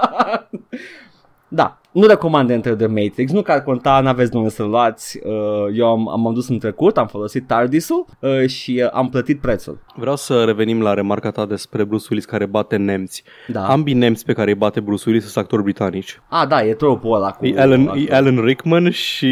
da, 1.49 1.81
nu 1.97 2.07
recomand 2.07 2.51
Enter 2.51 2.75
the 2.75 2.87
Matrix, 2.87 3.33
nu 3.33 3.43
că 3.43 3.53
ar 3.53 3.63
conta, 3.63 4.01
n-aveți 4.01 4.31
de 4.31 4.37
unde 4.37 4.49
să 4.49 4.63
luați. 4.63 5.21
Uh, 5.25 5.33
eu 5.75 5.87
am, 5.87 6.09
am 6.09 6.35
dus 6.35 6.49
în 6.49 6.59
trecut, 6.59 6.99
am 6.99 7.07
folosit 7.07 7.47
TARDIS-ul 7.47 8.05
uh, 8.21 8.47
și 8.47 8.81
uh, 8.85 8.91
am 8.93 9.09
plătit 9.09 9.41
prețul. 9.41 9.79
Vreau 9.95 10.17
să 10.17 10.43
revenim 10.45 10.83
la 10.83 10.95
remarca 10.95 11.31
ta 11.31 11.47
despre 11.47 11.85
Bruce 11.85 12.07
Willis 12.11 12.25
care 12.25 12.47
bate 12.47 12.77
nemți. 12.77 13.25
Da. 13.47 13.67
Ambii 13.67 13.95
nemți 13.95 14.25
pe 14.25 14.33
care 14.33 14.51
îi 14.51 14.57
bate 14.57 14.81
Bruce 14.81 15.03
Willis 15.07 15.25
sunt 15.25 15.45
actori 15.45 15.63
britanici. 15.63 16.21
Ah, 16.29 16.47
da, 16.49 16.63
e 16.65 16.75
tropul 16.75 17.15
ăla 17.15 17.31
cu... 17.31 17.47
E 17.47 17.61
Alan, 17.61 17.81
actor. 17.81 17.97
e 18.09 18.15
Alan 18.15 18.41
Rickman 18.45 18.91
și 18.91 19.29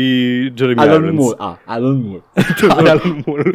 Jeremy 0.54 0.78
Alan 0.80 1.02
Irons. 1.02 1.18
Moore. 1.18 1.36
Ah, 1.38 1.54
Alan 1.64 2.02
Moore. 2.04 2.22
Alan 2.90 3.22
Moore. 3.26 3.50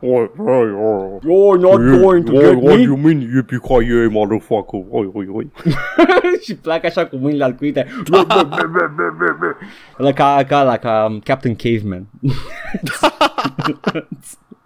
Oi, 0.00 0.30
oi, 0.38 0.70
oi. 0.72 1.18
You're 1.22 1.60
not 1.60 2.00
going 2.00 2.24
to 2.24 2.32
What, 2.32 2.44
get 2.44 2.62
what 2.62 2.76
me. 2.76 2.82
you 2.82 2.96
mean 2.96 3.20
yippee 3.20 4.08
motherfucker? 4.10 4.80
Oi, 4.90 5.10
oi, 5.12 5.28
oi. 5.32 5.50
și 6.44 6.54
pleacă 6.54 6.86
așa 6.86 7.06
cu 7.06 7.16
mâinile 7.16 7.44
alcuite. 7.44 7.86
Ăla 9.98 10.12
ca, 10.12 10.44
ca, 10.48 10.62
la, 10.62 10.76
ca 10.76 11.18
Captain 11.24 11.54
Caveman. 11.56 12.06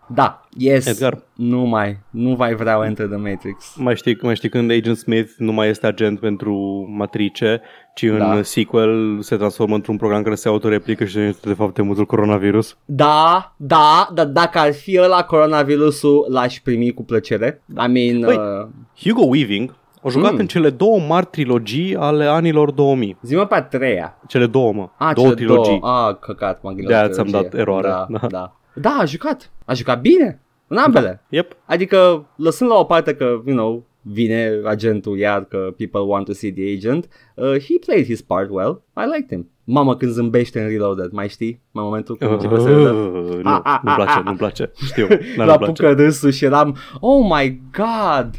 da, 0.06 0.46
yes. 0.56 0.86
Edgar. 0.86 1.18
Nu 1.34 1.58
mai, 1.60 1.98
nu 2.10 2.30
mai 2.38 2.54
vreau 2.54 2.84
Enter 2.84 3.06
the 3.06 3.16
Matrix. 3.16 3.74
Mai 3.76 3.96
știi, 3.96 4.18
mai 4.22 4.34
știi 4.36 4.48
când 4.48 4.70
Agent 4.70 4.96
Smith 4.96 5.30
nu 5.38 5.52
mai 5.52 5.68
este 5.68 5.86
agent 5.86 6.20
pentru 6.20 6.54
matrice, 6.96 7.60
ci 7.94 8.02
în 8.02 8.18
Da. 8.18 8.42
sequel 8.42 9.20
se 9.22 9.36
transformă 9.36 9.74
într-un 9.74 9.96
program 9.96 10.22
care 10.22 10.34
se 10.34 10.48
autoreplică 10.48 11.04
și 11.04 11.18
este 11.18 11.48
de 11.48 11.54
fapt 11.54 11.74
temutul 11.74 12.06
coronavirus? 12.06 12.76
Da, 12.84 13.54
da, 13.56 14.08
dar 14.14 14.26
dacă 14.26 14.58
ar 14.58 14.72
fi 14.72 14.98
ăla 15.00 15.22
coronavirusul, 15.24 16.26
l-aș 16.30 16.58
primi 16.60 16.92
cu 16.92 17.04
plăcere. 17.04 17.62
I 17.68 17.90
mean, 17.92 18.20
Băi. 18.20 18.36
uh, 18.36 18.66
Hugo 19.02 19.24
Weaving 19.24 19.74
a 20.04 20.08
jucat 20.08 20.32
Mm. 20.32 20.38
în 20.38 20.46
cele 20.46 20.70
două 20.70 20.98
mari 21.08 21.26
trilogii 21.30 21.96
ale 21.96 22.24
anilor 22.24 22.70
2000. 22.70 23.16
zi-mă 23.22 23.46
pe 23.46 23.54
a 23.54 23.62
treia. 23.62 24.18
Cele 24.26 24.46
două, 24.46 24.72
mă. 24.72 24.88
A, 24.98 25.12
două 25.12 25.26
cele 25.26 25.38
trilogii. 25.38 25.78
Două. 25.80 25.92
A, 25.92 26.14
căcat, 26.14 26.62
mă 26.62 26.68
gândesc. 26.68 26.88
De-aia 26.88 27.02
la 27.06 27.12
ți-am 27.12 27.24
trilogie. 27.26 27.48
dat 27.50 27.60
eroare. 27.60 27.88
Da, 27.88 28.06
Da. 28.08 28.26
da. 28.26 28.56
Da, 28.74 28.96
a 29.00 29.04
jucat. 29.04 29.50
A 29.64 29.74
jucat 29.74 30.00
bine. 30.00 30.40
În 30.66 30.76
ambele. 30.76 31.22
Yep. 31.28 31.56
Adică, 31.64 32.26
lăsând 32.36 32.70
la 32.70 32.76
o 32.76 32.84
parte 32.84 33.14
că, 33.14 33.24
you 33.24 33.56
know, 33.56 33.84
vine 34.02 34.50
agentul 34.64 35.18
iar 35.18 35.44
că 35.44 35.56
people 35.76 36.00
want 36.00 36.24
to 36.26 36.32
see 36.32 36.52
the 36.52 36.72
agent, 36.76 37.08
uh, 37.34 37.44
he 37.44 37.74
played 37.86 38.04
his 38.04 38.22
part 38.22 38.48
well. 38.50 38.82
I 38.96 39.02
liked 39.14 39.28
him. 39.28 39.48
Mamă, 39.64 39.96
când 39.96 40.12
zâmbește 40.12 40.60
în 40.60 40.68
Reloaded, 40.68 41.10
mai 41.12 41.28
știi? 41.28 41.60
Mai 41.70 41.84
momentul 41.84 42.16
când 42.16 42.30
începe 42.30 42.58
să 42.58 42.68
râdă. 42.68 42.90
Uh, 42.90 43.40
Ah, 43.44 43.60
ah, 43.62 43.78
nu, 43.82 43.90
nu-mi 43.90 43.96
place, 43.96 44.10
ah, 44.10 44.16
ah. 44.16 44.22
nu-mi 44.24 44.36
place. 44.36 44.70
Știu, 44.84 45.06
dar 45.36 45.36
La 45.36 45.44
nu-mi 45.44 45.56
place. 45.58 45.72
pucă 45.82 45.92
râsul 46.02 46.30
și 46.30 46.44
eram, 46.44 46.76
oh 47.00 47.26
my 47.36 47.60
god, 47.72 48.30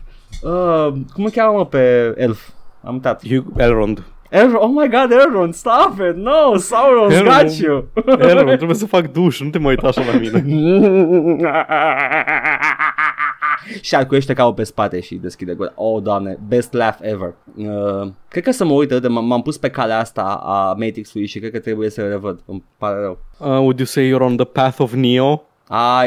uh, 0.42 0.88
cum 1.14 1.24
îl 1.24 1.30
cheamă 1.30 1.58
mă, 1.58 1.66
pe 1.66 2.14
elf? 2.18 2.48
Am 2.84 2.94
uitat. 2.94 3.28
Hugh 3.28 3.46
Elrond. 3.58 4.04
Elrond, 4.30 4.56
oh 4.62 4.70
my 4.70 4.90
god, 4.90 5.12
Elrond, 5.12 5.54
stop 5.54 5.94
it, 6.10 6.16
no, 6.16 6.56
Sauron's 6.58 7.12
Elrond. 7.14 7.42
got 7.42 7.52
you. 7.58 7.88
Elrond, 8.20 8.56
trebuie 8.56 8.78
să 8.78 8.86
fac 8.86 9.12
duș, 9.12 9.42
nu 9.42 9.50
te 9.50 9.58
mai 9.58 9.70
uita 9.70 9.88
așa 9.88 10.02
la 10.12 10.20
mine. 10.20 10.46
și 13.82 13.96
arcuiește 13.96 14.34
capul 14.34 14.54
pe 14.54 14.64
spate 14.64 15.00
și 15.00 15.16
deschide 15.16 15.54
gura. 15.54 15.72
Oh, 15.76 16.02
doamne, 16.04 16.38
best 16.48 16.74
laugh 16.74 16.98
ever. 17.02 17.34
Uh, 17.56 18.08
cred 18.28 18.44
că 18.44 18.52
să 18.52 18.66
mă 18.66 18.74
uit, 18.74 18.90
de 18.90 19.08
m- 19.08 19.22
m-am 19.22 19.42
pus 19.42 19.58
pe 19.58 19.70
calea 19.70 20.00
asta 20.00 20.22
a 20.44 20.74
Matrix-ului 20.74 21.28
și 21.28 21.40
cred 21.40 21.52
că 21.52 21.60
trebuie 21.60 21.90
să 21.90 22.08
revăd. 22.08 22.40
Îmi 22.46 22.64
pare 22.78 23.00
rău. 23.00 23.18
Uh, 23.40 23.48
would 23.48 23.78
you 23.78 23.86
say 23.86 24.10
you're 24.10 24.22
on 24.24 24.36
the 24.36 24.46
path 24.46 24.80
of 24.80 24.94
Neo? 24.94 25.44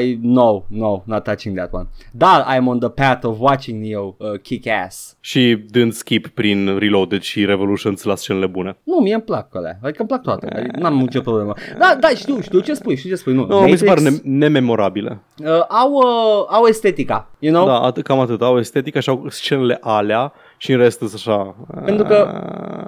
I, 0.00 0.18
no, 0.22 0.64
no, 0.68 1.02
not 1.06 1.22
touching 1.24 1.56
that 1.56 1.72
one. 1.72 1.86
Dar 2.12 2.46
I'm 2.56 2.66
on 2.66 2.78
the 2.78 2.88
path 2.88 3.24
of 3.24 3.38
watching 3.40 3.82
Neo 3.84 4.16
uh, 4.18 4.40
kick 4.42 4.66
ass. 4.68 5.16
Și 5.20 5.64
dând 5.70 5.92
skip 5.92 6.26
prin 6.26 6.78
Reloaded 6.78 7.22
și 7.22 7.44
Revolutions 7.44 8.02
la 8.02 8.14
scenele 8.14 8.46
bune. 8.46 8.76
Nu, 8.82 8.96
mie 8.96 9.14
îmi 9.14 9.22
plac 9.22 9.56
alea. 9.56 9.78
Adică 9.82 9.96
îmi 9.98 10.08
plac 10.08 10.22
toate. 10.22 10.46
Adică 10.58 10.78
n-am 10.80 10.94
nicio 10.98 11.20
problemă. 11.20 11.52
Da, 11.78 11.96
da, 12.00 12.08
știu, 12.08 12.40
știu 12.40 12.60
ce 12.60 12.74
spui, 12.74 12.96
știu 12.96 13.10
ce 13.10 13.16
spui. 13.16 13.34
Nu, 13.34 13.46
No, 13.46 13.60
mi 13.64 13.76
se 13.76 13.84
pare 13.84 14.00
ne- 14.00 14.20
nememorabile. 14.22 15.20
uh, 15.44 15.46
au, 15.68 15.92
uh, 15.92 16.46
au 16.48 16.64
estetica, 16.66 17.30
you 17.38 17.52
know? 17.54 17.66
Da, 17.66 17.78
atât, 17.80 18.04
cam 18.04 18.18
atât. 18.20 18.42
Au 18.42 18.58
estetica 18.58 19.00
și 19.00 19.08
au 19.08 19.24
scenele 19.28 19.78
alea 19.80 20.32
și 20.60 20.72
în 20.72 20.78
rest 20.78 20.98
sunt 20.98 21.12
așa... 21.14 21.56
Pentru 21.84 22.04
că- 22.04 22.44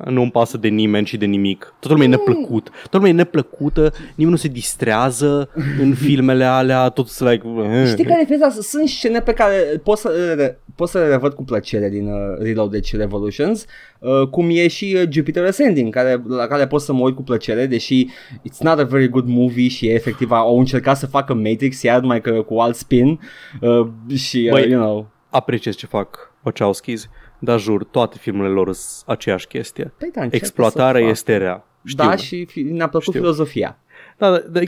uh, 0.07 0.13
Nu-mi 0.13 0.31
pasă 0.31 0.57
de 0.57 0.69
nimeni 0.69 1.07
și 1.07 1.17
de 1.17 1.27
nimic. 1.27 1.75
Toată 1.81 1.89
lumea 1.89 2.05
e 2.07 2.11
neplăcut. 2.11 2.69
Toată 2.71 2.97
lumea 2.97 3.11
e 3.11 3.15
neplăcută, 3.15 3.93
nimeni 4.15 4.31
nu 4.37 4.37
se 4.37 4.49
distrează 4.49 5.51
în 5.81 5.95
filmele 6.05 6.45
alea, 6.45 6.89
tot 6.89 7.07
sunt 7.09 7.31
like... 7.31 7.47
eh. 7.73 7.87
Știi 7.87 8.05
care 8.05 8.27
e 8.31 8.37
faza? 8.39 8.61
Sunt 8.61 8.89
scene 8.89 9.21
pe 9.21 9.33
care 9.33 9.81
pot 9.83 9.99
să, 9.99 10.09
le- 10.37 10.61
pot 10.75 10.89
să 10.89 10.99
le 10.99 11.07
revăd 11.09 11.33
cu 11.33 11.45
plăcere 11.45 11.89
din 11.89 12.07
uh, 12.07 12.19
Reloaded 12.39 12.85
și 12.85 12.97
Revolutions, 12.97 13.65
uh, 13.99 14.29
cum 14.31 14.49
e 14.51 14.69
și 14.69 14.97
uh, 14.97 15.03
Jupiter 15.11 15.45
Ascending, 15.47 15.93
care, 15.95 16.23
la 16.29 16.47
care 16.47 16.67
pot 16.67 16.81
să 16.81 16.93
mă 16.93 17.01
uit 17.05 17.15
cu 17.15 17.23
plăcere, 17.23 17.67
deși 17.67 18.07
it's 18.49 18.59
not 18.61 18.79
a 18.79 18.85
very 18.85 19.09
good 19.09 19.27
movie 19.29 19.69
și 19.69 19.89
efectiv 19.89 20.31
au 20.31 20.59
încercat 20.59 20.97
să 20.97 21.07
facă 21.07 21.35
Matrix 21.35 21.83
iar 21.83 22.01
mai 22.01 22.21
că 22.21 22.31
cu 22.31 22.55
alt 22.59 22.75
spin 22.77 23.21
uh, 23.61 23.87
și, 24.17 24.43
uh, 24.45 24.51
Băi, 24.51 24.71
you 24.71 24.81
know, 24.83 25.07
Apreciez 25.31 25.77
ce 25.77 25.87
fac 25.87 26.33
Wachowskis, 26.43 27.09
dar 27.41 27.61
jur, 27.61 27.85
toate 27.85 28.17
filmele 28.21 28.49
lor 28.49 28.73
sunt 28.73 29.09
aceeași 29.09 29.47
chestie. 29.47 29.85
Păi 29.99 30.11
da, 30.13 30.23
încearcă 30.23 30.37
Exploatarea 30.37 30.93
să 30.93 30.99
facă. 30.99 31.11
este 31.11 31.37
rea. 31.37 31.65
Știu. 31.85 32.05
Da, 32.05 32.17
și 32.17 32.45
fi- 32.45 32.63
ne-a 32.63 32.89
plăcut 32.89 33.09
Știu. 33.09 33.21
filozofia. 33.21 33.79
Da, 34.19 34.31
da, 34.31 34.39
da, 34.39 34.61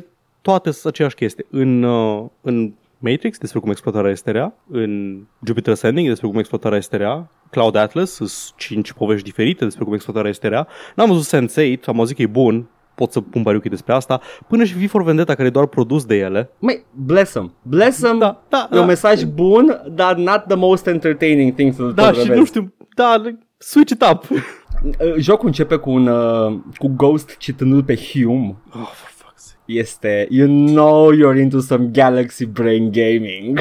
toate 0.43 0.71
sunt 0.71 0.93
aceeași 0.93 1.15
chestie. 1.15 1.47
În, 1.51 1.83
uh, 1.83 2.25
în 2.41 2.73
Matrix, 2.99 3.39
despre 3.39 3.61
cum 3.61 3.71
exploatarea 3.71 4.11
este 4.11 4.31
rea, 4.31 4.55
în 4.71 5.23
Jupiter 5.47 5.73
Ascending, 5.73 6.09
despre 6.09 6.29
cum 6.29 6.39
exploatarea 6.39 6.79
este 6.79 6.97
rea, 6.97 7.31
Cloud 7.51 7.75
Atlas, 7.75 8.11
sunt 8.11 8.31
cinci 8.57 8.93
povești 8.93 9.25
diferite 9.25 9.65
despre 9.65 9.85
cum 9.85 9.93
exploatarea 9.95 10.31
este 10.31 10.49
rea. 10.49 10.69
N-am 10.97 11.09
văzut 11.09 11.41
Sense8, 11.41 11.85
am 11.85 11.99
auzit 11.99 12.17
că 12.17 12.23
e 12.23 12.27
bun, 12.27 12.69
pot 12.95 13.13
să 13.13 13.21
pun 13.21 13.43
pariuchi 13.43 13.69
despre 13.69 13.93
asta, 13.95 14.21
până 14.49 14.65
și 14.65 14.75
V 14.87 14.89
for 14.89 15.03
Vendetta, 15.03 15.35
care 15.35 15.49
e 15.49 15.51
doar 15.51 15.67
produs 15.67 16.05
de 16.05 16.17
ele. 16.17 16.51
Măi, 16.59 16.85
bless 16.95 17.33
them. 17.33 17.55
Bless 17.63 18.01
them. 18.01 18.19
Da, 18.19 18.43
da, 18.49 18.69
E 18.71 18.75
un 18.75 18.81
da. 18.81 18.87
mesaj 18.87 19.23
bun, 19.25 19.81
dar 19.91 20.17
not 20.17 20.45
the 20.47 20.57
most 20.57 20.87
entertaining 20.87 21.55
thing 21.55 21.73
să-l 21.75 21.93
Da, 21.93 22.05
tot 22.07 22.15
și 22.15 22.21
revezi. 22.21 22.39
nu 22.39 22.45
știu, 22.45 22.73
da, 22.97 23.23
switch 23.59 23.91
it 23.93 24.05
up. 24.13 24.25
Uh, 24.31 25.15
Jocul 25.19 25.47
începe 25.47 25.77
cu 25.77 25.91
un 25.91 26.07
uh, 26.07 26.59
cu 26.79 26.89
Ghost 26.97 27.37
citându-l 27.37 27.83
pe 27.85 27.97
Hume. 27.97 28.57
Oh, 28.75 28.91
for 28.93 29.09
fuck's 29.11 29.37
sake. 29.37 29.59
Este 29.67 30.27
You 30.31 30.49
know 30.49 31.11
you're 31.15 31.41
into 31.41 31.59
some 31.61 31.85
galaxy 31.93 32.47
brain 32.47 32.91
gaming. 32.93 33.61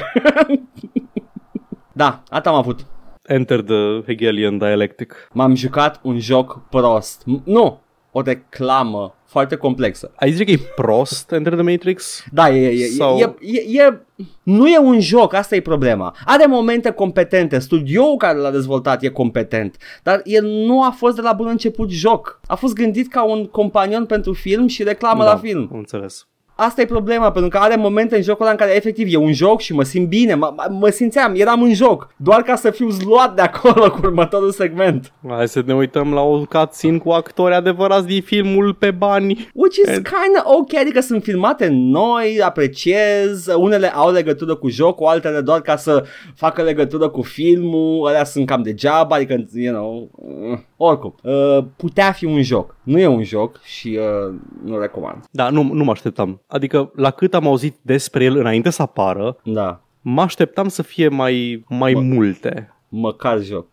da, 1.94 2.24
asta 2.30 2.50
am 2.50 2.56
avut. 2.56 2.86
Enter 3.24 3.62
the 3.62 4.02
Hegelian 4.06 4.58
dialectic. 4.58 5.14
M-am 5.34 5.56
jucat 5.56 6.00
un 6.04 6.20
joc 6.20 6.60
prost. 6.70 7.22
M- 7.24 7.44
nu, 7.44 7.80
o 8.12 8.22
reclamă 8.22 9.16
foarte 9.26 9.56
complexă. 9.56 10.12
Ai 10.16 10.32
zice 10.32 10.44
că 10.44 10.52
e 10.52 10.60
prost 10.76 11.32
Enter 11.32 11.54
the 11.54 11.62
Matrix? 11.62 12.24
Da, 12.32 12.50
e, 12.50 12.68
e, 12.68 12.86
Sau- 12.86 13.18
e, 13.18 13.36
e, 13.42 13.82
e, 13.82 14.02
nu 14.44 14.68
e 14.68 14.78
un 14.78 15.00
joc, 15.00 15.34
asta 15.34 15.56
e 15.56 15.62
problema. 15.62 16.16
Are 16.26 16.46
momente 16.46 16.92
competente, 16.92 17.60
studioul 17.60 18.18
care 18.18 18.38
l-a 18.38 18.52
dezvoltat 18.52 19.04
e 19.04 19.10
competent, 19.10 19.78
dar 20.04 20.22
el 20.24 20.46
nu 20.46 20.84
a 20.84 20.90
fost 20.90 21.16
de 21.16 21.22
la 21.22 21.34
bun 21.34 21.48
început 21.48 21.90
joc. 21.90 22.40
A 22.48 22.56
fost 22.56 22.74
gândit 22.74 23.12
ca 23.12 23.24
un 23.24 23.46
companion 23.46 24.06
pentru 24.06 24.34
film 24.34 24.68
și 24.68 24.84
reclamă 24.84 25.24
la 25.24 25.38
film. 25.38 25.70
Am 25.72 25.78
înțeles. 25.78 26.28
Asta 26.64 26.82
e 26.82 26.86
problema, 26.86 27.32
pentru 27.32 27.50
că 27.50 27.58
are 27.58 27.76
momente 27.76 28.16
în 28.16 28.22
jocul 28.22 28.42
ăla 28.42 28.52
în 28.52 28.58
care 28.58 28.76
efectiv 28.76 29.14
e 29.14 29.18
un 29.18 29.34
joc 29.34 29.60
și 29.62 29.74
mă 29.74 29.84
simt 29.84 30.08
bine, 30.08 30.34
mă, 30.36 30.54
mă- 30.56 30.68
mă 30.80 30.90
simțeam, 30.90 31.34
eram 31.36 31.62
în 31.62 31.74
joc, 31.74 32.14
doar 32.18 32.42
ca 32.42 32.56
să 32.56 32.70
fiu 32.72 32.90
zluat 32.90 33.36
de 33.36 33.42
acolo 33.42 33.90
cu 33.92 34.00
următorul 34.04 34.52
segment. 34.52 35.14
Hai 35.30 35.48
să 35.48 35.62
ne 35.66 35.74
uităm 35.76 36.14
la 36.14 36.22
o 36.22 36.40
cutscene 36.46 36.98
cu 36.98 37.10
actori 37.10 37.54
adevărați 37.54 38.06
din 38.08 38.22
filmul 38.22 38.74
pe 38.74 38.92
bani. 38.92 39.50
Which 39.54 39.76
is 39.78 39.90
And- 39.90 39.96
kind 39.96 40.36
of 40.44 40.58
ok, 40.60 40.76
adică 40.76 41.00
sunt 41.02 41.24
filmate 41.24 41.68
noi, 41.72 42.42
apreciez, 42.44 43.48
unele 43.58 43.94
au 43.94 44.12
legătură 44.12 44.56
cu 44.56 44.70
jocul, 44.70 45.08
altele 45.08 45.42
doar 45.42 45.62
ca 45.62 45.76
să 45.76 46.04
facă 46.36 46.62
legătură 46.62 47.10
cu 47.10 47.22
filmul, 47.22 48.08
alea 48.08 48.24
sunt 48.24 48.46
cam 48.46 48.62
degeaba, 48.62 49.16
adică, 49.16 49.46
you 49.54 49.74
know, 49.74 50.10
uh, 50.52 50.60
oricum, 50.84 51.16
uh, 51.24 51.64
putea 51.76 52.12
fi 52.12 52.26
un 52.26 52.42
joc, 52.42 52.76
nu 52.84 53.00
e 53.00 53.08
un 53.08 53.24
joc 53.24 53.62
și 53.62 54.00
uh, 54.28 54.36
nu 54.64 54.80
recomand, 54.80 55.24
Da, 55.32 55.50
nu, 55.50 55.64
nu 55.64 55.84
mă 55.84 55.92
așteptam. 55.92 56.42
Adică, 56.48 56.92
la 56.96 57.12
cât 57.12 57.34
am 57.34 57.48
auzit 57.48 57.76
despre 57.82 58.24
el 58.24 58.38
înainte 58.38 58.70
să 58.70 58.82
apară, 58.82 59.38
da, 59.44 59.82
mă 60.02 60.22
așteptam 60.22 60.68
să 60.68 60.82
fie 60.82 61.08
mai, 61.08 61.66
mai 61.70 61.94
Bă. 61.94 62.00
multe. 62.00 62.74
măcar 62.90 63.40
joc, 63.42 63.68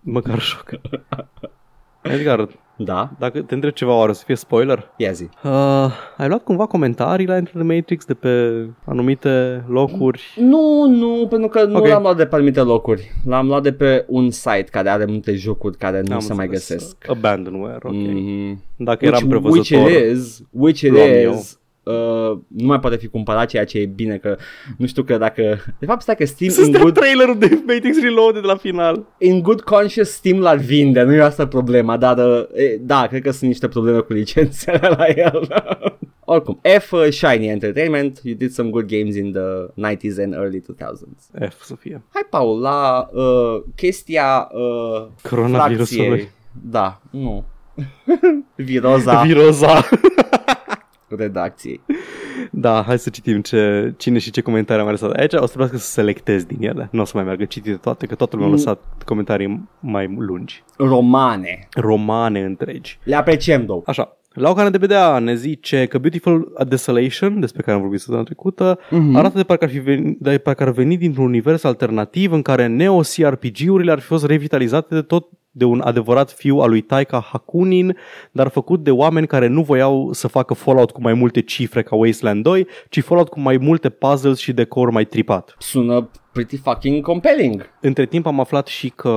Măcar 0.00 0.38
șoc. 0.40 0.70
Edgar, 2.02 2.48
da, 2.76 3.10
dacă 3.18 3.40
te 3.42 3.54
întreb 3.54 3.72
ceva, 3.72 3.94
oare 3.96 4.10
o 4.10 4.14
să 4.14 4.22
fie 4.26 4.34
spoiler? 4.34 4.90
ia 4.96 5.12
zi. 5.12 5.28
Uh, 5.44 5.50
ai 6.16 6.28
luat 6.28 6.42
cumva 6.44 6.66
comentarii 6.66 7.26
la 7.26 7.36
Enter 7.36 7.54
the 7.54 7.74
Matrix 7.74 8.04
de 8.04 8.14
pe 8.14 8.64
anumite 8.84 9.64
locuri? 9.68 10.22
Nu, 10.36 10.86
nu, 10.88 11.26
pentru 11.30 11.48
că 11.48 11.64
nu 11.64 11.76
Ok. 11.76 11.86
l-am 11.86 12.02
luat 12.02 12.16
de 12.16 12.26
pe 12.26 12.34
anumite 12.34 12.60
locuri, 12.60 13.10
l-am 13.26 13.46
luat 13.46 13.62
de 13.62 13.72
pe 13.72 14.04
un 14.08 14.30
site 14.30 14.66
care 14.70 14.88
are 14.88 15.04
multe 15.04 15.34
jocuri 15.34 15.76
care 15.76 16.02
nu 16.04 16.14
Am 16.14 16.20
se 16.20 16.32
mai 16.34 16.46
înțeles. 16.46 16.68
găsesc. 16.68 16.96
Abandonware, 17.10 17.78
ok. 17.82 17.92
Mhm. 17.92 18.62
Dacă 18.76 19.06
Which, 19.06 19.20
eram 19.20 19.30
which 19.30 19.68
prevăzător, 19.68 19.90
it 19.90 20.16
is, 20.16 20.42
which 20.50 20.80
it 20.80 20.90
Romeo. 20.90 21.32
is, 21.32 21.60
uh, 21.82 22.38
nu 22.48 22.66
mai 22.66 22.80
poate 22.80 22.96
fi 22.96 23.06
cumpărat 23.06 23.48
ceea 23.48 23.64
ce 23.64 23.78
e 23.78 23.86
bine 23.86 24.16
că 24.16 24.36
nu 24.76 24.86
știu 24.86 25.02
că 25.02 25.16
dacă 25.18 25.58
de 25.78 25.86
fapt 25.86 26.02
stai 26.02 26.16
că 26.16 26.24
Steam 26.24 26.50
Să 26.50 26.60
in 26.60 26.66
stea 26.66 26.80
good, 26.80 26.94
trailerul 26.94 27.38
de 27.38 27.62
Matrix 27.66 28.00
Reloaded 28.00 28.44
la 28.44 28.56
final. 28.56 29.06
in 29.18 29.40
good 29.42 29.60
conscious 29.60 30.10
Steam 30.10 30.38
l-ar 30.40 30.56
vinde, 30.56 31.02
nu 31.02 31.14
e 31.14 31.20
asta 31.20 31.46
problema, 31.46 31.96
dar 31.96 32.18
uh, 32.18 32.44
e, 32.54 32.76
da, 32.80 33.06
cred 33.06 33.22
că 33.22 33.30
sunt 33.30 33.50
niște 33.50 33.68
probleme 33.68 33.98
cu 33.98 34.12
licențele 34.12 34.88
la 34.96 35.04
el. 35.06 35.48
Oricum, 36.24 36.60
F 36.78 36.92
uh, 36.92 37.06
Shiny 37.10 37.48
Entertainment, 37.48 38.20
you 38.22 38.34
did 38.36 38.50
some 38.50 38.70
good 38.70 38.86
games 38.86 39.16
in 39.16 39.32
the 39.32 39.86
90s 39.92 40.18
and 40.22 40.32
early 40.34 40.60
2000s. 40.60 41.48
F 41.50 41.62
să 41.62 41.74
fie. 41.78 42.02
Hai, 42.12 42.22
Paul, 42.30 42.60
la 42.60 43.08
uh, 43.12 43.62
chestia 43.74 44.48
uh, 44.52 45.06
Coronavirusului. 45.30 46.06
fracției. 46.06 46.30
Da, 46.70 47.00
nu. 47.10 47.44
Viroza 48.56 49.22
Viroza. 49.22 49.88
Redacției. 51.18 51.80
Da, 52.50 52.82
hai 52.86 52.98
să 52.98 53.10
citim 53.10 53.40
ce, 53.40 53.94
cine 53.96 54.18
și 54.18 54.30
ce 54.30 54.40
comentarii 54.40 54.82
am 54.82 54.88
mai 54.88 54.98
lăsat. 55.00 55.18
Aici 55.18 55.32
o 55.32 55.38
să 55.40 55.46
trebuiască 55.46 55.76
să 55.76 55.90
selectez 55.90 56.44
din 56.44 56.62
ele. 56.62 56.88
Nu 56.92 57.00
o 57.00 57.04
să 57.04 57.12
mai 57.14 57.24
meargă 57.24 57.44
citite 57.44 57.76
toate, 57.76 58.06
că 58.06 58.14
toată 58.14 58.36
lumea 58.36 58.50
a 58.50 58.54
Mm. 58.54 58.58
lăsat 58.58 58.82
comentarii 59.04 59.68
mai 59.80 60.14
lungi. 60.18 60.64
Romane. 60.76 61.68
Romane 61.74 62.40
întregi. 62.40 62.98
Le 63.04 63.14
apreciem, 63.14 63.64
două. 63.66 63.82
Așa, 63.86 64.16
la 64.32 64.50
o 64.50 64.68
de 64.70 64.78
BDA 64.78 65.18
ne 65.18 65.34
zice 65.34 65.86
că 65.86 65.98
Beautiful 65.98 66.52
Desolation, 66.68 67.40
despre 67.40 67.62
care 67.62 67.74
am 67.76 67.80
vorbit 67.80 67.98
săptămâna 67.98 68.24
trecută, 68.24 68.78
Mhm. 68.90 69.16
arată 69.16 69.36
de 69.36 69.42
parcă, 69.44 69.64
ar 69.64 69.70
fi 69.70 69.78
venit, 69.78 70.18
de 70.18 70.38
parcă 70.38 70.62
ar 70.62 70.70
veni 70.70 70.96
dintr-un 70.96 71.24
univers 71.24 71.64
alternativ 71.64 72.32
în 72.32 72.42
care 72.42 72.66
neo-CRPG-urile 72.66 73.90
ar 73.92 73.98
fi 73.98 74.06
fost 74.06 74.24
revitalizate 74.26 74.94
de 74.94 75.02
tot 75.02 75.28
de 75.52 75.64
un 75.64 75.80
adevărat 75.80 76.30
fiu 76.30 76.56
al 76.58 76.68
lui 76.68 76.80
Taika 76.80 77.20
Hakunin, 77.20 77.96
dar 78.32 78.48
făcut 78.48 78.82
de 78.84 78.90
oameni 78.90 79.26
care 79.26 79.46
nu 79.46 79.62
voiau 79.62 80.12
să 80.12 80.28
facă 80.28 80.54
Fallout 80.54 80.90
cu 80.90 81.00
mai 81.00 81.14
multe 81.14 81.40
cifre 81.42 81.82
ca 81.82 81.96
Wasteland 81.96 82.42
2, 82.42 82.66
ci 82.88 83.02
Fallout 83.02 83.28
cu 83.28 83.40
mai 83.40 83.56
multe 83.56 83.88
puzzles 83.88 84.38
și 84.38 84.52
decor 84.52 84.90
mai 84.90 85.04
tripat. 85.04 85.54
Sună 85.58 86.10
pretty 86.32 86.56
fucking 86.56 87.02
compelling. 87.02 87.70
Între 87.80 88.06
timp 88.06 88.26
am 88.26 88.40
aflat 88.40 88.66
și 88.66 88.88
că 88.88 89.10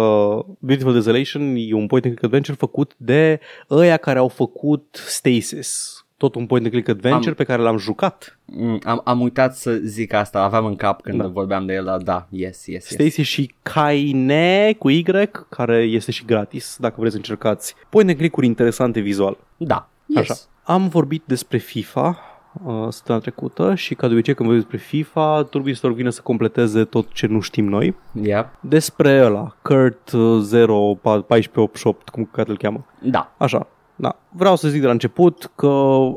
Beautiful 0.59 0.93
Desolation 0.93 1.55
e 1.57 1.73
un 1.73 1.88
point 1.88 2.05
and 2.05 2.13
click 2.13 2.23
adventure 2.23 2.57
făcut 2.59 2.93
de 2.97 3.39
ăia 3.69 3.97
care 3.97 4.19
au 4.19 4.27
făcut 4.27 5.03
Stasis. 5.07 6.05
Tot 6.26 6.36
un 6.36 6.45
point 6.45 6.63
and 6.65 6.73
click 6.73 6.89
adventure 6.89 7.30
Am- 7.30 7.36
pe 7.36 7.43
care 7.43 7.61
l-am 7.61 7.78
jucat. 7.78 8.39
Mm, 8.45 8.80
am, 8.84 9.01
am 9.03 9.21
uitat 9.21 9.55
să 9.55 9.71
zic 9.73 10.13
asta, 10.13 10.41
aveam 10.43 10.65
în 10.65 10.76
cap 10.76 11.01
când 11.01 11.17
Da. 11.17 11.23
da. 11.23 11.30
vorbeam 11.30 11.65
de 11.65 11.73
el, 11.73 11.84
dar 11.86 11.97
da, 11.97 12.28
yes, 12.30 12.65
yes, 12.67 12.67
yes. 12.67 12.86
Stasis 12.86 13.28
și 13.28 13.53
Kaine 13.63 14.76
cu 14.80 14.89
Y, 14.89 15.03
care 15.49 15.78
este 15.78 16.11
și 16.11 16.26
gratis, 16.26 16.78
dacă 16.80 16.95
vreți 16.97 17.11
să 17.11 17.17
încercați. 17.17 17.76
Point 17.89 18.09
and 18.09 18.17
click-uri 18.17 18.45
interesante 18.45 18.99
vizual. 18.99 19.38
Da, 19.57 19.89
yes. 20.05 20.30
Așa. 20.30 20.36
Am 20.63 20.88
vorbit 20.88 21.23
despre 21.26 21.57
FIFA 21.57 22.17
uh, 22.65 22.88
săptămâna 22.89 23.23
trecută 23.23 23.76
și 23.76 23.95
ca 23.95 24.07
de 24.07 24.13
obicei 24.13 24.34
când 24.34 24.49
vorbim 24.49 24.67
despre 24.69 24.88
FIFA, 24.88 25.43
Turbistor 25.43 25.93
vine 25.93 26.09
să 26.09 26.21
completeze 26.21 26.84
tot 26.84 27.11
ce 27.13 27.28
nu 27.28 27.39
știm 27.39 27.65
noi. 27.69 27.95
Yeah. 28.21 28.45
Despre 28.59 29.23
ăla, 29.26 29.55
Kurt 29.61 30.11
uh, 30.11 30.67
01488, 30.67 32.09
cum 32.09 32.30
că 32.32 32.43
îl 32.47 32.57
cheamă. 32.57 32.86
Da. 33.01 33.34
Așa, 33.38 33.67
da. 33.96 34.20
Vreau 34.30 34.56
să 34.56 34.68
zic 34.68 34.80
de 34.80 34.86
la 34.86 34.91
început 34.91 35.52
că 35.56 35.68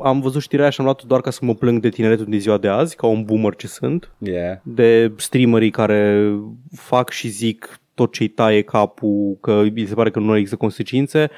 am 0.03 0.19
văzut 0.21 0.41
știrea 0.41 0.69
și 0.69 0.79
am 0.79 0.85
luat 0.85 1.03
doar 1.03 1.21
ca 1.21 1.29
să 1.29 1.39
mă 1.41 1.53
plâng 1.53 1.81
de 1.81 1.89
tineretul 1.89 2.25
din 2.25 2.39
ziua 2.39 2.57
de 2.57 2.67
azi, 2.67 2.95
ca 2.95 3.07
un 3.07 3.23
boomer 3.23 3.55
ce 3.55 3.67
sunt, 3.67 4.11
Yeah. 4.17 4.57
de 4.63 5.11
streamerii 5.17 5.69
care 5.71 6.31
fac 6.75 7.09
și 7.09 7.27
zic 7.27 7.79
tot 7.93 8.11
ce-i 8.13 8.27
taie 8.27 8.61
capul, 8.61 9.37
că 9.41 9.51
îi 9.51 9.85
se 9.87 9.93
pare 9.93 10.09
că 10.11 10.19
nu 10.19 10.35
există 10.35 10.55
consecințe, 10.55 11.29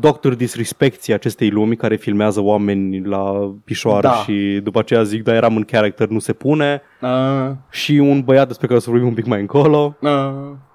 doctor 0.00 0.34
disrespecții 0.34 1.12
acestei 1.12 1.50
lumi 1.50 1.76
care 1.76 1.96
filmează 1.96 2.40
oameni 2.40 3.04
la 3.06 3.54
pișoară 3.64 4.06
Da. 4.08 4.12
și 4.14 4.60
după 4.62 4.78
aceea 4.78 5.02
zic, 5.02 5.22
da, 5.22 5.34
eram 5.34 5.56
în 5.56 5.62
character, 5.62 6.08
nu 6.08 6.18
se 6.18 6.32
pune, 6.32 6.82
Uh, 7.00 7.50
și 7.70 7.92
un 7.92 8.20
băiat 8.20 8.46
despre 8.46 8.66
care 8.66 8.78
o 8.78 8.82
să 8.82 8.90
vorbim 8.90 9.08
un 9.08 9.14
pic 9.14 9.26
mai 9.26 9.40
încolo, 9.40 9.96
uh, 10.00 10.10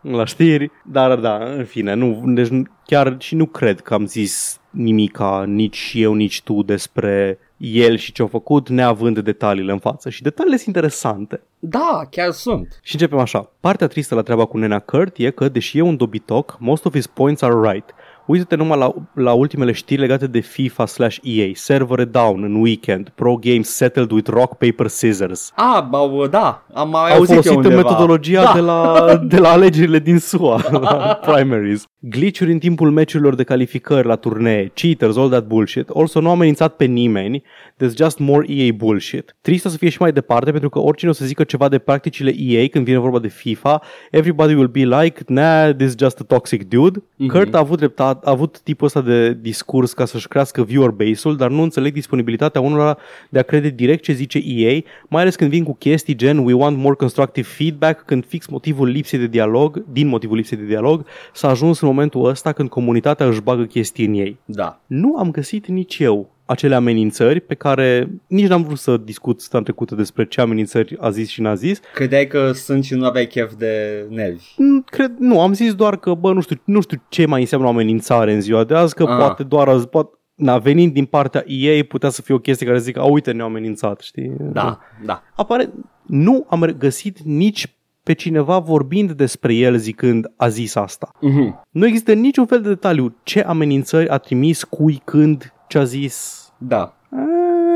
la 0.01 0.25
știri, 0.25 0.71
dar 0.85 1.15
da, 1.15 1.35
în 1.57 1.63
fine, 1.63 1.93
nu, 1.93 2.23
deci 2.25 2.49
chiar 2.85 3.15
și 3.19 3.35
nu 3.35 3.45
cred 3.45 3.79
că 3.79 3.93
am 3.93 4.05
zis 4.05 4.58
nimica, 4.69 5.43
nici 5.47 5.91
eu, 5.95 6.13
nici 6.13 6.41
tu 6.41 6.63
despre 6.63 7.39
el 7.57 7.97
și 7.97 8.11
ce-a 8.11 8.27
făcut, 8.27 8.69
neavând 8.69 9.19
detaliile 9.19 9.71
în 9.71 9.79
față. 9.79 10.09
Și 10.09 10.21
detaliile 10.21 10.57
sunt 10.57 10.75
interesante. 10.75 11.41
da, 11.59 12.07
chiar 12.09 12.31
sunt. 12.31 12.79
Și 12.83 12.93
începem 12.93 13.19
așa. 13.19 13.51
Partea 13.59 13.87
tristă 13.87 14.15
la 14.15 14.21
treaba 14.21 14.45
cu 14.45 14.57
nenea 14.57 14.79
Kurt 14.79 15.17
e 15.17 15.29
că, 15.29 15.49
deși 15.49 15.77
e 15.77 15.81
un 15.81 15.97
dobitoc, 15.97 16.57
most 16.59 16.85
of 16.85 16.93
his 16.93 17.07
points 17.07 17.41
are 17.41 17.71
right. 17.71 17.93
Uită-te 18.29 18.55
numai 18.55 18.77
la, 18.77 18.93
la 19.13 19.33
ultimele 19.33 19.71
știri 19.71 20.01
legate 20.01 20.27
de 20.27 20.39
FIFA 20.39 20.85
slash 20.85 21.17
EA. 21.23 21.47
Server 21.53 22.05
down 22.05 22.43
în 22.43 22.61
weekend. 22.61 23.11
Pro 23.15 23.35
games 23.35 23.69
settled 23.69 24.11
with 24.11 24.29
rock, 24.29 24.53
paper, 24.57 24.87
scissors. 24.87 25.51
Ah, 25.55 25.83
bă, 25.89 26.27
da, 26.31 26.65
am 26.73 26.89
mai 26.89 27.11
Au 27.11 27.17
auzit 27.17 27.35
eu 27.35 27.41
folosit 27.41 27.63
undeva. 27.71 27.89
metodologia 27.89 28.43
da. 28.43 28.51
de, 28.53 28.59
la, 28.59 29.15
de 29.27 29.37
la 29.37 29.49
alegerile 29.49 29.99
din 29.99 30.19
SUA, 30.19 30.61
la 30.71 31.19
primaries. 31.31 31.83
Glitch-uri 32.01 32.51
în 32.51 32.59
timpul 32.59 32.91
meciurilor 32.91 33.35
de 33.35 33.43
calificări 33.43 34.07
la 34.07 34.15
turnee, 34.15 34.71
cheaters, 34.73 35.17
all 35.17 35.29
that 35.29 35.47
bullshit. 35.47 35.89
Also, 35.89 36.19
nu 36.21 36.27
au 36.27 36.33
amenințat 36.33 36.75
pe 36.75 36.85
nimeni, 36.85 37.43
there's 37.83 37.95
just 37.95 38.19
more 38.19 38.45
EA 38.49 38.71
bullshit. 38.75 39.35
Tristă 39.41 39.69
să 39.69 39.77
fie 39.77 39.89
și 39.89 39.97
mai 39.99 40.11
departe, 40.11 40.51
pentru 40.51 40.69
că 40.69 40.79
oricine 40.79 41.09
o 41.09 41.13
să 41.13 41.25
zică 41.25 41.43
ceva 41.43 41.69
de 41.69 41.77
practicile 41.77 42.33
EA 42.37 42.67
când 42.67 42.85
vine 42.85 42.97
vorba 42.97 43.19
de 43.19 43.27
FIFA, 43.27 43.81
everybody 44.11 44.53
will 44.53 44.67
be 44.67 44.83
like, 45.01 45.23
nah, 45.27 45.75
this 45.75 45.87
is 45.87 45.95
just 45.97 46.19
a 46.19 46.23
toxic 46.27 46.67
dude. 46.69 47.03
Mhm. 47.15 47.27
Mm-hmm. 47.29 47.31
Kurt 47.37 47.53
a 47.53 47.57
avut, 47.57 47.77
dreptat, 47.77 48.18
a 48.23 48.29
avut 48.29 48.59
tipul 48.59 48.85
ăsta 48.85 49.01
de 49.01 49.33
discurs 49.33 49.93
ca 49.93 50.05
să-și 50.05 50.27
crească 50.27 50.63
viewer 50.63 50.89
base-ul, 50.89 51.35
dar 51.35 51.49
nu 51.49 51.61
înțeleg 51.61 51.93
disponibilitatea 51.93 52.61
unora 52.61 52.97
de 53.29 53.39
a 53.39 53.43
crede 53.43 53.69
direct 53.69 54.03
ce 54.03 54.13
zice 54.13 54.41
EA, 54.45 54.79
mai 55.07 55.21
ales 55.21 55.35
când 55.35 55.49
vin 55.49 55.63
cu 55.63 55.75
chestii 55.75 56.15
gen 56.15 56.37
we 56.37 56.53
want 56.53 56.77
more 56.77 56.95
constructive 56.95 57.47
feedback, 57.47 58.05
când 58.05 58.25
fix 58.25 58.47
motivul 58.47 58.87
lipsei 58.87 59.19
de 59.19 59.27
dialog, 59.27 59.85
din 59.91 60.07
motivul 60.07 60.35
lipsei 60.35 60.57
de 60.57 60.65
dialog, 60.65 61.05
s-a 61.33 61.49
ajuns 61.49 61.81
în 61.81 61.87
momentul 61.87 62.25
ăsta 62.25 62.51
când 62.51 62.69
comunitatea 62.69 63.25
își 63.25 63.41
bagă 63.41 63.63
chestii 63.63 64.05
în 64.05 64.13
ei. 64.13 64.37
Da. 64.45 64.81
Nu 64.87 65.15
am 65.17 65.31
găsit 65.31 65.67
nici 65.67 65.99
eu 65.99 66.29
acele 66.49 66.75
amenințări 66.75 67.39
pe 67.39 67.55
care 67.55 68.09
nici 68.27 68.47
n-am 68.47 68.63
vrut 68.63 68.77
să 68.77 68.97
discut 68.97 69.39
săptămâna 69.41 69.67
trecută 69.69 69.95
despre 69.95 70.25
ce 70.25 70.41
amenințări 70.41 70.97
a 70.99 71.09
zis 71.09 71.29
și 71.29 71.41
n-a 71.41 71.55
zis. 71.55 71.79
Credeai 71.93 72.27
că 72.27 72.51
sunt 72.51 72.83
și 72.83 72.93
nu 72.95 73.05
aveai 73.05 73.25
chef 73.27 73.53
de 73.57 74.05
nervi. 74.09 74.43
Mm, 74.57 74.81
Cred, 74.89 75.11
nu, 75.19 75.41
am 75.41 75.53
zis 75.53 75.73
doar 75.73 75.97
că, 75.97 76.13
bă, 76.13 76.33
nu 76.33 76.41
știu, 76.41 76.55
nu 76.63 76.81
știu 76.81 77.01
ce 77.09 77.25
mai 77.25 77.39
înseamnă 77.41 77.67
o 77.67 77.69
amenințare 77.69 78.33
în 78.33 78.41
ziua 78.41 78.63
de 78.63 78.75
azi, 78.75 78.95
că 78.95 79.03
Ah. 79.03 79.17
poate 79.17 79.43
doar, 79.43 79.67
azi- 79.67 79.89
poate, 79.89 80.09
na, 80.35 80.57
venind 80.57 80.93
din 80.93 81.05
partea 81.05 81.43
EA, 81.47 81.83
putea 81.87 82.09
să 82.09 82.21
fie 82.21 82.35
o 82.35 82.39
chestie 82.39 82.65
care 82.65 82.79
zic, 82.79 82.97
a, 82.97 83.03
uite, 83.03 83.31
ne-au 83.31 83.47
amenințat, 83.47 83.99
știi? 83.99 84.31
Da, 84.39 84.79
da. 85.05 85.23
Apare, 85.35 85.69
nu 86.05 86.45
am 86.49 86.75
găsit 86.77 87.19
nici 87.19 87.73
pe 88.03 88.13
cineva 88.13 88.57
vorbind 88.59 89.11
despre 89.11 89.53
el 89.53 89.77
zicând 89.77 90.31
a 90.35 90.47
zis 90.47 90.75
asta. 90.75 91.11
Mhm. 91.21 91.63
Nu 91.69 91.85
există 91.85 92.13
niciun 92.13 92.45
fel 92.45 92.61
de 92.61 92.67
detaliu 92.69 93.15
ce 93.23 93.39
amenințări 93.41 94.07
a 94.09 94.17
trimis, 94.17 94.63
cui, 94.63 95.01
când, 95.03 95.53
ce 95.69 95.77
a 95.77 95.83
zis. 95.83 96.47
Da. 96.57 96.95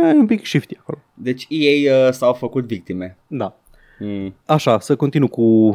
A, 0.03 0.07
e 0.07 0.13
un 0.13 0.25
pic 0.25 0.45
shifty 0.45 0.77
acolo. 0.79 0.97
Deci 1.13 1.45
ei 1.49 1.87
uh, 1.87 2.11
s-au 2.11 2.33
făcut 2.33 2.65
victime. 2.65 3.17
Da. 3.27 3.57
Mm. 3.99 4.33
Așa, 4.45 4.79
să 4.79 4.95
continu 4.95 5.27
cu, 5.27 5.69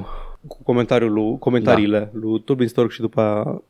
cu 0.46 0.62
comentariul 0.62 1.12
lui, 1.12 1.38
comentariile 1.38 1.98
da. 1.98 2.08
lui 2.12 2.42
Turbin 2.42 2.68
Stork 2.68 2.90
și 2.90 3.00
după 3.00 3.20
aia 3.20 3.62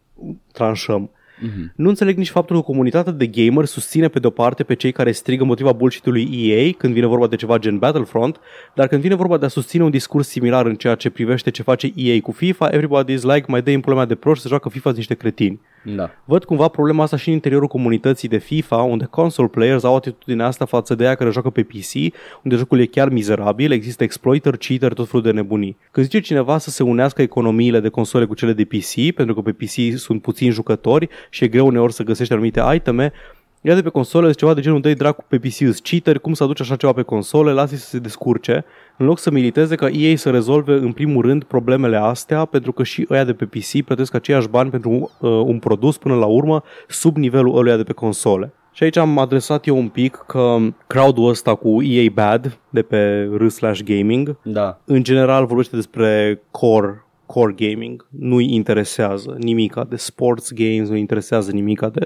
tranșăm. 0.52 1.10
Mhm. 1.40 1.72
Nu 1.76 1.88
înțeleg 1.88 2.16
nici 2.16 2.30
faptul 2.30 2.56
că 2.56 2.62
comunitatea 2.62 3.12
de 3.12 3.26
gamer 3.26 3.64
susține 3.64 4.08
pe 4.08 4.18
de-o 4.18 4.30
parte 4.30 4.62
pe 4.62 4.74
cei 4.74 4.92
care 4.92 5.12
strigă 5.12 5.42
împotriva 5.42 5.72
bullshit-ului 5.72 6.28
EA 6.32 6.70
când 6.78 6.94
vine 6.94 7.06
vorba 7.06 7.26
de 7.26 7.36
ceva 7.36 7.58
gen 7.58 7.78
Battlefront, 7.78 8.40
dar 8.74 8.86
când 8.86 9.02
vine 9.02 9.14
vorba 9.14 9.38
de 9.38 9.44
a 9.44 9.48
susține 9.48 9.84
un 9.84 9.90
discurs 9.90 10.28
similar 10.28 10.66
în 10.66 10.74
ceea 10.74 10.94
ce 10.94 11.10
privește 11.10 11.50
ce 11.50 11.62
face 11.62 11.92
EA 11.94 12.20
cu 12.20 12.32
FIFA, 12.32 12.68
everybody 12.68 13.12
is 13.12 13.22
like, 13.22 13.44
mai 13.48 13.62
dă 13.62 13.70
în 13.70 13.80
pula 13.80 13.96
mea 13.96 14.04
de 14.04 14.14
proști 14.14 14.42
să 14.42 14.48
joacă 14.48 14.68
FIFA 14.68 14.92
niște 14.92 15.14
cretini. 15.14 15.60
Da. 15.82 16.10
Văd 16.24 16.44
cumva 16.44 16.68
problema 16.68 17.02
asta 17.02 17.16
și 17.16 17.28
în 17.28 17.34
interiorul 17.34 17.68
comunității 17.68 18.28
de 18.28 18.38
FIFA, 18.38 18.76
unde 18.76 19.04
console 19.04 19.48
players 19.48 19.84
au 19.84 19.96
atitudinea 19.96 20.46
asta 20.46 20.64
față 20.64 20.94
de 20.94 21.04
aia 21.04 21.14
care 21.14 21.30
joacă 21.30 21.50
pe 21.50 21.62
PC, 21.62 22.14
unde 22.42 22.56
jocul 22.56 22.80
e 22.80 22.86
chiar 22.86 23.08
mizerabil, 23.08 23.72
există 23.72 24.02
exploiter, 24.02 24.56
cheater, 24.56 24.92
tot 24.92 25.08
felul 25.08 25.22
de 25.22 25.32
nebunii. 25.32 25.76
Când 25.90 26.06
zice 26.06 26.20
cineva 26.20 26.58
să 26.58 26.70
se 26.70 26.82
unească 26.82 27.22
economiile 27.22 27.80
de 27.80 27.88
console 27.88 28.24
cu 28.24 28.34
cele 28.34 28.52
de 28.52 28.64
PC, 28.64 29.14
pentru 29.14 29.34
că 29.34 29.40
pe 29.40 29.52
PC 29.52 29.98
sunt 29.98 30.22
puțini 30.22 30.50
jucători 30.50 31.08
și 31.30 31.44
e 31.44 31.48
greu 31.48 31.66
uneori 31.66 31.92
să 31.92 32.02
găsești 32.02 32.32
anumite 32.32 32.62
iteme, 32.74 33.12
Ia 33.60 33.74
de 33.74 33.82
pe 33.82 33.88
console 33.88 34.30
ceva 34.32 34.54
de 34.54 34.60
genul 34.60 34.80
dă 34.80 34.92
dracu 34.92 35.24
pe 35.28 35.38
PC 35.38 35.60
îți 35.60 35.82
cheater, 35.82 36.18
cum 36.18 36.32
să 36.32 36.42
aduci 36.42 36.60
așa 36.60 36.76
ceva 36.76 36.92
pe 36.92 37.02
console, 37.02 37.52
lasă 37.52 37.76
să 37.76 37.88
se 37.88 37.98
descurce, 37.98 38.64
în 38.96 39.06
loc 39.06 39.18
să 39.18 39.30
militeze 39.30 39.74
ca 39.74 39.88
ei 39.88 40.16
să 40.16 40.30
rezolve 40.30 40.72
în 40.72 40.92
primul 40.92 41.22
rând 41.22 41.44
problemele 41.44 41.96
astea, 41.96 42.44
pentru 42.44 42.72
că 42.72 42.82
și 42.82 43.06
ăia 43.10 43.24
de 43.24 43.32
pe 43.32 43.44
PC 43.44 43.84
plătesc 43.84 44.14
aceiași 44.14 44.48
bani 44.48 44.70
pentru 44.70 44.90
uh, 44.90 45.30
un 45.30 45.58
produs 45.58 45.98
până 45.98 46.14
la 46.14 46.26
urmă 46.26 46.62
sub 46.88 47.16
nivelul 47.16 47.56
ăluia 47.56 47.76
de 47.76 47.82
pe 47.82 47.92
console. 47.92 48.52
Și 48.72 48.82
aici 48.82 48.96
am 48.96 49.18
adresat 49.18 49.66
eu 49.66 49.76
un 49.76 49.88
pic 49.88 50.24
că 50.26 50.56
crowdul 50.86 51.28
ăsta 51.28 51.54
cu 51.54 51.82
EA 51.82 52.08
Bad 52.12 52.58
de 52.70 52.82
pe 52.82 53.30
r 53.36 53.48
slash 53.48 53.80
gaming 53.82 54.36
Da. 54.42 54.80
în 54.84 55.02
general 55.02 55.46
vorbește 55.46 55.76
despre 55.76 56.40
core 56.50 57.02
core 57.28 57.52
gaming. 57.56 58.06
Nu-i 58.10 58.54
interesează 58.54 59.36
nimica 59.38 59.84
de 59.84 59.96
sports 59.96 60.52
games, 60.52 60.88
nu-i 60.88 61.00
interesează 61.00 61.50
nimica 61.50 61.88
de... 61.88 62.04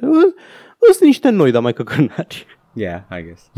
Sunt 0.81 1.01
niște 1.01 1.31
noi, 1.31 1.51
dar 1.51 1.63
mai 1.63 1.73
căcănari. 1.73 2.47
Yeah, 2.75 3.03
I 3.19 3.23
guess. 3.23 3.51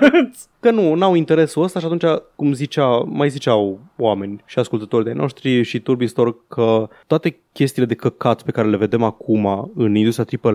Că 0.60 0.70
nu, 0.70 0.94
n-au 0.94 1.14
interesul 1.14 1.62
ăsta 1.62 1.78
și 1.78 1.84
atunci, 1.84 2.20
cum 2.36 2.52
zicea, 2.52 2.86
mai 2.98 3.28
ziceau 3.28 3.80
oameni 3.96 4.42
și 4.46 4.58
ascultători 4.58 5.04
de 5.04 5.12
noștri 5.12 5.62
și 5.62 5.80
Turbistor 5.80 6.46
că 6.48 6.88
toate 7.06 7.40
chestiile 7.52 7.88
de 7.88 7.94
căcat 7.94 8.42
pe 8.42 8.50
care 8.50 8.68
le 8.68 8.76
vedem 8.76 9.02
acum 9.02 9.72
în 9.74 9.94
industria 9.94 10.38
AAA, 10.42 10.54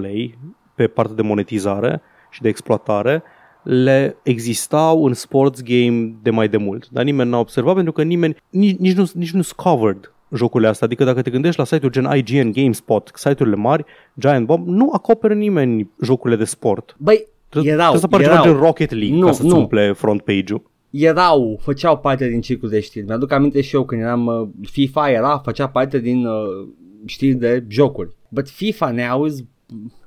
pe 0.76 0.88
partea 0.88 1.16
de 1.16 1.22
monetizare 1.22 2.02
și 2.30 2.42
de 2.42 2.50
exploatare, 2.50 3.24
le 3.64 4.18
existau 4.24 5.06
în 5.06 5.14
sports 5.14 5.62
game 5.62 6.16
de 6.22 6.30
mai 6.30 6.50
de 6.50 6.58
mult. 6.58 6.90
Dar 6.90 7.04
nimeni 7.04 7.30
n-a 7.30 7.40
observat 7.40 7.74
pentru 7.74 7.92
că 7.94 8.04
nimeni, 8.04 8.36
nici, 8.50 8.78
nici 8.78 8.96
nu 8.96 9.12
nici 9.14 9.32
nu 9.32 9.42
covered 9.56 10.13
jocurile 10.36 10.70
astea. 10.70 10.88
Adică 10.88 11.04
dacă 11.04 11.22
te 11.22 11.30
gândești 11.30 11.60
la 11.60 11.66
site-uri 11.66 11.94
gen 11.94 12.10
IGN, 12.16 12.52
GameSpot, 12.52 13.12
site-urile 13.16 13.56
mari, 13.56 13.86
Giant 14.20 14.46
Bomb, 14.46 14.68
nu 14.68 14.90
acoperă 14.94 15.34
nimeni 15.34 15.90
jocurile 16.02 16.38
de 16.40 16.44
sport. 16.46 16.96
Băi, 17.00 17.28
Trebuie 17.50 17.74
erau, 17.74 17.96
să 17.96 18.02
apare 18.06 18.24
erau. 18.24 18.36
ceva 18.42 18.54
gen 18.54 18.62
Rocket 18.64 18.92
League 18.92 19.18
Nu, 19.18 19.26
ca 19.26 19.32
să-ți 19.32 19.48
nu. 19.48 19.58
umple 19.58 19.92
front 19.92 20.22
page-ul. 20.22 20.72
erau, 20.90 21.60
făceau 21.62 21.98
parte 21.98 22.28
din 22.28 22.42
ciclul 22.42 22.72
de 22.72 22.80
știri. 22.80 23.06
Mi-aduc 23.06 23.32
aminte 23.32 23.62
și 23.62 23.76
eu 23.76 23.86
când 23.86 24.02
eram 24.02 24.26
uh, 24.26 24.48
FIFA 24.72 25.10
era, 25.10 25.38
făcea 25.44 25.68
parte 25.68 26.00
din 26.00 26.26
uh, 26.26 26.68
știri 27.06 27.34
de 27.36 27.64
jocuri. 27.68 28.16
But 28.30 28.50
FIFA 28.50 28.92
now 28.92 29.26
is 29.26 29.44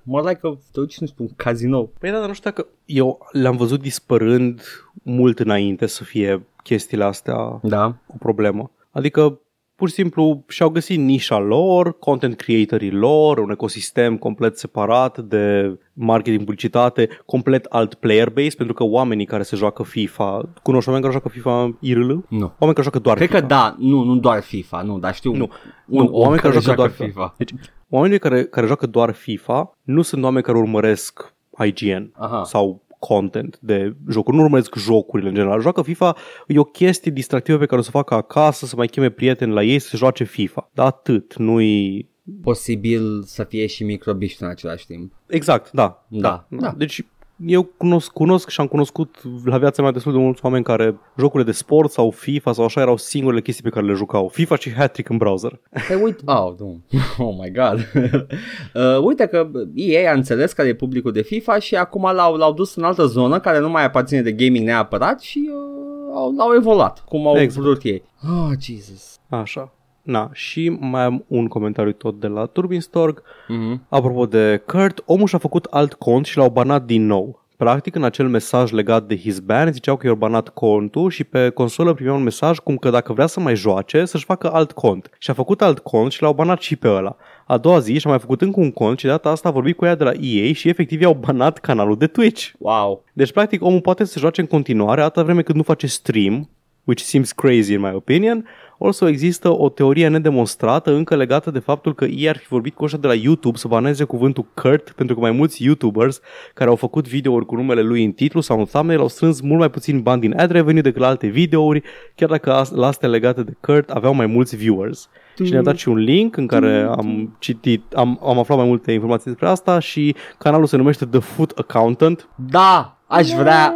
more 0.02 0.28
like 0.28 0.40
a, 0.42 0.48
te 0.50 0.80
duci, 0.80 0.98
nu 0.98 1.06
știu, 1.06 1.24
un 1.24 1.30
casino. 1.36 1.82
Păi 1.98 2.10
da, 2.10 2.18
dar 2.18 2.26
nu 2.28 2.34
știu 2.34 2.50
dacă 2.50 2.66
eu 2.84 3.18
le-am 3.32 3.56
văzut 3.56 3.80
dispărând 3.80 4.60
mult 5.02 5.38
înainte 5.38 5.86
să 5.86 6.04
fie 6.04 6.46
chestiile 6.62 7.04
astea 7.04 7.58
Da. 7.62 7.96
o 8.06 8.14
problemă. 8.18 8.70
Adică 8.90 9.40
pur 9.76 9.88
și 9.88 9.94
simplu 9.94 10.44
și-au 10.48 10.68
găsit 10.68 10.98
nișa 10.98 11.38
lor, 11.38 11.98
content 11.98 12.36
creatorii 12.36 12.90
lor, 12.90 13.38
un 13.38 13.50
ecosistem 13.50 14.16
complet 14.16 14.58
separat 14.58 15.18
de 15.18 15.76
marketing, 15.92 16.38
publicitate, 16.38 17.08
complet 17.26 17.64
alt 17.64 17.94
player 17.94 18.30
base, 18.30 18.54
pentru 18.56 18.74
că 18.74 18.84
oamenii 18.84 19.24
care 19.26 19.42
se 19.42 19.56
joacă 19.56 19.82
FIFA, 19.82 20.48
cunoști 20.62 20.88
oameni 20.88 21.06
care 21.06 21.18
joacă 21.18 21.38
FIFA 21.38 21.76
IRL? 21.80 22.00
Oameni 22.10 22.24
Nu. 22.28 22.52
care 22.58 22.82
joacă 22.82 22.98
doar 22.98 23.16
Cred 23.16 23.28
FIFA. 23.28 23.40
că 23.40 23.46
da, 23.46 23.74
nu, 23.78 24.02
nu 24.02 24.16
doar 24.16 24.42
FIFA, 24.42 24.82
nu, 24.82 24.98
dar 24.98 25.14
știu 25.14 25.32
Nu, 25.34 25.48
un 25.86 26.02
nu, 26.04 26.04
om 26.04 26.20
oameni 26.20 26.40
care, 26.40 26.52
joacă 26.52 26.74
doar 26.74 26.90
FIFA. 26.90 27.04
FIFA. 27.04 27.34
Deci, 27.36 27.52
oamenii 27.88 28.18
care, 28.18 28.44
care 28.44 28.66
joacă 28.66 28.86
doar 28.86 29.12
FIFA 29.12 29.76
nu 29.82 30.02
sunt 30.02 30.22
oameni 30.24 30.44
care 30.44 30.58
urmăresc 30.58 31.34
IGN 31.64 32.12
Aha. 32.14 32.44
sau 32.44 32.82
content 32.98 33.58
de 33.60 33.96
jocuri. 34.10 34.36
Nu 34.36 34.42
urmăresc 34.42 34.74
jocurile 34.76 35.28
în 35.28 35.34
general. 35.34 35.60
Joacă 35.60 35.82
FIFA, 35.82 36.16
e 36.46 36.58
o 36.58 36.64
chestie 36.64 37.10
distractivă 37.10 37.58
pe 37.58 37.66
care 37.66 37.80
o 37.80 37.84
să 37.84 37.90
o 37.92 37.98
facă 37.98 38.14
acasă, 38.14 38.66
să 38.66 38.76
mai 38.76 38.86
cheme 38.86 39.10
prieteni 39.10 39.52
la 39.52 39.62
ei 39.62 39.78
să 39.78 39.88
se 39.88 39.96
joace 39.96 40.24
FIFA. 40.24 40.70
Dar 40.74 40.86
atât, 40.86 41.36
nu-i... 41.36 42.08
Posibil 42.42 43.22
să 43.22 43.44
fie 43.44 43.66
și 43.66 43.84
microbiști 43.84 44.42
în 44.42 44.48
același 44.48 44.86
timp. 44.86 45.12
Exact, 45.26 45.70
da. 45.72 46.06
Da, 46.08 46.46
da. 46.50 46.74
Deci 46.76 47.04
eu 47.36 47.62
cunosc, 47.62 48.12
cunosc 48.12 48.48
și 48.48 48.60
am 48.60 48.66
cunoscut 48.66 49.16
la 49.44 49.58
viața 49.58 49.82
mea 49.82 49.90
destul 49.90 50.12
de 50.12 50.18
mulți 50.18 50.44
oameni 50.44 50.64
care 50.64 50.98
jocurile 51.18 51.50
de 51.50 51.56
sport 51.56 51.90
sau 51.90 52.10
FIFA 52.10 52.52
sau 52.52 52.64
așa 52.64 52.80
erau 52.80 52.96
singurele 52.96 53.40
chestii 53.40 53.62
pe 53.62 53.68
care 53.68 53.86
le 53.86 53.92
jucau. 53.92 54.28
FIFA 54.28 54.56
și 54.56 54.72
hat 54.72 54.98
în 55.08 55.16
browser. 55.16 55.60
Păi 55.88 56.00
uite, 56.02 56.22
oh, 56.26 56.54
nu. 56.58 56.80
oh 57.26 57.34
my 57.40 57.50
god. 57.50 57.78
uh, 58.74 59.02
uite 59.02 59.26
că 59.26 59.50
EA 59.74 60.10
a 60.10 60.14
înțeles 60.14 60.52
care 60.52 60.68
e 60.68 60.74
publicul 60.74 61.12
de 61.12 61.22
FIFA 61.22 61.58
și 61.58 61.76
acum 61.76 62.02
l-au, 62.02 62.34
l-au 62.34 62.52
dus 62.52 62.74
în 62.74 62.82
altă 62.82 63.06
zonă 63.06 63.40
care 63.40 63.58
nu 63.58 63.68
mai 63.68 63.84
aparține 63.84 64.22
de 64.22 64.32
gaming 64.32 64.66
neapărat 64.66 65.20
și 65.20 65.50
uh, 65.50 66.14
au, 66.14 66.34
l-au 66.36 66.54
evoluat 66.54 67.04
cum 67.08 67.26
au 67.26 67.38
Exact. 67.38 67.64
vrut 67.64 67.82
ei. 67.82 68.02
Oh, 68.22 68.50
Jesus. 68.60 69.18
Așa. 69.28 69.75
Na, 70.06 70.30
și 70.32 70.68
mai 70.80 71.02
am 71.02 71.24
un 71.26 71.46
comentariu 71.46 71.92
tot 71.92 72.20
de 72.20 72.26
la 72.26 72.44
Turbinstorg. 72.44 73.22
Mm-hmm. 73.22 73.88
Apropo 73.88 74.26
de 74.26 74.62
Kurt, 74.66 75.02
omul 75.06 75.26
și-a 75.26 75.38
făcut 75.38 75.64
alt 75.64 75.92
cont 75.92 76.26
și 76.26 76.36
l-au 76.36 76.50
banat 76.50 76.84
din 76.84 77.06
nou. 77.06 77.44
Practic, 77.56 77.94
în 77.94 78.04
acel 78.04 78.28
mesaj 78.28 78.70
legat 78.70 79.06
de 79.06 79.16
his 79.16 79.38
ban, 79.38 79.72
ziceau 79.72 79.96
că 79.96 80.06
i-au 80.06 80.16
banat 80.16 80.48
contul 80.48 81.10
și 81.10 81.24
pe 81.24 81.48
consolă 81.48 81.94
primea 81.94 82.12
un 82.12 82.22
mesaj 82.22 82.58
cum 82.58 82.76
că 82.76 82.90
dacă 82.90 83.12
vrea 83.12 83.26
să 83.26 83.40
mai 83.40 83.56
joace, 83.56 84.04
să-și 84.04 84.24
facă 84.24 84.52
alt 84.52 84.72
cont. 84.72 85.10
Și 85.18 85.30
a 85.30 85.34
făcut 85.34 85.62
alt 85.62 85.78
cont 85.78 86.12
și 86.12 86.22
l-au 86.22 86.32
banat 86.32 86.60
și 86.60 86.76
pe 86.76 86.88
ăla. 86.88 87.16
A 87.46 87.58
doua 87.58 87.78
zi 87.78 87.98
și-a 87.98 88.10
mai 88.10 88.18
făcut 88.18 88.40
încă 88.40 88.60
un 88.60 88.72
cont 88.72 88.98
și 88.98 89.04
de 89.04 89.10
data 89.10 89.30
asta 89.30 89.48
a 89.48 89.52
vorbit 89.52 89.76
cu 89.76 89.84
ea 89.84 89.94
de 89.94 90.04
la 90.04 90.12
EA 90.20 90.52
și 90.52 90.68
efectiv 90.68 91.00
i-au 91.00 91.14
banat 91.14 91.58
canalul 91.58 91.96
de 91.96 92.06
Twitch. 92.06 92.50
Wow. 92.58 93.04
Deci, 93.12 93.32
practic, 93.32 93.62
omul 93.62 93.80
poate 93.80 94.04
să 94.04 94.12
se 94.12 94.18
joace 94.18 94.40
în 94.40 94.46
continuare 94.46 95.02
atâta 95.02 95.22
vreme 95.22 95.42
cât 95.42 95.54
nu 95.54 95.62
face 95.62 95.86
stream, 95.86 96.48
which 96.86 97.02
seems 97.02 97.32
crazy 97.32 97.72
in 97.72 97.80
my 97.80 97.92
opinion. 97.94 98.46
Also 98.78 99.08
există 99.08 99.56
o 99.58 99.68
teorie 99.68 100.08
nedemonstrată 100.08 100.94
încă 100.94 101.16
legată 101.16 101.50
de 101.50 101.58
faptul 101.58 101.94
că 101.94 102.04
ei 102.04 102.28
ar 102.28 102.36
fi 102.36 102.46
vorbit 102.48 102.74
cu 102.74 102.84
ăștia 102.84 102.98
de 102.98 103.06
la 103.06 103.14
YouTube 103.14 103.56
să 103.56 103.68
baneze 103.68 104.04
cuvântul 104.04 104.46
Kurt 104.54 104.90
pentru 104.90 105.14
că 105.14 105.20
mai 105.20 105.30
mulți 105.30 105.64
YouTubers 105.64 106.20
care 106.54 106.70
au 106.70 106.76
făcut 106.76 107.08
videouri 107.08 107.46
cu 107.46 107.54
numele 107.54 107.80
lui 107.80 108.04
în 108.04 108.12
titlu 108.12 108.40
sau 108.40 108.58
în 108.58 108.64
thumbnail 108.64 109.00
au 109.00 109.08
strâns 109.08 109.40
mult 109.40 109.58
mai 109.58 109.70
puțin 109.70 110.00
bani 110.00 110.20
din 110.20 110.38
ad 110.38 110.50
revenue 110.50 110.80
decât 110.80 111.00
la 111.00 111.06
alte 111.06 111.26
videouri, 111.26 111.82
chiar 112.14 112.28
dacă 112.28 112.52
as- 112.52 112.70
la 112.70 112.86
astea 112.86 113.08
legate 113.08 113.42
de 113.42 113.52
Kurt 113.60 113.90
aveau 113.90 114.14
mai 114.14 114.26
mulți 114.26 114.56
viewers. 114.56 115.08
Și 115.44 115.50
ne-a 115.50 115.62
dat 115.62 115.76
și 115.76 115.88
un 115.88 115.96
link 115.96 116.36
în 116.36 116.46
care 116.46 116.86
am 116.96 117.36
citit, 117.38 117.92
am, 117.92 118.20
am 118.24 118.38
aflat 118.38 118.58
mai 118.58 118.66
multe 118.66 118.92
informații 118.92 119.30
despre 119.30 119.48
asta 119.48 119.78
și 119.78 120.14
canalul 120.38 120.66
se 120.66 120.76
numește 120.76 121.04
The 121.04 121.20
Food 121.20 121.52
Accountant 121.56 122.28
Da, 122.50 122.98
aș 123.06 123.28
vrea 123.30 123.74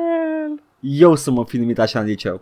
eu 0.81 1.15
să 1.15 1.31
mă 1.31 1.45
fi 1.45 1.57
numit 1.57 1.79
așa 1.79 2.01
în 2.01 2.07
liceu. 2.07 2.41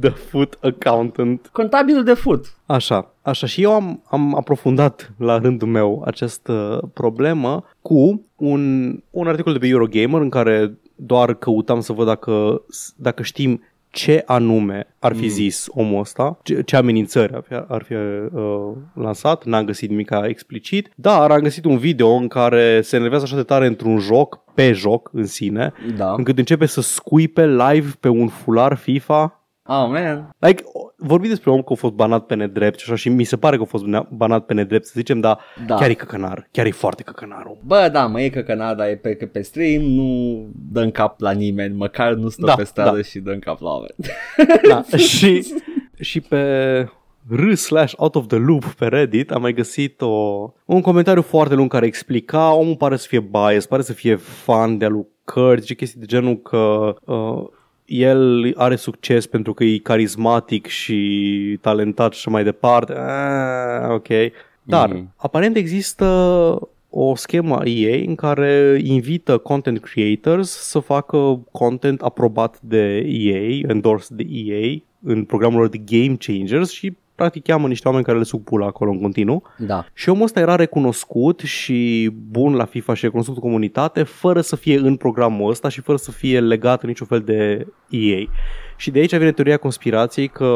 The 0.00 0.10
Food 0.10 0.58
Accountant. 0.60 1.48
Contabilul 1.52 2.04
de 2.04 2.14
foot. 2.14 2.54
Așa, 2.66 3.14
așa 3.22 3.46
și 3.46 3.62
eu 3.62 3.72
am, 3.72 4.02
am 4.10 4.36
aprofundat 4.36 5.12
la 5.18 5.38
rândul 5.38 5.68
meu 5.68 6.02
această 6.06 6.80
problemă 6.94 7.64
cu 7.82 8.26
un, 8.36 8.92
un 9.10 9.26
articol 9.26 9.52
de 9.52 9.58
pe 9.58 9.66
Eurogamer 9.66 10.20
în 10.20 10.28
care 10.28 10.78
doar 10.94 11.34
căutam 11.34 11.80
să 11.80 11.92
văd 11.92 12.06
dacă, 12.06 12.62
dacă 12.96 13.22
știm 13.22 13.62
ce 13.90 14.22
anume 14.26 14.86
ar 14.98 15.14
fi 15.14 15.28
zis 15.28 15.66
omul 15.70 16.00
ăsta, 16.00 16.38
ce, 16.42 16.62
ce 16.62 16.76
amenințări 16.76 17.34
ar 17.34 17.42
fi, 17.48 17.54
ar 17.68 17.82
fi 17.82 17.92
uh, 17.92 18.72
lansat, 18.94 19.44
n-am 19.44 19.64
găsit 19.64 19.90
nimic 19.90 20.10
explicit, 20.22 20.90
dar 20.94 21.30
am 21.30 21.40
găsit 21.40 21.64
un 21.64 21.78
video 21.78 22.08
în 22.10 22.28
care 22.28 22.80
se 22.80 22.96
enervează 22.96 23.24
așa 23.24 23.36
de 23.36 23.42
tare 23.42 23.66
într-un 23.66 23.98
joc, 23.98 24.38
pe 24.54 24.72
joc 24.72 25.10
în 25.12 25.26
sine, 25.26 25.72
Da. 25.96 26.12
încât 26.16 26.38
începe 26.38 26.66
să 26.66 26.80
scuipe 26.80 27.46
live 27.46 27.90
pe 28.00 28.08
un 28.08 28.28
fular 28.28 28.76
FIFA 28.76 29.39
Oh, 29.66 29.86
man. 29.88 30.30
Like, 30.38 30.62
vorbi 30.96 31.28
despre 31.28 31.50
om 31.50 31.62
că 31.62 31.72
a 31.72 31.74
fost 31.74 31.92
banat 31.92 32.26
pe 32.26 32.34
nedrept 32.34 32.78
și 32.78 32.84
așa 32.86 32.96
și 32.96 33.08
mi 33.08 33.24
se 33.24 33.36
pare 33.36 33.56
că 33.56 33.62
a 33.62 33.64
fost 33.64 33.84
nea- 33.84 34.08
banat 34.10 34.44
pe 34.44 34.54
nedrept, 34.54 34.84
să 34.86 34.92
zicem, 34.94 35.20
dar 35.20 35.38
Da. 35.66 35.74
chiar 35.74 35.88
e 35.90 35.94
căcănar, 35.94 36.48
chiar 36.50 36.66
e 36.66 36.70
foarte 36.70 37.02
căcănar 37.02 37.44
om. 37.46 37.56
Bă, 37.66 37.88
da, 37.92 38.06
mă, 38.06 38.20
e 38.20 38.28
că 38.28 38.40
Canada 38.40 38.88
e 38.90 38.96
pe, 38.96 39.14
că 39.14 39.26
pe 39.26 39.40
stream, 39.42 39.82
nu 39.82 40.46
dă 40.72 40.80
în 40.80 40.90
cap 40.90 41.20
la 41.20 41.30
nimeni, 41.30 41.74
măcar 41.76 42.12
nu 42.12 42.28
stă 42.28 42.46
Da, 42.46 42.54
pe 42.54 42.64
stradă 42.64 42.96
da. 42.96 43.02
și 43.02 43.18
dă 43.18 43.30
în 43.30 43.38
cap 43.38 43.60
la 43.60 43.68
oameni. 43.70 43.94
Da, 44.68 44.82
și, 45.16 45.54
și 46.00 46.20
pe 46.20 46.38
r 47.30 47.52
slash 47.54 47.92
out 47.96 48.14
of 48.14 48.26
the 48.26 48.36
loop 48.36 48.64
pe 48.64 48.86
Reddit 48.86 49.30
am 49.30 49.40
mai 49.40 49.52
găsit 49.52 50.00
o, 50.00 50.52
un 50.64 50.80
comentariu 50.80 51.22
foarte 51.22 51.54
lung 51.54 51.70
care 51.70 51.86
explica, 51.86 52.52
omul 52.54 52.76
pare 52.76 52.96
să 52.96 53.06
fie 53.08 53.20
bias, 53.20 53.66
pare 53.66 53.82
să 53.82 53.92
fie 53.92 54.16
fan 54.16 54.78
de-a 54.78 54.88
lui 54.88 55.06
Kurt, 55.24 55.60
zice 55.60 55.74
chestii 55.74 56.00
de 56.00 56.06
genul 56.06 56.36
că 56.36 56.94
uh, 57.04 57.46
el 57.90 58.52
are 58.56 58.76
succes 58.76 59.26
pentru 59.26 59.54
că 59.54 59.64
e 59.64 59.78
carismatic 59.78 60.66
și 60.66 61.58
talentat 61.60 62.12
și 62.12 62.18
așa 62.18 62.30
mai 62.30 62.44
departe. 62.44 62.92
Ah, 62.92 63.90
ok. 63.90 64.08
Dar 64.62 64.88
Mhm. 64.92 65.12
aparent 65.16 65.56
există 65.56 66.04
o 66.90 67.14
schemă 67.14 67.56
a 67.56 67.62
EA 67.66 68.02
în 68.06 68.14
care 68.14 68.80
invită 68.82 69.38
content 69.38 69.80
creators 69.80 70.50
să 70.50 70.78
facă 70.78 71.46
content 71.52 72.00
aprobat 72.00 72.60
de 72.60 72.96
EA, 73.08 73.68
endorsed 73.68 74.16
de 74.16 74.26
EA 74.30 74.76
în 75.02 75.24
programul 75.24 75.58
lor 75.58 75.68
de 75.68 75.78
Game 75.86 76.16
Changers 76.18 76.70
și 76.70 76.92
practic 77.20 77.44
cheamă 77.44 77.68
niște 77.68 77.88
oameni 77.88 78.04
care 78.04 78.18
le 78.18 78.24
suc 78.24 78.44
pula 78.44 78.66
acolo 78.66 78.90
în 78.90 79.00
continuu. 79.00 79.42
Da. 79.58 79.84
Și 79.92 80.08
omul 80.08 80.22
ăsta 80.22 80.40
era 80.40 80.56
recunoscut 80.56 81.40
și 81.40 82.10
bun 82.30 82.54
la 82.54 82.64
FIFA 82.64 82.94
și 82.94 83.04
recunoscut 83.04 83.34
în 83.34 83.42
comunitate 83.42 84.02
fără 84.02 84.40
să 84.40 84.56
fie 84.56 84.78
în 84.78 84.96
programul 84.96 85.50
ăsta 85.50 85.68
și 85.68 85.80
fără 85.80 85.98
să 85.98 86.10
fie 86.10 86.40
legat 86.40 86.82
în 86.82 86.88
niciun 86.88 87.06
fel 87.06 87.20
de 87.20 87.66
EA. 87.88 88.24
Și 88.76 88.90
de 88.90 88.98
aici 88.98 89.16
vine 89.16 89.32
teoria 89.32 89.56
conspirației 89.56 90.28
că 90.28 90.52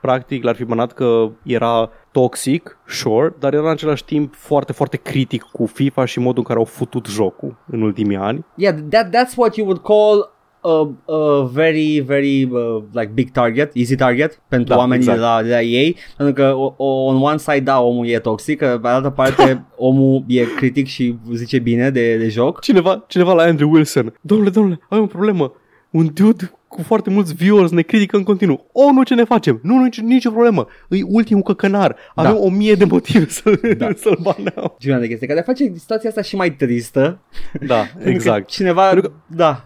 practic 0.00 0.44
l-ar 0.44 0.54
fi 0.54 0.64
banat 0.64 0.92
că 0.92 1.30
era 1.42 1.90
toxic, 2.12 2.78
sure, 2.86 3.34
dar 3.38 3.52
era 3.54 3.62
în 3.62 3.70
același 3.70 4.04
timp 4.04 4.34
foarte, 4.34 4.72
foarte 4.72 4.96
critic 4.96 5.42
cu 5.42 5.66
FIFA 5.66 6.04
și 6.04 6.18
modul 6.18 6.38
în 6.38 6.44
care 6.44 6.58
au 6.58 6.64
futut 6.64 7.06
jocul 7.06 7.56
în 7.66 7.82
ultimii 7.82 8.16
ani. 8.16 8.44
Yeah, 8.54 8.74
that, 8.90 9.06
that's 9.06 9.34
what 9.36 9.56
you 9.56 9.66
would 9.66 9.82
call 9.82 10.38
a, 10.62 10.94
a 11.12 11.42
very, 11.52 11.98
very 12.06 12.44
uh, 12.44 12.82
like 12.92 13.10
big 13.14 13.30
target, 13.30 13.70
easy 13.74 13.94
target 13.96 14.40
pentru 14.48 14.72
Da, 14.74 14.78
oamenii 14.78 15.08
exact. 15.08 15.18
de, 15.18 15.24
la, 15.24 15.42
de 15.42 15.48
la 15.50 15.62
ei, 15.62 15.96
pentru 16.16 16.34
că 16.34 16.52
o, 16.56 16.74
o, 16.76 16.84
on 17.04 17.22
one 17.22 17.38
side, 17.38 17.60
da, 17.60 17.80
omul 17.80 18.06
e 18.06 18.18
toxic, 18.18 18.58
că 18.58 18.78
pe 18.82 18.88
altă 18.88 19.10
parte 19.10 19.64
omul 19.76 20.24
e 20.26 20.42
critic 20.56 20.86
și 20.86 21.16
zice 21.34 21.58
bine 21.58 21.90
de, 21.90 22.16
de 22.16 22.28
joc. 22.28 22.60
Cineva, 22.60 23.04
cineva 23.08 23.32
la 23.32 23.42
Andrew 23.42 23.70
Wilson, 23.70 24.14
domnule, 24.20 24.50
domnule, 24.50 24.80
avem 24.88 25.04
o 25.04 25.06
problemă, 25.06 25.52
un 25.90 26.10
dude 26.14 26.50
cu 26.68 26.82
foarte 26.82 27.10
mulți 27.10 27.34
viewers 27.34 27.70
ne 27.70 27.82
critică 27.82 28.16
în 28.16 28.22
continuu. 28.22 28.66
O, 28.72 28.92
nu, 28.92 29.02
ce 29.02 29.14
ne 29.14 29.24
facem? 29.24 29.60
Nu, 29.62 29.74
nu, 29.76 29.82
nici, 29.82 30.00
nicio 30.00 30.30
problemă. 30.30 30.66
E 30.88 30.98
ultimul 31.06 31.42
căcănar. 31.42 31.96
Avem 32.14 32.32
Da. 32.32 32.38
o 32.38 32.48
mie 32.50 32.74
de 32.74 32.84
motive 32.84 33.28
să, 33.28 33.60
Da. 33.78 33.88
să-l 34.02 34.18
baneau. 34.22 34.76
Genul 34.80 35.00
de 35.00 35.06
chestie 35.08 35.26
care 35.26 35.40
face 35.40 35.72
situația 35.76 36.08
asta 36.08 36.22
și 36.22 36.36
mai 36.36 36.50
tristă. 36.50 37.18
Da, 37.66 37.76
Pentru 37.76 38.02
că 38.02 38.08
exact. 38.08 38.48
Cineva, 38.48 38.88
Pentru 38.88 39.12
da. 39.26 39.64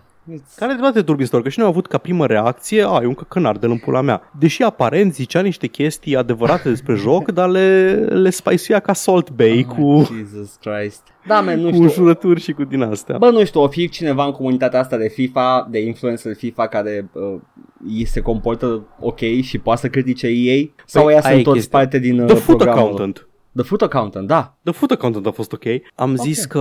Care 0.56 0.72
de 0.72 0.78
toate 0.80 1.02
turbistor, 1.02 1.42
că 1.42 1.48
și 1.48 1.59
noi 1.59 1.66
am 1.66 1.72
avut 1.72 1.86
ca 1.86 1.98
primă 1.98 2.26
reacție, 2.26 2.84
a, 2.88 2.98
e 3.02 3.06
un 3.06 3.14
căcănar 3.14 3.56
de 3.56 3.66
în 3.66 3.78
pula 3.78 4.01
mea. 4.01 4.30
Deși 4.38 4.62
aparent 4.62 5.14
zicea 5.14 5.40
niște 5.40 5.66
chestii 5.66 6.16
adevărate 6.16 6.68
despre 6.68 6.94
joc, 7.05 7.30
dar 7.30 7.48
le, 7.48 7.92
le 7.94 8.30
spice 8.30 8.80
ca 8.82 8.92
Salt 8.92 9.30
Bay 9.30 9.66
cu, 9.68 10.09
Jesus 10.16 10.59
Christ. 10.60 11.02
Da, 11.26 11.40
man, 11.40 11.60
nu 11.60 11.68
cu 11.68 11.74
știu. 11.74 11.88
jurături 11.88 12.40
și 12.40 12.52
cu 12.52 12.64
din 12.64 12.82
astea. 12.82 13.18
Bă, 13.18 13.30
nu 13.30 13.44
știu, 13.44 13.60
o 13.62 13.68
fi 13.68 13.88
cineva 13.88 14.24
în 14.24 14.32
comunitatea 14.32 14.80
asta 14.80 14.96
de 14.96 15.09
FIFA, 15.09 15.68
de 15.70 15.78
influencer 15.78 16.34
FIFA 16.34 16.66
care 16.66 17.10
uh, 17.12 17.40
îi 17.86 18.05
se 18.05 18.20
comportă 18.20 18.86
ok 19.01 19.18
și 19.42 19.59
poate 19.59 19.80
să 19.80 19.88
critique 19.88 20.28
ei? 20.28 20.74
Sau 20.86 21.05
Păi, 21.05 21.14
ea 21.14 21.20
aia 21.20 21.28
sunt 21.28 21.40
e 21.40 21.44
toți 21.44 21.56
chestia. 21.56 21.78
parte 21.78 21.98
din 21.98 22.20
uh, 22.20 22.26
The 22.26 22.36
Foot 22.36 22.56
programul? 22.56 22.82
Accountant. 22.82 23.28
The 23.55 23.64
Foot 23.64 23.82
Accountant, 23.82 24.26
da. 24.26 24.56
The 24.62 24.72
Foot 24.72 24.90
Accountant 24.90 25.26
a 25.26 25.30
fost 25.30 25.52
ok. 25.52 25.64
Am 25.94 26.16
zis 26.16 26.44
că... 26.44 26.60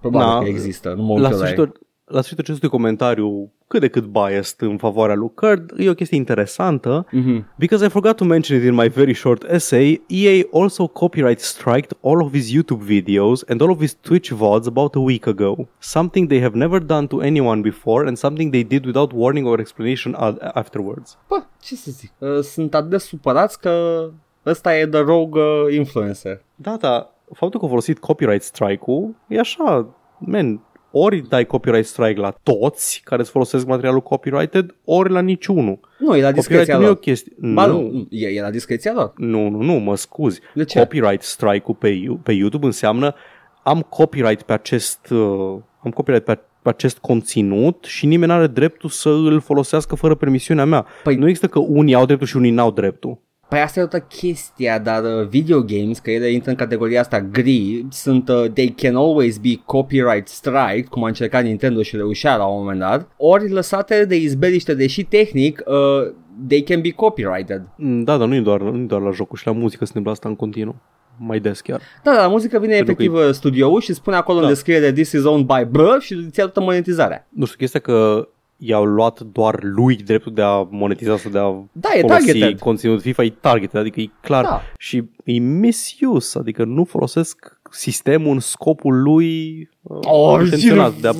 Probabil 0.00 0.28
na, 0.28 0.38
că 0.38 0.48
există, 0.48 0.94
nu 0.96 1.02
mă 1.02 1.12
uit 1.12 1.22
la 1.22 1.28
eu 1.30 1.36
la 1.38 1.46
ei. 1.46 1.52
sfârșitul, 1.52 1.80
la 2.10 2.20
sfârșitul 2.20 2.44
acestui 2.44 2.68
comentariu 2.68 3.52
cât 3.66 3.80
de 3.80 3.88
cât 3.88 4.04
biased 4.04 4.56
în 4.58 4.76
favoarea 4.76 5.14
lui 5.14 5.30
Curd, 5.34 5.72
e 5.78 5.88
o 5.90 5.94
chestie 5.94 6.16
interesantă. 6.16 7.06
Mhm. 7.10 7.46
Because 7.58 7.84
I 7.84 7.88
forgot 7.88 8.16
to 8.16 8.24
mention 8.24 8.58
it 8.58 8.64
in 8.64 8.74
my 8.74 8.88
very 8.88 9.12
short 9.12 9.44
essay, 9.50 10.02
EA 10.06 10.42
also 10.52 10.86
copyright 10.86 11.40
striked 11.40 11.96
all 12.02 12.22
of 12.22 12.32
his 12.32 12.52
YouTube 12.54 12.84
videos 12.86 13.48
and 13.48 13.60
all 13.60 13.70
of 13.70 13.80
his 13.80 13.94
Twitch 13.94 14.30
VODs 14.30 14.66
about 14.66 14.94
a 14.94 14.98
week 14.98 15.26
ago. 15.26 15.68
Something 15.78 16.28
they 16.28 16.40
have 16.40 16.56
never 16.56 16.78
done 16.84 17.06
to 17.06 17.20
anyone 17.20 17.60
before 17.60 18.06
and 18.06 18.16
something 18.16 18.50
they 18.50 18.64
did 18.64 18.84
without 18.84 19.12
warning 19.12 19.46
or 19.46 19.58
explanation 19.58 20.14
ad- 20.18 20.50
afterwards. 20.52 21.18
Bă, 21.28 21.42
ce 21.62 21.74
să 21.76 21.90
zic? 21.90 22.12
Uh, 22.18 22.40
sunt 22.40 22.74
atât 22.74 22.90
de 22.90 22.98
supărați 22.98 23.60
că 23.60 24.04
ăsta 24.46 24.76
e 24.78 24.86
the 24.86 25.00
rogue 25.00 25.42
uh, 25.42 25.74
influencer. 25.74 26.44
Da, 26.54 26.76
da, 26.80 27.14
faptul 27.32 27.58
că 27.58 27.64
au 27.64 27.68
folosit 27.68 27.98
copyright 27.98 28.42
strike-ul 28.42 29.14
e 29.28 29.38
așa, 29.38 29.86
man, 30.18 30.60
ori 30.92 31.28
dai 31.28 31.44
copyright 31.46 31.86
strike 31.86 32.20
la 32.20 32.34
toți 32.42 33.00
care 33.04 33.20
îți 33.20 33.30
folosesc 33.30 33.66
materialul 33.66 34.00
copyrighted, 34.00 34.74
ori 34.84 35.10
la 35.10 35.20
niciunul. 35.20 35.80
Nu, 35.98 36.16
e 36.16 36.22
la 36.22 36.32
discreția 36.32 36.74
Copyright 36.74 36.78
nu 36.78 36.82
e 36.82 36.86
o 36.86 36.88
lor. 36.88 36.98
chestie. 36.98 37.32
Ba 37.54 37.66
nu, 37.66 37.80
nu, 37.90 38.06
e, 38.10 38.26
e 38.28 38.40
la 38.40 38.50
discreția 38.50 38.92
lor. 38.92 39.12
nu, 39.16 39.48
nu, 39.48 39.62
nu, 39.62 39.72
mă 39.72 39.96
scuzi. 39.96 40.40
De 40.54 40.64
ce? 40.64 40.78
Copyright 40.78 41.22
strike-ul 41.22 41.74
pe, 41.78 41.88
You- 41.88 42.20
pe 42.22 42.32
YouTube 42.32 42.66
înseamnă 42.66 43.14
am 43.62 43.80
copyright 43.80 44.42
pe 44.42 44.52
acest 44.52 45.10
uh, 45.10 45.56
am 45.84 45.90
copyright 45.94 46.24
pe, 46.24 46.38
pe 46.62 46.68
acest 46.68 46.98
conținut 46.98 47.84
și 47.84 48.06
nimeni 48.06 48.30
nu 48.30 48.36
are 48.36 48.46
dreptul 48.46 48.88
să 48.90 49.08
îl 49.08 49.40
folosească 49.40 49.94
fără 49.94 50.14
permisiunea 50.14 50.64
mea. 50.64 50.86
Păi- 50.86 51.16
nu 51.16 51.26
există 51.28 51.46
că 51.46 51.58
unii 51.58 51.94
au 51.94 52.06
dreptul 52.06 52.26
și 52.26 52.36
unii 52.36 52.50
n-au 52.50 52.70
dreptul. 52.70 53.18
Păi 53.50 53.60
asta 53.60 53.78
e 53.78 53.82
altă 53.82 53.98
chestia, 53.98 54.78
dar 54.78 55.02
uh, 55.04 55.26
video 55.28 55.60
games, 55.60 55.98
că 55.98 56.10
ele 56.10 56.30
intră 56.30 56.50
în 56.50 56.56
categoria 56.56 57.00
asta 57.00 57.20
gri, 57.20 57.86
sunt, 57.90 58.28
uh, 58.28 58.44
they 58.54 58.74
can 58.76 58.96
always 58.96 59.38
be 59.38 59.60
copyright 59.64 60.28
strike, 60.28 60.86
cum 60.90 61.04
a 61.04 61.06
încercat 61.06 61.42
Nintendo 61.44 61.82
și 61.82 61.96
reușea 61.96 62.36
la 62.36 62.44
un 62.46 62.58
moment 62.58 62.78
dat, 62.78 63.08
ori 63.16 63.50
lăsate 63.50 64.04
de 64.04 64.16
izbeliște, 64.16 64.74
deși 64.74 65.04
tehnic, 65.04 65.62
uh, 65.66 66.12
they 66.48 66.62
can 66.62 66.80
be 66.80 66.90
copyrighted. 66.90 67.62
Mm, 67.76 68.02
Da, 68.04 68.16
dar 68.16 68.28
nu 68.28 68.34
e 68.34 68.40
doar, 68.40 68.60
nu 68.60 68.78
e 68.82 68.86
doar 68.86 69.00
la 69.00 69.10
jocuri 69.10 69.40
și 69.40 69.46
la 69.46 69.52
muzică 69.52 69.84
se 69.84 69.88
întâmplă 69.88 70.10
asta 70.12 70.28
în 70.28 70.36
continuu. 70.36 70.76
Mai 71.16 71.40
des 71.40 71.60
chiar. 71.60 71.80
Da, 72.02 72.12
da, 72.14 72.20
la 72.20 72.28
muzică 72.28 72.58
vine 72.58 72.74
Pentru 72.74 72.94
că 72.94 73.02
efectiv 73.02 73.26
uh, 73.26 73.34
studioul 73.34 73.80
și 73.80 73.94
spune 73.94 74.16
acolo 74.16 74.38
Da. 74.38 74.44
în 74.44 74.52
descriere 74.52 74.92
this 74.92 75.12
is 75.12 75.24
owned 75.24 75.46
by 75.46 75.64
bă 75.70 75.96
și 76.00 76.12
îți 76.12 76.38
ia 76.38 76.44
toată 76.44 76.60
monetizarea. 76.60 77.28
Nu 77.30 77.44
știu, 77.44 77.56
chestia 77.58 77.80
că 77.80 78.28
i-au 78.62 78.84
luat 78.84 79.20
doar 79.20 79.58
lui 79.62 79.96
dreptul 79.96 80.32
de 80.34 80.42
a 80.42 80.66
monetiza 80.70 81.16
sau 81.16 81.30
de 81.30 81.38
a 81.38 81.50
Da, 81.72 81.88
e 81.94 82.00
folosi 82.00 82.24
targeted. 82.26 82.58
conținut 82.58 83.00
FIFA, 83.00 83.22
e 83.22 83.30
targeted, 83.40 83.80
adică 83.80 84.00
e 84.00 84.10
clar. 84.20 84.44
Da. 84.44 84.62
Și 84.78 85.02
e 85.24 85.38
misuse, 85.38 86.38
adică 86.38 86.64
nu 86.64 86.84
folosesc 86.84 87.58
sistemul 87.70 88.32
în 88.32 88.38
scopul 88.40 89.02
lui 89.02 89.58
uh, 89.82 90.40
intenționat. 90.42 90.94
De 90.94 91.08
a... 91.08 91.12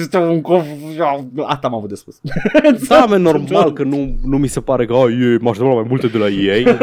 Este 0.00 0.16
un 0.16 0.40
cof... 0.40 0.64
Asta 1.46 1.66
am 1.66 1.74
avut 1.74 1.88
de 1.88 1.94
spus. 1.94 2.20
Da, 2.88 3.04
man, 3.04 3.22
normal 3.22 3.72
că 3.72 3.82
nu, 3.82 4.14
nu 4.24 4.38
mi 4.38 4.46
se 4.48 4.60
pare 4.60 4.86
că 4.86 4.92
"Ai, 4.92 5.12
e, 5.12 5.38
mă 5.40 5.48
așteptam 5.48 5.68
la 5.74 5.80
mai 5.80 5.86
multe 5.88 6.06
de 6.06 6.18
la 6.18 6.28
ei. 6.28 6.64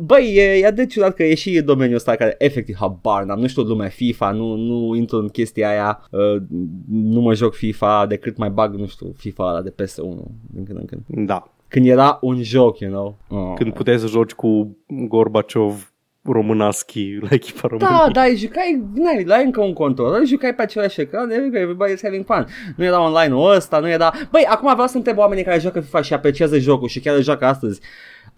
Băi, 0.00 0.34
e, 0.34 0.66
e 0.66 0.70
de 0.70 0.86
ciudat 0.86 1.14
că 1.14 1.22
e 1.22 1.34
și 1.34 1.60
domeniul 1.60 1.96
ăsta 1.96 2.14
care 2.14 2.34
efectiv 2.38 2.76
habar 2.78 3.24
n-am, 3.24 3.38
nu 3.38 3.46
știu 3.46 3.62
lumea 3.62 3.88
FIFA, 3.88 4.30
nu, 4.30 4.54
nu 4.54 4.94
intru 4.94 5.16
în 5.16 5.28
chestia 5.28 5.68
aia, 5.68 6.08
uh, 6.10 6.42
nu 6.90 7.20
mă 7.20 7.34
joc 7.34 7.54
FIFA 7.54 8.06
decât 8.06 8.36
mai 8.36 8.50
bag, 8.50 8.74
nu 8.74 8.86
știu, 8.86 9.12
FIFA 9.16 9.44
ăla 9.44 9.62
de 9.62 9.70
PS1 9.70 10.22
din 10.50 10.64
când 10.64 10.78
în 10.78 10.84
când. 10.84 11.02
da, 11.06 11.50
Când 11.68 11.86
era 11.86 12.18
un 12.20 12.42
joc, 12.42 12.78
you 12.78 12.90
know. 12.90 13.18
Oh. 13.28 13.52
când 13.54 13.72
puteai 13.72 13.98
să 13.98 14.06
joci 14.06 14.32
cu 14.32 14.76
Gorbaciov 14.86 15.92
românaschi 16.24 17.18
la 17.20 17.28
echipa 17.30 17.68
română. 17.68 17.88
Da, 17.88 18.08
da, 18.12 18.22
îi 18.22 18.36
jucai, 18.36 18.82
n-ai, 18.94 19.24
la 19.24 19.36
încă 19.36 19.60
un 19.60 19.72
control, 19.72 20.16
îi 20.20 20.26
jucai 20.26 20.54
pe 20.54 20.62
același 20.62 21.00
ecran, 21.00 21.30
everybody's 21.30 22.02
having 22.02 22.24
fun. 22.24 22.46
Nu 22.76 22.84
era 22.84 23.04
online-ul 23.04 23.54
ăsta, 23.54 23.78
nu 23.78 23.88
era... 23.88 24.12
Băi, 24.30 24.44
acum 24.48 24.72
vreau 24.72 24.86
să 24.86 24.96
întreb 24.96 25.18
oamenii 25.18 25.44
care 25.44 25.58
joacă 25.58 25.80
FIFA 25.80 26.02
și 26.02 26.12
apreciază 26.12 26.58
jocul 26.58 26.88
și 26.88 27.00
chiar 27.00 27.16
îl 27.16 27.22
joacă 27.22 27.44
astăzi. 27.44 27.80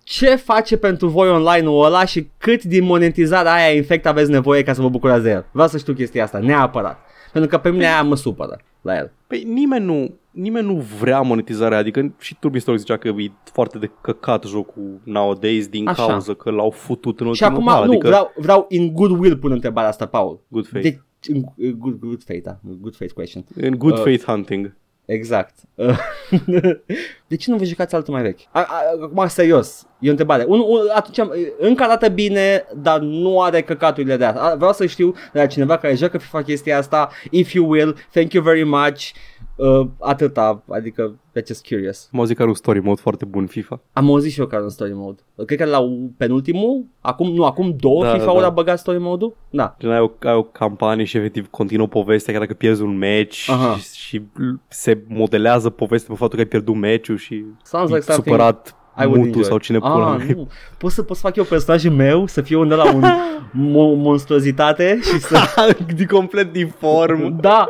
Ce 0.05 0.36
face 0.36 0.76
pentru 0.76 1.09
voi 1.09 1.28
online-ul 1.28 1.85
ăla 1.85 2.05
și 2.05 2.28
cât 2.39 2.62
din 2.62 2.85
monetizarea 2.85 3.52
aia 3.52 3.74
infect 3.74 4.06
aveți 4.06 4.31
nevoie 4.31 4.62
ca 4.62 4.72
să 4.72 4.82
vă 4.82 4.89
bucurați 4.89 5.22
de 5.22 5.31
el? 5.31 5.47
Vreau 5.52 5.68
să 5.68 5.78
știu 5.78 5.93
chestia 5.93 6.22
asta, 6.24 6.39
neapărat. 6.39 6.98
Pentru 7.32 7.51
că 7.51 7.59
pe 7.59 7.70
mine 7.70 7.86
aia 7.86 8.02
mă 8.02 8.14
supără 8.16 8.60
la 8.81 8.97
el. 8.97 9.12
Păi 9.26 9.43
nimeni 9.43 9.85
nu, 9.85 10.14
nimeni 10.31 10.66
nu 10.66 10.74
vrea 11.01 11.20
monetizarea, 11.20 11.78
adică 11.78 12.14
și 12.18 12.36
Turbistor 12.39 12.76
zicea 12.76 12.97
că 12.97 13.09
e 13.09 13.32
foarte 13.52 13.78
de 13.78 13.90
căcat 14.01 14.44
jocul 14.44 15.01
nowadays 15.05 15.68
din 15.68 15.89
Așa. 15.89 16.06
cauza 16.06 16.35
că 16.35 16.51
l-au 16.51 16.70
futut 16.70 17.20
în 17.20 17.32
Și 17.32 17.43
ultimul 17.43 17.68
acum, 17.68 17.72
hal, 17.72 17.85
nu, 17.85 17.90
adică 17.90 18.06
vreau, 18.06 18.32
vreau 18.36 18.66
in 18.68 18.93
goodwill 18.93 19.36
pun 19.36 19.52
întrebarea 19.52 19.89
asta, 19.89 20.06
Paul. 20.06 20.40
good 20.48 20.66
faith. 20.66 20.89
De, 20.89 21.01
in, 21.32 21.44
good, 21.78 21.94
good 21.94 22.22
faith, 22.24 22.43
da, 22.43 22.59
good 22.81 22.97
faith 22.97 23.12
question. 23.12 23.44
în 23.55 23.78
good 23.78 23.97
uh, 23.97 24.02
faith 24.02 24.24
hunting. 24.24 24.76
Exact. 25.06 25.55
de 27.26 27.36
ce 27.36 27.51
nu 27.51 27.56
vă 27.56 27.64
jucați 27.64 27.94
altul 27.94 28.14
mai 28.14 28.22
vechi? 28.22 28.40
A, 28.51 28.60
a, 28.60 28.82
acum, 29.02 29.26
serios, 29.28 29.86
e 29.98 30.06
o 30.06 30.10
întrebare. 30.10 30.44
Un, 30.47 30.60
un, 30.66 30.81
atunci, 30.94 31.18
am- 31.18 31.32
încă 31.59 31.82
arată 31.82 32.09
bine, 32.09 32.64
dar 32.76 32.98
nu 33.01 33.40
are 33.40 33.62
căcaturile 33.62 34.16
de 34.16 34.24
asta. 34.24 34.40
A, 34.40 34.55
Vreau 34.55 34.72
să 34.72 34.86
știu 34.86 35.14
de 35.32 35.39
la 35.39 35.47
cineva 35.47 35.76
care 35.78 35.94
joacă 35.94 36.18
FIFA 36.18 36.43
chestia 36.43 36.78
asta, 36.78 37.10
if 37.31 37.52
you 37.52 37.68
will, 37.70 37.97
thank 38.12 38.32
you 38.32 38.43
very 38.44 38.64
much, 38.64 39.10
uh, 39.56 39.86
atâta, 40.01 40.62
adică, 40.68 41.14
that's 41.39 41.47
just 41.47 41.66
curious. 41.66 42.09
Mă 42.12 42.24
zic 42.24 42.36
că 42.36 42.43
are 42.43 42.51
un 42.51 42.56
story 42.56 42.81
mode 42.81 43.01
foarte 43.01 43.24
bun 43.24 43.47
FIFA. 43.47 43.81
Am 43.93 44.06
auzit 44.06 44.32
și 44.32 44.40
eu 44.40 44.47
care 44.47 44.62
în 44.62 44.68
story 44.68 44.93
mode. 44.94 45.22
Cred 45.47 45.59
că 45.59 45.64
la 45.64 45.81
penultimul, 46.16 46.85
acum, 47.01 47.32
nu, 47.35 47.44
acum 47.44 47.76
două 47.81 48.05
Da, 48.05 48.12
FIFA 48.12 48.24
da, 48.24 48.31
ori 48.32 48.40
da. 48.40 48.47
a 48.47 48.51
băgat 48.51 48.78
story 48.78 48.98
mode-ul? 48.98 49.36
Da. 49.51 49.76
Gen, 49.78 49.90
ai 49.90 50.01
o, 50.01 50.10
ai 50.20 50.35
o 50.35 50.43
campanie 50.43 51.05
și 51.05 51.16
efectiv 51.16 51.51
continuă 51.51 51.86
povestea 51.86 52.32
chiar 52.32 52.43
dacă 52.43 52.55
pierzi 52.55 52.82
un 52.82 52.98
match 52.98 53.48
Aha. 53.51 53.76
și, 53.76 53.94
și 53.94 54.22
se 54.68 55.02
modelează 55.09 55.70
povestea 55.70 56.09
pe 56.14 56.18
faptul 56.18 56.39
că 56.39 56.44
ai 56.44 56.51
pierdut 56.51 56.74
meciul 56.74 57.16
și 57.16 57.44
Sounds 57.62 57.90
e 57.90 57.94
like 57.94 58.12
something 58.12 58.36
supărat 58.36 58.76
I 58.98 59.05
would 59.05 59.16
mutul 59.16 59.26
enjoy. 59.26 59.44
sau 59.44 59.59
cine 59.59 59.78
pula 59.78 60.12
ah, 60.12 60.16
mea. 60.18 60.35
nu. 60.36 60.48
Pot 60.78 60.90
să, 60.90 61.02
pot 61.02 61.16
să 61.16 61.22
fac 61.26 61.36
eu 61.36 61.44
personajul 61.44 61.90
meu 61.90 62.26
să 62.26 62.40
fie 62.43 62.56
undeva 62.56 62.82
la 62.82 62.94
un 62.94 63.02
mo- 63.51 63.97
monstruozitate 64.02 64.98
și 65.02 65.18
să... 65.18 65.39
de 65.97 66.06
complet 66.06 66.52
diform. 66.52 67.40
da! 67.40 67.66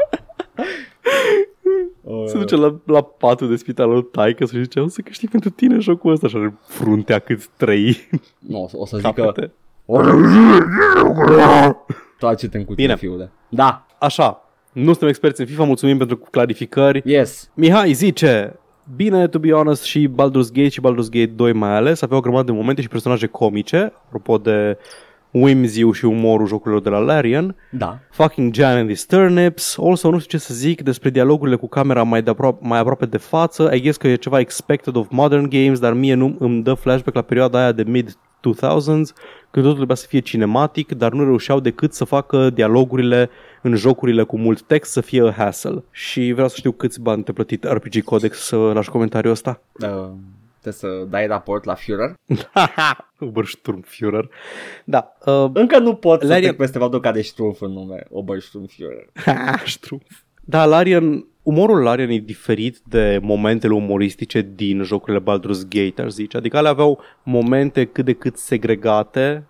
Se 2.27 2.39
duce 2.39 2.57
la, 2.57 2.81
la 2.87 3.03
patul 3.03 3.49
de 3.49 3.57
spital 3.57 3.87
al 3.89 3.93
lui 3.93 4.05
taică 4.13 4.45
și 4.45 4.63
zice, 4.63 4.81
o 4.81 4.89
să 4.89 5.01
câștig 5.01 5.31
pentru 5.31 5.51
tine 5.51 5.79
jocul 5.79 6.13
ăsta 6.13 6.29
și 6.29 6.37
are 6.37 6.55
fruntea 6.67 7.19
cât 7.19 7.47
trei 7.57 7.97
Nu, 8.39 8.63
o 8.63 8.69
să- 8.69 8.77
o 8.79 8.87
să 8.87 8.97
zică 8.97 9.11
capete. 9.13 9.53
Toace-te 12.19 12.59
în 12.59 12.65
cutie, 12.65 12.85
Bine. 12.85 12.97
fiule. 12.97 13.31
Da, 13.49 13.87
Așa, 13.99 14.49
nu 14.73 14.85
suntem 14.91 15.09
experți 15.09 15.41
în 15.41 15.47
FIFA, 15.47 15.65
mulțumim 15.65 15.99
pentru 15.99 16.17
clarificări. 16.17 17.03
yes. 17.05 17.51
Mihai 17.55 17.93
zice, 17.93 18.59
bine, 18.97 19.29
to 19.29 19.39
be 19.39 19.51
honest, 19.51 19.83
și 19.83 20.09
Baldur's 20.09 20.53
Gate 20.53 20.69
și 20.69 20.81
Baldur's 20.81 21.11
Gate 21.11 21.27
2 21.37 21.53
mai 21.53 21.77
ales 21.77 22.03
aveau 22.03 22.19
o 22.19 22.23
grămadă 22.23 22.45
de 22.45 22.53
momente 22.59 22.81
și 22.83 22.89
personaje 22.89 23.27
comice, 23.27 23.93
apropo 24.07 24.39
de 24.39 24.79
whimsy 25.35 25.91
și 25.93 26.05
umorul 26.05 26.47
jocurilor 26.47 26.83
de 26.83 26.89
la 26.89 26.99
Larian. 26.99 27.57
Da. 27.71 27.99
Fucking 28.11 28.55
Jan 28.55 28.77
and 28.77 28.89
his 28.89 29.05
turnips. 29.05 29.79
Also, 29.79 30.11
nu 30.11 30.19
știu 30.19 30.39
ce 30.39 30.45
să 30.45 30.55
zic 30.55 30.83
despre 30.83 31.11
dialogurile 31.11 31.57
cu 31.57 31.69
camera 31.69 32.03
mai, 32.03 32.23
de 32.23 32.31
apro- 32.31 32.59
mai 32.61 32.79
aproape 32.79 33.07
de 33.07 33.17
față. 33.17 33.71
I 33.75 33.81
guess 33.81 33.97
că 33.97 34.09
e 34.09 34.15
ceva 34.15 34.39
expected 34.39 34.97
of 34.97 35.07
modern 35.11 35.49
games, 35.49 35.79
dar 35.79 35.93
mie 35.93 36.15
nu 36.15 36.37
îmi 36.39 36.63
dă 36.63 36.75
flashback 36.75 37.17
la 37.17 37.23
perioada 37.23 37.59
aia 37.59 37.73
de 37.73 37.83
mid 37.83 38.17
2000s, 38.45 39.13
când 39.51 39.65
totul 39.65 39.75
trebuia 39.75 39.97
să 39.97 40.07
fie 40.09 40.21
cinematic, 40.21 40.93
dar 40.93 41.13
nu 41.13 41.25
reușeau 41.25 41.61
decât 41.61 41.93
să 41.93 42.05
facă 42.05 42.51
dialogurile 42.51 43.31
în 43.63 43.75
jocurile 43.75 44.23
cu 44.23 44.39
mult 44.39 44.63
text 44.63 44.93
să 44.93 45.01
fie 45.01 45.23
a 45.23 45.33
hassle. 45.33 45.85
Și 45.91 46.33
vreau 46.33 46.49
să 46.49 46.55
știu 46.59 46.73
câți 46.73 47.01
bani 47.01 47.23
te 47.23 47.33
plătit 47.33 47.65
RPG 47.65 48.03
Codex 48.03 48.39
să 48.39 48.57
lași 48.57 48.91
comentariul 48.91 49.33
ăsta. 49.33 49.61
Uh, 49.81 50.09
trebuie 50.71 51.01
să 51.03 51.07
dai 51.11 51.27
raport 51.27 51.65
la 51.65 51.75
Führer. 51.75 52.15
Obersturmführer. 53.19 54.29
Da. 54.85 55.13
Uh, 55.27 55.51
Încă 55.53 55.79
nu 55.79 55.95
pot 55.95 56.21
să 56.21 56.27
Larian- 56.27 56.41
trec 56.43 56.57
peste 56.57 56.79
faptul 56.79 57.01
că 57.01 57.09
are 57.09 57.21
Strumpf 57.21 57.61
în 57.61 57.71
nume. 57.73 58.07
Obersturmführer. 58.11 59.13
Strumpf. 59.67 60.07
Da, 60.47 60.65
Larian 60.65 61.27
umorul 61.43 61.83
Larian 61.83 62.09
e 62.11 62.19
diferit 62.19 62.79
de 62.89 63.19
momentele 63.23 63.75
umoristice 63.75 64.51
din 64.55 64.83
jocurile 64.83 65.23
Baldur's 65.23 65.69
Gate, 65.69 66.03
aș 66.03 66.11
zice. 66.11 66.37
Adică 66.37 66.57
ale 66.57 66.69
aveau 66.69 67.01
momente 67.23 67.85
cât 67.85 68.05
de 68.05 68.13
cât 68.13 68.37
segregate 68.37 69.47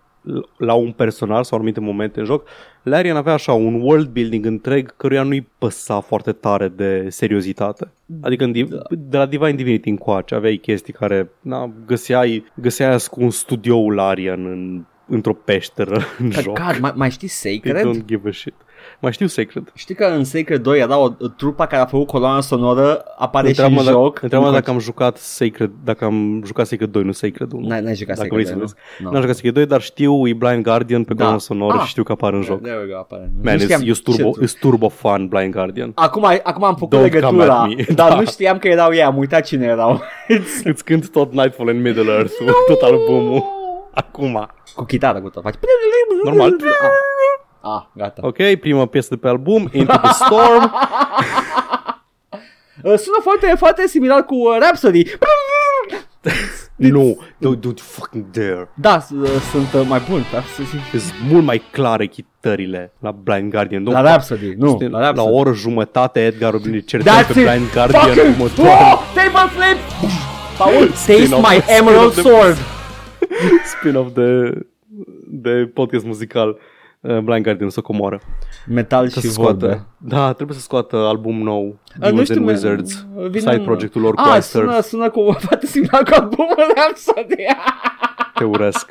la 0.57 0.73
un 0.73 0.91
personaj 0.91 1.45
sau 1.45 1.57
anumite 1.57 1.79
momente 1.79 2.19
în 2.19 2.25
joc. 2.25 2.47
Larian 2.83 3.15
avea 3.15 3.33
așa 3.33 3.53
un 3.53 3.81
world 3.81 4.07
building 4.07 4.45
întreg 4.45 4.95
căruia 4.97 5.23
nu-i 5.23 5.47
păsa 5.57 5.99
foarte 5.99 6.31
tare 6.31 6.67
de 6.67 7.07
seriozitate. 7.09 7.91
Adică 8.21 8.43
în, 8.43 8.51
da. 8.51 8.81
de 8.89 9.17
la 9.17 9.25
Divine 9.25 9.53
Divinity 9.53 9.89
încoace 9.89 10.35
aveai 10.35 10.55
chestii 10.55 10.93
care 10.93 11.29
na, 11.41 11.73
găseai, 11.85 12.45
găseai 12.53 12.97
cu 13.09 13.23
un 13.23 13.29
studioul 13.29 13.93
Larian 13.93 14.45
în 14.45 14.85
într-o 15.07 15.33
peșteră 15.33 16.01
în 16.19 16.29
God, 16.29 16.41
joc. 16.41 16.59
God, 16.59 16.79
mai, 16.79 16.91
mai 16.95 17.11
știi 17.11 17.27
Sacred? 17.27 17.75
They 17.75 17.83
don't 17.83 18.05
give 18.05 18.29
a 18.29 18.31
shit. 18.31 18.53
Mai 18.99 19.11
știu 19.11 19.27
Sacred. 19.27 19.71
Știi 19.75 19.95
că 19.95 20.05
în 20.05 20.23
Sacred 20.23 20.61
2 20.61 20.79
era 20.79 20.97
o 20.97 21.09
trupa 21.37 21.65
care 21.67 21.81
a 21.81 21.85
făcut 21.85 22.07
coloana 22.07 22.41
sonoră, 22.41 23.03
apare 23.17 23.51
și 23.53 23.59
în 23.59 23.65
Întreabă-mă 23.65 23.97
joc. 24.03 24.21
Întreabă 24.21 24.49
dacă 24.51 24.71
am 24.71 24.79
jucat 24.79 25.17
Sacred, 25.17 25.71
dacă 25.83 26.05
am 26.05 26.41
jucat 26.45 26.65
Sacred 26.67 26.89
2, 26.89 27.03
nu 27.03 27.11
Sacred 27.11 27.51
1. 27.51 27.67
N-ai, 27.67 27.81
n-ai 27.81 27.95
jucat 27.95 28.15
Dacă 28.15 28.27
Sacred 28.27 28.31
vrei 28.31 28.43
2, 28.43 28.53
să 28.53 28.53
nu? 28.53 28.59
vezi. 28.59 28.73
No. 29.03 29.11
N-am 29.11 29.21
jucat 29.21 29.35
Sacred 29.35 29.53
2, 29.53 29.65
dar 29.65 29.81
știu 29.81 30.27
e 30.27 30.33
Blind 30.33 30.63
Guardian 30.63 31.03
pe 31.03 31.13
Da. 31.13 31.17
coloana 31.17 31.37
sonoră 31.39 31.75
Ah. 31.77 31.81
și 31.83 31.87
știu 31.89 32.03
că 32.03 32.11
apare 32.11 32.35
în 32.35 32.41
joc. 32.41 32.61
There 32.61 32.77
we 32.79 32.87
go, 32.91 32.97
apare. 32.97 33.31
Man, 33.43 33.53
Nu 33.55 33.59
știam 33.59 33.81
e 33.83 33.91
turbo, 34.03 34.29
ce- 34.31 34.43
e 34.43 34.47
turbo 34.59 34.89
fan 34.89 35.27
Blind 35.27 35.53
Guardian. 35.53 35.91
Acum, 35.95 36.25
acum 36.43 36.63
am 36.63 36.75
făcut 36.75 36.97
Don't 36.99 37.01
legătura, 37.01 37.29
come 37.29 37.43
at 37.43 37.67
me. 37.67 37.85
dar 37.99 38.09
Da. 38.09 38.15
nu 38.15 38.25
știam 38.25 38.57
că 38.57 38.67
erau 38.67 38.93
ei, 38.93 39.03
am 39.03 39.17
uitat 39.17 39.41
cine 39.45 39.65
erau. 39.65 40.01
Îți 40.63 40.83
cânt 40.83 41.09
tot 41.11 41.31
Nightfall 41.31 41.69
and 41.69 41.81
Middle 41.81 42.11
Earth, 42.11 42.33
tot 42.67 42.81
albumul. 42.81 43.43
Acum. 43.93 44.47
cu 44.75 44.83
chitară, 44.83 45.19
cu 45.21 45.29
tot. 45.29 45.43
Faci... 45.43 45.53
Normal. 46.23 46.47
Ah, 46.47 46.89
gata. 47.93 48.21
Ok, 48.27 48.37
prima 48.59 48.85
piesă 48.85 49.07
de 49.11 49.15
pe 49.17 49.27
album, 49.27 49.69
Into 49.71 49.97
the 49.97 50.11
Storm. 50.13 50.71
Uh, 52.83 52.97
Sună 52.97 53.17
foarte, 53.21 53.53
foarte 53.57 53.87
similar 53.87 54.25
cu 54.25 54.35
uh, 54.35 54.57
Rhapsody. 54.59 55.03
nu, 56.75 57.19
don't, 57.37 57.59
don't 57.59 57.79
fucking 57.81 58.25
dare. 58.31 58.69
Da, 58.73 58.99
s- 58.99 59.09
uh, 59.09 59.29
sunt 59.51 59.73
uh, 59.81 59.87
mai 59.87 60.01
bun. 60.09 60.23
Rhapsody. 60.31 60.67
Sunt 60.99 61.13
mult 61.31 61.43
mai 61.43 61.61
clare 61.71 62.05
chitările 62.07 62.93
la 62.99 63.11
Blind 63.11 63.51
Guardian. 63.51 63.83
La 63.83 64.01
Rhapsody, 64.01 64.53
nu. 64.57 64.69
Este 64.69 64.87
La 64.87 64.99
la, 64.99 65.03
Rhapsody. 65.05 65.29
o 65.31 65.35
oră 65.35 65.53
jumătate 65.53 66.25
Edgar 66.25 66.51
Rubin 66.51 66.79
certă 66.81 67.09
That's 67.09 67.33
pe 67.33 67.39
it! 67.39 67.47
Blind 67.47 67.71
Guardian 67.73 68.01
Fucking 68.03 68.33
următoare. 68.35 68.69
oh, 68.71 69.01
table 69.13 69.49
flip! 69.49 69.77
Paul, 70.57 70.87
taste 71.05 71.13
Spin-off. 71.25 71.49
my 71.49 71.61
emerald 71.67 72.11
Spin-off 72.11 72.15
de- 72.15 72.21
sword. 72.21 72.57
Spin-off 73.77 74.13
de, 74.13 74.53
de 75.27 75.71
podcast 75.73 76.05
muzical 76.05 76.49
uh, 76.49 76.55
Blind 77.23 77.43
Guardian 77.43 77.69
să 77.69 77.81
comoară. 77.81 78.19
Metal 78.67 79.07
Să 79.09 79.19
și 79.19 79.27
scoată. 79.29 79.51
vorbe. 79.65 79.85
Da, 79.97 80.33
trebuie 80.33 80.57
să 80.57 80.63
scoată 80.63 80.95
album 80.97 81.41
nou. 81.43 81.65
Uh, 81.65 81.75
Demons 81.99 82.29
and 82.29 82.39
me- 82.45 82.51
Wizards. 82.51 83.05
vine 83.15 83.39
Side 83.39 83.51
în- 83.55 83.63
projectul 83.63 84.01
lor 84.01 84.13
cu 84.13 84.21
Ah, 84.21 84.37
Iceturf. 84.37 84.65
sună, 84.69 84.79
sună 84.81 85.09
cu 85.09 85.35
foarte 85.39 85.65
similar 85.65 86.03
cu 86.03 86.13
albumul 86.13 86.55
Rhapsody. 86.75 87.35
Te 88.33 88.43
urăsc. 88.43 88.89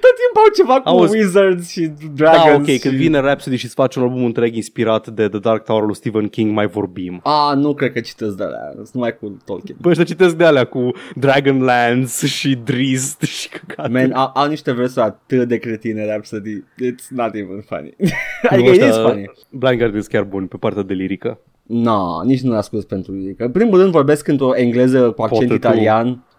Tot 0.00 0.14
timpul 0.20 0.42
au 0.44 0.52
ceva 0.56 0.80
cu 0.80 0.88
Auzi. 0.88 1.16
Wizards 1.16 1.70
și 1.70 1.80
Da, 1.80 2.06
Dragons. 2.14 2.58
ok, 2.68 2.74
și... 2.74 2.78
când 2.78 2.94
vine 2.94 3.20
Rhapsody 3.20 3.56
și 3.56 3.64
îți 3.64 3.74
face 3.74 3.98
un 3.98 4.04
album 4.04 4.24
întreg 4.24 4.54
inspirat 4.54 5.08
de 5.08 5.28
The 5.28 5.38
Dark 5.38 5.64
Tower 5.64 5.82
lui 5.84 5.94
Stephen 5.94 6.28
King, 6.28 6.52
mai 6.54 6.66
vorbim. 6.66 7.20
Ah, 7.24 7.56
nu 7.56 7.74
cred 7.74 7.92
că 7.92 8.00
citesc 8.00 8.36
de 8.36 8.42
alea. 8.44 8.70
Sunt 8.74 8.90
numai 8.92 9.16
cu 9.16 9.36
Tolkien. 9.44 9.76
Păi 9.80 9.90
ăștia 9.90 10.04
citesc 10.04 10.36
de 10.36 10.44
alea 10.44 10.64
cu 10.64 10.90
Dragonlance 11.14 12.26
și 12.26 12.54
Drizzt 12.64 13.20
și 13.22 13.48
căcate. 13.48 13.88
Man, 13.88 14.12
au, 14.12 14.30
au 14.34 14.48
niște 14.48 14.72
versuri 14.72 15.04
atât 15.04 15.48
de 15.48 15.56
cretine 15.56 16.06
Rhapsody. 16.06 16.56
It's 16.60 17.08
not 17.08 17.34
even 17.34 17.60
funny. 17.66 17.94
adică 18.50 18.68
Nu, 18.68 18.74
it 18.74 18.80
ăștia- 18.82 18.88
is 18.88 18.96
funny. 18.96 19.30
Blind 19.50 19.78
Guardian 19.78 19.90
sunt 20.02 20.06
chiar 20.06 20.22
bun 20.24 20.46
pe 20.46 20.56
partea 20.56 20.82
de 20.82 20.94
lirică. 20.94 21.38
No, 21.62 22.22
nici 22.24 22.40
nu 22.40 22.52
l-ascult 22.52 22.86
pentru 22.86 23.12
lirică. 23.12 23.44
În 23.44 23.50
primul 23.50 23.78
rând 23.78 23.90
vorbesc 23.90 24.28
într-o 24.28 24.56
engleză 24.56 25.10
cu 25.10 25.22
accent 25.22 25.46
Poate 25.48 25.66
tu. 25.68 25.68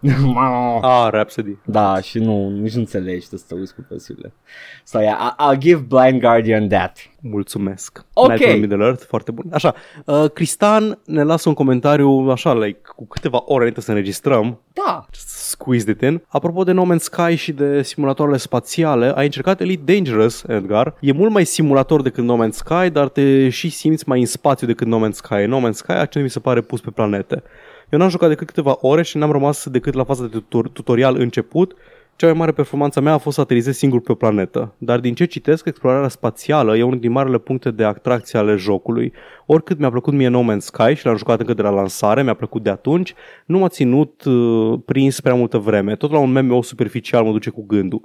italian. 0.08 0.78
Ah, 0.82 1.08
Rhapsody. 1.10 1.56
da, 1.64 2.00
și 2.00 2.18
nu, 2.18 2.48
nici 2.50 2.72
nu 2.74 2.80
înțelegi 2.80 3.26
să 3.26 3.40
te 3.48 3.54
uiți 3.54 3.74
cu 3.74 3.84
versiunile. 3.88 4.32
So 4.84 5.00
yeah, 5.00 5.16
I- 5.38 5.42
I'll 5.54 5.58
give 5.58 5.80
Blind 5.88 6.20
Guardian 6.20 6.68
that. 6.68 6.98
Mulțumesc. 7.20 8.04
Ok. 8.12 8.28
Nightmare 8.28 8.54
on 8.54 8.60
Middle 8.60 8.84
Earth, 8.84 9.04
foarte 9.08 9.30
bun. 9.30 9.44
Așa, 9.52 9.74
uh, 10.06 10.24
Cristan 10.34 10.98
ne 11.04 11.22
lasă 11.22 11.48
un 11.48 11.54
comentariu, 11.54 12.08
așa, 12.30 12.54
like, 12.54 12.78
cu 12.96 13.06
câteva 13.06 13.42
ore 13.44 13.56
înainte 13.58 13.80
să 13.80 13.90
înregistrăm, 13.90 14.60
Da, 14.86 15.06
squeezed 15.26 15.88
it 15.88 16.00
in. 16.02 16.22
Apropo 16.28 16.64
de 16.64 16.72
No 16.72 16.84
Man's 16.94 16.98
Sky 17.00 17.34
și 17.34 17.52
de 17.52 17.82
simulatoarele 17.82 18.36
spațiale, 18.36 19.12
ai 19.16 19.24
încercat 19.24 19.60
Elite 19.60 19.92
Dangerous, 19.92 20.44
Edgar. 20.48 20.94
E 21.00 21.12
mult 21.12 21.30
mai 21.32 21.44
simulator 21.44 22.02
decât 22.02 22.24
No 22.24 22.46
Man's 22.46 22.50
Sky, 22.54 22.90
dar 22.92 23.08
te 23.08 23.48
și 23.48 23.68
simți 23.70 24.08
mai 24.08 24.20
în 24.20 24.26
spațiu 24.26 24.66
decât 24.66 24.86
No 24.86 25.06
Man's 25.08 25.12
Sky. 25.14 25.44
No 25.46 25.60
Man's 25.68 25.72
Sky, 25.72 25.90
acel 25.92 26.22
mi 26.22 26.30
se 26.30 26.40
pare 26.40 26.60
pus 26.60 26.80
pe 26.80 26.90
planete. 26.90 27.42
Eu 27.92 27.98
n-am 27.98 28.08
jucat 28.08 28.28
decât 28.28 28.46
câteva 28.46 28.76
ore 28.80 29.02
și 29.02 29.16
n-am 29.16 29.30
rămas 29.30 29.68
decât 29.68 29.94
la 29.94 30.04
faza 30.04 30.26
de 30.26 30.38
tutor- 30.38 30.72
tutorial 30.72 31.16
început. 31.18 31.76
Cea 32.16 32.26
mai 32.26 32.36
mare 32.36 32.52
performanță 32.52 33.00
mea 33.00 33.12
a 33.12 33.18
fost 33.18 33.34
să 33.34 33.40
aterizez 33.40 33.76
singur 33.76 34.00
pe 34.00 34.12
o 34.12 34.14
planetă. 34.14 34.74
Dar 34.78 35.00
din 35.00 35.14
ce 35.14 35.24
citesc, 35.24 35.66
explorarea 35.66 36.08
spațială 36.08 36.76
e 36.76 36.82
unul 36.82 36.98
din 36.98 37.10
marele 37.10 37.38
puncte 37.38 37.70
de 37.70 37.84
atracție 37.84 38.38
ale 38.38 38.56
jocului. 38.56 39.12
Oricât 39.46 39.78
mi-a 39.78 39.90
plăcut 39.90 40.12
mie 40.12 40.28
No 40.28 40.42
Man's 40.42 40.58
Sky 40.58 40.94
și 40.94 41.06
l-am 41.06 41.16
jucat 41.16 41.40
încă 41.40 41.54
de 41.54 41.62
la 41.62 41.70
lansare, 41.70 42.22
mi-a 42.22 42.34
plăcut 42.34 42.62
de 42.62 42.70
atunci, 42.70 43.14
nu 43.46 43.58
m-a 43.58 43.68
ținut 43.68 44.24
uh, 44.24 44.78
prins 44.84 45.20
prea 45.20 45.34
multă 45.34 45.58
vreme. 45.58 45.96
Tot 45.96 46.10
la 46.10 46.18
un 46.18 46.32
MMO 46.32 46.62
superficial 46.62 47.24
mă 47.24 47.32
duce 47.32 47.50
cu 47.50 47.64
gândul. 47.66 48.00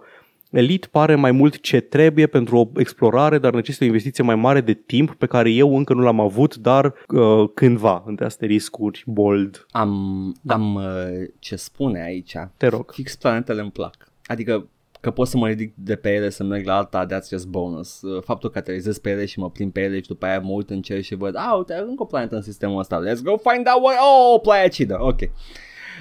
Elite 0.51 0.87
pare 0.91 1.15
mai 1.15 1.31
mult 1.31 1.59
ce 1.59 1.79
trebuie 1.79 2.27
pentru 2.27 2.57
o 2.57 2.79
explorare, 2.79 3.37
dar 3.37 3.53
necesită 3.53 3.83
o 3.83 3.87
investiție 3.87 4.23
mai 4.23 4.35
mare 4.35 4.61
de 4.61 4.73
timp 4.73 5.13
pe 5.13 5.25
care 5.25 5.51
eu 5.51 5.77
încă 5.77 5.93
nu 5.93 6.01
l-am 6.01 6.19
avut, 6.19 6.55
dar 6.55 6.93
uh, 7.07 7.49
cândva, 7.53 8.03
între 8.05 8.25
asteriscuri, 8.25 9.03
bold. 9.05 9.65
am, 9.71 10.35
am 10.47 10.75
uh, 10.75 10.83
ce 11.39 11.55
spune 11.55 12.03
aici. 12.03 12.35
Te 12.57 12.67
rog. 12.67 12.91
Fix 12.91 13.15
planetele 13.15 13.61
îmi 13.61 13.71
plac. 13.71 14.11
Adică 14.25 14.67
că 14.99 15.11
pot 15.11 15.27
să 15.27 15.37
mă 15.37 15.47
ridic 15.47 15.73
de 15.75 15.95
pe 15.95 16.13
ele 16.13 16.29
să 16.29 16.43
merg 16.43 16.65
la 16.65 16.75
alta, 16.75 17.05
that's 17.05 17.29
just 17.29 17.47
bonus. 17.47 18.01
Uh, 18.01 18.23
Faptul 18.23 18.49
că 18.49 18.57
aterizez 18.57 18.97
pe 18.97 19.09
ele 19.09 19.25
și 19.25 19.39
mă 19.39 19.49
plimb 19.49 19.71
pe 19.71 19.81
ele 19.81 19.95
și 19.95 20.07
după 20.07 20.25
aia 20.25 20.39
mă 20.39 20.51
uit 20.51 20.69
în 20.69 20.81
cer 20.81 21.01
și 21.01 21.15
văd, 21.15 21.35
ah, 21.35 21.53
uite, 21.57 21.73
încă 21.87 22.03
o 22.03 22.05
planetă 22.05 22.35
în 22.35 22.41
sistemul 22.41 22.79
ăsta, 22.79 23.01
let's 23.01 23.21
go 23.23 23.37
find 23.37 23.67
out 23.73 23.83
what, 23.83 23.95
oh, 23.99 24.39
Placidă, 24.41 24.97
ok. 24.99 25.19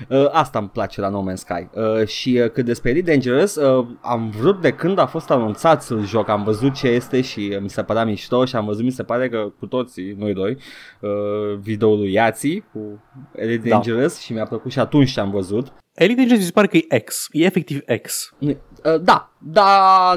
Uh, 0.09 0.28
asta 0.32 0.59
îmi 0.59 0.68
place 0.68 1.01
la 1.01 1.09
No 1.09 1.24
Man's 1.31 1.35
Sky 1.35 1.68
uh, 1.73 2.06
Și 2.06 2.40
uh, 2.43 2.51
cât 2.51 2.64
despre 2.64 2.90
Elite 2.90 3.10
Dangerous 3.10 3.55
uh, 3.56 3.86
Am 4.01 4.31
vrut 4.31 4.60
de 4.60 4.70
când 4.70 4.98
a 4.98 5.06
fost 5.06 5.31
anunțat 5.31 5.82
să 5.82 5.97
joc 6.05 6.28
Am 6.28 6.43
văzut 6.43 6.74
ce 6.74 6.89
este 6.89 7.20
și 7.20 7.51
uh, 7.52 7.60
mi 7.60 7.70
se 7.70 7.82
părea 7.82 8.05
mișto 8.05 8.44
Și 8.44 8.56
am 8.56 8.64
văzut, 8.64 8.85
mi 8.85 8.90
se 8.90 9.02
pare 9.02 9.28
că 9.28 9.52
cu 9.59 9.66
toții 9.66 10.14
Noi 10.18 10.35
doi 10.35 10.56
uh, 11.01 11.59
Videoul 11.60 11.98
lui 11.98 12.12
Iații 12.12 12.64
Cu 12.73 13.02
Elite 13.35 13.68
Da. 13.68 13.74
Dangerous 13.74 14.18
Și 14.18 14.32
mi-a 14.32 14.47
plăcut 14.47 14.70
și 14.73 14.78
atunci 14.78 15.12
ce 15.12 15.20
am 15.20 15.31
văzut 15.31 15.73
Elite 15.94 16.16
Dangerous 16.16 16.40
mi 16.40 16.47
se 16.47 16.52
pare 16.52 16.66
că 16.66 16.77
e 16.77 16.98
X. 16.98 17.28
E 17.31 17.44
efectiv 17.44 17.81
X. 18.02 18.35
Uh, 18.39 18.55
Da 19.02 19.32
Da 19.39 20.14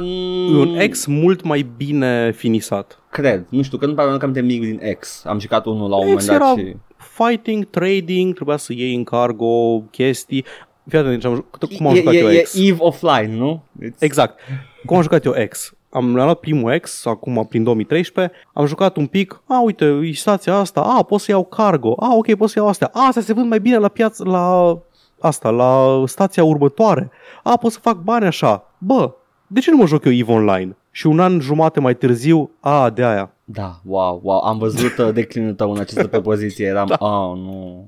E 0.49 0.55
un 0.55 0.87
X 0.89 1.05
mult 1.05 1.43
mai 1.43 1.69
bine 1.77 2.31
finisat. 2.31 2.99
Cred 3.11 3.45
Nu 3.49 3.61
știu 3.61 3.77
că 3.77 3.85
nu 3.85 3.93
pare 3.93 4.17
că 4.17 4.25
am 4.25 4.31
de 4.31 4.41
mic 4.41 4.61
din 4.61 4.81
X 4.99 5.25
Am 5.25 5.39
jucat 5.39 5.65
unul 5.65 5.89
la 5.89 5.95
un 5.95 6.01
X 6.01 6.07
moment 6.07 6.25
dat 6.27 6.35
era 6.35 6.67
și 6.67 6.75
fighting, 7.23 7.69
trading, 7.69 8.33
trebuia 8.33 8.57
să 8.57 8.73
iei 8.73 8.95
în 8.95 9.03
cargo 9.03 9.79
chestii. 9.91 10.45
Fii 10.87 10.99
atent, 10.99 11.13
deci 11.13 11.25
am, 11.25 11.33
ju- 11.35 11.75
cum 11.77 11.87
am 11.87 11.93
e, 11.93 11.97
jucat 11.97 12.13
e, 12.13 12.17
eu 12.17 12.29
e 12.31 12.41
X. 12.41 12.55
Eve 12.55 12.77
Offline, 12.79 13.35
nu? 13.35 13.63
It's... 13.85 13.99
Exact. 13.99 14.39
Cum 14.85 14.95
am 14.95 15.01
jucat 15.01 15.25
eu 15.25 15.33
X? 15.49 15.73
Am 15.91 16.05
am 16.05 16.13
luat 16.15 16.39
primul 16.39 16.77
X, 16.79 17.05
acum 17.05 17.45
prin 17.49 17.63
2013, 17.63 18.35
am 18.53 18.65
jucat 18.65 18.97
un 18.97 19.07
pic, 19.07 19.41
a, 19.47 19.61
uite, 19.61 19.85
e 19.85 20.11
stația 20.13 20.55
asta, 20.55 20.81
a, 20.81 21.03
pot 21.03 21.19
să 21.19 21.31
iau 21.31 21.43
cargo, 21.45 21.95
a, 21.99 22.15
ok, 22.15 22.35
pot 22.35 22.49
să 22.49 22.59
iau 22.59 22.67
astea, 22.67 22.89
a, 22.93 23.05
astea 23.07 23.21
se 23.21 23.33
vând 23.33 23.49
mai 23.49 23.59
bine 23.59 23.77
la 23.77 23.87
piață, 23.87 24.23
la 24.23 24.77
asta, 25.19 25.49
la 25.49 26.03
stația 26.05 26.43
următoare, 26.43 27.11
a, 27.43 27.57
pot 27.57 27.71
să 27.71 27.79
fac 27.81 27.97
bani 27.97 28.25
așa, 28.25 28.73
bă, 28.77 29.11
de 29.47 29.59
ce 29.59 29.71
nu 29.71 29.77
mă 29.77 29.85
joc 29.85 30.05
eu 30.05 30.11
EVE 30.11 30.31
Online? 30.31 30.77
Și 30.91 31.07
un 31.07 31.19
an 31.19 31.39
jumate 31.39 31.79
mai 31.79 31.95
târziu, 31.95 32.51
a, 32.59 32.89
de 32.89 33.03
aia. 33.03 33.33
Da, 33.43 33.79
wow, 33.85 34.19
wow, 34.23 34.39
am 34.39 34.57
văzut 34.57 34.97
uh, 34.97 35.13
declinul 35.13 35.53
tău 35.53 35.71
în 35.71 35.79
această 35.79 36.07
propoziție, 36.17 36.65
eram, 36.65 36.87
da. 36.87 36.95
oh, 36.99 37.37
nu. 37.37 37.87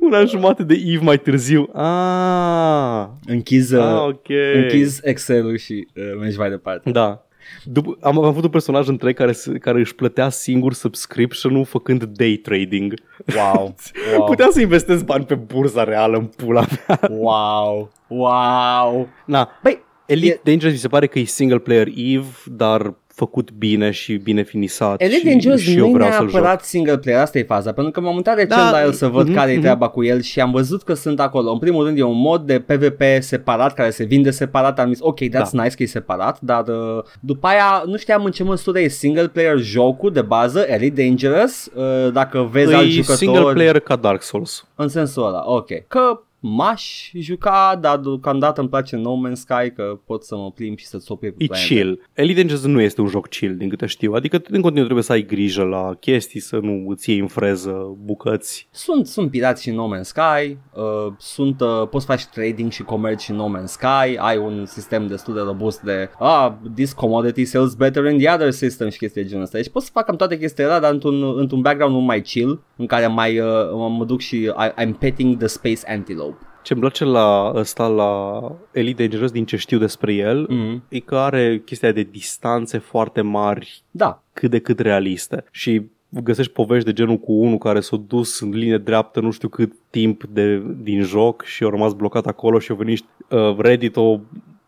Un 0.00 0.12
an 0.14 0.26
jumate 0.26 0.62
de 0.62 0.74
EVE 0.86 1.04
mai 1.04 1.18
târziu, 1.18 1.68
a, 1.72 3.10
Închizi, 3.26 3.74
uh, 3.74 3.82
a 3.82 4.04
ok. 4.04 4.28
închizi 4.54 5.00
Excel-ul 5.04 5.56
și 5.56 5.86
uh, 5.96 6.02
mergi 6.20 6.38
mai 6.38 6.50
departe. 6.50 6.90
Da. 6.90 7.20
După, 7.64 7.96
am, 8.00 8.18
am 8.18 8.24
avut 8.24 8.42
un 8.44 8.50
personaj 8.50 8.88
întreg 8.88 9.14
care, 9.16 9.32
se- 9.32 9.58
care 9.58 9.78
își 9.78 9.94
plătea 9.94 10.28
singur 10.28 10.72
subscription-ul 10.72 11.64
făcând 11.64 12.04
day 12.04 12.34
trading. 12.42 12.94
Wow, 13.36 13.74
wow, 14.16 14.26
Puteam 14.26 14.50
să 14.50 14.60
investesc 14.60 15.04
bani 15.04 15.24
pe 15.24 15.34
bursa 15.34 15.84
reală 15.84 16.16
în 16.16 16.24
pula 16.26 16.64
mea. 16.86 17.00
wow, 17.10 17.90
wow. 18.06 19.08
Na, 19.24 19.48
Băi, 19.62 19.84
Elite 20.06 20.32
E- 20.34 20.40
Dangerous 20.50 20.74
mi 20.74 20.80
se 20.80 20.88
pare 20.88 21.06
că 21.06 21.18
e 21.18 21.24
single 21.24 21.58
player 21.58 21.86
EVE, 21.96 22.26
dar 22.46 22.94
făcut 23.06 23.52
bine 23.52 23.90
și 23.90 24.14
bine 24.16 24.42
finisat 24.42 25.00
Elite 25.00 25.18
și, 25.18 25.24
Dangerous 25.24 25.60
și 25.60 25.76
nu 25.76 25.84
eu 25.84 25.88
e 25.88 25.92
vreau 25.92 26.10
să-l 26.10 26.20
joc. 26.20 26.30
neapărat 26.32 26.64
single 26.64 26.98
player, 26.98 27.20
asta 27.20 27.38
e 27.38 27.42
faza, 27.42 27.72
pentru 27.72 27.92
că 27.92 28.00
m-am 28.00 28.14
mutat 28.14 28.34
recent 28.34 28.50
Da, 28.60 28.70
la 28.70 28.82
el 28.82 28.92
să 28.92 29.06
văd 29.08 29.26
mhm, 29.26 29.34
care 29.34 29.50
e 29.50 29.52
mhm. 29.52 29.62
treaba 29.62 29.88
cu 29.88 30.04
el 30.04 30.20
și 30.20 30.40
am 30.40 30.50
văzut 30.50 30.82
că 30.82 30.94
sunt 30.94 31.20
acolo. 31.20 31.50
În 31.50 31.58
primul 31.58 31.84
rând 31.84 31.98
e 31.98 32.02
un 32.02 32.20
mod 32.20 32.42
de 32.46 32.60
PvP 32.60 33.02
separat 33.18 33.74
care 33.74 33.90
se 33.90 34.04
vinde 34.04 34.30
separat, 34.30 34.78
am 34.78 34.88
zis 34.88 34.98
ok, 35.02 35.18
that's 35.24 35.50
Da. 35.52 35.62
nice 35.62 35.74
că 35.76 35.82
e 35.82 35.86
separat, 35.86 36.40
dar 36.40 36.64
uh, 36.68 37.02
după 37.20 37.46
aia 37.46 37.82
nu 37.86 37.96
știam 37.96 38.24
în 38.24 38.30
ce 38.30 38.42
măsură 38.42 38.80
e 38.80 38.88
single 38.88 39.28
player 39.28 39.58
jocul 39.58 40.12
de 40.12 40.22
bază, 40.22 40.64
Elite 40.68 41.02
Dangerous, 41.02 41.70
uh, 41.74 42.12
dacă 42.12 42.48
vezi 42.52 42.74
alt 42.74 42.86
E 42.86 42.90
jucător 42.90 43.16
single 43.16 43.52
player 43.52 43.78
ca 43.78 43.96
Dark 43.96 44.22
Souls. 44.22 44.66
în 44.74 44.88
sensul 44.88 45.26
ăla, 45.26 45.42
ok. 45.46 45.68
Că 45.88 46.20
m-aș 46.48 47.10
juca, 47.14 47.78
dar 47.80 47.98
deocamdată 47.98 48.60
îmi 48.60 48.68
place 48.70 48.96
No 48.96 49.14
Man's 49.28 49.32
Sky, 49.34 49.70
că 49.74 49.98
pot 50.06 50.24
să 50.24 50.36
mă 50.36 50.50
plimb 50.50 50.78
și 50.78 50.86
să 50.86 50.98
țopie 50.98 51.30
cu 51.30 51.42
E 51.42 51.46
planete. 51.46 51.74
chill. 51.74 52.08
Elite 52.12 52.38
Dangerous 52.38 52.64
nu 52.64 52.80
este 52.80 53.00
un 53.00 53.06
joc 53.06 53.28
chill, 53.28 53.56
din 53.56 53.68
câte 53.68 53.86
știu. 53.86 54.12
Adică 54.12 54.36
în 54.48 54.60
continuu 54.60 54.84
trebuie 54.84 55.02
să 55.04 55.12
ai 55.12 55.22
grijă 55.26 55.62
la 55.62 55.94
chestii, 56.00 56.40
să 56.40 56.58
nu 56.62 56.84
îți 56.88 57.10
iei 57.10 57.18
în 57.18 57.26
freză 57.26 57.96
bucăți. 58.04 58.68
Sunt, 58.70 59.06
sunt 59.06 59.30
pirați 59.30 59.62
și 59.62 59.68
în 59.68 59.74
No 59.74 59.88
Man's 59.96 60.00
Sky, 60.02 60.56
uh, 60.74 61.12
sunt, 61.18 61.60
uh, 61.60 61.88
poți 61.90 62.04
să 62.04 62.10
faci 62.12 62.24
trading 62.26 62.70
și 62.70 62.82
comerț 62.82 63.22
și 63.22 63.30
în 63.30 63.36
No 63.36 63.48
Man's 63.58 63.64
Sky, 63.64 64.16
ai 64.16 64.36
un 64.36 64.64
sistem 64.66 65.06
destul 65.06 65.34
de 65.34 65.40
robust 65.40 65.80
de 65.80 66.10
ah, 66.18 66.52
this 66.74 66.92
commodity 66.92 67.44
sells 67.44 67.74
better 67.74 68.04
in 68.04 68.18
the 68.18 68.32
other 68.34 68.50
system 68.50 68.88
și 68.88 68.98
chestii 68.98 69.22
de 69.22 69.28
genul 69.28 69.42
ăsta. 69.44 69.56
Deci 69.58 69.68
pot 69.68 69.82
să 69.82 69.90
fac 69.92 70.04
cam 70.04 70.16
toate 70.16 70.38
chestiile 70.38 70.68
alea, 70.68 70.80
dar 70.80 70.92
într-un, 70.92 71.38
într-un 71.38 71.60
background 71.60 71.94
mult 71.94 72.06
mai 72.06 72.20
chill, 72.22 72.62
în 72.76 72.86
care 72.86 73.06
mai 73.06 73.38
uh, 73.38 73.46
mă- 73.72 73.88
mă 73.88 74.04
duc 74.04 74.20
și 74.20 74.36
I, 74.36 74.84
I'm 74.84 74.98
petting 74.98 75.36
the 75.36 75.46
space 75.46 75.80
antelope. 75.86 76.35
Ce 76.66 76.72
îmi 76.72 76.82
place 76.82 77.04
la 77.04 77.52
ăsta, 77.54 77.86
la 77.86 78.40
Elite 78.72 79.02
Dangerous, 79.02 79.30
din 79.30 79.44
ce 79.44 79.56
știu 79.56 79.78
despre 79.78 80.14
el, 80.14 80.46
Mm. 80.48 80.82
e 80.88 80.98
că 80.98 81.16
are 81.16 81.62
chestia 81.64 81.92
de 81.92 82.02
distanțe 82.10 82.78
foarte 82.78 83.20
mari, 83.20 83.82
Da, 83.90 84.22
cât 84.32 84.50
de 84.50 84.58
cât 84.58 84.78
realiste. 84.78 85.44
Și 85.50 85.82
găsești 86.08 86.52
povești 86.52 86.84
de 86.84 86.92
genul 86.92 87.16
cu 87.16 87.32
unul 87.32 87.58
care 87.58 87.80
s-a 87.80 87.96
dus 88.08 88.40
în 88.40 88.50
linie 88.50 88.78
dreaptă 88.78 89.20
nu 89.20 89.30
știu 89.30 89.48
cât 89.48 89.72
timp 89.90 90.24
de, 90.24 90.62
din 90.82 91.02
joc 91.02 91.42
și 91.44 91.64
a 91.64 91.68
rămas 91.68 91.92
blocat 91.92 92.26
acolo 92.26 92.58
și 92.58 92.72
a 92.72 92.74
venit 92.74 93.04
uh, 93.30 93.56
Reddit 93.58 93.96
o 93.96 94.18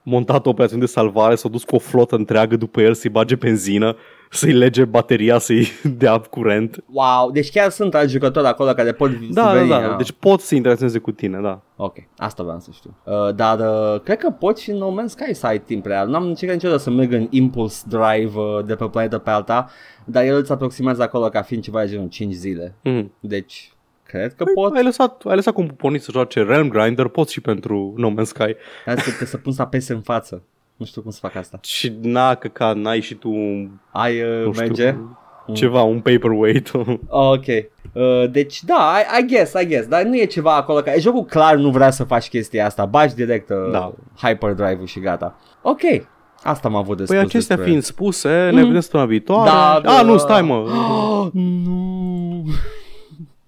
montat 0.03 0.47
o 0.47 0.49
operațiune 0.49 0.83
de 0.83 0.89
salvare, 0.89 1.35
s-a 1.35 1.49
dus 1.49 1.65
cu 1.65 1.75
o 1.75 1.79
flotă 1.79 2.17
întreagă 2.17 2.57
după 2.57 2.81
el 2.81 2.95
să-i 2.95 3.11
bage 3.11 3.35
benzină, 3.35 3.97
să-i 4.31 4.53
lege 4.53 4.85
bateria, 4.85 5.39
să-i 5.39 5.69
dea 5.99 6.19
curent. 6.19 6.85
wow, 6.93 7.31
deci 7.31 7.51
chiar 7.51 7.71
sunt 7.71 7.95
alți 7.95 8.13
jucători 8.13 8.47
acolo 8.47 8.73
care 8.73 8.93
pot 8.93 9.11
Da, 9.11 9.43
da, 9.43 9.53
veni, 9.53 9.69
da, 9.69 9.91
ah. 9.91 9.97
deci 9.97 10.13
pot 10.13 10.41
să 10.41 10.55
interacționeze 10.55 10.99
cu 10.99 11.11
tine, 11.11 11.39
da. 11.43 11.61
Ok, 11.77 11.97
asta 12.17 12.43
vreau 12.43 12.59
să 12.59 12.71
știu. 12.73 12.97
Uh, 13.05 13.35
dar 13.35 13.59
uh, 13.59 14.01
cred 14.01 14.19
că 14.19 14.31
pot 14.31 14.59
și 14.59 14.71
în 14.71 14.77
No 14.77 14.93
Man's 15.03 15.07
Sky 15.07 15.35
să 15.35 15.47
ai 15.47 15.61
timp 15.61 15.87
real. 15.87 16.09
N-am 16.09 16.27
încercat 16.27 16.55
niciodată 16.57 16.83
să 16.83 16.91
merg 16.91 17.13
în 17.13 17.27
Impulse 17.31 17.85
Drive 17.89 18.39
uh, 18.39 18.65
de 18.65 18.75
pe 18.75 18.85
o 18.85 18.89
planetă 18.89 19.19
pe 19.19 19.31
alta, 19.31 19.71
dar 20.05 20.25
el 20.25 20.37
îți 20.37 20.53
aproximează 20.53 21.03
acolo 21.03 21.29
ca 21.29 21.43
fiind 21.43 21.63
ceva 21.63 21.81
de 21.81 21.89
genul 21.91 22.09
5 22.09 22.33
zile. 22.35 22.75
Mm. 22.83 23.13
Deci, 23.21 23.73
cred 24.03 24.35
că 24.35 24.45
Păi, 24.45 24.53
pot. 24.55 24.75
ai 24.77 24.83
lăsat, 24.83 25.23
ai 25.27 25.35
lăsat 25.35 25.55
cu 25.55 25.61
un 25.61 25.67
puponit 25.67 26.03
să 26.03 26.11
joace 26.13 26.43
Realm 26.43 26.69
Grinder, 26.69 27.07
poți 27.09 27.33
și 27.33 27.41
pentru 27.41 27.95
No 27.97 28.11
Man's 28.11 28.23
Sky. 28.27 28.55
Dar 28.87 28.99
să, 28.99 29.25
să 29.25 29.37
pun 29.37 29.53
să 29.53 29.63
apese 29.63 29.93
în 29.93 30.01
față. 30.01 30.43
Nu 30.79 30.87
știu 30.87 31.03
cum 31.03 31.11
să 31.11 31.19
fac 31.23 31.35
asta. 31.35 31.59
Și 31.63 31.93
na, 32.03 32.35
că 32.35 32.49
ca 32.49 32.73
n-ai 32.73 33.01
și 33.01 33.15
tu 33.15 33.31
un, 33.31 33.69
Ai 33.93 34.21
uh, 34.23 34.45
nu 34.45 34.51
merge? 34.57 34.87
știu, 34.89 35.19
ceva, 35.53 35.83
un 35.83 36.01
paperweight. 36.01 36.71
Ok. 37.09 37.45
Uh, 37.93 38.31
deci 38.31 38.63
da, 38.65 38.97
I, 39.19 39.23
I 39.23 39.27
guess, 39.27 39.53
I 39.63 39.67
guess, 39.67 39.87
dar 39.87 40.03
nu 40.03 40.17
e 40.17 40.25
ceva 40.25 40.55
acolo 40.57 40.81
ca... 40.81 40.93
Jocul 40.99 41.25
clar 41.25 41.57
nu 41.57 41.71
vrea 41.71 41.91
să 41.91 42.05
faci 42.05 42.29
chestia 42.29 42.67
asta, 42.67 42.85
bagi 42.87 43.15
direct 43.15 43.51
uh, 43.51 43.71
Da. 43.73 43.93
hyperdrive-ul 44.23 44.87
și 44.87 45.01
gata. 45.01 45.37
Ok, 45.63 45.81
asta 46.43 46.69
am 46.69 46.75
avut 46.75 46.97
de 46.97 47.03
Păi 47.05 47.17
spus 47.17 47.29
acestea 47.29 47.57
despre- 47.57 47.65
fiind 47.65 47.83
spuse, 47.83 48.29
ne 48.53 48.63
vedem 48.65 48.81
săptămâna 48.81 49.09
viitoare. 49.09 49.51
Da, 49.51 49.75
A, 49.75 49.81
da. 49.81 50.03
nu, 50.03 50.17
stai 50.19 50.43
mă. 50.43 50.55
Oh, 50.55 51.27
nu. 51.65 52.45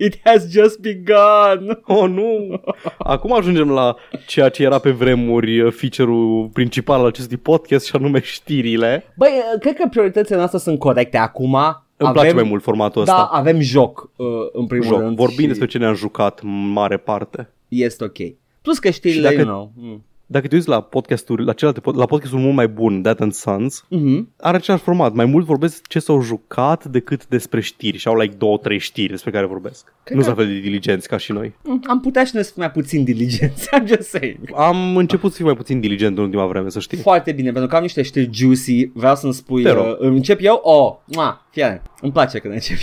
It 0.03 0.21
has 0.25 0.51
just 0.51 0.79
begun. 0.81 1.79
Oh, 1.87 2.09
nu! 2.09 2.61
Acum 2.99 3.33
ajungem 3.33 3.71
la 3.71 3.97
ceea 4.27 4.49
ce 4.49 4.63
era 4.63 4.79
pe 4.79 4.91
vremuri 4.91 5.61
uh, 5.61 5.73
feature-ul 5.73 6.49
principal 6.53 7.01
al 7.01 7.07
acestui 7.07 7.37
podcast 7.37 7.87
și 7.87 7.97
anume 7.97 8.21
știrile. 8.23 9.05
Băi, 9.17 9.31
cred 9.61 9.75
că 9.77 9.87
prioritățile 9.91 10.37
noastre 10.37 10.59
sunt 10.59 10.79
corecte 10.79 11.17
acum. 11.17 11.55
Îmi 11.55 12.09
avem, 12.09 12.13
place 12.23 12.35
mai 12.35 12.43
mult 12.49 12.63
formatul 12.63 13.05
Da, 13.05 13.13
ăsta. 13.13 13.29
avem 13.33 13.61
joc 13.61 14.11
uh, 14.17 14.27
în 14.53 14.67
primul 14.67 14.87
Joc. 14.87 14.99
rând. 14.99 15.17
Vorbim 15.17 15.39
și 15.41 15.47
despre 15.47 15.67
ce 15.67 15.79
ne-am 15.79 15.95
jucat 15.95 16.41
în 16.43 16.71
mare 16.73 16.97
parte. 16.97 17.51
Este 17.69 18.05
ok. 18.05 18.17
Plus 18.63 18.79
că 18.79 18.91
știrile, 18.91 19.29
Și 19.29 19.37
dacă- 19.37 19.49
you 19.49 19.71
know. 19.73 20.01
Mm. 20.31 20.37
Dacă 20.37 20.47
te 20.49 20.55
uiți 20.55 20.69
la 20.69 20.81
podcasturi, 20.81 21.45
la 21.45 21.53
celelalte, 21.53 21.91
pod- 21.91 21.95
la 21.97 22.07
podcastul 22.07 22.39
mult 22.39 22.55
mai 22.55 22.69
bun, 22.69 23.03
That 23.03 23.21
and 23.21 23.33
Sons, 23.33 23.85
Mhm. 23.89 24.29
are 24.41 24.57
același 24.57 24.83
format. 24.83 25.13
Mai 25.15 25.25
mult 25.25 25.45
vorbesc 25.47 25.87
ce 25.87 25.99
s-au 25.99 26.21
jucat 26.23 26.85
decât 26.85 27.27
despre 27.27 27.61
știri 27.61 27.97
și 27.99 28.09
au 28.09 28.17
like 28.19 28.35
două, 28.39 28.59
trei 28.59 28.79
știri 28.79 29.09
despre 29.11 29.31
care 29.31 29.47
vorbesc. 29.47 29.93
Cred 30.03 30.17
nu 30.17 30.23
că- 30.23 30.29
sunt 30.29 30.39
la 30.39 30.45
fel 30.45 30.55
de 30.55 30.61
diligenți 30.61 31.09
ca 31.09 31.17
și 31.17 31.33
noi. 31.33 31.55
Mm, 31.65 31.81
Am 31.89 32.01
putea 32.01 32.25
și 32.25 32.31
noi 32.35 32.45
să 32.45 32.51
fim 32.53 32.63
mai 32.63 32.71
puțin 32.71 33.05
diligenți, 33.05 33.69
I'm 33.81 33.87
just 33.87 34.09
saying. 34.09 34.39
Am 34.57 34.97
început 34.97 35.31
să 35.31 35.37
fiu 35.37 35.47
mai 35.47 35.55
puțin 35.57 35.81
diligent 35.81 36.17
în 36.19 36.25
ultima 36.25 36.47
vreme, 36.47 36.69
să 36.71 36.81
știi. 36.81 36.99
Foarte 36.99 37.33
bine, 37.33 37.51
pentru 37.51 37.71
că 37.71 37.77
am 37.77 37.83
niște 37.83 38.03
știri 38.03 38.29
juicy, 38.33 38.87
vreau 38.95 39.15
să-mi 39.15 39.35
spui, 39.35 39.63
Te 39.63 39.71
rog. 39.71 39.85
uh, 39.87 39.97
încep 40.01 40.39
eu? 40.43 40.61
Oh, 40.63 41.15
mua, 41.17 41.47
fie, 41.51 41.83
îmi 42.01 42.13
place 42.13 42.39
când 42.39 42.55
încep 42.55 42.77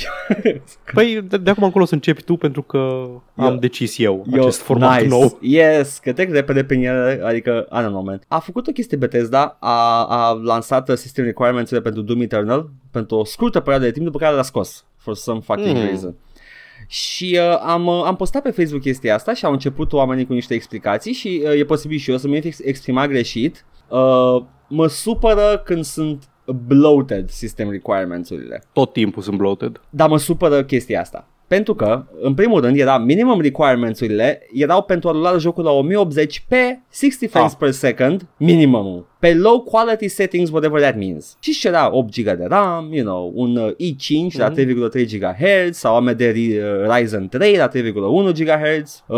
eu. 0.44 0.53
Păi 0.94 1.22
de, 1.27 1.38
de 1.38 1.49
acum 1.49 1.64
încolo 1.64 1.85
să 1.85 1.94
începi 1.94 2.23
tu 2.23 2.35
pentru 2.35 2.61
că 2.61 2.77
am 3.35 3.52
Eu- 3.52 3.56
decis 3.56 3.99
eu, 3.99 4.26
Eu- 4.34 4.41
acest 4.41 4.61
format 4.61 4.95
nice. 4.95 5.07
nou. 5.10 5.38
Yes, 5.41 5.98
că 5.98 6.14
trec 6.14 6.31
repede 6.31 6.64
prin 6.64 6.85
ele, 6.85 7.22
adică, 7.23 7.68
I 7.72 7.76
don't 7.81 7.88
know, 7.88 8.03
man. 8.03 8.22
A 8.27 8.39
făcut 8.39 8.68
o 8.68 8.72
chestie 8.72 8.98
Bethesda, 8.98 9.57
a, 9.60 10.03
a 10.06 10.31
lansat 10.44 10.89
uh, 10.89 10.95
system 10.95 11.26
requirements 11.26 11.72
pentru 11.72 12.02
Doom 12.02 12.22
Eternal 12.22 12.69
pentru 12.91 13.15
o 13.15 13.23
scurtă 13.23 13.60
perioadă 13.60 13.85
de 13.85 13.91
timp, 13.91 14.06
după 14.06 14.18
care 14.18 14.35
l-a 14.35 14.41
scos 14.41 14.85
for 14.98 15.15
some 15.15 15.39
fucking 15.39 15.76
Mm. 15.77 15.84
reason. 15.85 16.15
Și 16.88 17.39
uh, 17.41 17.57
am, 17.65 17.85
uh, 17.85 18.03
am 18.06 18.15
postat 18.15 18.41
pe 18.41 18.52
Facebook 18.52 18.81
chestia 18.81 19.14
asta 19.15 19.34
și 19.34 19.45
au 19.45 19.52
început 19.52 19.94
oamenii 19.94 20.26
cu 20.26 20.34
niște 20.34 20.53
explicații 20.53 21.14
și 21.14 21.41
uh, 21.45 21.60
e 21.60 21.64
posibil 21.65 21.98
și 21.98 22.11
eu 22.11 22.18
să 22.18 22.27
mi 22.27 22.41
fi 22.41 22.53
exprimat 22.64 23.07
greșit. 23.07 23.65
Uh, 23.88 24.44
mă 24.69 24.88
supără 24.88 25.61
când 25.65 25.84
sunt 25.84 26.23
bloated 26.68 27.30
system 27.30 27.69
requirements-urile. 27.69 28.64
Tot 28.74 28.94
timpul 28.94 29.22
sunt 29.22 29.38
bloated. 29.38 29.82
Dar 29.90 30.10
mă 30.10 30.18
supără 30.18 30.64
chestia 30.64 30.99
asta. 31.02 31.28
Pentru 31.48 31.76
că, 31.76 32.03
în 32.22 32.34
primul 32.34 32.61
rând, 32.61 32.78
era 32.80 32.98
minimum 32.98 33.41
requirements-urile 33.41 34.48
erau 34.53 34.82
pentru 34.84 35.10
a 35.10 35.11
rula 35.11 35.38
jocul 35.38 35.64
la 35.64 35.72
1080 35.72 36.45
pe 36.48 36.80
60 36.94 37.30
frames 37.30 37.52
Ah. 37.52 37.57
per 37.60 37.72
second, 37.72 38.26
minimumul. 38.38 39.07
Pe 39.19 39.34
low 39.34 39.60
quality 39.61 40.07
settings, 40.07 40.49
whatever 40.49 40.82
that 40.82 40.95
means. 40.98 41.38
Și 41.40 41.52
ce 41.52 41.68
era 41.68 41.90
8 41.95 42.14
GB 42.22 42.24
de 42.38 42.45
RAM, 42.48 42.90
you 42.94 43.06
know, 43.06 43.32
un 43.36 43.56
uh, 43.56 43.72
i5 43.72 44.38
la 44.38 44.49
3,3 44.49 45.06
GHz 45.06 45.78
sau 45.78 45.95
AMD 45.95 46.22
Ri- 46.22 46.57
uh, 46.57 46.95
Ryzen 46.98 47.28
3 47.28 47.56
la 47.57 47.68
3,1 47.68 48.32
GHz, 48.34 49.03
uh, 49.07 49.18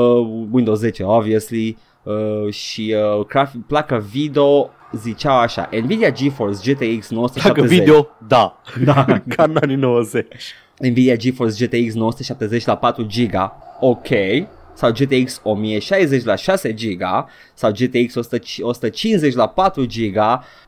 Windows 0.52 0.80
10 0.80 1.04
obviously 1.04 1.78
uh, 2.04 2.54
și 2.54 2.96
uh, 3.20 3.26
grafic, 3.26 3.66
placa 3.66 3.98
video 3.98 4.70
ziceau 4.92 5.38
așa, 5.38 5.70
Nvidia 5.82 6.12
GeForce 6.12 6.74
GTX 6.74 7.10
970 7.10 7.44
Dacă 7.44 7.62
video, 7.62 8.08
da. 8.28 8.62
Da. 8.84 9.06
Ca 9.36 9.44
în 9.44 9.58
anii 9.62 9.76
90. 9.76 10.54
Nvidia 10.80 11.16
GeForce 11.16 11.66
GTX 11.66 11.94
970 11.94 12.66
la 12.66 12.76
4 12.76 13.04
GB, 13.04 13.34
ok, 13.80 14.08
sau 14.74 14.92
GTX 14.92 15.40
1060 15.44 16.24
la 16.24 16.36
6 16.36 16.74
GB, 16.74 17.02
sau 17.54 17.72
GTX 17.72 18.16
150 18.62 19.34
la 19.34 19.48
4 19.48 19.86
GB, 19.86 20.18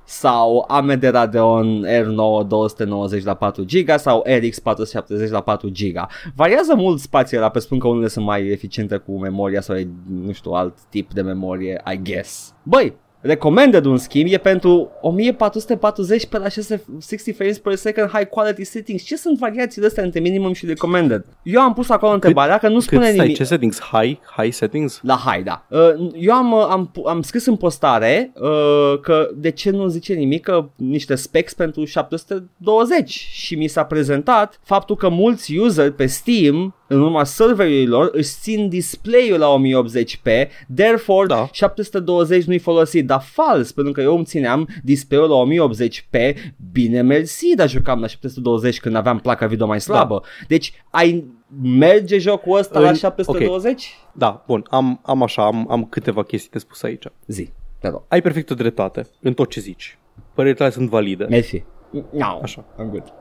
sau 0.03 0.65
AMD 0.67 1.03
Radeon 1.03 1.85
R9 1.85 2.47
290 2.47 3.23
la 3.23 3.33
4 3.33 3.63
GB, 3.63 3.89
sau 3.97 4.23
RX 4.41 4.59
470 4.59 5.29
la 5.29 5.41
4 5.41 5.69
GB. 5.69 6.07
Variază 6.35 6.75
mult 6.75 6.99
spațiul 6.99 7.41
ăla, 7.41 7.49
pe 7.49 7.59
spun 7.59 7.79
că 7.79 7.87
unele 7.87 8.07
sunt 8.07 8.25
mai 8.25 8.47
eficiente 8.47 8.97
cu 8.97 9.19
memoria 9.19 9.61
sau 9.61 9.75
nu 10.07 10.31
știu, 10.31 10.51
alt 10.51 10.77
tip 10.89 11.13
de 11.13 11.21
memorie, 11.21 11.81
I 11.93 11.99
guess. 12.03 12.53
Băi, 12.63 12.93
Recommended 13.21 13.85
un 13.85 13.97
schimb 13.97 14.31
e 14.31 14.37
pentru 14.37 14.91
1440 15.01 16.25
pe 16.25 16.37
la 16.37 16.47
60 16.49 17.35
frames 17.35 17.57
per 17.59 17.75
second 17.75 18.09
high 18.09 18.25
quality 18.29 18.63
settings. 18.63 19.03
Ce 19.03 19.15
sunt 19.17 19.37
variațiile 19.37 19.87
astea 19.87 20.03
între 20.03 20.19
minimum 20.19 20.53
și 20.53 20.65
recommended? 20.65 21.25
Eu 21.43 21.61
am 21.61 21.73
pus 21.73 21.89
acolo 21.89 22.13
întrebarea 22.13 22.57
că 22.57 22.67
nu 22.67 22.73
Cât 22.73 22.83
spune 22.83 23.05
stai, 23.05 23.17
nimic. 23.17 23.35
ce 23.35 23.43
settings? 23.43 23.79
High? 23.79 24.17
High 24.37 24.53
settings? 24.53 24.99
La 25.03 25.15
high, 25.25 25.43
da. 25.43 25.65
Uh, 25.69 26.11
eu 26.15 26.33
am, 26.33 26.51
uh, 26.51 26.67
am, 26.69 26.87
pu- 26.93 27.03
am 27.07 27.21
scris 27.21 27.45
în 27.45 27.55
postare 27.55 28.31
uh, 28.35 28.99
că 29.01 29.29
de 29.35 29.51
ce 29.51 29.69
nu 29.69 29.87
zice 29.87 30.13
nimic 30.13 30.43
că 30.43 30.69
niște 30.75 31.15
specs 31.15 31.53
pentru 31.53 31.85
720 31.85 33.09
și 33.31 33.55
mi 33.55 33.67
s-a 33.67 33.83
prezentat 33.83 34.59
faptul 34.63 34.95
că 34.95 35.09
mulți 35.09 35.57
user 35.57 35.91
pe 35.91 36.05
Steam 36.05 36.75
în 36.87 37.01
urma 37.01 37.23
serverilor 37.23 38.09
își 38.13 38.29
țin 38.41 38.69
display-ul 38.69 39.39
la 39.39 39.47
1080p, 39.47 40.47
therefore 40.75 41.27
Da. 41.27 41.49
720 41.51 42.43
nu-i 42.43 42.57
folosit, 42.59 43.07
dar 43.11 43.21
fals, 43.21 43.71
pentru 43.71 43.93
că 43.93 44.01
eu 44.01 44.15
îmi 44.15 44.25
țineam 44.25 44.67
display-ul 44.83 45.29
la 45.29 45.67
1080p, 45.67 46.37
bine 46.71 47.01
mersi, 47.01 47.55
dar 47.55 47.69
jucam 47.69 47.99
la 47.99 48.07
720 48.07 48.79
când 48.79 48.95
aveam 48.95 49.19
placa 49.19 49.45
video 49.45 49.67
mai 49.67 49.81
slabă. 49.81 50.21
Deci 50.47 50.83
ai 50.89 51.25
merge 51.61 52.17
jocul 52.17 52.57
ăsta 52.57 52.79
la 52.79 52.87
În- 52.87 52.95
720? 52.95 53.97
Da, 54.13 54.43
bun, 54.47 54.65
am, 54.69 54.99
am 55.03 55.23
așa, 55.23 55.45
am, 55.45 55.71
am 55.71 55.85
câteva 55.85 56.23
chestii 56.23 56.49
de 56.51 56.59
spus 56.59 56.83
aici. 56.83 57.05
Zi, 57.27 57.49
te 57.79 57.87
rog. 57.87 58.03
Ai 58.07 58.21
perfectă 58.21 58.53
dreptate 58.53 59.07
în 59.21 59.33
tot 59.33 59.49
ce 59.49 59.59
zici. 59.59 59.97
Părerile 60.33 60.57
tale 60.59 60.69
sunt 60.69 60.89
valide. 60.89 61.25
Mersi. 61.29 61.63
No, 62.11 62.39
Așa. 62.41 62.65
I'm 62.73 62.89
good. 62.89 63.13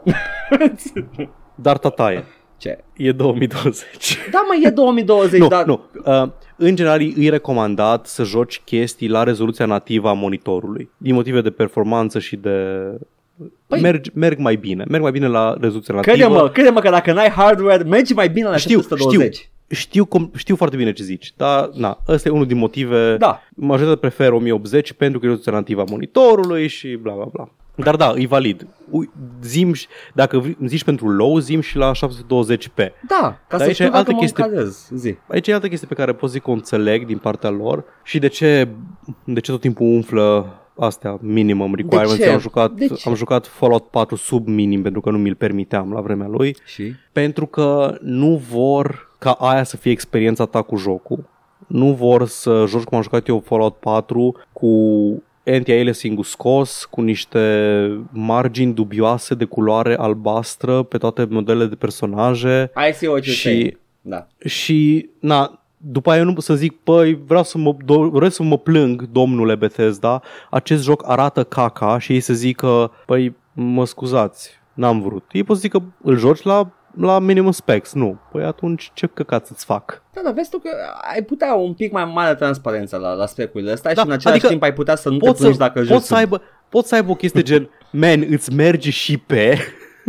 Dar 1.54 1.78
tataie. 1.78 2.24
Ce? 2.56 2.78
E 2.96 3.12
2020. 3.12 4.18
Da, 4.30 4.44
mă, 4.46 4.66
e 4.66 4.70
2020, 4.70 5.40
nu, 5.40 5.48
dar... 5.48 5.64
nu. 5.64 5.80
Uh, 6.04 6.28
în 6.62 6.76
general, 6.76 7.00
e 7.18 7.30
recomandat 7.30 8.06
să 8.06 8.22
joci 8.24 8.60
chestii 8.64 9.08
la 9.08 9.22
rezoluția 9.22 9.66
nativă 9.66 10.08
a 10.08 10.12
monitorului. 10.12 10.90
Din 10.96 11.14
motive 11.14 11.40
de 11.40 11.50
performanță 11.50 12.18
și 12.18 12.36
de... 12.36 12.50
Păi- 13.42 13.50
Păi, 13.66 13.80
merg, 13.80 14.04
merg 14.14 14.38
mai 14.38 14.56
bine. 14.56 14.84
Merg 14.88 15.02
mai 15.02 15.12
bine 15.12 15.26
la 15.26 15.56
rezoluția 15.60 15.94
nativă. 15.94 16.14
Crede-mă, 16.16 16.48
crede-mă 16.48 16.80
că 16.80 16.90
dacă 16.90 17.12
n-ai 17.12 17.28
hardware, 17.28 17.82
mergi 17.82 18.12
mai 18.12 18.28
bine 18.28 18.48
la 18.48 18.56
Știu, 18.56 18.80
720. 18.80 19.50
Știu, 19.68 20.04
cum, 20.04 20.30
știu 20.36 20.56
foarte 20.56 20.76
bine 20.76 20.92
ce 20.92 21.02
zici, 21.02 21.32
dar 21.36 21.70
na, 21.74 21.98
ăsta 22.08 22.28
e 22.28 22.32
unul 22.32 22.46
din 22.46 22.56
motive. 22.56 23.16
Da. 23.16 23.40
Majoritatea 23.54 24.00
preferă 24.00 24.34
1080 24.34 24.92
pentru 24.92 25.18
că 25.18 25.24
e 25.24 25.28
rezoluția 25.28 25.52
nativă 25.52 25.80
a 25.80 25.90
monitorului 25.90 26.68
și 26.68 26.98
bla 27.02 27.12
bla 27.12 27.24
bla. 27.32 27.48
Dar 27.84 27.96
da, 27.96 28.12
e 28.16 28.26
valid. 28.26 28.66
Ui, 28.90 29.10
Zim, 29.42 29.72
și- 29.72 29.86
dacă 30.14 30.42
vri- 30.42 30.56
zici 30.66 30.84
pentru 30.84 31.08
low, 31.08 31.38
zim 31.38 31.60
și 31.60 31.76
la 31.76 31.92
720p. 31.94 32.74
Da, 33.08 33.16
ca 33.20 33.36
Dar 33.48 33.58
să 33.58 33.64
aici 33.64 33.72
știu 33.74 33.84
e 33.84 33.88
dacă 33.88 33.98
altă 33.98 34.12
mă 34.12 34.18
chestie. 34.18 34.44
încadrez. 34.44 34.88
Zi. 34.94 35.16
Aici 35.28 35.48
e 35.48 35.52
altă 35.54 35.68
chestie 35.68 35.86
pe 35.88 35.94
care 35.94 36.12
pot 36.12 36.30
zic 36.30 36.42
că 36.42 36.50
o 36.50 36.52
înțeleg 36.52 37.06
din 37.06 37.18
partea 37.18 37.50
lor 37.50 37.84
și 38.04 38.18
de 38.18 38.26
ce, 38.28 38.68
de 39.24 39.40
ce 39.40 39.50
tot 39.50 39.60
timpul 39.60 39.86
umflă 39.86 40.54
astea 40.78 41.18
minimum 41.20 41.74
requirements. 41.74 42.16
ce? 42.16 42.28
Am 42.30 42.38
jucat, 42.38 42.70
De 42.72 42.86
ce? 42.86 43.08
am 43.08 43.14
jucat 43.14 43.46
Fallout 43.46 43.86
4 43.86 44.16
sub 44.16 44.46
minim 44.46 44.82
pentru 44.82 45.00
că 45.00 45.10
nu 45.10 45.18
mi-l 45.18 45.34
permiteam 45.34 45.92
la 45.92 46.00
vremea 46.00 46.26
lui. 46.26 46.56
Și? 46.64 46.92
Pentru 47.12 47.46
că 47.46 47.96
nu 48.00 48.42
vor 48.50 49.08
ca 49.18 49.30
aia 49.32 49.62
să 49.62 49.76
fie 49.76 49.90
experiența 49.90 50.44
ta 50.44 50.62
cu 50.62 50.76
jocul. 50.76 51.28
Nu 51.66 51.92
vor 51.92 52.26
să 52.26 52.64
joci 52.68 52.82
cum 52.82 52.96
am 52.96 53.02
jucat 53.02 53.28
eu 53.28 53.40
Fallout 53.46 53.76
4 53.76 54.36
cu 54.52 54.68
anti-aliasing 55.52 56.24
scos, 56.24 56.84
cu 56.84 57.00
niște 57.00 57.40
margini 58.10 58.72
dubioase 58.74 59.34
de 59.34 59.44
culoare 59.44 59.96
albastră 59.98 60.82
pe 60.82 60.98
toate 60.98 61.26
modelele 61.30 61.66
de 61.66 61.74
personaje 61.74 62.70
I 62.88 62.92
see 62.92 63.08
what 63.08 63.22
you're 63.22 63.24
și 63.24 63.42
saying. 63.42 63.78
Da. 64.00 64.26
și, 64.44 65.08
na, 65.20 65.62
după 65.76 66.10
aia 66.10 66.18
eu 66.18 66.24
nu 66.26 66.32
pot 66.32 66.42
să 66.42 66.54
zic, 66.54 66.76
păi, 66.84 67.18
vreau 67.26 67.42
să 67.42 67.58
mă, 67.58 67.74
do- 67.74 68.10
vreau 68.10 68.30
să 68.30 68.42
mă 68.42 68.58
plâng, 68.58 69.08
domnule 69.12 69.54
Bethesda, 69.54 70.22
acest 70.50 70.82
joc 70.82 71.02
arată 71.08 71.44
caca 71.44 71.98
și 71.98 72.12
ei 72.12 72.20
să 72.20 72.32
zică, 72.32 72.92
păi, 73.06 73.36
mă 73.52 73.86
scuzați, 73.86 74.50
n-am 74.74 75.00
vrut. 75.00 75.24
Ei 75.32 75.44
pot 75.44 75.56
să 75.56 75.62
zică, 75.62 75.82
îl 76.02 76.18
joci 76.18 76.42
la, 76.42 76.70
la 76.96 77.18
minimum 77.18 77.50
specs. 77.50 77.92
Nu. 77.92 78.18
Păi 78.32 78.44
atunci 78.44 78.90
ce 78.94 79.06
căcat 79.06 79.46
să-ți 79.46 79.64
fac? 79.64 80.02
Da, 80.14 80.20
dar 80.24 80.32
vezi 80.32 80.50
tu 80.50 80.58
că 80.58 80.70
ai 81.14 81.22
putea 81.22 81.54
un 81.54 81.74
pic 81.74 81.92
mai 81.92 82.04
mare 82.04 82.34
transparență 82.34 82.96
la, 82.96 83.12
la 83.12 83.26
specurile 83.26 83.72
astea 83.72 83.94
Da, 83.94 84.00
și 84.00 84.06
în 84.06 84.12
același 84.12 84.36
adică 84.36 84.48
timp 84.48 84.62
ai 84.62 84.72
putea 84.72 84.94
să 84.96 85.08
nu 85.08 85.18
te 85.18 85.26
Poți 85.26 85.38
plângi 85.38 85.56
să, 85.56 85.62
dacă 85.62 85.78
joci 85.82 85.92
poți, 85.92 86.06
să 86.06 86.14
sub- 86.14 86.16
aibă, 86.16 86.42
poți 86.68 86.88
să 86.88 86.94
aibă 86.94 87.10
o 87.10 87.14
chestie 87.14 87.42
gen, 87.42 87.70
man, 87.92 88.26
îți 88.30 88.52
merge 88.54 88.90
și 88.90 89.18
pe... 89.18 89.58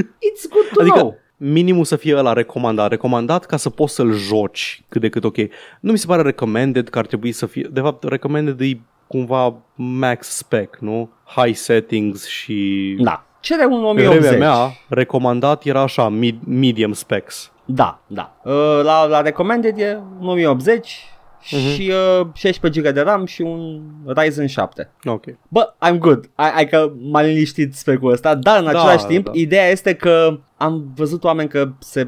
It's 0.01 0.49
good 0.49 0.65
to 0.73 0.81
Adică 0.81 0.97
know. 0.97 1.17
minimul 1.37 1.85
să 1.85 1.95
fie 1.95 2.15
ăla 2.17 2.33
recomandat. 2.33 2.89
Recomandat 2.89 3.45
ca 3.45 3.57
să 3.57 3.69
poți 3.69 3.93
să-l 3.93 4.11
joci 4.11 4.83
cât 4.89 5.01
de 5.01 5.09
cât 5.09 5.23
ok. 5.23 5.37
Nu 5.79 5.91
mi 5.91 5.97
se 5.97 6.05
pare 6.07 6.21
recommended 6.21 6.89
că 6.89 6.99
ar 6.99 7.05
trebui 7.05 7.31
să 7.31 7.45
fie... 7.45 7.69
De 7.71 7.79
fapt, 7.79 8.03
recommended 8.03 8.61
e 8.61 8.79
cumva 9.07 9.63
max 9.75 10.27
spec, 10.27 10.77
nu? 10.79 11.11
High 11.25 11.55
settings 11.55 12.25
și... 12.27 12.97
Da. 12.99 13.25
Cere 13.41 13.65
un 13.65 13.79
Pe 13.81 13.85
1080. 13.85 14.21
vremea 14.29 14.53
mea, 14.55 14.71
recomandat 14.87 15.63
era 15.65 15.81
așa, 15.81 16.09
mid, 16.09 16.39
medium 16.47 16.93
specs. 16.93 17.51
Da, 17.65 17.99
da. 18.07 18.35
Uh, 18.43 18.79
La, 18.83 19.05
la 19.05 19.21
recommended 19.21 19.77
e 19.79 19.99
un 20.19 20.27
1080 20.27 21.05
Mhm. 21.51 21.59
și 21.73 21.91
uh, 22.19 22.27
16 22.33 22.81
GB 22.81 22.93
de 22.93 23.01
RAM 23.01 23.25
și 23.25 23.41
un 23.41 23.81
Ryzen 24.05 24.47
7. 24.47 24.89
Ok. 25.05 25.23
Bă, 25.47 25.73
I'm 25.89 25.97
good. 25.97 26.29
Ai, 26.35 26.51
ai 26.55 26.67
că 26.67 26.91
m-a 27.11 27.21
liniștit 27.21 27.75
specul 27.75 28.11
ăsta, 28.11 28.35
dar 28.35 28.57
în 28.59 28.63
Da, 28.63 28.69
același 28.69 29.05
timp, 29.05 29.25
da. 29.25 29.31
ideea 29.33 29.67
este 29.69 29.93
că 29.93 30.39
am 30.57 30.91
văzut 30.95 31.23
oameni 31.23 31.49
că 31.49 31.69
se 31.79 32.07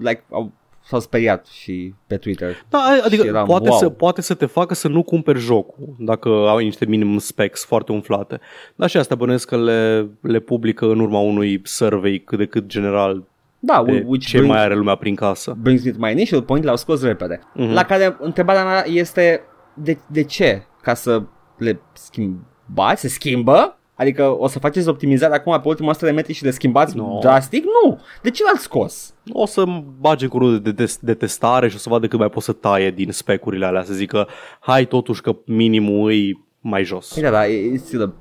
like, 0.00 0.24
au, 0.30 0.52
s-au 0.84 1.00
speriat 1.00 1.46
și 1.46 1.94
pe 2.06 2.16
Twitter. 2.16 2.64
Da, 2.68 2.78
adică 3.04 3.22
Și 3.22 3.28
eram, 3.28 3.46
poate, 3.46 3.68
wow. 3.68 3.78
să, 3.78 3.88
poate 3.88 4.20
să 4.20 4.34
te 4.34 4.46
facă 4.46 4.74
să 4.74 4.88
nu 4.88 5.02
cumperi 5.02 5.38
jocul 5.38 5.94
dacă 5.98 6.28
au 6.28 6.58
niște 6.58 6.84
minimum 6.86 7.18
specs 7.18 7.64
foarte 7.64 7.92
umflate. 7.92 8.40
Dar 8.74 8.88
și 8.90 8.96
asta 8.96 9.14
bănuiesc 9.14 9.48
că 9.48 9.56
le, 9.56 10.08
le 10.20 10.38
publică 10.38 10.86
în 10.86 11.00
urma 11.00 11.18
unui 11.18 11.60
survey 11.64 12.18
cât 12.18 12.38
de 12.38 12.46
cât 12.46 12.66
general 12.66 13.24
Da, 13.58 13.82
de 13.86 14.04
which 14.06 14.26
ce 14.26 14.36
brings, 14.36 14.54
mai 14.54 14.64
are 14.64 14.74
lumea 14.74 14.94
prin 14.94 15.14
casă. 15.14 15.56
brings 15.60 15.84
me 15.84 15.90
to 15.90 15.96
my 16.00 16.10
initial 16.10 16.42
point, 16.42 16.64
l-au 16.64 16.76
scos 16.76 17.02
repede. 17.02 17.40
Mhm. 17.54 17.72
La 17.72 17.84
care 17.84 18.16
întrebarea 18.20 18.64
mea 18.64 18.84
este 18.86 19.40
de, 19.74 19.98
de 20.06 20.22
ce? 20.24 20.62
Ca 20.82 20.94
să 20.94 21.22
le 21.58 21.80
schimbați? 21.92 23.00
Se 23.00 23.08
schimbă? 23.08 23.76
Adică 23.94 24.36
o 24.38 24.46
să 24.48 24.58
faceți 24.58 24.88
optimizare 24.88 25.34
acum 25.34 25.60
pe 25.60 25.68
ultima 25.68 25.88
100 25.90 26.04
de 26.04 26.10
metri 26.10 26.32
și 26.32 26.44
le 26.44 26.50
schimbați 26.50 26.96
No. 26.96 27.18
drastic? 27.20 27.64
Nu! 27.64 28.00
De 28.22 28.30
ce 28.30 28.42
l-ați 28.44 28.62
scos? 28.62 29.14
O 29.32 29.46
să 29.46 29.64
bage 30.00 30.26
cu 30.26 30.38
rude 30.38 30.58
de, 30.58 30.84
de, 30.84 30.94
de 31.00 31.14
testare 31.14 31.68
și 31.68 31.74
o 31.74 31.78
să 31.78 31.88
vadă 31.88 32.06
cât 32.06 32.18
mai 32.18 32.28
pot 32.28 32.42
să 32.42 32.52
taie 32.52 32.90
din 32.90 33.12
specurile 33.12 33.66
alea, 33.66 33.82
să 33.82 33.92
zică 33.92 34.28
hai 34.60 34.84
totuși 34.84 35.20
că 35.20 35.36
minimul 35.46 36.12
e 36.12 36.32
mai 36.60 36.84
jos. 36.84 37.20
Da, 37.20 37.30
da, 37.30 37.46
e 37.46 37.76
still 37.76 38.02
a 38.02 38.12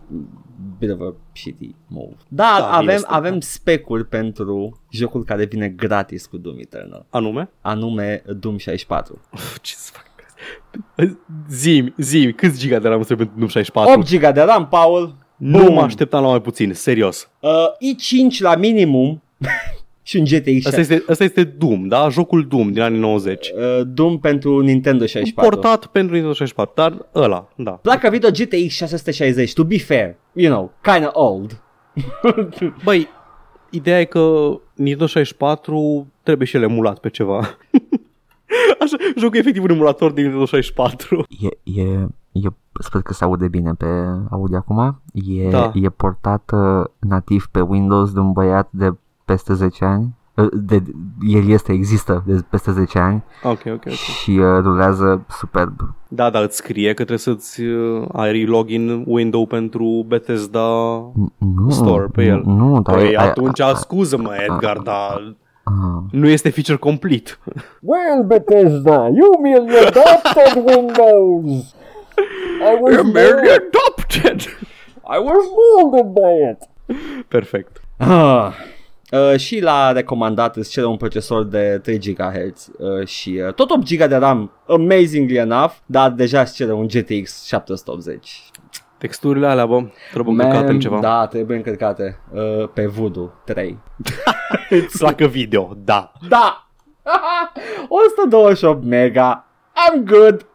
bit 0.79 0.91
of 0.91 0.99
a 0.99 1.13
shitty 1.33 1.75
move. 1.87 2.15
Da, 2.27 2.55
Da, 2.59 2.71
avem, 2.71 2.89
este, 2.95 3.07
avem 3.09 3.33
da. 3.33 3.39
specuri 3.39 4.05
pentru 4.05 4.79
jocul 4.89 5.23
care 5.23 5.45
vine 5.45 5.67
gratis 5.69 6.25
cu 6.25 6.37
Doom 6.37 6.55
Eternal, 6.59 7.05
Anume? 7.09 7.49
anume 7.61 8.23
Doom 8.39 8.57
64. 8.57 9.19
Uf, 9.33 9.59
ce 9.61 9.73
să 9.75 9.91
fac? 9.93 10.05
Zimi, 11.49 11.93
zimi, 11.97 12.33
câți 12.33 12.59
giga 12.59 12.79
de 12.79 12.87
RAM 12.87 12.97
îți 12.97 13.05
trebuie 13.07 13.27
pentru 13.27 13.45
Doom 13.45 13.49
64? 13.63 13.99
8 13.99 14.29
GB 14.29 14.33
de 14.33 14.41
RAM, 14.41 14.67
Paul. 14.67 15.15
Nu 15.41 15.59
Boom. 15.59 15.73
mă 15.73 15.81
așteptam 15.81 16.23
la 16.23 16.29
mai 16.29 16.41
puțin, 16.41 16.73
serios. 16.73 17.29
Uh, 17.39 17.49
i5 17.93 18.37
la 18.39 18.55
minimum 18.55 19.21
și 20.03 20.17
un 20.17 20.23
GTX 20.23 20.65
Asta 20.65 20.79
este, 20.79 21.03
asta 21.07 21.23
este 21.23 21.43
Doom, 21.43 21.87
da? 21.87 22.09
Jocul 22.09 22.47
Doom 22.47 22.71
din 22.71 22.81
anii 22.81 22.99
90. 22.99 23.47
uh, 23.47 23.81
Doom 23.87 24.19
pentru 24.19 24.59
Nintendo 24.59 25.05
64. 25.05 25.49
Portat 25.59 25.85
pentru 25.85 26.11
Nintendo 26.13 26.35
64, 26.35 26.73
dar 26.75 27.23
ăla, 27.23 27.47
da. 27.55 27.71
Placa 27.71 28.09
video 28.09 28.29
GTX 28.29 28.73
660, 28.73 29.53
to 29.53 29.63
be 29.63 29.77
fair, 29.77 30.15
you 30.33 30.53
know, 30.53 30.73
kinda 30.81 31.09
old. 31.13 31.61
Băi, 32.83 33.07
ideea 33.69 33.99
e 33.99 34.05
că 34.05 34.59
Nintendo 34.75 35.05
64 35.05 36.07
trebuie 36.23 36.47
și 36.47 36.55
el 36.55 36.63
emulat 36.63 36.99
pe 36.99 37.09
ceva. 37.09 37.37
Așa, 38.79 38.97
jocul 39.17 39.35
e 39.35 39.39
efectiv 39.39 39.63
un 39.63 39.69
emulator 39.69 40.11
din 40.11 40.23
Nintendo 40.23 40.45
64. 40.45 41.25
E, 41.41 41.81
e, 41.81 42.07
e, 42.31 42.47
sper 42.79 43.01
că 43.01 43.13
se 43.13 43.23
aude 43.23 43.47
bine 43.47 43.73
pe 43.73 43.85
audio 44.29 44.57
acum. 44.57 45.01
E, 45.13 45.49
Da. 45.49 45.71
e 45.73 45.89
portat 45.89 46.51
uh, 46.53 46.83
nativ 46.99 47.47
pe 47.51 47.61
Windows 47.61 48.13
de 48.13 48.19
un 48.19 48.31
băiat 48.31 48.67
de 48.71 48.93
peste 49.25 49.53
10 49.53 49.85
ani. 49.85 50.19
Uh, 50.35 50.47
De, 50.53 50.79
de, 50.79 50.91
el 51.27 51.49
este, 51.49 51.71
există 51.71 52.23
de 52.25 52.43
peste 52.49 52.71
10 52.71 52.99
ani 52.99 53.23
Ok, 53.43 53.59
ok, 53.65 53.73
ok. 53.85 53.87
și 53.87 54.29
uh, 54.31 54.59
rulează 54.61 55.25
superb. 55.29 55.73
Da, 56.07 56.29
da, 56.29 56.39
îți 56.39 56.55
scrie 56.57 56.87
că 56.87 56.93
trebuie 56.93 57.17
să-ți 57.17 57.61
uh, 57.61 58.07
ai 58.13 58.45
login 58.45 59.03
window 59.07 59.45
pentru 59.45 60.05
Bethesda. 60.07 60.67
Nu, 61.37 61.69
Store 61.69 62.07
pe 62.11 62.23
el. 62.25 62.41
Nu, 62.45 62.81
dar 62.81 62.95
Păi 62.95 63.15
ai- 63.17 63.27
atunci, 63.27 63.61
scuză-mă, 63.75 64.31
Edgar, 64.49 64.77
dar 64.77 65.35
ah. 65.63 66.03
nu 66.11 66.27
este 66.27 66.49
feature 66.49 66.77
complete. 66.77 67.31
Well, 67.81 68.23
Bethesda, 68.27 69.07
you 69.07 69.39
merely 69.41 69.77
adopted 69.87 70.63
Windows. 70.75 71.75
I 72.17 72.77
was, 72.81 72.95
adopted! 73.57 74.41
I 75.05 75.19
was 75.19 75.43
molded 75.59 76.13
by 76.13 76.51
it. 76.51 76.69
Perfect. 77.27 77.81
Ah. 77.97 78.53
Uh, 79.11 79.37
și 79.39 79.59
la 79.59 79.91
recomandat 79.91 80.55
îți 80.55 80.71
cere 80.71 80.85
un 80.85 80.97
procesor 80.97 81.43
de 81.43 81.79
3 81.83 81.97
GHz 81.97 82.69
uh, 82.77 83.07
și 83.07 83.41
uh, 83.47 83.53
tot 83.53 83.69
8 83.69 83.95
GB 83.95 84.03
de 84.03 84.15
RAM, 84.15 84.51
amazingly 84.67 85.37
enough, 85.37 85.73
dar 85.85 86.09
deja 86.09 86.41
îți 86.41 86.53
cere 86.53 86.73
un 86.73 86.87
GTX 86.87 87.45
780. 87.45 88.41
Texturile 88.97 89.47
alea, 89.47 89.65
bă, 89.65 89.83
trebuie 90.11 90.35
încărcate 90.35 90.71
în 90.71 90.79
ceva. 90.79 90.99
Da, 90.99 91.27
trebuie 91.27 91.57
încărcate 91.57 92.19
uh, 92.33 92.69
pe 92.73 92.85
Voodoo 92.85 93.33
3. 93.45 93.77
Placă 94.99 95.25
video, 95.25 95.77
da. 95.77 96.11
Da! 96.29 96.67
128 97.87 98.83
mega. 98.83 99.45
I'm 99.75 100.03
good. 100.05 100.45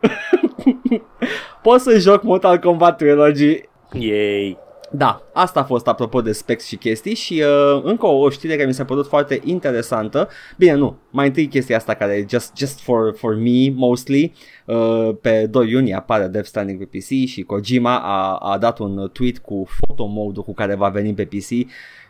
Pot 1.67 1.81
să 1.81 1.99
joc 1.99 2.23
Mortal 2.23 2.59
Kombat 2.59 2.97
Trilogy. 2.97 3.61
Yay. 3.93 4.59
Da, 4.91 5.23
asta 5.33 5.61
a 5.61 5.65
fost 5.65 5.87
apropo 5.87 6.21
de 6.21 6.33
specs 6.33 6.67
și 6.67 6.77
chestii 6.77 7.15
și 7.15 7.43
uh, 7.43 7.83
încă 7.85 8.07
o 8.07 8.31
știre 8.31 8.55
care 8.55 8.67
mi 8.67 8.75
s-a 8.75 8.85
părut 8.85 9.07
foarte 9.07 9.41
interesantă. 9.45 10.29
Bine, 10.57 10.75
nu, 10.75 10.97
mai 11.11 11.27
întâi 11.27 11.47
chestia 11.47 11.77
asta 11.77 11.95
care 11.95 12.13
e 12.13 12.27
just, 12.29 12.57
just 12.57 12.81
for, 12.81 13.15
for 13.17 13.35
me 13.35 13.71
mostly. 13.75 14.33
Uh, 14.65 15.11
pe 15.21 15.47
2 15.47 15.71
iunie 15.71 15.95
apare 15.95 16.27
Death 16.27 16.47
Stranding 16.47 16.79
pe 16.79 16.99
PC 16.99 17.29
și 17.29 17.43
Kojima 17.43 17.99
a, 17.99 18.37
a 18.37 18.59
dat 18.59 18.79
un 18.79 19.11
tweet 19.13 19.39
cu 19.39 19.67
photo 19.81 20.07
mode 20.07 20.41
cu 20.41 20.55
care 20.55 20.75
va 20.75 20.89
veni 20.89 21.15
pe 21.15 21.25
PC 21.25 21.69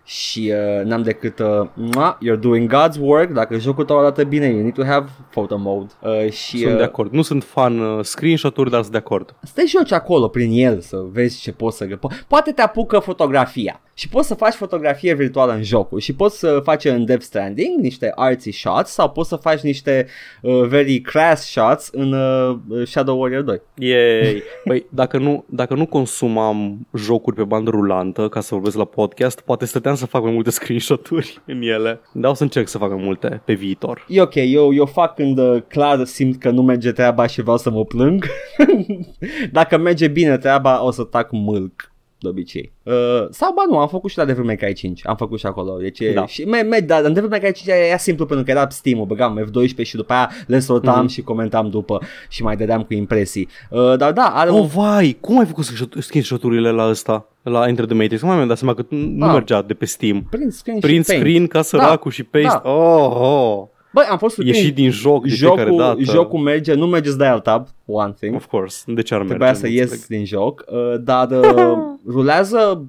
și 0.08 0.52
uh, 0.78 0.84
n-am 0.84 1.02
decât 1.02 1.38
uh, 1.38 1.46
"Mua, 1.74 2.18
you're 2.18 2.40
doing 2.40 2.72
God's 2.74 3.00
work, 3.00 3.30
dacă 3.30 3.58
jocul 3.58 3.84
tău 3.84 3.98
arată 3.98 4.24
bine, 4.24 4.46
you 4.46 4.60
need 4.60 4.74
to 4.74 4.84
have 4.84 5.08
photo 5.30 5.58
mode 5.58 5.92
uh, 6.02 6.30
și 6.30 6.58
Sunt 6.58 6.70
uh, 6.72 6.76
de 6.76 6.82
acord. 6.84 7.12
Nu 7.12 7.22
sunt 7.22 7.44
fan 7.44 7.78
uh, 7.78 8.04
screenshot-uri, 8.04 8.70
dar 8.70 8.80
sunt 8.80 8.92
de 8.92 8.98
acord. 8.98 9.34
să 9.42 9.52
te 9.54 9.62
joci 9.66 9.92
acolo 9.92 10.28
prin 10.28 10.50
el 10.52 10.80
să 10.80 10.96
vezi 11.12 11.40
ce 11.40 11.52
poți 11.52 11.76
să 11.76 11.86
gă- 11.86 11.96
po- 11.98 12.26
Poate 12.28 12.52
te 12.52 12.62
apucă 12.62 12.98
fotografia 12.98 13.80
și 13.94 14.08
poți 14.08 14.26
să 14.28 14.34
faci 14.34 14.54
fotografie 14.54 15.14
virtuală 15.14 15.52
în 15.52 15.62
jocul 15.62 15.98
și 16.00 16.14
poți 16.14 16.38
să 16.38 16.60
faci 16.64 16.84
în 16.84 17.04
Death 17.04 17.22
Stranding 17.22 17.80
niște 17.80 18.12
artsy 18.14 18.50
shots 18.50 18.90
sau 18.90 19.10
poți 19.10 19.28
să 19.28 19.36
faci 19.36 19.60
niște 19.60 20.06
uh, 20.42 20.62
very 20.66 21.00
crass 21.00 21.50
shots 21.50 21.88
în 21.92 22.12
uh, 22.12 22.56
Shadow 22.86 23.20
Warrior 23.20 23.42
2. 23.42 23.62
Yay! 23.74 24.42
Păi, 24.64 24.86
dacă 24.90 25.18
nu, 25.18 25.44
dacă 25.48 25.74
nu 25.74 25.86
consumam 25.86 26.86
jocuri 26.94 27.36
pe 27.36 27.44
bandă 27.44 27.70
rulantă 27.70 28.28
ca 28.28 28.40
să 28.40 28.54
vorbesc 28.54 28.76
la 28.76 28.84
podcast, 28.84 29.40
poate 29.40 29.64
stăteam 29.64 29.94
să 29.96 30.06
fac 30.06 30.22
mai 30.22 30.32
multe 30.32 30.50
screenshot-uri 30.58 31.40
în 31.46 31.62
ele. 31.62 32.00
Dar 32.12 32.30
o 32.30 32.34
să 32.34 32.42
încerc 32.42 32.68
să 32.68 32.78
fac 32.78 32.90
mai 32.90 33.02
multe 33.04 33.42
pe 33.44 33.52
viitor. 33.54 34.04
E 34.08 34.20
ok, 34.22 34.34
eu, 34.34 34.74
eu 34.74 34.86
fac 34.86 35.14
când 35.14 35.38
uh, 35.38 35.62
clar 35.68 36.04
simt 36.04 36.38
că 36.40 36.50
nu 36.50 36.62
merge 36.62 36.92
treaba 36.92 37.26
și 37.26 37.40
vreau 37.42 37.56
să 37.56 37.70
mă 37.70 37.84
plâng. 37.84 38.24
Dacă 39.52 39.76
merge 39.78 40.08
bine 40.08 40.38
treaba, 40.38 40.84
o 40.84 40.90
să 40.90 41.02
tac 41.02 41.28
mâlc 41.32 41.90
de 42.18 42.28
obicei. 42.28 42.72
Uh, 42.82 42.92
sau 43.30 43.52
ba 43.52 43.62
nu, 43.68 43.78
am 43.78 43.88
făcut 43.88 44.10
și 44.10 44.18
la 44.18 44.24
Devil 44.24 44.44
May 44.44 44.56
Cry 44.56 44.72
5, 44.72 45.00
am 45.06 45.16
făcut 45.16 45.38
și 45.38 45.46
acolo. 45.46 45.76
Deci, 45.78 45.98
Da. 46.14 46.26
și 46.26 46.44
me, 46.44 46.60
me, 46.62 46.78
da, 46.78 46.96
în 46.96 47.12
Devil 47.12 47.28
May 47.28 47.40
Cry 47.40 47.52
5 47.52 47.68
era 47.88 47.96
simplu 47.96 48.26
pentru 48.26 48.44
că 48.44 48.50
era 48.50 48.68
Steam-ul, 48.68 49.06
băgam 49.06 49.44
F12 49.50 49.82
și 49.82 49.96
după 49.96 50.12
aia 50.12 50.30
le 50.46 50.58
sortam 50.58 50.98
Mhm. 50.98 51.08
și 51.12 51.22
comentam 51.22 51.70
după 51.70 52.00
și 52.28 52.42
mai 52.42 52.56
dădeam 52.56 52.82
cu 52.82 52.94
impresii. 52.94 53.48
Uh, 53.70 53.96
dar 53.96 54.12
da, 54.12 54.22
are 54.34 54.50
Oh, 54.50 54.60
un... 54.60 54.66
vai! 54.66 55.16
Cum 55.20 55.38
ai 55.38 55.46
făcut 55.46 55.64
screenshot- 55.64 55.98
screenshot-urile 55.98 56.70
la 56.70 56.88
ăsta? 56.88 57.28
La 57.50 57.68
Enter 57.68 57.84
the 57.84 57.94
Matrix? 57.94 58.20
Nu 58.20 58.26
mai 58.26 58.36
mi-am 58.36 58.48
dat 58.48 58.58
seama 58.58 58.74
că 58.74 58.84
nu 58.88 59.26
Ah. 59.26 59.32
mergea 59.32 59.62
de 59.62 59.74
pe 59.74 59.84
Steam. 59.84 60.26
Print 60.30 60.52
screen 60.52 60.78
Print 60.80 61.04
și 61.04 61.10
paint. 61.10 61.22
screen 61.26 61.46
ca 61.46 61.62
săracul 61.62 62.10
și 62.10 62.22
paste. 62.22 62.60
Da. 62.64 62.70
Oh, 62.70 63.10
oh. 63.20 63.64
Băi, 63.96 64.04
am 64.10 64.18
fost 64.18 64.34
surprins. 64.34 64.56
Ieși 64.58 64.72
din 64.72 64.90
joc 64.90 65.26
de 65.26 65.34
fiecare 65.34 65.60
jocul, 65.70 65.78
dată. 65.78 66.00
jocul 66.02 66.38
merge, 66.38 66.74
nu 66.74 66.86
merge 66.86 67.10
să 67.10 67.16
dai 67.16 67.28
alt 67.28 67.42
tab, 67.42 67.66
one 67.86 68.12
thing. 68.20 68.34
Of 68.34 68.46
course. 68.46 68.92
De 68.92 69.02
ce 69.02 69.14
ar 69.14 69.20
merge? 69.20 69.34
Trebuia 69.34 69.54
să 69.54 69.66
Nu 69.66 69.72
ies 69.72 69.90
înțeleg. 69.90 70.04
din 70.06 70.24
joc, 70.24 70.64
uh, 70.68 70.94
dar 71.00 71.30
uh, 71.30 71.76
rulează 72.14 72.86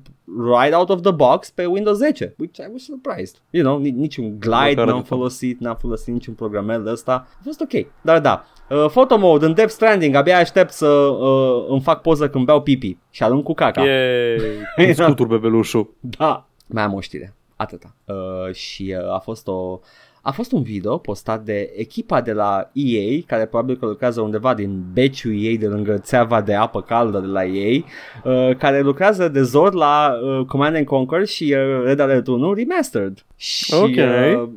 right 0.53 0.73
out 0.75 0.89
of 0.89 1.01
the 1.01 1.11
box 1.11 1.49
pe 1.49 1.65
Windows 1.65 1.97
10, 1.97 2.33
which 2.37 2.57
I 2.57 2.65
was 2.71 2.83
surprised. 2.83 3.35
You 3.49 3.63
know, 3.63 3.79
ni- 3.79 3.91
niciun 3.91 4.39
glide 4.39 4.55
Măcar 4.69 4.85
n-am 4.85 4.95
atât. 4.95 5.07
folosit, 5.07 5.59
n-am 5.59 5.75
folosit 5.79 6.13
niciun 6.13 6.33
programel 6.33 6.83
de 6.83 6.89
ăsta. 6.91 7.27
A 7.39 7.41
fost 7.43 7.61
ok. 7.61 7.85
Dar 8.01 8.19
da, 8.19 8.45
uh, 8.69 8.85
photo 8.89 9.17
mode 9.17 9.45
în 9.45 9.53
Death 9.53 9.71
Stranding, 9.71 10.15
abia 10.15 10.37
aștept 10.37 10.71
să 10.71 10.87
uh, 10.87 11.65
îmi 11.69 11.81
fac 11.81 12.01
poză 12.01 12.29
când 12.29 12.45
beau 12.45 12.61
pipi 12.61 12.97
și 13.09 13.23
arunc 13.23 13.43
cu 13.43 13.53
caca. 13.53 13.83
Yay! 13.85 14.37
Cum 14.75 14.93
scutur 14.93 15.27
bebelușul. 15.27 15.93
Da. 15.99 16.47
Mai 16.67 16.83
am 16.83 16.93
o 16.93 16.99
știre. 16.99 17.33
Atâta. 17.55 17.95
Uh, 18.05 18.53
și 18.53 18.95
uh, 18.99 19.13
a 19.13 19.19
fost 19.19 19.47
o 19.47 19.79
a 20.27 20.31
fost 20.31 20.51
un 20.51 20.61
video 20.61 20.97
postat 20.97 21.43
de 21.43 21.73
echipa 21.75 22.21
de 22.21 22.33
la 22.33 22.69
EA, 22.73 23.21
care 23.25 23.45
probabil 23.45 23.77
că 23.77 23.85
lucrează 23.85 24.21
undeva 24.21 24.53
din 24.53 24.83
beciul 24.93 25.33
ei 25.35 25.57
de 25.57 25.67
lângă 25.67 25.97
țeava 25.97 26.41
de 26.41 26.53
apă 26.53 26.81
caldă 26.81 27.19
de 27.19 27.25
la 27.25 27.45
EA, 27.45 27.83
uh, 28.23 28.55
care 28.57 28.81
lucrează 28.81 29.27
de 29.27 29.41
zor 29.41 29.73
la 29.73 30.19
uh, 30.23 30.45
Command 30.45 30.75
and 30.75 30.85
Conquer 30.85 31.25
și 31.25 31.55
uh, 31.57 31.83
Red 31.83 31.99
Alert 31.99 32.27
1 32.27 32.53
Remastered. 32.53 33.25
Și 33.35 33.73
Ok. 33.73 33.95
uh, 33.95 34.49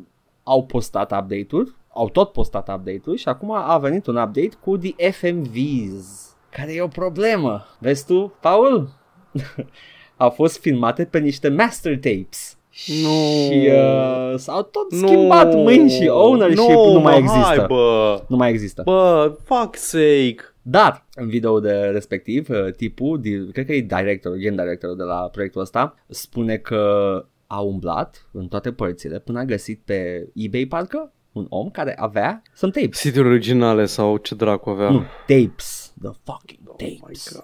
au 0.43 0.65
postat 0.65 1.11
update-uri, 1.11 1.71
au 1.93 2.09
tot 2.09 2.31
postat 2.31 2.69
update-uri 2.69 3.17
și 3.19 3.27
acum 3.27 3.51
a 3.51 3.77
venit 3.77 4.07
un 4.07 4.15
update 4.15 4.51
cu 4.59 4.77
the 4.77 5.11
FMVs, 5.11 6.35
care 6.49 6.73
e 6.73 6.81
o 6.81 6.87
problemă. 6.87 7.65
Vezi 7.79 8.05
tu, 8.05 8.33
Paul? 8.39 8.89
au 10.17 10.29
fost 10.29 10.59
filmate 10.59 11.05
pe 11.05 11.19
niște 11.19 11.49
master 11.49 11.93
tapes. 11.99 12.55
Nu. 12.85 13.09
Și 13.51 13.69
uh, 13.71 14.33
s-au 14.37 14.61
tot 14.61 14.91
schimbat 14.91 15.53
mâini 15.53 15.89
și 15.89 16.07
ownership 16.07 16.69
no, 16.69 16.91
nu 16.91 16.99
mai 16.99 17.13
mă, 17.13 17.17
există. 17.19 17.43
Hai, 17.57 17.65
bă. 17.67 18.23
Nu 18.27 18.35
mai 18.35 18.49
există. 18.49 18.81
Bă, 18.85 19.37
fuck 19.43 19.75
sake. 19.75 20.35
Dar 20.61 21.05
în 21.15 21.27
video 21.27 21.59
de 21.59 21.71
respectiv, 21.71 22.49
uh, 22.49 22.73
tipul, 22.77 23.19
di- 23.21 23.51
cred 23.51 23.65
că 23.65 23.73
e 23.73 23.81
director, 23.81 24.35
game 24.35 24.55
director 24.63 24.95
de 24.95 25.03
la 25.03 25.15
proiectul 25.31 25.61
ăsta, 25.61 25.95
spune 26.07 26.57
că 26.57 26.85
a 27.47 27.59
umblat 27.59 28.27
în 28.31 28.47
toate 28.47 28.71
părțile 28.71 29.19
până 29.19 29.39
a 29.39 29.43
găsit 29.43 29.81
pe 29.85 30.27
eBay 30.35 30.65
parcă 30.65 31.11
un 31.31 31.45
om 31.49 31.69
care 31.69 31.95
avea 31.99 32.41
some 32.55 32.71
tapes. 32.71 32.97
Sitiuri 32.99 33.27
originale 33.27 33.85
sau 33.85 34.17
ce 34.17 34.35
dracu 34.35 34.69
avea? 34.69 34.89
Nu, 34.89 35.03
tapes. 35.27 35.93
The 36.01 36.11
fucking 36.23 36.59
Oh 36.65 36.75
my 36.79 36.97
tapes. 36.99 37.31
god. 37.33 37.43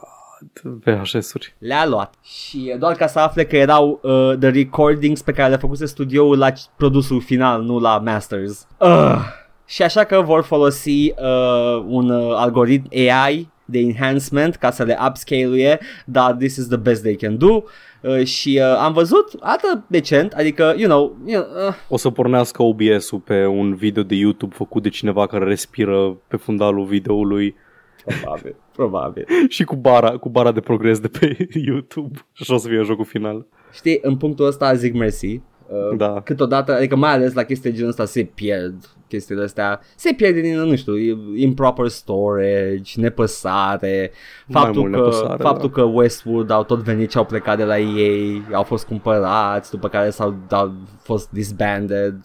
VHS-uri. 0.62 1.56
Le-a 1.58 1.88
luat 1.88 2.14
și 2.24 2.70
e 2.70 2.76
doar 2.76 2.96
ca 2.96 3.08
să 3.08 3.20
afle 3.20 3.46
că 3.46 3.58
erau 3.58 4.00
uh, 4.04 4.34
the 4.40 4.50
recordings 4.50 5.22
pe 5.22 5.32
care 5.32 5.50
le 5.50 5.58
făcuse 5.58 5.86
studioul 5.86 6.38
la 6.38 6.52
c- 6.52 6.76
produsul 6.78 7.22
final, 7.22 7.62
nu 7.62 7.80
la 7.80 7.98
masters. 7.98 8.68
Uh. 8.80 9.20
Și 9.66 9.84
așa 9.84 10.04
că 10.04 10.22
vor 10.22 10.44
folosi 10.44 11.10
uh, 11.10 11.84
un 11.88 12.10
uh, 12.10 12.34
algoritm 12.36 12.88
AI 12.92 13.50
de 13.66 13.80
enhancement 13.80 14.56
ca 14.56 14.72
să 14.72 14.84
le 14.84 14.98
upscale-uie, 15.08 15.80
dar 16.06 16.34
this 16.34 16.56
is 16.56 16.68
the 16.68 16.78
best 16.78 17.02
they 17.02 17.16
can 17.16 17.38
do. 17.38 17.64
Uh, 18.02 18.24
și 18.24 18.60
uh, 18.62 18.78
am 18.80 18.94
văzut, 18.94 19.32
atât 19.40 19.84
decent, 19.88 20.34
adică, 20.34 20.74
you 20.78 20.90
know, 20.90 21.18
you 21.26 21.44
know 21.44 21.68
uh, 21.68 21.74
O 21.90 21.98
să 21.98 22.10
pornească 22.10 22.64
OBS-ul 22.64 23.20
pe 23.20 23.46
un 23.46 23.76
video 23.76 24.04
de 24.04 24.16
YouTube 24.16 24.56
făcut 24.56 24.84
de 24.84 24.90
cineva 24.90 25.28
care 25.28 25.46
respiră 25.46 26.18
pe 26.28 26.38
fundalul 26.38 26.86
videoului 26.86 27.56
probabil, 28.16 28.56
probabil. 28.72 29.26
și 29.48 29.64
cu 29.64 29.76
bara, 29.76 30.18
cu 30.18 30.30
bara 30.30 30.52
de 30.52 30.60
progres 30.60 31.00
de 31.00 31.08
pe 31.08 31.48
YouTube. 31.54 32.18
Și 32.32 32.42
așa 32.42 32.54
o 32.54 32.58
să 32.58 32.68
fie 32.68 32.82
jocul 32.82 33.06
final. 33.06 33.46
Știi, 33.72 34.00
în 34.02 34.18
punctul 34.18 34.46
ăsta 34.46 34.74
zic 34.74 34.94
mersi. 34.94 35.42
Uh, 35.68 35.98
Da. 35.98 36.22
Câteodată, 36.22 36.76
adică 36.76 36.96
mai 36.96 37.12
ales 37.12 37.34
la 37.34 37.44
chestii 37.44 37.70
de 37.70 37.76
genul 37.76 37.90
ăsta 37.90 38.06
se 38.06 38.24
pierd 38.24 38.98
chestiile 39.08 39.44
astea, 39.44 39.80
se 39.96 40.14
pierde 40.14 40.42
din, 40.42 40.60
nu 40.60 40.76
știu, 40.76 40.98
improper 41.36 41.88
storage, 41.88 43.02
nepăsare, 43.02 44.12
Mai 44.48 44.64
faptul, 44.64 44.82
mult 44.82 44.94
că, 44.94 45.00
nepăsare, 45.00 45.44
faptul 45.44 45.70
da. 45.70 45.82
că 45.82 45.82
Westwood 45.82 46.50
au 46.50 46.64
tot 46.64 46.80
venit 46.80 47.12
și 47.12 47.18
au 47.18 47.26
plecat 47.26 47.58
de 47.58 47.64
la 47.64 47.80
ei, 47.80 48.42
au 48.54 48.64
fost 48.64 48.86
cumpărați, 48.86 49.72
după 49.72 49.88
care 49.88 50.10
s-au 50.10 50.36
au 50.50 50.74
fost 51.02 51.30
disbanded, 51.30 52.16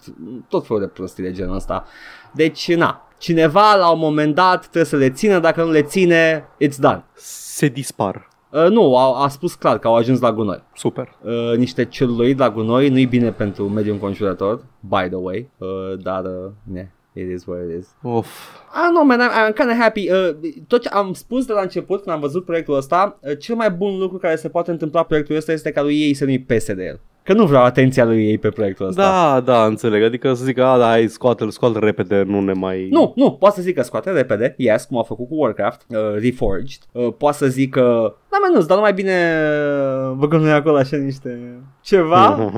tot 0.49 0.65
felul 0.65 0.81
de 0.81 0.87
prostii 0.87 1.23
de 1.23 1.31
genul 1.31 1.55
ăsta. 1.55 1.85
Deci, 2.33 2.75
na, 2.75 3.07
cineva 3.23 3.75
la 3.75 3.89
un 3.89 3.99
moment 3.99 4.35
dat 4.35 4.59
trebuie 4.59 4.83
să 4.83 4.95
le 4.95 5.09
țină, 5.09 5.39
dacă 5.39 5.63
nu 5.63 5.71
le 5.71 5.81
ține, 5.81 6.45
it's 6.63 6.77
done. 6.79 7.03
Se 7.15 7.67
dispar. 7.67 8.27
Uh, 8.49 8.67
nu, 8.69 8.97
a, 8.97 9.23
a 9.23 9.27
spus 9.27 9.55
clar 9.55 9.79
că 9.79 9.87
au 9.87 9.95
ajuns 9.95 10.19
la 10.19 10.31
gunoi 10.31 10.63
Super. 10.75 11.15
uh, 11.21 11.57
niște 11.57 11.85
celuloid 11.85 12.39
la 12.39 12.49
gunoi, 12.49 12.89
nu-i 12.89 13.05
bine 13.05 13.31
pentru 13.31 13.67
mediul 13.67 13.93
înconjurător, 13.93 14.63
by 14.79 15.07
the 15.07 15.15
way, 15.15 15.49
uh, 15.57 15.67
dar, 16.01 16.23
uh, 16.23 16.51
ne, 16.63 16.91
it 17.13 17.31
is 17.33 17.45
what 17.45 17.59
it 17.69 17.79
is. 17.79 17.87
Of. 18.01 18.27
Ah, 18.73 18.89
no, 18.93 19.03
man, 19.03 19.19
I'm, 19.19 19.49
I'm 19.49 19.55
kind 19.55 19.69
of 19.69 19.77
happy. 19.77 20.09
Uh, 20.11 20.29
tot 20.67 20.81
ce 20.81 20.89
am 20.89 21.13
spus 21.13 21.45
de 21.45 21.53
la 21.53 21.61
început, 21.61 22.01
când 22.01 22.15
am 22.15 22.21
văzut 22.21 22.45
proiectul 22.45 22.75
ăsta, 22.75 23.19
uh, 23.21 23.37
cel 23.39 23.55
mai 23.55 23.71
bun 23.71 23.97
lucru 23.97 24.17
care 24.17 24.35
se 24.35 24.49
poate 24.49 24.71
întâmpla 24.71 25.03
proiectul 25.03 25.35
ăsta 25.35 25.51
este 25.51 25.71
ca 25.71 25.81
lui 25.81 26.01
ei 26.01 26.13
să 26.13 26.25
nu-i 26.25 26.39
pese 26.39 26.73
de 26.73 26.83
el. 26.83 26.99
Că 27.23 27.33
nu 27.33 27.45
vreau 27.45 27.63
atenția 27.63 28.05
lui 28.05 28.27
ei 28.27 28.37
pe 28.37 28.49
proiectul 28.49 28.87
ăsta. 28.87 29.01
Da, 29.01 29.39
da, 29.39 29.65
înțeleg. 29.65 30.03
Adică 30.03 30.33
să 30.33 30.43
zic, 30.43 30.57
a, 30.57 30.77
da, 30.77 30.85
hai, 30.85 31.07
scoate-l, 31.07 31.49
scoate 31.49 31.79
repede, 31.79 32.23
nu 32.27 32.41
ne 32.41 32.53
mai... 32.53 32.87
Nu, 32.91 33.13
nu, 33.15 33.31
poate 33.31 33.55
să 33.55 33.61
zic 33.61 33.75
că 33.75 33.81
scoate 33.81 34.11
repede, 34.11 34.53
yes, 34.57 34.85
cum 34.85 34.97
a 34.97 35.03
făcut 35.03 35.27
cu 35.27 35.35
Warcraft, 35.35 35.81
uh, 35.87 35.97
Reforged. 36.19 36.81
Uh, 36.91 37.07
poate 37.17 37.37
să 37.37 37.47
zic 37.47 37.71
că, 37.71 38.15
da, 38.29 38.37
mă, 38.41 38.57
nu, 38.57 38.65
dar 38.65 38.77
nu 38.77 38.83
mai 38.83 38.93
bine 38.93 39.37
uh, 40.09 40.15
băgăm 40.17 40.41
noi 40.41 40.51
acolo 40.51 40.77
așa 40.77 40.97
niște 40.97 41.59
ceva. 41.81 42.51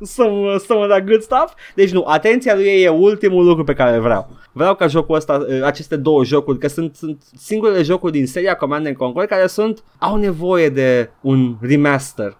some, 0.00 0.56
some 0.56 0.80
of 0.80 0.88
that 0.88 1.04
good 1.04 1.20
stuff. 1.20 1.54
Deci 1.74 1.92
nu, 1.92 2.04
atenția 2.06 2.54
lui 2.54 2.64
ei 2.64 2.82
e 2.82 2.88
ultimul 2.88 3.44
lucru 3.44 3.64
pe 3.64 3.72
care 3.72 3.96
îl 3.96 4.02
vreau. 4.02 4.28
Vreau 4.52 4.74
ca 4.74 4.86
jocul 4.86 5.14
ăsta, 5.14 5.44
uh, 5.48 5.62
aceste 5.62 5.96
două 5.96 6.24
jocuri, 6.24 6.58
că 6.58 6.68
sunt, 6.68 6.94
sunt 6.94 7.22
singurele 7.36 7.82
jocuri 7.82 8.12
din 8.12 8.26
seria 8.26 8.54
Command 8.54 8.86
and 8.86 8.96
Conquer 8.96 9.26
care 9.26 9.46
sunt, 9.46 9.84
au 9.98 10.16
nevoie 10.16 10.68
de 10.68 11.10
un 11.20 11.56
remaster. 11.60 12.36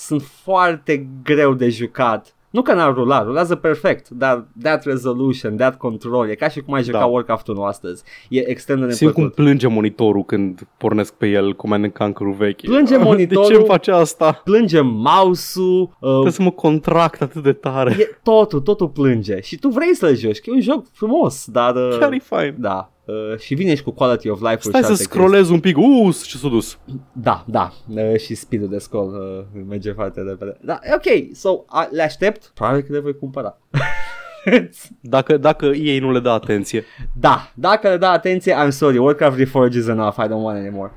Sunt 0.00 0.22
foarte 0.22 1.08
greu 1.22 1.54
de 1.54 1.68
jucat. 1.68 2.34
Nu 2.50 2.62
că 2.62 2.72
n-ar 2.74 2.94
rula, 2.94 3.22
rulează 3.22 3.54
perfect, 3.56 4.08
dar 4.08 4.46
that 4.62 4.84
resolution, 4.84 5.56
that 5.56 5.76
control, 5.76 6.28
e 6.28 6.34
ca 6.34 6.48
și 6.48 6.60
cum 6.60 6.74
ai 6.74 6.82
juca 6.82 6.98
Da. 6.98 7.04
Warcraft-ul 7.04 7.54
nostăzi. 7.54 8.02
E 8.28 8.48
extrem 8.50 8.80
de 8.86 8.92
Simt 8.92 9.12
cum 9.12 9.22
neplăcut. 9.22 9.44
plânge 9.44 9.66
monitorul 9.66 10.24
când 10.24 10.60
pornesc 10.76 11.14
pe 11.14 11.26
el 11.26 11.52
Command 11.54 11.84
and 11.84 11.92
Conquer-ul 11.92 12.32
vechi. 12.32 12.60
Plânge 12.60 12.96
monitorul. 12.96 13.42
De 13.48 13.52
ce 13.52 13.58
îmi 13.58 13.66
face 13.68 13.90
asta? 13.90 14.40
Plânge 14.44 14.80
mouse-ul, 14.80 15.80
uh, 16.00 16.10
Trebuie 16.10 16.32
să 16.32 16.42
mă 16.42 16.50
contract 16.50 17.22
atât 17.22 17.42
de 17.42 17.52
tare. 17.52 17.96
e 17.98 18.18
totul, 18.22 18.60
totul 18.60 18.88
plânge. 18.88 19.40
Și 19.40 19.56
tu 19.58 19.68
vrei 19.68 19.94
să-l 19.94 20.16
joci, 20.16 20.38
că 20.40 20.50
e 20.50 20.52
un 20.52 20.60
joc 20.60 20.84
frumos, 20.92 21.44
dar... 21.46 21.74
uh, 21.74 21.96
Chiar 21.98 22.12
e 22.12 22.18
fain. 22.18 22.54
Da. 22.58 22.90
Uh, 23.10 23.38
și 23.38 23.54
vine 23.54 23.74
și 23.74 23.82
cu 23.82 23.90
quality 23.90 24.28
of 24.28 24.40
life 24.40 24.58
Stai 24.60 24.82
să 24.82 24.94
scrollez 24.94 25.48
un 25.48 25.60
pic. 25.60 25.76
Uuu, 25.76 26.12
ce 26.12 26.36
s-a 26.36 26.48
dus. 26.48 26.78
Da, 27.12 27.44
da. 27.46 27.72
Uh, 27.94 28.18
și 28.18 28.34
speed 28.34 28.62
de 28.62 28.78
scroll 28.78 29.46
uh, 29.54 29.62
merge 29.68 29.92
foarte 29.92 30.20
repede. 30.20 30.56
Da, 30.60 30.78
e 30.82 30.94
ok. 30.94 31.34
So, 31.34 31.50
uh, 31.50 31.88
le 31.90 32.02
aștept. 32.02 32.50
Probabil 32.54 32.82
că 32.82 32.92
le 32.92 32.98
voi 32.98 33.16
cumpăra. 33.16 33.58
Dacă, 35.00 35.36
dacă 35.36 35.66
ei 35.66 35.98
nu 35.98 36.12
le 36.12 36.20
dă 36.20 36.30
atenție. 36.30 36.84
da, 37.12 37.52
dacă 37.54 37.88
le 37.88 37.96
da 37.96 38.10
atenție, 38.10 38.54
I'm 38.54 38.68
sorry. 38.68 38.98
Warcraft 38.98 39.38
Reforged 39.38 39.82
is 39.82 39.88
enough. 39.88 40.16
I 40.18 40.26
don't 40.26 40.42
want 40.42 40.58
anymore. 40.58 40.92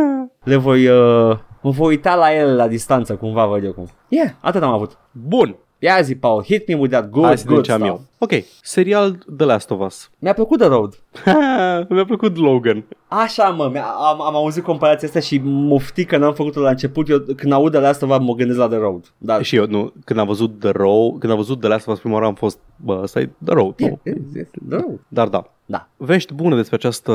le 0.44 0.56
voi... 0.56 0.86
Uh, 0.86 1.38
mă 1.62 1.70
voi 1.70 1.88
uita 1.88 2.14
la 2.14 2.34
ele 2.34 2.54
la 2.54 2.68
distanță 2.68 3.16
cumva, 3.16 3.46
văd 3.46 3.64
eu 3.64 3.72
cum. 3.72 3.88
Yeah, 4.08 4.30
atât 4.40 4.62
am 4.62 4.72
avut. 4.72 4.98
Bun. 5.12 5.56
Ia 5.80 6.00
zi, 6.02 6.14
Paul, 6.16 6.42
hit 6.42 6.68
me 6.68 6.74
with 6.74 6.92
that 6.92 7.10
good, 7.10 7.24
Hai 7.24 7.38
să 7.38 7.44
vedem 7.46 7.54
good 7.54 7.66
ce 7.66 7.72
am 7.72 7.78
stuff. 7.78 7.92
eu. 7.92 8.02
Ok, 8.18 8.44
serial 8.62 9.18
The 9.36 9.46
Last 9.46 9.70
of 9.70 9.80
Us. 9.80 10.10
Mi-a 10.18 10.32
plăcut 10.32 10.58
The 10.58 10.66
Road. 10.68 10.98
Mi-a 11.88 12.04
plăcut 12.04 12.36
Logan. 12.36 12.84
Așa, 13.08 13.48
mă, 13.48 13.68
mi-a- 13.72 13.82
am, 14.10 14.20
am 14.22 14.34
auzit 14.34 14.62
comparația 14.62 15.08
asta 15.08 15.20
și 15.20 15.40
mufti 15.44 16.04
că 16.04 16.16
n-am 16.16 16.34
făcut-o 16.34 16.60
la 16.60 16.68
început. 16.70 17.08
Eu 17.08 17.18
când 17.36 17.52
aud 17.52 17.72
de 17.72 17.78
la 17.78 17.88
asta, 17.88 18.06
mă 18.06 18.34
gândesc 18.34 18.58
la 18.58 18.68
The 18.68 18.76
Road. 18.78 19.12
Dar 19.18 19.42
Și 19.42 19.56
eu, 19.56 19.66
nu, 19.66 19.92
când 20.04 20.18
am 20.18 20.26
văzut 20.26 20.58
The 20.60 20.70
Row, 20.70 21.16
când 21.18 21.32
am 21.32 21.38
văzut 21.38 21.60
The 21.60 21.68
Last 21.68 21.86
of 21.88 21.94
Us 21.94 22.00
prima 22.00 22.14
oară 22.14 22.26
am 22.26 22.34
fost, 22.34 22.58
bă, 22.76 23.00
ăsta 23.02 23.20
e 23.20 23.30
The 23.44 23.54
Row, 23.54 23.74
nu? 23.78 23.98
Yes, 24.02 24.16
yes, 24.34 24.48
The 24.68 24.76
Road. 24.76 25.00
Dar 25.08 25.28
da, 25.28 25.50
Da. 25.66 25.88
vești 25.96 26.34
bune 26.34 26.56
despre 26.56 26.76
această 26.76 27.12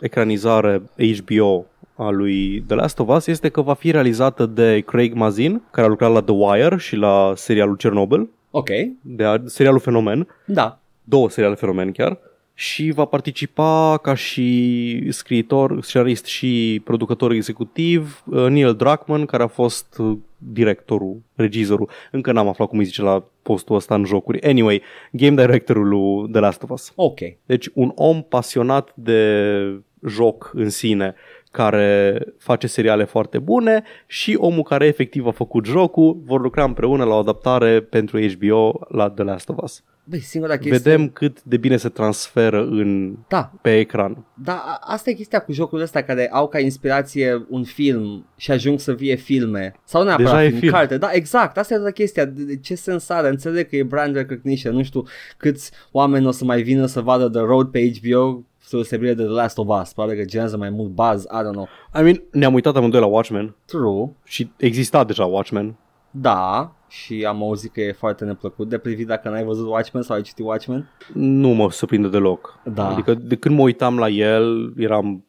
ecranizare 0.00 0.82
HBO 1.18 1.64
a 1.96 2.10
lui 2.10 2.60
The 2.66 2.74
Last 2.74 2.98
of 2.98 3.08
Us 3.08 3.26
este 3.26 3.48
că 3.48 3.60
va 3.60 3.74
fi 3.74 3.90
realizată 3.90 4.46
de 4.46 4.80
Craig 4.86 5.14
Mazin, 5.14 5.62
care 5.70 5.86
a 5.86 5.90
lucrat 5.90 6.12
la 6.12 6.22
The 6.22 6.34
Wire 6.34 6.76
și 6.76 6.96
la 6.96 7.32
serialul 7.36 7.76
Chernobyl, 7.76 8.28
Ok, 8.50 8.68
de 9.00 9.24
a, 9.24 9.36
serialul 9.44 9.80
Fenomen, 9.80 10.26
da. 10.44 10.78
două 11.04 11.30
seriale 11.30 11.54
Fenomen 11.54 11.92
chiar, 11.92 12.18
și 12.54 12.90
va 12.94 13.04
participa 13.04 13.98
ca 14.02 14.14
și 14.14 15.06
scriitor, 15.10 15.82
scenarist 15.82 16.24
și 16.24 16.80
producător 16.84 17.30
executiv 17.32 18.22
uh, 18.26 18.46
Neil 18.48 18.74
Druckmann, 18.74 19.26
care 19.26 19.42
a 19.42 19.46
fost 19.46 19.96
uh, 19.98 20.18
directorul, 20.38 21.22
regizorul. 21.34 21.90
Încă 22.10 22.32
n-am 22.32 22.48
aflat 22.48 22.68
cum 22.68 22.78
îi 22.78 22.84
zice 22.84 23.02
la 23.02 23.24
postul 23.42 23.76
ăsta 23.76 23.94
în 23.94 24.04
jocuri. 24.04 24.42
Anyway, 24.42 24.82
game 25.10 25.42
directorul 25.42 25.88
lui 25.88 26.30
The 26.30 26.40
Last 26.40 26.62
of 26.62 26.70
Us. 26.70 26.92
Ok. 26.94 27.18
Deci 27.46 27.68
un 27.74 27.92
om 27.94 28.22
pasionat 28.22 28.92
de 28.94 29.80
joc 30.06 30.50
în 30.54 30.70
sine 30.70 31.14
care 31.56 32.18
face 32.38 32.66
seriale 32.66 33.04
foarte 33.04 33.38
bune 33.38 33.82
și 34.06 34.36
omul 34.40 34.62
care 34.62 34.86
efectiv 34.86 35.26
a 35.26 35.30
făcut 35.30 35.64
jocul 35.66 36.20
vor 36.24 36.40
lucra 36.40 36.64
împreună 36.64 37.04
la 37.04 37.14
o 37.14 37.18
adaptare 37.18 37.80
pentru 37.80 38.18
HBO 38.26 38.86
la 38.88 39.10
The 39.10 39.24
Last 39.24 39.48
of 39.48 39.56
Us. 39.62 39.82
Băi, 40.08 40.20
singura 40.20 40.56
chestie... 40.56 40.78
Vedem 40.78 41.08
cât 41.08 41.42
de 41.42 41.56
bine 41.56 41.76
se 41.76 41.88
transferă 41.88 42.62
în 42.62 43.16
Da, 43.28 43.52
pe 43.62 43.78
ecran. 43.78 44.24
Da, 44.34 44.52
a- 44.52 44.78
asta 44.80 45.10
e 45.10 45.12
chestia 45.12 45.38
cu 45.40 45.52
jocurile 45.52 45.84
astea 45.84 46.04
care 46.04 46.28
au 46.32 46.48
ca 46.48 46.58
inspirație 46.58 47.46
un 47.48 47.64
film 47.64 48.26
și 48.36 48.50
ajung 48.50 48.80
să 48.80 48.94
fie 48.94 49.14
filme. 49.14 49.74
Sau 49.84 50.02
neapărat 50.04 50.30
Deja 50.30 50.44
e 50.44 50.48
film, 50.48 50.60
film. 50.60 50.72
carte. 50.72 50.98
Da, 50.98 51.08
exact. 51.12 51.58
Asta 51.58 51.74
e 51.74 51.76
toată 51.76 51.92
chestia. 51.92 52.24
De, 52.24 52.42
de 52.44 52.56
ce 52.56 52.74
sens 52.74 53.08
are? 53.08 53.28
Înțeleg 53.28 53.68
că 53.68 53.76
e 53.76 53.82
brand 53.82 54.14
recognition. 54.14 54.74
Nu 54.74 54.82
știu 54.82 55.02
câți 55.36 55.70
oameni 55.92 56.26
o 56.26 56.30
să 56.30 56.44
mai 56.44 56.62
vină 56.62 56.86
să 56.86 57.00
vadă 57.00 57.28
The 57.28 57.40
Road 57.40 57.66
pe 57.70 57.90
HBO 58.00 58.44
să 58.66 58.82
se 58.82 58.96
de 58.96 59.14
The 59.14 59.24
Last 59.24 59.58
of 59.58 59.80
Us. 59.80 59.92
Probabil 59.92 60.18
că 60.18 60.24
generează 60.24 60.56
mai 60.56 60.70
mult 60.70 60.90
buzz. 60.90 61.24
I 61.24 61.48
don't 61.48 61.52
know. 61.52 61.68
I 61.98 62.02
mean, 62.02 62.22
ne-am 62.30 62.54
uitat 62.54 62.76
amândoi 62.76 63.00
la 63.00 63.06
Watchmen 63.06 63.54
True. 63.64 64.10
și 64.24 64.50
exista 64.56 65.04
deja 65.04 65.24
Watchmen. 65.24 65.76
Da. 66.10 66.72
Și 66.88 67.24
am 67.28 67.42
auzit 67.42 67.72
că 67.72 67.80
e 67.80 67.92
foarte 67.92 68.24
neplăcut 68.24 68.68
de 68.68 68.78
privit 68.78 69.06
dacă 69.06 69.28
n-ai 69.28 69.44
văzut 69.44 69.68
Watchmen 69.68 70.02
sau 70.02 70.16
ai 70.16 70.22
citit 70.22 70.44
Watchmen. 70.44 70.90
Nu 71.12 71.48
mă 71.48 71.70
surprinde 71.70 72.08
deloc. 72.08 72.58
Da. 72.74 72.88
Adică 72.88 73.14
de 73.14 73.36
când 73.36 73.56
mă 73.56 73.62
uitam 73.62 73.98
la 73.98 74.08
el, 74.08 74.72
eram 74.76 75.24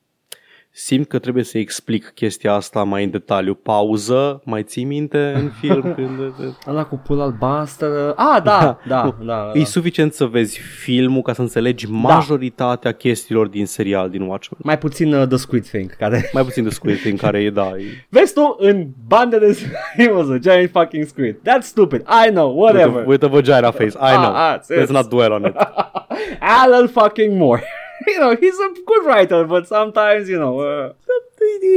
simt 0.80 1.08
că 1.08 1.20
trebuie 1.20 1.44
să 1.44 1.58
explic 1.58 2.12
chestia 2.16 2.54
asta 2.54 2.84
mai 2.84 3.04
în 3.04 3.10
detaliu. 3.10 3.54
Pauză, 3.54 4.42
mai 4.46 4.64
ții 4.64 4.84
minte 4.84 5.34
în 5.36 5.50
film 5.62 5.94
când... 5.96 6.20
Ăla 6.68 6.84
cu 6.86 6.96
pula 6.96 7.24
albastră. 7.24 8.14
Ah, 8.16 8.42
da, 8.44 8.44
da, 8.44 8.78
da. 8.88 9.16
da, 9.26 9.52
E 9.54 9.64
suficient 9.64 10.14
să 10.14 10.26
vezi 10.26 10.60
filmul 10.60 11.22
ca 11.22 11.34
să 11.34 11.42
înțelegi 11.42 11.86
majoritatea 11.90 12.92
chestiilor 12.92 13.48
din 13.48 13.66
serial, 13.66 14.10
din 14.10 14.22
Watchmen. 14.22 14.60
Mai 14.64 14.78
puțin 14.78 15.14
uh, 15.14 15.28
The 15.28 15.38
Squid 15.38 15.68
Thing, 15.68 15.96
care... 15.96 16.30
Mai 16.34 16.44
puțin 16.44 16.64
de 16.64 16.70
Squid 16.70 16.98
Thing, 17.00 17.20
care 17.20 17.42
e, 17.44 17.50
da, 17.50 17.72
e... 17.78 18.06
Vezi 18.10 18.34
tu, 18.34 18.56
în 18.60 18.88
bandă 19.08 19.38
de... 19.38 19.58
It 19.98 20.12
was 20.14 20.30
a 20.30 20.38
giant 20.38 20.70
fucking 20.72 21.06
squid. 21.06 21.36
That's 21.36 21.62
stupid. 21.66 22.02
I 22.02 22.30
know, 22.30 22.50
With 22.50 22.60
whatever. 22.74 23.02
a, 23.02 23.08
with 23.08 23.24
a 23.24 23.28
vagina 23.28 23.72
face, 23.72 23.96
I 23.98 24.14
know. 24.16 24.34
Ah, 24.34 24.54
ah, 24.54 24.60
Let's 24.70 24.82
it's- 24.84 24.90
not 24.92 25.10
dwell 25.10 25.32
on 25.32 25.46
it. 25.46 25.56
Alan 26.64 26.88
fucking 26.88 27.38
Moore. 27.38 27.64
you 28.14 28.20
know, 28.20 28.36
he's 28.36 28.60
a 28.68 28.72
good 28.86 29.16
writer, 29.16 29.46
but 29.46 29.66
sometimes, 29.66 30.28
you 30.30 30.38
know, 30.40 30.58
uh, 30.58 30.92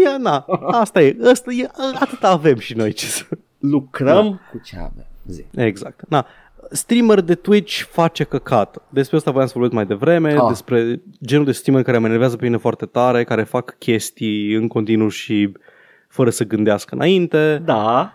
E, 0.04 0.16
Na, 0.18 0.44
asta 0.66 1.02
e, 1.02 1.16
asta 1.30 1.52
e, 1.52 1.68
atât 2.00 2.24
avem 2.24 2.58
și 2.58 2.76
noi 2.76 2.92
ce 2.92 3.06
să... 3.06 3.24
lucrăm 3.58 4.40
cu 4.50 4.60
ce 4.64 4.76
avem. 4.76 5.06
Zi. 5.26 5.44
Exact. 5.56 6.00
Na, 6.08 6.26
streamer 6.70 7.20
de 7.20 7.34
Twitch 7.34 7.80
face 7.90 8.24
căcat. 8.24 8.82
Despre 8.88 9.16
asta 9.16 9.30
voiam 9.30 9.46
să 9.46 9.52
vorbesc 9.56 9.74
mai 9.74 9.86
devreme, 9.86 10.34
Ah. 10.34 10.44
despre 10.48 11.00
genul 11.24 11.44
de 11.44 11.52
streamer 11.52 11.82
care 11.82 11.98
mă 11.98 12.06
enervează 12.06 12.36
pe 12.36 12.44
mine 12.44 12.56
foarte 12.56 12.86
tare, 12.86 13.24
care 13.24 13.42
fac 13.42 13.78
chestii 13.78 14.52
în 14.54 14.68
continuu 14.68 15.08
și 15.08 15.52
fără 16.08 16.30
să 16.30 16.44
gândească 16.44 16.94
înainte. 16.94 17.62
Da. 17.64 18.12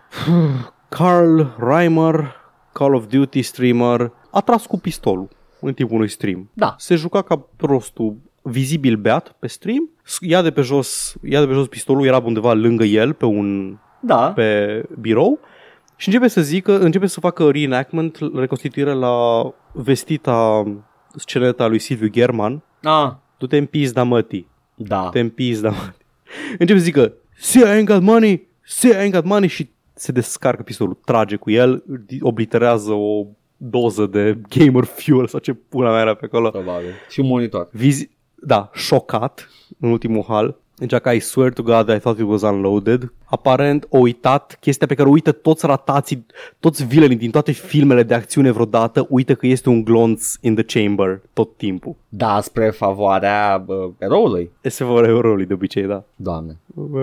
Carl 0.89 1.41
Reimer, 1.57 2.35
Call 2.73 2.93
of 2.93 3.05
Duty 3.05 3.41
streamer, 3.41 4.11
a 4.31 4.41
tras 4.41 4.65
cu 4.65 4.79
pistolul 4.79 5.27
în 5.65 5.73
timpul 5.73 5.95
unui 5.95 6.09
stream. 6.09 6.49
Da. 6.53 6.75
Se 6.77 6.95
juca 6.95 7.21
ca 7.21 7.47
prostul 7.55 8.15
vizibil 8.41 8.95
beat 8.95 9.35
pe 9.39 9.47
stream, 9.47 9.89
ia 10.19 10.41
de 10.41 10.51
pe 10.51 10.61
jos, 10.61 11.15
ia 11.23 11.39
de 11.39 11.45
pe 11.47 11.53
jos 11.53 11.67
pistolul, 11.67 12.05
era 12.05 12.21
undeva 12.25 12.53
lângă 12.53 12.83
el 12.83 13.13
pe 13.13 13.25
un 13.25 13.77
Da. 13.99 14.31
pe 14.31 14.83
birou 14.99 15.39
și 15.95 16.07
începe 16.07 16.27
să 16.27 16.41
zică, 16.41 16.79
începe 16.79 17.07
să 17.07 17.19
facă 17.19 17.49
reenactment, 17.51 18.17
reconstituire 18.35 18.91
la 18.93 19.43
vestita 19.71 20.63
sceneta 21.15 21.67
lui 21.67 21.79
Silviu 21.79 22.07
German. 22.07 22.61
Ah, 22.83 23.11
Du-te 23.37 23.57
în 23.57 23.65
pizda 23.65 24.03
mătii, 24.03 24.47
da. 24.75 25.09
te 25.09 25.19
în 25.19 25.29
pizda 25.29 25.69
mătii. 25.69 26.05
Începe 26.59 26.79
să 26.79 26.85
zică, 26.85 27.13
see 27.37 27.61
I 27.63 27.81
ain't 27.81 27.85
got 27.85 28.01
money, 28.01 28.47
see 28.63 28.91
I 28.91 29.07
ain't 29.07 29.13
got 29.13 29.23
money 29.25 29.47
și 29.47 29.69
se 29.93 30.11
descarcă 30.11 30.63
pistolul, 30.63 30.97
trage 31.05 31.35
cu 31.35 31.51
el, 31.51 31.83
obliterează 32.19 32.91
o 32.91 33.25
doză 33.69 34.05
de 34.05 34.37
gamer 34.49 34.83
fuel 34.83 35.27
sau 35.27 35.39
ce 35.39 35.53
pula 35.53 35.91
mea 35.91 36.01
era 36.01 36.13
pe 36.13 36.25
acolo. 36.25 36.49
Probabil. 36.49 36.89
Și 37.09 37.19
un 37.19 37.27
monitor. 37.27 37.69
Vizi- 37.71 38.09
da, 38.35 38.69
șocat 38.73 39.49
în 39.79 39.89
ultimul 39.89 40.23
hal. 40.27 40.55
Zicea 40.79 40.99
că 40.99 41.09
I 41.09 41.19
swear 41.19 41.53
to 41.53 41.63
God 41.63 41.89
I 41.89 41.99
thought 41.99 42.19
it 42.19 42.25
was 42.27 42.41
unloaded. 42.41 43.13
Aparent 43.25 43.85
o 43.89 43.97
uitat 43.97 44.57
chestia 44.59 44.87
pe 44.87 44.93
care 44.93 45.07
o 45.07 45.11
uită 45.11 45.31
toți 45.31 45.65
ratații, 45.65 46.25
toți 46.59 46.85
vilenii 46.85 47.15
din 47.15 47.31
toate 47.31 47.51
filmele 47.51 48.03
de 48.03 48.13
acțiune 48.13 48.51
vreodată, 48.51 49.05
uită 49.09 49.35
că 49.35 49.47
este 49.47 49.69
un 49.69 49.83
glonț 49.83 50.33
in 50.41 50.55
the 50.55 50.79
chamber 50.79 51.21
tot 51.33 51.57
timpul. 51.57 51.95
Da, 52.09 52.41
spre 52.41 52.69
favoarea 52.69 53.63
uh, 53.67 53.75
eroului. 53.97 54.51
Este 54.61 54.83
fără 54.83 55.07
eroului 55.07 55.45
de 55.45 55.53
obicei, 55.53 55.83
da. 55.83 56.03
Doamne. 56.15 56.57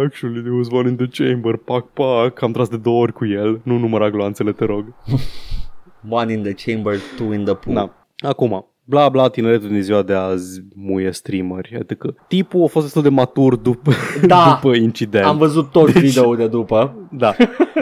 Actually, 0.05 0.41
there 0.41 0.55
was 0.55 0.69
one 0.71 0.89
in 0.89 0.97
the 0.97 1.25
chamber, 1.25 1.57
pac, 1.57 1.87
pac, 1.93 2.43
am 2.43 2.53
tras 2.53 2.69
de 2.69 2.77
două 2.77 3.03
ori 3.03 3.13
cu 3.13 3.27
el, 3.27 3.61
nu 3.63 3.79
număra 3.79 4.11
gloanțele, 4.11 4.53
te 4.53 4.65
rog. 4.65 4.85
One 6.11 6.33
in 6.33 6.43
the 6.43 6.53
chamber, 6.53 6.97
two 7.17 7.33
in 7.33 7.45
the 7.45 7.55
pool. 7.55 7.75
Da. 7.75 7.95
Acum, 8.29 8.67
bla 8.85 9.09
bla, 9.09 9.29
tineretul 9.29 9.69
din 9.69 9.83
ziua 9.83 10.03
de 10.03 10.13
azi 10.15 10.63
muie 10.75 11.11
streameri, 11.11 11.77
adică 11.81 12.15
tipul 12.29 12.63
a 12.63 12.67
fost 12.67 12.85
destul 12.85 13.03
de 13.03 13.09
matur 13.09 13.57
după, 13.57 13.93
Da. 14.27 14.59
după 14.61 14.75
incident. 14.77 15.25
Am 15.25 15.37
văzut 15.39 15.71
tot 15.71 15.91
video 15.91 16.35
de 16.35 16.47
după. 16.47 17.09
Da. 17.11 17.35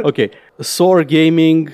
Ok. 0.02 0.16
Soar 0.58 1.04
Gaming, 1.04 1.70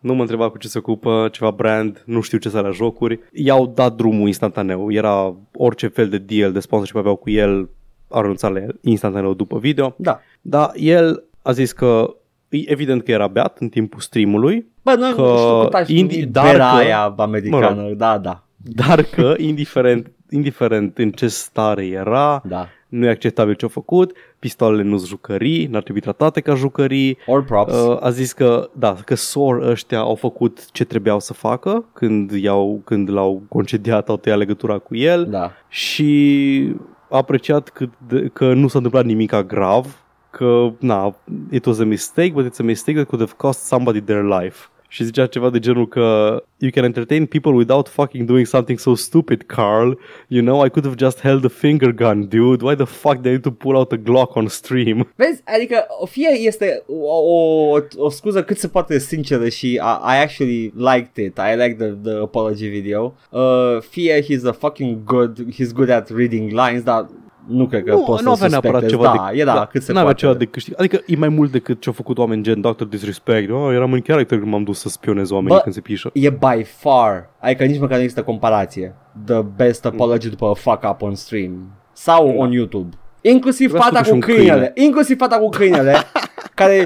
nu 0.00 0.14
mă 0.14 0.20
întreba 0.20 0.50
cu 0.50 0.58
ce 0.58 0.68
se 0.68 0.78
ocupă, 0.78 1.28
ceva 1.32 1.50
brand, 1.50 2.02
nu 2.06 2.20
știu 2.20 2.38
ce 2.38 2.48
să 2.48 2.60
la 2.60 2.70
jocuri. 2.70 3.20
I-au 3.32 3.66
dat 3.74 3.94
drumul 3.94 4.26
instantaneu. 4.26 4.92
Era 4.92 5.36
orice 5.54 5.86
fel 5.86 6.08
de 6.08 6.18
deal 6.18 6.52
de 6.52 6.60
sponsorship 6.60 6.96
aveau 6.96 7.16
cu 7.16 7.30
el, 7.30 7.68
au 8.08 8.20
renunțat 8.20 8.52
la 8.52 8.58
el 8.60 8.78
instantaneu 8.80 9.34
după 9.34 9.58
video. 9.58 9.94
Da. 9.96 10.20
Dar 10.40 10.70
el 10.74 11.24
a 11.42 11.52
zis 11.52 11.72
că 11.72 12.14
e 12.14 12.19
evident 12.50 13.02
că 13.04 13.10
era 13.10 13.26
beat 13.26 13.58
în 13.58 13.68
timpul 13.68 14.00
streamului, 14.00 14.66
Bă, 14.82 14.94
nu, 14.98 15.14
Că 15.14 15.20
nu 15.20 15.36
știu 15.36 15.60
cât 15.62 15.74
aș 15.74 15.88
indi- 15.88 15.92
indi- 16.20 16.30
dar 16.30 16.44
bera 16.52 16.70
că- 16.70 16.76
aia 16.76 17.14
americană. 17.16 17.82
Da, 17.96 18.18
da. 18.18 18.42
dar 18.56 19.02
că 19.02 19.34
indiferent, 19.36 20.10
indiferent 20.30 20.98
în 20.98 21.10
ce 21.10 21.26
stare 21.28 21.86
era, 21.86 22.42
Da. 22.44 22.68
nu 22.88 23.06
e 23.06 23.08
acceptabil 23.08 23.54
ce 23.54 23.64
a 23.64 23.68
făcut, 23.68 24.12
pistolele 24.38 24.82
nu-s 24.82 25.06
jucării, 25.06 25.66
n-ar 25.66 25.82
trebui 25.82 26.00
tratate 26.00 26.40
ca 26.40 26.54
jucării, 26.54 27.18
Or 27.26 27.44
props. 27.44 27.74
Uh, 27.74 27.96
a 28.00 28.10
zis 28.10 28.32
că, 28.32 28.70
da, 28.72 28.96
că 29.04 29.14
SOR 29.14 29.56
ăștia 29.62 29.98
au 29.98 30.14
făcut 30.14 30.70
ce 30.72 30.84
trebuiau 30.84 31.20
să 31.20 31.32
facă 31.32 31.84
când, 31.92 32.30
i-au, 32.30 32.80
când 32.84 33.10
l-au 33.10 33.42
concediat, 33.48 34.08
au 34.08 34.16
tăiat 34.16 34.38
legătura 34.38 34.78
cu 34.78 34.96
el 34.96 35.26
da. 35.30 35.52
și 35.68 36.74
a 37.10 37.16
apreciat 37.16 37.68
cât 37.68 37.90
de, 38.08 38.30
că 38.32 38.52
nu 38.54 38.66
s-a 38.68 38.76
întâmplat 38.76 39.04
nimic 39.04 39.32
grav, 39.46 39.96
că, 40.30 40.72
na, 40.78 41.16
it 41.50 41.64
was 41.64 41.78
a 41.78 41.84
mistake, 41.84 42.32
but 42.32 42.46
it's 42.46 42.60
a 42.60 42.62
mistake 42.62 42.96
that 42.96 43.08
could 43.08 43.20
have 43.20 43.36
cost 43.36 43.66
somebody 43.66 44.00
their 44.00 44.24
life. 44.24 44.68
Și 44.88 45.04
zicea 45.04 45.26
ceva 45.26 45.50
de 45.50 45.58
genul 45.58 45.88
că 45.88 46.42
You 46.62 46.70
can 46.70 46.84
entertain 46.84 47.26
people 47.26 47.52
without 47.52 47.88
fucking 47.88 48.26
doing 48.26 48.46
something 48.46 48.78
so 48.78 48.94
stupid, 48.94 49.42
Carl. 49.46 49.98
You 50.28 50.42
know, 50.42 50.64
I 50.64 50.68
could 50.68 50.84
have 50.84 50.96
just 50.98 51.20
held 51.20 51.44
a 51.44 51.48
finger 51.48 51.92
gun, 51.92 52.28
dude. 52.28 52.62
Why 52.62 52.74
the 52.74 52.84
fuck 52.84 53.22
they 53.22 53.30
need 53.30 53.42
to 53.42 53.50
pull 53.50 53.76
out 53.76 53.92
a 53.92 53.96
Glock 53.96 54.36
on 54.36 54.48
stream? 54.48 55.08
Vezi, 55.16 55.42
adică 55.44 55.86
fie 56.08 56.28
este 56.28 56.82
o, 56.86 57.14
o, 57.14 57.78
o 57.96 58.10
scuză 58.10 58.42
cât 58.42 58.58
se 58.58 58.68
poate 58.68 58.98
sinceră 58.98 59.48
și 59.48 59.66
I, 59.66 59.78
I 60.14 60.20
actually 60.22 60.72
liked 60.76 61.24
it, 61.24 61.38
I 61.38 61.56
liked 61.56 61.78
the, 61.78 62.10
the 62.10 62.20
apology 62.22 62.68
video, 62.68 63.14
uh, 63.30 63.78
fie 63.90 64.22
he's 64.22 64.44
a 64.46 64.52
fucking 64.52 65.04
good, 65.04 65.46
he's 65.52 65.72
good 65.72 65.90
at 65.90 66.10
reading 66.10 66.50
lines, 66.50 66.82
dar 66.82 67.08
nu 67.46 67.66
cred 67.66 67.84
că 67.84 67.90
nu, 67.92 68.02
poți 68.02 68.22
nu 68.22 68.34
să 68.34 68.44
avea 68.44 68.48
neapărat 68.48 68.80
suspectezi. 68.82 69.12
ceva 69.12 69.24
da, 69.26 69.32
de, 69.32 69.40
e 69.40 69.44
da, 69.44 69.66
cât 69.66 69.82
se 69.82 69.92
n-avea 69.92 70.04
poate. 70.04 70.18
ceva 70.20 70.34
de 70.34 70.44
câștig. 70.44 70.74
Adică 70.78 71.00
e 71.06 71.16
mai 71.16 71.28
mult 71.28 71.50
decât 71.50 71.80
ce-au 71.80 71.94
făcut 71.94 72.18
oameni 72.18 72.42
gen 72.42 72.60
Dr. 72.60 72.84
Disrespect. 72.84 73.50
Oh, 73.50 73.72
eram 73.74 73.92
în 73.92 74.00
character 74.00 74.38
când 74.38 74.50
m-am 74.50 74.62
dus 74.64 74.78
să 74.80 74.88
spionez 74.88 75.30
oamenii 75.30 75.54
Bă, 75.56 75.60
când 75.62 75.74
se 75.74 75.80
pișă. 75.80 76.10
E 76.12 76.30
by 76.30 76.62
far, 76.64 77.30
adică 77.40 77.64
nici 77.64 77.78
măcar 77.80 77.96
nu 77.96 78.02
există 78.02 78.22
comparație, 78.22 78.94
the 79.24 79.42
best 79.56 79.84
apology 79.86 80.28
după 80.28 80.46
a 80.46 80.54
fuck 80.54 80.84
up 80.90 81.02
on 81.02 81.14
stream 81.14 81.70
sau 81.92 82.28
on 82.36 82.52
YouTube. 82.52 82.96
Inclusiv 83.20 83.68
Vreau 83.68 83.82
să 83.84 83.88
fata 83.90 84.02
făcut 84.02 84.20
cu 84.24 84.30
și 84.30 84.32
un 84.32 84.36
câinele, 84.44 84.72
inclusiv 84.74 85.16
fata 85.18 85.36
cu 85.38 85.48
câinele, 85.48 85.96
care 86.54 86.84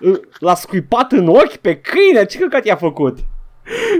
uh, 0.00 0.16
l-a 0.38 0.54
scuipat 0.54 1.12
în 1.12 1.28
ochi 1.28 1.56
pe 1.56 1.76
câine, 1.76 2.24
ce 2.24 2.38
căcat 2.38 2.64
i-a 2.64 2.76
făcut? 2.76 3.18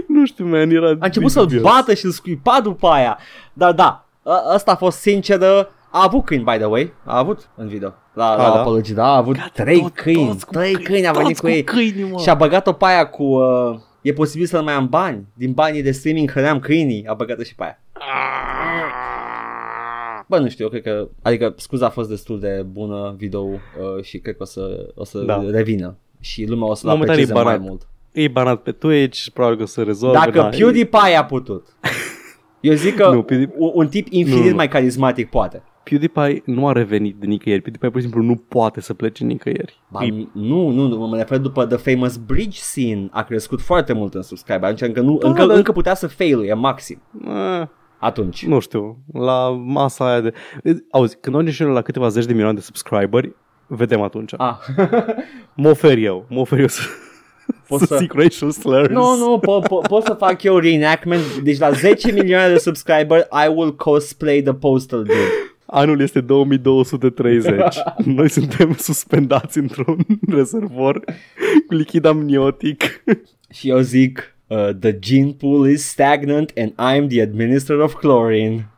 Nu 0.07 0.25
știu, 0.25 0.45
man, 0.45 0.69
era 0.69 0.87
A 0.87 0.97
început 0.99 1.31
să-l 1.31 1.43
dubios. 1.45 1.61
bată 1.61 1.93
și 1.93 2.05
îl 2.05 2.11
scuipa 2.11 2.59
după 2.63 2.87
aia. 2.87 3.17
Dar 3.53 3.73
da, 3.73 4.04
ă- 4.25 4.53
ăsta 4.53 4.71
a 4.71 4.75
fost 4.75 4.99
sinceră. 4.99 5.69
A 5.91 6.03
avut 6.03 6.25
câini, 6.25 6.43
by 6.43 6.55
the 6.57 6.65
way. 6.65 6.93
A 7.03 7.17
avut 7.17 7.49
în 7.55 7.67
video. 7.67 7.93
La, 8.13 8.25
A, 8.31 8.35
la 8.35 8.43
da? 8.43 8.59
apology, 8.61 8.93
da, 8.93 9.05
a 9.05 9.15
avut 9.15 9.35
Gata, 9.35 9.49
trei 9.63 9.81
tot- 9.81 9.93
câini. 9.95 10.27
toți 10.27 10.45
cu 10.45 10.51
Trei 10.53 10.71
câini, 10.71 10.85
câini 10.87 11.07
a 11.07 11.11
venit 11.11 11.27
toți 11.27 11.41
cu 11.41 11.47
ei. 11.47 11.63
câini, 11.63 12.09
mă. 12.11 12.19
Și 12.19 12.29
a 12.29 12.33
băgat-o 12.33 12.71
pe 12.73 12.85
aia 12.85 13.07
cu... 13.09 13.23
Uh, 13.23 13.79
e 14.01 14.13
posibil 14.13 14.45
să 14.45 14.57
nu 14.57 14.63
mai 14.63 14.73
am 14.73 14.87
bani. 14.89 15.25
Din 15.33 15.51
banii 15.51 15.81
de 15.83 15.91
streaming 15.91 16.31
hrăneam 16.31 16.59
câinii. 16.59 17.05
A 17.07 17.13
băgat-o 17.13 17.43
și 17.43 17.55
pe 17.55 17.63
aia. 17.63 17.79
Bă, 20.27 20.37
nu 20.39 20.49
știu, 20.49 20.63
eu 20.63 20.69
cred 20.69 20.83
că... 20.83 21.07
Adică 21.21 21.53
scuza 21.57 21.85
a 21.85 21.89
fost 21.89 22.09
destul 22.09 22.39
de 22.39 22.65
bună 22.71 23.13
video 23.17 23.41
uh, 23.43 24.03
și 24.03 24.17
cred 24.19 24.35
că 24.37 24.41
o 24.43 24.45
să, 24.45 24.89
o 24.95 25.03
să 25.03 25.19
Da. 25.19 25.43
revină. 25.51 25.97
Și 26.19 26.45
lumea 26.45 26.67
o 26.67 26.73
să-l 26.73 26.89
Momentan 26.89 27.17
e 27.17 27.21
aprecieze 27.21 27.43
mai 27.43 27.53
banat. 27.53 27.67
mult. 27.69 27.87
E 28.11 28.27
banat 28.27 28.61
pe 28.61 28.71
Twitch, 28.71 29.25
probabil 29.33 29.57
că 29.57 29.63
o 29.63 29.67
să 29.67 29.83
rezolve. 29.83 30.17
Dacă 30.17 30.31
da, 30.31 30.45
PewDiePie 30.47 31.15
a 31.17 31.25
putut. 31.25 31.67
Eu 32.65 32.73
zic 32.73 32.95
că 32.95 33.09
Nu, 33.09 33.21
PewDie- 33.23 33.53
un, 33.57 33.71
un 33.73 33.87
tip 33.87 34.07
infinit 34.09 34.43
Nu, 34.43 34.49
nu. 34.49 34.55
mai 34.55 34.67
carismatic 34.67 35.29
poate. 35.29 35.63
PewDiePie 35.83 36.41
nu 36.45 36.67
a 36.67 36.71
revenit 36.71 37.15
de 37.15 37.25
nicăieri. 37.25 37.61
PewDiePie 37.61 37.89
pur 37.89 37.99
și 38.01 38.05
simplu 38.07 38.23
nu 38.23 38.35
poate 38.35 38.81
să 38.81 38.93
plece 38.93 39.23
nicăieri. 39.23 39.81
Ba, 39.91 40.03
E- 40.03 40.27
nu, 40.33 40.69
nu, 40.69 40.87
nu, 40.87 41.07
mă 41.07 41.17
refer 41.17 41.37
după 41.37 41.65
The 41.65 41.77
Famous 41.93 42.17
Bridge 42.17 42.57
Scene 42.59 43.07
a 43.11 43.23
crescut 43.23 43.61
foarte 43.61 43.93
mult 43.93 44.13
în 44.13 44.21
subscribe. 44.21 44.65
Atunci 44.65 44.81
încă, 44.81 45.01
nu, 45.01 45.17
Da, 45.17 45.27
încă, 45.27 45.45
dar- 45.45 45.55
încă 45.57 45.71
putea 45.71 45.93
să 45.93 46.07
failuie 46.07 46.53
maxim. 46.53 47.01
eh, 47.25 47.67
Atunci. 47.99 48.45
nu 48.45 48.59
știu, 48.59 48.97
la 49.13 49.49
masa 49.49 50.09
aia 50.09 50.21
de... 50.21 50.33
Auzi, 50.91 51.17
când 51.21 51.35
ajungem 51.35 51.55
și 51.55 51.63
noi 51.63 51.73
la 51.73 51.81
câteva 51.81 52.07
zeci 52.07 52.25
de 52.25 52.31
milioane 52.31 52.55
de 52.57 52.61
subscriberi, 52.63 53.35
vedem 53.67 54.01
atunci. 54.01 54.33
Ah. 54.37 54.55
Mă 55.55 55.69
ofer 55.69 55.97
eu, 55.97 56.25
mă 56.29 56.39
ofer 56.39 56.59
eu 56.59 56.67
să, 56.67 56.81
Poți 57.67 57.85
să 57.85 57.93
să- 57.93 57.99
zic 57.99 58.13
racial 58.13 58.51
slurs. 58.51 58.89
Nu, 58.89 59.15
nu, 59.17 59.39
po- 59.41 59.63
po- 59.67 59.87
pot 59.89 60.03
să 60.03 60.13
fac 60.13 60.43
eu 60.43 60.57
reenactment. 60.57 61.37
Deci 61.43 61.57
la 61.57 61.71
10 61.71 62.11
milioane 62.11 62.53
de 62.53 62.57
subscriber 62.59 63.17
I 63.45 63.47
will 63.55 63.75
cosplay 63.75 64.41
the 64.41 64.53
postal 64.53 65.03
dude. 65.03 65.17
Anul 65.65 66.01
este 66.01 66.21
2230. 66.21 67.75
Noi 68.15 68.29
suntem 68.29 68.75
suspendați 68.79 69.57
într-un 69.57 69.97
rezervor 70.27 70.99
cu 71.67 71.73
lichid 71.73 72.05
amniotic. 72.05 73.03
Și 73.53 73.69
eu 73.69 73.79
zic, 73.79 74.35
uh, 74.47 74.69
the 74.79 74.99
gene 74.99 75.35
pool 75.39 75.69
is 75.69 75.83
stagnant 75.87 76.51
and 76.57 76.71
I'm 76.71 77.07
the 77.09 77.21
administrator 77.21 77.83
of 77.83 77.93
chlorine. 77.93 78.69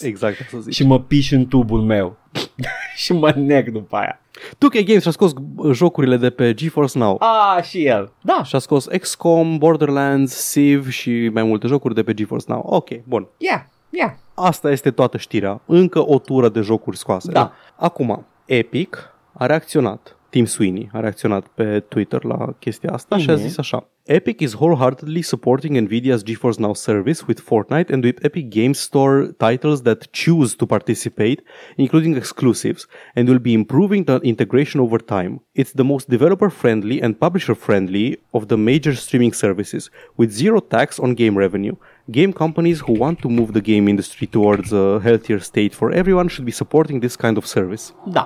Exact, 0.00 0.40
asta 0.40 0.58
zic. 0.58 0.72
și 0.72 0.86
mă 0.86 1.00
piș 1.00 1.30
în 1.30 1.46
tubul 1.46 1.80
meu. 1.80 2.16
și 3.02 3.12
mă 3.12 3.32
nec 3.36 3.68
după 3.68 3.96
aia. 3.96 4.18
2K 4.54 4.84
Games 4.84 5.02
și-a 5.02 5.10
scos 5.10 5.32
uh, 5.56 5.72
jocurile 5.72 6.16
de 6.16 6.30
pe 6.30 6.54
GeForce 6.54 6.98
Now. 6.98 7.16
Ah, 7.22 7.62
și 7.62 7.84
el. 7.86 8.12
Da. 8.22 8.42
Și-a 8.42 8.58
scos 8.58 8.86
XCOM, 9.00 9.58
Borderlands, 9.58 10.52
Civ 10.52 10.88
și 10.90 11.30
mai 11.32 11.42
multe 11.42 11.66
jocuri 11.66 11.94
de 11.94 12.02
pe 12.02 12.14
GeForce 12.14 12.44
Now. 12.48 12.62
Ok, 12.66 12.88
bun. 13.04 13.26
Yeah, 13.38 13.62
yeah. 13.90 14.12
Asta 14.34 14.70
este 14.70 14.90
toată 14.90 15.16
știrea. 15.16 15.60
Încă 15.66 16.08
o 16.08 16.18
tură 16.18 16.48
de 16.48 16.60
jocuri 16.60 16.96
scoase. 16.96 17.32
Da. 17.32 17.52
Acum, 17.76 18.26
Epic 18.44 19.14
a 19.32 19.46
reacționat. 19.46 20.16
Tim 20.34 20.44
Sweeney 20.46 20.88
a 20.92 21.00
reacționat 21.00 21.46
pe 21.46 21.80
Twitter 21.80 22.24
la 22.24 22.54
chestia 22.58 22.90
asta 22.92 23.18
și 23.18 23.30
a 23.30 23.32
Mhm. 23.32 23.42
zis 23.42 23.58
așa. 23.58 23.88
Epic 24.02 24.40
is 24.40 24.52
wholeheartedly 24.52 25.22
supporting 25.22 25.76
Nvidia's 25.86 26.22
GeForce 26.22 26.58
Now 26.58 26.74
service 26.74 27.24
with 27.28 27.40
Fortnite 27.48 27.92
and 27.92 28.04
with 28.04 28.24
Epic 28.24 28.48
Games 28.48 28.78
Store 28.78 29.26
titles 29.46 29.80
that 29.82 30.00
choose 30.10 30.56
to 30.56 30.66
participate, 30.66 31.42
including 31.76 32.16
exclusives, 32.16 32.86
and 33.14 33.28
will 33.28 33.38
be 33.38 33.52
improving 33.52 34.04
the 34.04 34.18
integration 34.22 34.80
over 34.80 34.98
time. 35.16 35.32
It's 35.60 35.72
the 35.80 35.84
most 35.92 36.08
developer-friendly 36.08 36.96
and 37.04 37.12
publisher-friendly 37.18 38.06
of 38.30 38.42
the 38.46 38.56
major 38.56 38.94
streaming 38.94 39.34
services, 39.44 39.90
with 40.18 40.30
zero 40.42 40.58
tax 40.74 40.98
on 41.04 41.14
game 41.14 41.36
revenue. 41.44 41.76
Game 42.10 42.32
companies 42.32 42.78
who 42.86 42.92
want 43.04 43.16
to 43.20 43.28
move 43.28 43.50
the 43.52 43.64
game 43.72 43.86
industry 43.88 44.26
towards 44.36 44.72
a 44.72 44.84
healthier 45.06 45.40
state 45.50 45.72
for 45.80 45.88
everyone 46.00 46.28
should 46.28 46.44
be 46.52 46.56
supporting 46.62 47.00
this 47.00 47.16
kind 47.16 47.36
of 47.36 47.44
service. 47.46 47.84
Da. 48.16 48.24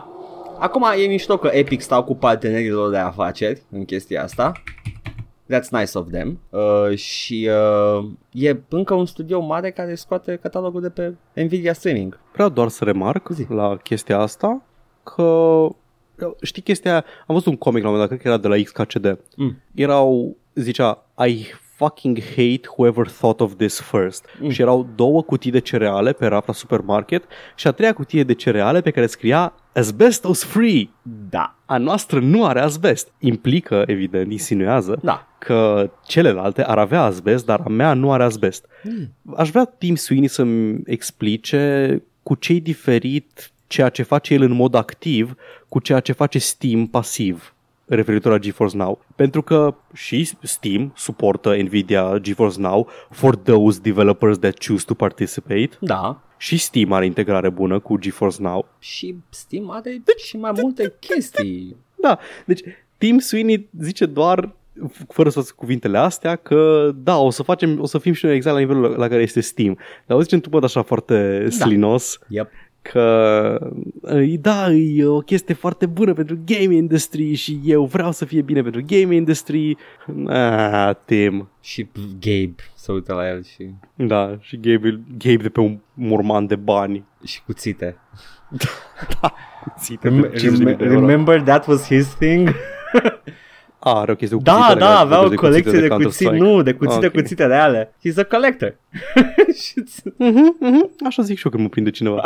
Acum 0.58 0.84
e 0.96 1.06
mișto 1.06 1.38
că 1.38 1.50
Epic 1.52 1.80
stau 1.80 2.04
cu 2.04 2.14
partenerilor 2.14 2.90
de 2.90 2.96
afaceri 2.96 3.62
în 3.70 3.84
chestia 3.84 4.22
asta. 4.22 4.52
That's 5.52 5.68
nice 5.70 5.98
of 5.98 6.10
them. 6.10 6.40
Uh, 6.50 6.96
și 6.96 7.50
uh, 7.98 8.10
e 8.32 8.56
încă 8.68 8.94
un 8.94 9.06
studio 9.06 9.40
mare 9.40 9.70
care 9.70 9.94
scoate 9.94 10.38
catalogul 10.42 10.80
de 10.80 10.90
pe 10.90 11.14
Nvidia 11.32 11.72
Streaming. 11.72 12.20
Vreau 12.32 12.48
doar 12.48 12.68
să 12.68 12.84
remarc 12.84 13.28
Zi. 13.28 13.46
la 13.48 13.76
chestia 13.76 14.18
asta 14.18 14.62
că 15.02 15.68
știi 16.42 16.62
chestia, 16.62 16.94
am 16.96 17.34
văzut 17.34 17.46
un 17.46 17.56
comic 17.56 17.82
la 17.82 17.88
un 17.88 17.94
moment 17.94 18.10
dat, 18.10 18.18
cred 18.18 18.20
că 18.20 18.28
era 18.28 18.54
de 18.54 18.62
la 18.62 18.62
XKCD. 18.62 19.18
Mm. 19.36 19.62
Erau, 19.74 20.36
zicea, 20.54 21.04
I 21.26 21.46
fucking 21.78 22.20
hate 22.20 22.60
whoever 22.76 23.06
thought 23.06 23.40
of 23.40 23.56
this 23.56 23.80
first. 23.80 24.24
Mm. 24.40 24.50
Și 24.50 24.60
erau 24.60 24.88
două 24.94 25.22
cutii 25.22 25.50
de 25.50 25.58
cereale 25.58 26.12
pe 26.12 26.26
raft 26.26 26.46
la 26.46 26.52
supermarket 26.52 27.24
și 27.54 27.66
a 27.66 27.72
treia 27.72 27.92
cutie 27.92 28.24
de 28.24 28.32
cereale 28.34 28.80
pe 28.80 28.90
care 28.90 29.06
scria 29.06 29.52
asbestos 29.74 30.44
free. 30.44 30.88
Da. 31.30 31.56
A 31.66 31.76
noastră 31.76 32.20
nu 32.20 32.44
are 32.44 32.60
asbest. 32.60 33.12
Implică, 33.18 33.82
evident, 33.86 34.32
insinuează 34.32 34.98
Da. 35.02 35.28
că 35.38 35.90
celelalte 36.06 36.64
ar 36.64 36.78
avea 36.78 37.02
asbest, 37.02 37.44
dar 37.44 37.60
a 37.64 37.68
mea 37.68 37.94
nu 37.94 38.12
are 38.12 38.22
asbest. 38.22 38.66
Mm. 38.82 39.12
Aș 39.36 39.50
vrea 39.50 39.64
Tim 39.64 39.94
Sweeney 39.94 40.28
să-mi 40.28 40.80
explice 40.84 42.02
cu 42.22 42.34
ce 42.34 42.52
e 42.52 42.58
diferit 42.58 43.50
ceea 43.66 43.88
ce 43.88 44.02
face 44.02 44.34
el 44.34 44.42
în 44.42 44.52
mod 44.52 44.74
activ 44.74 45.34
cu 45.68 45.80
ceea 45.80 46.00
ce 46.00 46.12
face 46.12 46.38
Steam 46.38 46.86
pasiv 46.86 47.52
referitor 47.88 48.32
la 48.32 48.38
GeForce 48.38 48.76
Now. 48.76 49.04
Pentru 49.16 49.42
că 49.42 49.74
și 49.94 50.30
Steam 50.42 50.92
suportă 50.96 51.54
Nvidia 51.56 52.18
GeForce 52.18 52.60
Now 52.60 52.88
for 53.10 53.36
those 53.36 53.80
developers 53.82 54.38
that 54.38 54.66
choose 54.66 54.84
to 54.84 54.94
participate 54.94 55.70
Da. 55.80 56.22
și 56.36 56.56
Steam 56.56 56.92
are 56.92 57.04
integrare 57.04 57.48
bună 57.50 57.78
cu 57.78 57.96
GeForce 57.96 58.42
Now. 58.42 58.66
Și 58.78 59.16
Steam 59.28 59.70
are 59.70 60.02
și 60.16 60.36
mai 60.36 60.52
multe 60.62 60.94
chestii. 61.00 61.76
Da, 62.00 62.18
deci 62.46 62.60
Tim 62.98 63.18
Sweeney 63.18 63.68
zice 63.80 64.06
doar 64.06 64.52
fără 65.08 65.28
să 65.28 65.44
cuvintele 65.56 65.98
astea 65.98 66.36
că 66.36 66.90
da, 66.94 67.18
o 67.18 67.30
să 67.30 67.42
facem, 67.42 67.80
o 67.80 67.86
să 67.86 67.98
fim 67.98 68.12
și 68.12 68.24
noi 68.24 68.34
exact 68.34 68.54
la 68.54 68.60
nivelul 68.60 68.94
la 68.96 69.08
care 69.08 69.22
este 69.22 69.40
Steam. 69.40 69.78
Dar 70.06 70.16
o 70.16 70.20
zicem 70.22 70.40
tu 70.40 70.48
bă, 70.48 70.60
așa 70.62 70.82
foarte 70.82 71.46
slinos 71.50 72.18
Yep. 72.28 72.50
Că 72.82 73.70
da, 74.40 74.70
e 74.72 75.04
o 75.04 75.18
chestie 75.18 75.54
foarte 75.54 75.86
bună 75.86 76.12
pentru 76.12 76.38
game 76.44 76.74
industry 76.74 77.34
și 77.34 77.60
eu 77.64 77.84
vreau 77.84 78.12
să 78.12 78.24
fie 78.24 78.40
bine 78.42 78.62
pentru 78.62 78.82
game 78.86 79.14
industry. 79.14 79.76
Ah, 80.26 80.90
Tim. 81.04 81.48
Și 81.60 81.88
Gabe 82.20 82.54
se 82.74 82.92
uită 82.92 83.14
la 83.14 83.28
el 83.28 83.42
și, 83.44 83.70
Da, 83.94 84.36
și 84.40 84.56
Gabe, 84.60 85.00
Gabe 85.18 85.42
de 85.42 85.48
pe 85.48 85.60
un 85.60 85.78
morman 85.94 86.46
de 86.46 86.56
bani. 86.56 87.04
și 87.24 87.42
cuțite. 87.44 87.96
Țite 89.80 90.08
Rem- 90.08 90.20
pe 90.20 90.36
50.000 90.38 90.40
rem- 90.40 90.76
de 90.76 90.84
euro. 90.84 91.00
remember 91.00 91.42
that 91.42 91.66
was 91.66 91.86
his 91.86 92.14
thing? 92.14 92.48
Ah, 93.80 93.92
are 93.94 94.12
o 94.12 94.14
chestie 94.14 94.36
cu 94.36 94.42
Da, 94.42 94.52
cuțite 94.54 94.74
da, 94.78 94.86
legate 94.86 95.04
avea 95.04 95.24
o 95.24 95.28
de 95.28 95.34
colecție 95.34 95.62
de 95.80 95.88
cuțite, 95.88 95.88
Counter-Strike. 95.88 96.36
nu, 96.36 96.62
de 96.62 96.72
cuțite, 96.72 97.06
Ok. 97.06 97.12
cuțite 97.12 97.46
reale. 97.46 97.94
He's 98.08 98.16
a 98.16 98.22
collector. 98.24 98.76
Și- 99.62 99.84
Mhm, 100.16 100.56
mhm, 100.60 100.90
Așa 101.06 101.22
zic 101.22 101.36
și 101.38 101.44
eu 101.44 101.50
când 101.50 101.62
mă 101.62 101.68
prinde 101.68 101.90
cineva. 101.90 102.20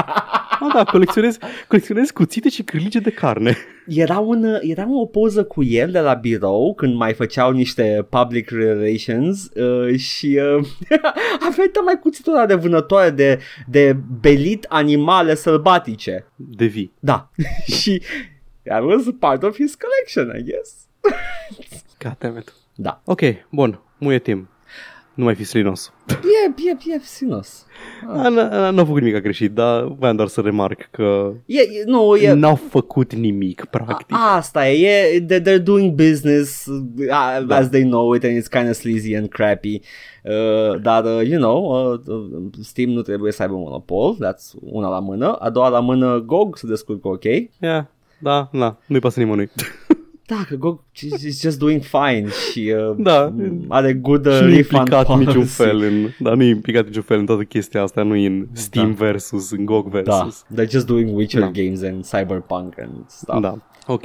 Ah, 0.60 0.72
da, 0.74 0.84
colecționez, 0.84 1.36
colecționez 1.68 2.10
cuțite 2.10 2.48
și 2.48 2.62
cârlige 2.62 2.98
de 2.98 3.10
carne. 3.10 3.56
era, 3.86 4.18
un, 4.18 4.44
era 4.60 4.86
o 4.90 5.06
poză 5.06 5.44
cu 5.44 5.62
el 5.64 5.90
de 5.90 5.98
la 6.00 6.14
birou 6.14 6.74
când 6.74 6.94
mai 6.94 7.12
făceau 7.12 7.50
niște 7.52 8.06
public 8.10 8.50
relations 8.50 9.48
uh, 9.54 9.96
și 9.98 10.40
uh, 10.58 10.66
avea 11.48 11.64
mai 11.84 11.98
cuțitul 12.00 12.32
ăla 12.34 12.46
de 12.46 12.54
vânătoare 12.54 13.10
de, 13.10 13.38
de 13.68 13.96
belit 14.20 14.66
animale 14.68 15.34
sălbatice. 15.34 16.26
De 16.36 16.64
vii. 16.66 16.92
Da. 17.00 17.30
și 17.80 18.02
that 18.64 18.82
was 18.82 19.02
part 19.18 19.42
of 19.42 19.54
his 19.56 19.74
collection, 19.74 20.40
I 20.40 20.50
guess. 20.50 20.81
God 22.02 22.16
damn 22.18 22.36
it. 22.38 22.52
Da. 22.74 23.00
Ok, 23.04 23.20
bun, 23.50 23.80
muie 23.98 24.18
timp. 24.18 24.48
Nu 25.14 25.24
mai 25.24 25.34
fi 25.34 25.44
slinos. 25.44 25.92
E, 26.08 26.14
e, 26.68 26.94
e 26.94 26.98
sinos. 27.02 27.66
Ah. 28.08 28.30
Nu 28.72 28.78
au 28.78 28.84
făcut 28.84 29.00
nimic 29.02 29.22
greșit, 29.22 29.52
dar 29.52 29.84
voiam 29.84 30.16
doar 30.16 30.28
să 30.28 30.40
remarc 30.40 30.88
că 30.90 31.32
E, 31.46 31.60
e, 31.60 31.82
nu, 31.86 32.16
e... 32.16 32.32
n-au 32.32 32.54
făcut 32.54 33.14
nimic, 33.14 33.64
practic. 33.64 34.16
A, 34.16 34.34
asta 34.36 34.68
e, 34.68 34.86
e 35.14 35.20
they- 35.24 35.40
they're 35.42 35.62
doing 35.62 35.94
business 35.94 36.66
uh, 36.66 36.82
Da. 37.46 37.56
as 37.56 37.68
they 37.68 37.82
know 37.82 38.12
it 38.14 38.24
and 38.24 38.36
it's 38.42 38.48
kind 38.50 38.68
of 38.68 38.74
sleazy 38.74 39.14
and 39.16 39.28
crappy. 39.28 39.80
Uh, 40.24 40.80
dar, 40.82 41.04
uh, 41.04 41.28
you 41.28 41.38
know, 41.40 41.90
uh, 41.92 42.00
uh, 42.06 42.50
Steam 42.62 42.90
nu 42.90 43.02
trebuie 43.02 43.32
să 43.32 43.42
aibă 43.42 43.54
monopol, 43.54 44.16
that's 44.16 44.52
una 44.60 44.88
la 44.88 44.98
mână. 44.98 45.32
A 45.32 45.50
doua 45.50 45.68
la 45.68 45.80
mână, 45.80 46.18
GOG 46.18 46.56
se 46.56 46.66
descurcă 46.66 47.08
ok. 47.08 47.24
Yeah, 47.24 47.84
da, 48.18 48.48
da, 48.52 48.76
nu-i 48.86 49.00
pasă 49.00 49.20
nimănui. 49.20 49.50
Da, 50.36 50.44
că 50.48 50.54
GOG 50.56 50.80
is 51.24 51.40
just 51.40 51.58
doing 51.58 51.82
fine 51.82 52.26
și 52.50 52.74
uh, 52.90 52.94
Da. 52.96 53.32
are 53.68 53.92
good 53.92 54.26
uh, 54.26 54.32
și 54.34 54.42
nu 54.42 54.48
e 54.48 54.56
refund 54.56 54.78
implicat 54.78 55.06
policy. 55.06 55.26
niciun 55.26 55.44
fel 55.44 55.80
în, 55.80 56.08
da, 56.18 56.34
nu 56.34 56.42
e 56.42 56.48
implicat 56.48 56.84
niciun 56.86 57.02
fel 57.02 57.18
în 57.18 57.26
toată 57.26 57.42
chestia 57.42 57.82
asta, 57.82 58.02
nu 58.02 58.16
e 58.16 58.26
în 58.26 58.46
Steam 58.52 58.92
versus, 58.92 59.50
în 59.50 59.64
GOG 59.64 59.90
Da, 59.90 60.00
versus. 60.00 60.44
they're 60.54 60.70
just 60.70 60.86
doing 60.86 61.16
Witcher 61.16 61.40
Da. 61.40 61.50
games 61.50 61.82
and 61.82 62.04
Cyberpunk 62.04 62.74
and 62.80 62.90
stuff. 63.06 63.40
Da, 63.40 63.54
ok. 63.86 64.02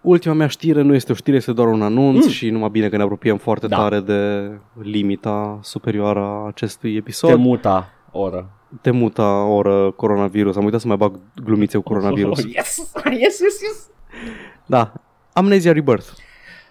Ultima 0.00 0.34
mea 0.34 0.46
știre 0.46 0.82
nu 0.82 0.94
este 0.94 1.12
o 1.12 1.14
știre, 1.14 1.36
este 1.36 1.52
doar 1.52 1.68
un 1.68 1.82
anunț 1.82 2.24
mm. 2.24 2.30
și 2.30 2.50
numai 2.50 2.68
bine 2.72 2.88
că 2.88 2.96
ne 2.96 3.02
apropiem 3.02 3.36
foarte 3.36 3.66
Da. 3.66 3.76
tare 3.76 4.00
de 4.00 4.50
limita 4.82 5.58
superioară 5.62 6.18
a 6.20 6.46
acestui 6.46 6.94
episod. 6.96 7.30
Te 7.30 7.36
muta 7.36 7.88
oră. 8.12 8.50
Te 8.80 8.90
muta 8.90 9.44
oră 9.44 9.90
coronavirus. 9.96 10.56
Am 10.56 10.64
uitat 10.64 10.80
să 10.80 10.86
mai 10.86 10.96
bag 10.96 11.18
glumițe 11.44 11.76
cu 11.76 11.82
coronavirus. 11.82 12.38
Oh, 12.38 12.44
yes, 12.54 12.76
yes, 13.22 13.40
yes, 13.40 13.60
yes. 13.60 13.88
Da, 14.66 14.92
Amnesia 15.32 15.72
Rebirth. 15.72 16.08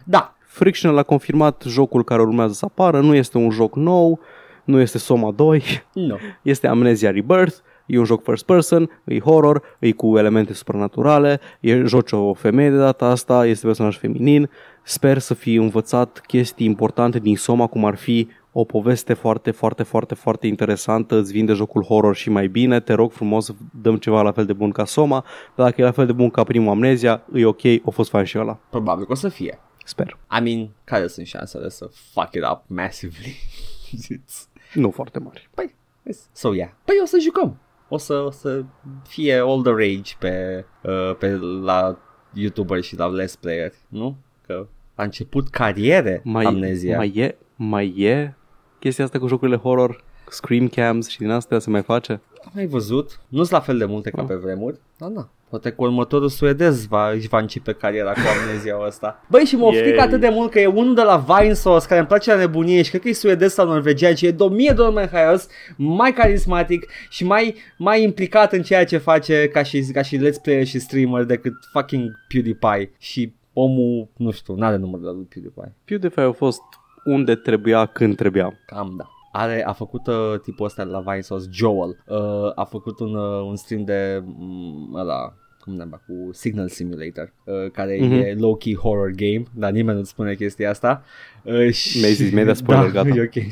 Da, 0.04 0.34
Frictional 0.46 0.98
a 0.98 1.04
confirmat 1.04 1.64
jocul 1.68 2.04
care 2.04 2.22
urmează 2.22 2.54
să 2.54 2.66
apară, 2.66 3.00
nu 3.02 3.16
este 3.16 3.38
un 3.38 3.50
joc 3.50 3.76
nou, 3.76 4.20
nu 4.64 4.80
este 4.80 4.98
Soma 4.98 5.32
2, 5.32 5.64
nu. 5.94 6.18
este 6.42 6.68
Amnesia 6.68 7.12
Rebirth, 7.12 7.56
e 7.86 7.98
un 7.98 8.06
joc 8.06 8.24
first 8.24 8.46
person, 8.46 8.90
e 9.04 9.20
horror, 9.20 9.62
e 9.80 9.92
cu 9.92 10.18
elemente 10.18 10.54
supranaturale, 10.54 11.40
e 11.60 11.84
joci 11.86 12.12
o 12.12 12.34
femeie 12.34 12.70
de 12.70 12.78
data 12.78 13.06
asta, 13.06 13.46
este 13.46 13.66
personaj 13.66 13.98
feminin, 13.98 14.50
sper 14.84 15.18
să 15.18 15.34
fi 15.34 15.54
învățat 15.54 16.22
chestii 16.28 16.66
importante 16.66 17.20
din 17.20 17.36
Soma, 17.36 17.68
cum 17.68 17.86
ar 17.86 17.96
fi 17.96 18.28
o 18.52 18.64
poveste 18.64 19.14
foarte, 19.14 19.52
foarte, 19.52 19.84
foarte, 19.84 20.14
foarte 20.16 20.48
interesantă, 20.48 21.16
îți 21.16 21.32
vinde 21.32 21.54
jocul 21.54 21.84
horror 21.84 22.16
și 22.16 22.30
mai 22.30 22.48
bine, 22.48 22.80
te 22.80 22.94
rog 22.94 23.12
frumos, 23.12 23.56
dăm 23.82 23.98
ceva 23.98 24.22
la 24.22 24.32
fel 24.32 24.46
de 24.46 24.54
bun 24.54 24.72
ca 24.72 24.86
Soma, 24.86 25.26
dar 25.56 25.66
dacă 25.70 25.82
e 25.82 25.84
la 25.84 25.92
fel 25.92 26.06
de 26.06 26.12
bun 26.12 26.30
ca 26.30 26.44
primul 26.44 26.70
Amnesia, 26.70 27.22
e 27.34 27.46
ok, 27.46 27.66
a 27.86 27.90
fost 27.90 28.10
fain 28.10 28.26
și 28.26 28.38
ăla. 28.40 28.60
Probabil 28.70 29.06
că 29.06 29.12
o 29.12 29.16
să 29.16 29.30
fie. 29.30 29.60
Sper. 29.86 30.18
I 30.40 30.42
mean, 30.44 30.70
care 30.84 31.08
sunt 31.08 31.26
șansele 31.26 31.70
să 31.70 31.90
fuck 32.14 32.34
it 32.36 32.44
up 32.52 32.62
massively? 32.68 33.36
It's- 34.16 34.48
Nu 34.74 34.92
foarte 34.92 35.20
mari. 35.20 35.50
păi, 35.54 35.76
yes. 36.04 36.30
so 36.34 36.54
yeah. 36.54 36.70
Păi 36.86 36.96
o 37.04 37.06
să 37.06 37.18
jucăm. 37.22 37.60
O 37.88 37.98
să, 37.98 38.14
o 38.14 38.32
să 38.32 38.64
fie 39.08 39.34
all 39.34 39.62
the 39.62 39.72
rage 39.72 40.12
pe, 40.20 40.66
uh, 40.84 41.16
pe 41.20 41.30
la 41.62 41.98
YouTuber 42.34 42.82
și 42.82 42.96
la 42.98 43.12
Let's 43.22 43.40
Player, 43.40 43.72
nu? 43.88 44.18
Că 44.46 44.68
a 44.96 45.04
început 45.04 45.50
cariere 45.50 46.22
Mai, 46.24 46.46
amnezia. 46.46 46.98
mai 46.98 47.12
e, 47.16 47.38
mai 47.56 47.88
e 47.98 48.34
chestia 48.80 49.04
asta 49.04 49.20
cu 49.20 49.28
jocurile 49.28 49.58
horror, 49.58 50.04
scream 50.30 50.68
cams 50.68 51.08
și 51.08 51.18
din 51.18 51.30
astea 51.30 51.60
se 51.60 51.70
mai 51.70 51.82
face? 51.82 52.22
Am 52.44 52.52
mai 52.54 52.66
văzut. 52.66 53.20
Nu 53.28 53.38
sunt 53.38 53.52
la 53.52 53.60
fel 53.60 53.78
de 53.78 53.86
multe 53.86 54.10
ca 54.10 54.22
Ah. 54.22 54.28
pe 54.28 54.34
vremuri. 54.36 54.80
Da, 54.98 55.08
da. 55.08 55.30
Poate 55.50 55.70
că 55.70 55.76
următorul 55.78 56.30
suedez 56.30 56.86
va, 56.88 57.10
își 57.12 57.28
va 57.28 57.40
începe 57.40 57.72
cariera 57.74 58.12
cu 58.12 58.20
amnezia 58.42 58.78
ăsta. 58.86 59.24
Băi, 59.30 59.44
și 59.44 59.56
mă 59.56 59.70
Yay. 59.74 59.82
oftic 59.82 60.00
atât 60.00 60.20
de 60.20 60.30
mult 60.32 60.52
că 60.52 60.60
e 60.60 60.66
unul 60.66 60.96
de 60.96 61.02
la 61.02 61.18
Vinesauce 61.18 61.86
care 61.88 62.00
îmi 62.00 62.08
place 62.08 62.32
la 62.34 62.40
nebunie 62.40 62.82
și 62.82 62.90
cred 62.90 63.02
că 63.02 63.08
e 63.10 63.14
suedez 63.14 63.54
sau 63.54 63.66
norvegian 63.68 64.16
și 64.16 64.26
e 64.26 64.32
de 64.32 64.44
o 64.44 64.48
mie 64.50 64.74
de 64.76 64.82
ori 64.82 64.94
mai 64.94 65.08
haios, 65.08 65.48
mai 65.78 66.14
carismatic 66.14 66.88
și 67.10 67.26
mai, 67.26 67.56
mai 67.78 68.04
implicat 68.04 68.54
în 68.54 68.62
ceea 68.62 68.86
ce 68.86 68.98
face 68.98 69.48
ca 69.48 69.64
și, 69.64 69.82
ca 69.94 70.02
și 70.02 70.18
let's 70.18 70.42
player 70.42 70.66
și 70.66 70.80
streamer 70.80 71.24
decât 71.24 71.54
fucking 71.72 72.12
PewDiePie 72.28 72.92
și 72.98 73.34
omul, 73.54 74.08
nu 74.18 74.32
știu, 74.32 74.56
n-are 74.56 74.76
numărul 74.76 75.16
lui 75.16 75.26
PewDiePie. 75.30 75.74
PewDiePie 75.86 76.24
a 76.24 76.32
fost 76.32 76.62
unde 77.12 77.36
trebuia 77.36 77.86
când 77.86 78.16
trebuia. 78.16 78.60
Cam 78.66 78.94
da. 78.98 79.10
Are, 79.32 79.66
a 79.66 79.72
făcut 79.74 80.08
uh, 80.08 80.40
tipul 80.44 80.66
ăsta 80.66 80.84
la 80.84 81.00
Vinesauce, 81.00 81.46
Joel. 81.52 81.98
Uh, 82.08 82.52
a 82.56 82.64
făcut 82.64 83.00
un, 83.00 83.16
uh, 83.16 83.46
un 83.48 83.56
stream 83.56 83.84
de 83.84 84.24
um, 84.40 84.94
ăla, 84.96 85.34
cum 85.60 85.74
ne 85.74 85.84
cu 85.86 86.30
Signal 86.32 86.68
Simulator, 86.68 87.34
uh, 87.44 87.72
care 87.72 87.98
Mhm. 88.02 88.12
e 88.14 88.34
low-key 88.36 88.76
horror 88.76 89.12
game, 89.16 89.44
dar 89.54 89.72
nimeni 89.72 89.98
nu-ți 89.98 90.10
spune 90.10 90.34
chestia 90.36 90.70
asta. 90.70 91.04
Uh, 91.44 91.70
și... 91.72 92.00
Mi-ai 92.00 92.14
zis, 92.14 92.32
mi-ai 92.32 92.46
dat 92.46 92.56
spoiler, 92.64 92.92
da, 92.92 93.04
gata. 93.04 93.16
E 93.20 93.22
ok. 93.22 93.44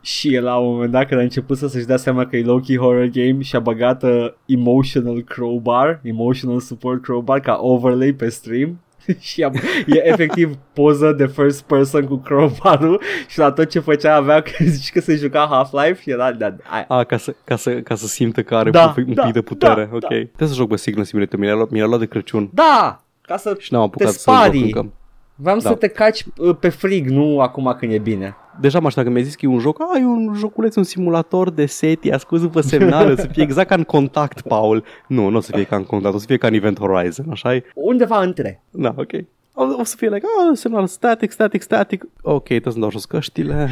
și 0.00 0.34
el 0.34 0.44
la 0.44 0.56
un 0.58 0.72
moment 0.72 0.90
dat 0.92 1.06
când 1.06 1.20
a 1.20 1.22
început 1.22 1.56
să 1.56 1.66
să-și 1.68 1.86
dea 1.86 1.96
seama 1.96 2.26
că 2.26 2.36
e 2.36 2.42
low-key 2.42 2.76
horror 2.78 3.06
game 3.06 3.40
și 3.40 3.56
a 3.56 3.60
băgat 3.60 4.02
uh, 4.02 4.26
emotional 4.46 5.22
crowbar, 5.22 6.00
emotional 6.02 6.60
support 6.60 7.02
crowbar 7.02 7.40
ca 7.40 7.58
overlay 7.60 8.12
pe 8.12 8.28
stream 8.28 8.80
și 9.20 9.42
am, 9.42 9.54
e 9.86 10.08
efectiv 10.08 10.56
poză 10.72 11.12
de 11.12 11.26
first 11.26 11.62
person 11.62 12.06
cu 12.06 12.16
crowbar 12.16 12.98
și 13.28 13.38
la 13.38 13.52
tot 13.52 13.68
ce 13.68 13.80
făcea 13.80 14.14
avea 14.16 14.40
că 14.42 14.50
zici 14.64 14.90
că 14.92 15.00
se 15.00 15.14
juca 15.14 15.48
Half-Life 15.50 16.00
și 16.02 16.10
era 16.10 16.32
da, 16.32 16.46
ai, 16.70 16.84
A, 16.88 17.04
ca 17.04 17.16
să, 17.16 17.34
ca 17.44 17.56
să, 17.56 17.70
ca 17.72 17.94
să 17.94 18.06
simtă 18.06 18.42
că 18.42 18.56
are 18.56 18.70
Da, 18.70 18.94
un 18.96 19.04
pic 19.04 19.14
da, 19.14 19.30
de 19.30 19.42
putere. 19.42 19.84
da, 19.90 19.94
ok. 19.96 20.00
da. 20.00 20.06
Trebuie 20.08 20.48
să 20.48 20.54
joc 20.54 20.68
pe 20.68 20.76
Signal 20.76 21.04
Simulator. 21.04 21.38
Mi 21.38 21.46
l-a 21.46 21.54
luat, 21.54 21.70
mi 21.70 21.80
l-a 21.80 21.86
luat 21.86 22.00
de 22.00 22.06
Crăciun 22.06 22.50
da, 22.52 23.02
ca 23.20 23.36
să 23.36 23.56
și 23.58 23.72
n-am 23.72 23.82
apucat 23.82 24.06
te 24.06 24.12
să 24.12 24.22
joc 24.30 24.34
sparii. 24.36 24.62
încă. 24.62 24.92
Vreau 25.34 25.58
Da. 25.58 25.68
să 25.68 25.74
te 25.74 25.86
caci 25.88 26.24
uh, 26.36 26.56
pe 26.60 26.68
frig, 26.68 27.08
nu 27.08 27.40
acum 27.40 27.76
când 27.78 27.92
e 27.92 27.98
bine. 27.98 28.36
Deja 28.60 28.78
mă 28.80 28.86
așteptam 28.86 29.12
că 29.12 29.18
mi-ai 29.18 29.30
zis 29.30 29.34
că 29.34 29.46
e 29.46 29.48
un 29.48 29.58
joc, 29.58 29.80
a, 29.80 29.98
e 29.98 30.04
un 30.04 30.34
joculeț, 30.36 30.74
un 30.74 30.82
simulator 30.82 31.50
de 31.50 31.66
SETI, 31.66 32.10
ascult 32.10 32.40
după 32.40 32.60
semnale, 32.60 33.12
o 33.12 33.16
să 33.16 33.28
fie 33.32 33.42
exact 33.42 33.68
ca 33.68 33.74
în 33.74 33.82
contact, 33.82 34.40
Paul. 34.40 34.84
Nu, 35.06 35.28
nu 35.28 35.36
o 35.36 35.40
să 35.40 35.52
fie 35.54 35.64
ca 35.64 35.76
în 35.76 35.84
contact, 35.84 36.14
o 36.14 36.18
să 36.18 36.26
fie 36.26 36.36
ca 36.36 36.46
în 36.46 36.54
Event 36.54 36.78
Horizon, 36.78 37.26
așa 37.30 37.54
-i? 37.56 37.62
Undeva 37.74 38.22
între. 38.22 38.62
Da, 38.70 38.94
ok. 38.96 39.12
O, 39.54 39.64
o 39.78 39.84
să 39.84 39.96
fie 39.96 40.08
like, 40.08 40.26
ah, 40.26 40.56
semnal 40.56 40.86
static, 40.86 41.30
static, 41.30 41.62
static. 41.62 42.04
Ok, 42.22 42.44
trebuie 42.44 42.72
să 42.72 42.78
dau 42.78 42.90
jos 42.90 43.04
căștile. 43.04 43.68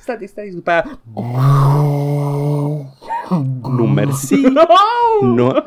Static, 0.00 0.28
static, 0.28 0.54
după 0.54 0.70
aia... 0.70 0.98
nu, 3.76 3.86
mersi. 3.86 4.34
Nu. 5.20 5.64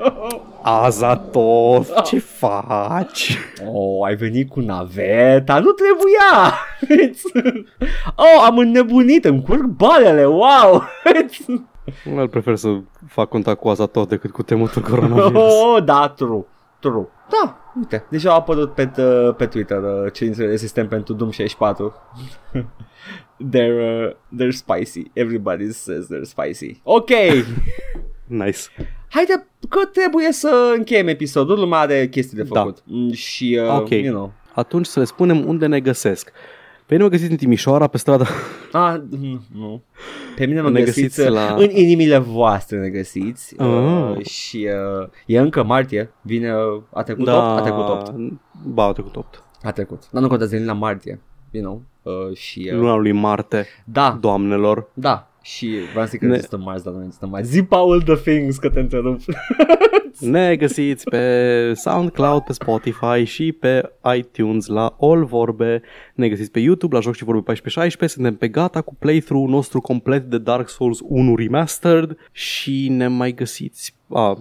Azatov, 0.61 1.87
ce 2.03 2.19
faci? 2.19 3.37
Oh, 3.73 4.05
ai 4.05 4.15
venit 4.15 4.49
cu 4.49 4.59
naveta, 4.59 5.59
nu 5.59 5.71
trebuia! 5.71 6.53
oh, 8.15 8.43
am 8.45 8.57
înnebunit, 8.57 9.25
îmi 9.25 9.43
curg 9.43 9.65
balele, 9.65 10.25
wow! 10.25 10.83
Îl 12.15 12.27
prefer 12.27 12.55
să 12.55 12.79
fac 13.07 13.29
contact 13.29 13.59
cu 13.59 13.69
Azatov 13.69 14.07
decât 14.07 14.31
cu 14.31 14.43
temutul 14.43 14.81
coronavirus. 14.81 15.53
oh, 15.63 15.83
da, 15.83 16.07
true, 16.07 16.45
true. 16.79 17.07
Da, 17.29 17.57
uite, 17.77 18.05
deja 18.09 18.31
a 18.31 18.35
apărut 18.35 18.73
pe, 18.73 18.91
uh, 18.97 19.35
pe 19.35 19.45
Twitter 19.45 19.77
uh, 19.77 20.11
cerințele 20.11 20.47
de 20.47 20.57
sistem 20.57 20.87
pentru 20.87 21.13
Doom 21.13 21.29
64. 21.29 21.93
they're, 23.51 24.07
uh, 24.07 24.15
they're 24.39 24.49
spicy. 24.51 25.03
Everybody 25.13 25.71
says 25.71 26.05
they're 26.05 26.21
spicy. 26.23 26.79
Ok, 26.83 27.09
Nice. 28.27 28.59
haide 29.09 29.47
că 29.69 29.85
trebuie 29.91 30.31
să 30.31 30.73
încheiem 30.77 31.07
episodul, 31.07 31.59
lumea 31.59 31.79
are 31.79 32.07
chestii 32.07 32.37
de 32.37 32.43
Da. 32.43 32.59
făcut. 32.59 32.77
Mm, 32.85 33.11
Și, 33.11 33.59
uh, 33.63 33.77
Ok. 33.79 33.89
you 33.89 34.13
know, 34.13 34.31
Atunci 34.55 34.85
să 34.85 34.99
le 34.99 35.05
spunem 35.05 35.47
unde 35.47 35.65
ne 35.65 35.79
găsesc. 35.79 36.31
Pe 36.85 36.93
mine 36.93 37.03
mă 37.03 37.09
găsiți 37.09 37.31
în 37.31 37.37
Timișoara, 37.37 37.87
pe 37.87 37.97
strada... 37.97 38.25
Ah, 38.71 38.95
mm, 39.09 39.41
nu. 39.53 39.83
Pe 40.35 40.45
mine 40.45 40.61
mă 40.61 40.69
Ne 40.69 40.79
găsiți, 40.79 41.01
găsiți 41.01 41.29
la- 41.29 41.55
la... 41.55 41.63
în 41.63 41.69
inimile 41.69 42.17
voastre 42.17 42.79
ne 42.79 42.89
găsiți 42.89 43.55
Ah. 43.59 43.67
uh, 44.17 44.25
și 44.25 44.67
uh, 45.01 45.07
e 45.25 45.39
încă 45.39 45.63
martie, 45.63 46.13
vine, 46.21 46.53
uh, 46.55 46.81
a 46.93 47.03
trecut 47.03 47.27
8, 47.27 47.35
a 47.37 47.61
trecut 47.61 47.87
8, 47.87 48.13
Ba, 48.65 48.83
a 48.85 48.91
trecut 48.91 49.15
8. 49.15 49.43
a 49.63 49.71
trecut, 49.71 50.03
dar 50.11 50.21
nu 50.21 50.27
contează, 50.27 50.55
e 50.55 50.63
la 50.65 50.73
martie, 50.73 51.19
you 51.51 51.63
know, 51.63 51.81
uh, 52.03 52.35
și 52.35 52.69
uh, 52.71 52.77
Luna 52.77 52.95
lui 52.95 53.11
Marte, 53.11 53.65
da, 53.85 54.17
doamnelor. 54.21 54.89
da, 54.93 55.27
și 55.41 55.67
vreau 55.91 56.03
să 56.05 56.09
zic 56.11 56.19
că 56.19 56.25
Ne- 56.25 56.33
există 56.33 56.57
marți, 56.57 56.83
dar 56.83 56.93
nu 56.93 57.03
există 57.03 57.25
marți. 57.25 57.49
Zi, 57.49 57.63
Paul, 57.63 58.01
the 58.01 58.15
things, 58.15 58.57
că 58.57 58.69
te 58.69 58.79
întrerup. 58.79 59.19
Ne 60.19 60.55
găsiți 60.55 61.03
pe 61.09 61.73
SoundCloud, 61.75 62.41
pe 62.43 62.53
Spotify 62.53 63.23
și 63.23 63.51
pe 63.51 63.91
iTunes 64.15 64.65
la 64.67 64.95
All 64.99 65.25
Vorbe. 65.25 65.81
Ne 66.15 66.29
găsiți 66.29 66.51
pe 66.51 66.59
YouTube 66.59 66.95
la 66.95 67.01
Joc 67.01 67.15
și 67.15 67.23
Vorbe 67.23 67.39
1416. 67.39 68.19
Suntem 68.19 68.35
pe 68.35 68.47
gata 68.47 68.81
cu 68.81 68.95
playthrough 68.99 69.49
nostru 69.49 69.81
complet 69.81 70.23
de 70.29 70.37
Dark 70.37 70.69
Souls 70.69 70.99
1 71.03 71.35
Remastered 71.35 72.17
și 72.31 72.87
ne 72.89 73.07
mai 73.07 73.31
găsiți 73.31 73.95
a, 74.09 74.37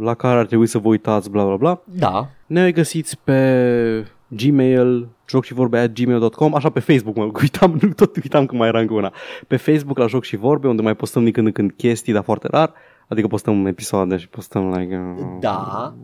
la 0.00 0.14
care 0.14 0.38
ar 0.38 0.46
trebui 0.46 0.66
să 0.66 0.78
vă 0.78 0.88
uitați, 0.88 1.30
bla 1.30 1.44
bla 1.44 1.56
bla. 1.56 1.82
da, 1.84 2.28
Ne 2.46 2.70
găsiți 2.70 3.18
pe 3.24 4.06
Gmail, 4.36 5.08
joc 5.28 5.44
și 5.44 5.54
vorbe 5.54 5.78
at 5.78 5.92
gmail.com, 5.92 6.54
așa 6.54 6.70
pe 6.70 6.80
Facebook, 6.80 7.16
mă 7.16 7.30
uitam, 7.42 7.78
nu 7.82 7.92
tot 7.92 8.16
uitam 8.16 8.46
că 8.46 8.54
mai 8.56 8.68
era 8.68 8.80
încă 8.80 8.94
una. 8.94 9.12
Pe 9.46 9.56
Facebook 9.56 9.98
la 9.98 10.06
joc 10.06 10.24
și 10.24 10.36
vorbe, 10.36 10.68
unde 10.68 10.82
mai 10.82 10.94
postăm 10.94 11.22
din 11.24 11.32
când 11.32 11.46
în 11.46 11.52
când 11.52 11.72
chestii, 11.76 12.12
dar 12.12 12.22
foarte 12.22 12.48
rar. 12.50 12.72
Adică 13.08 13.26
postăm 13.26 13.66
episoade 13.66 14.16
și 14.16 14.28
postăm 14.28 14.70
like... 14.72 15.14
Uh, 15.18 15.26
da, 15.40 15.94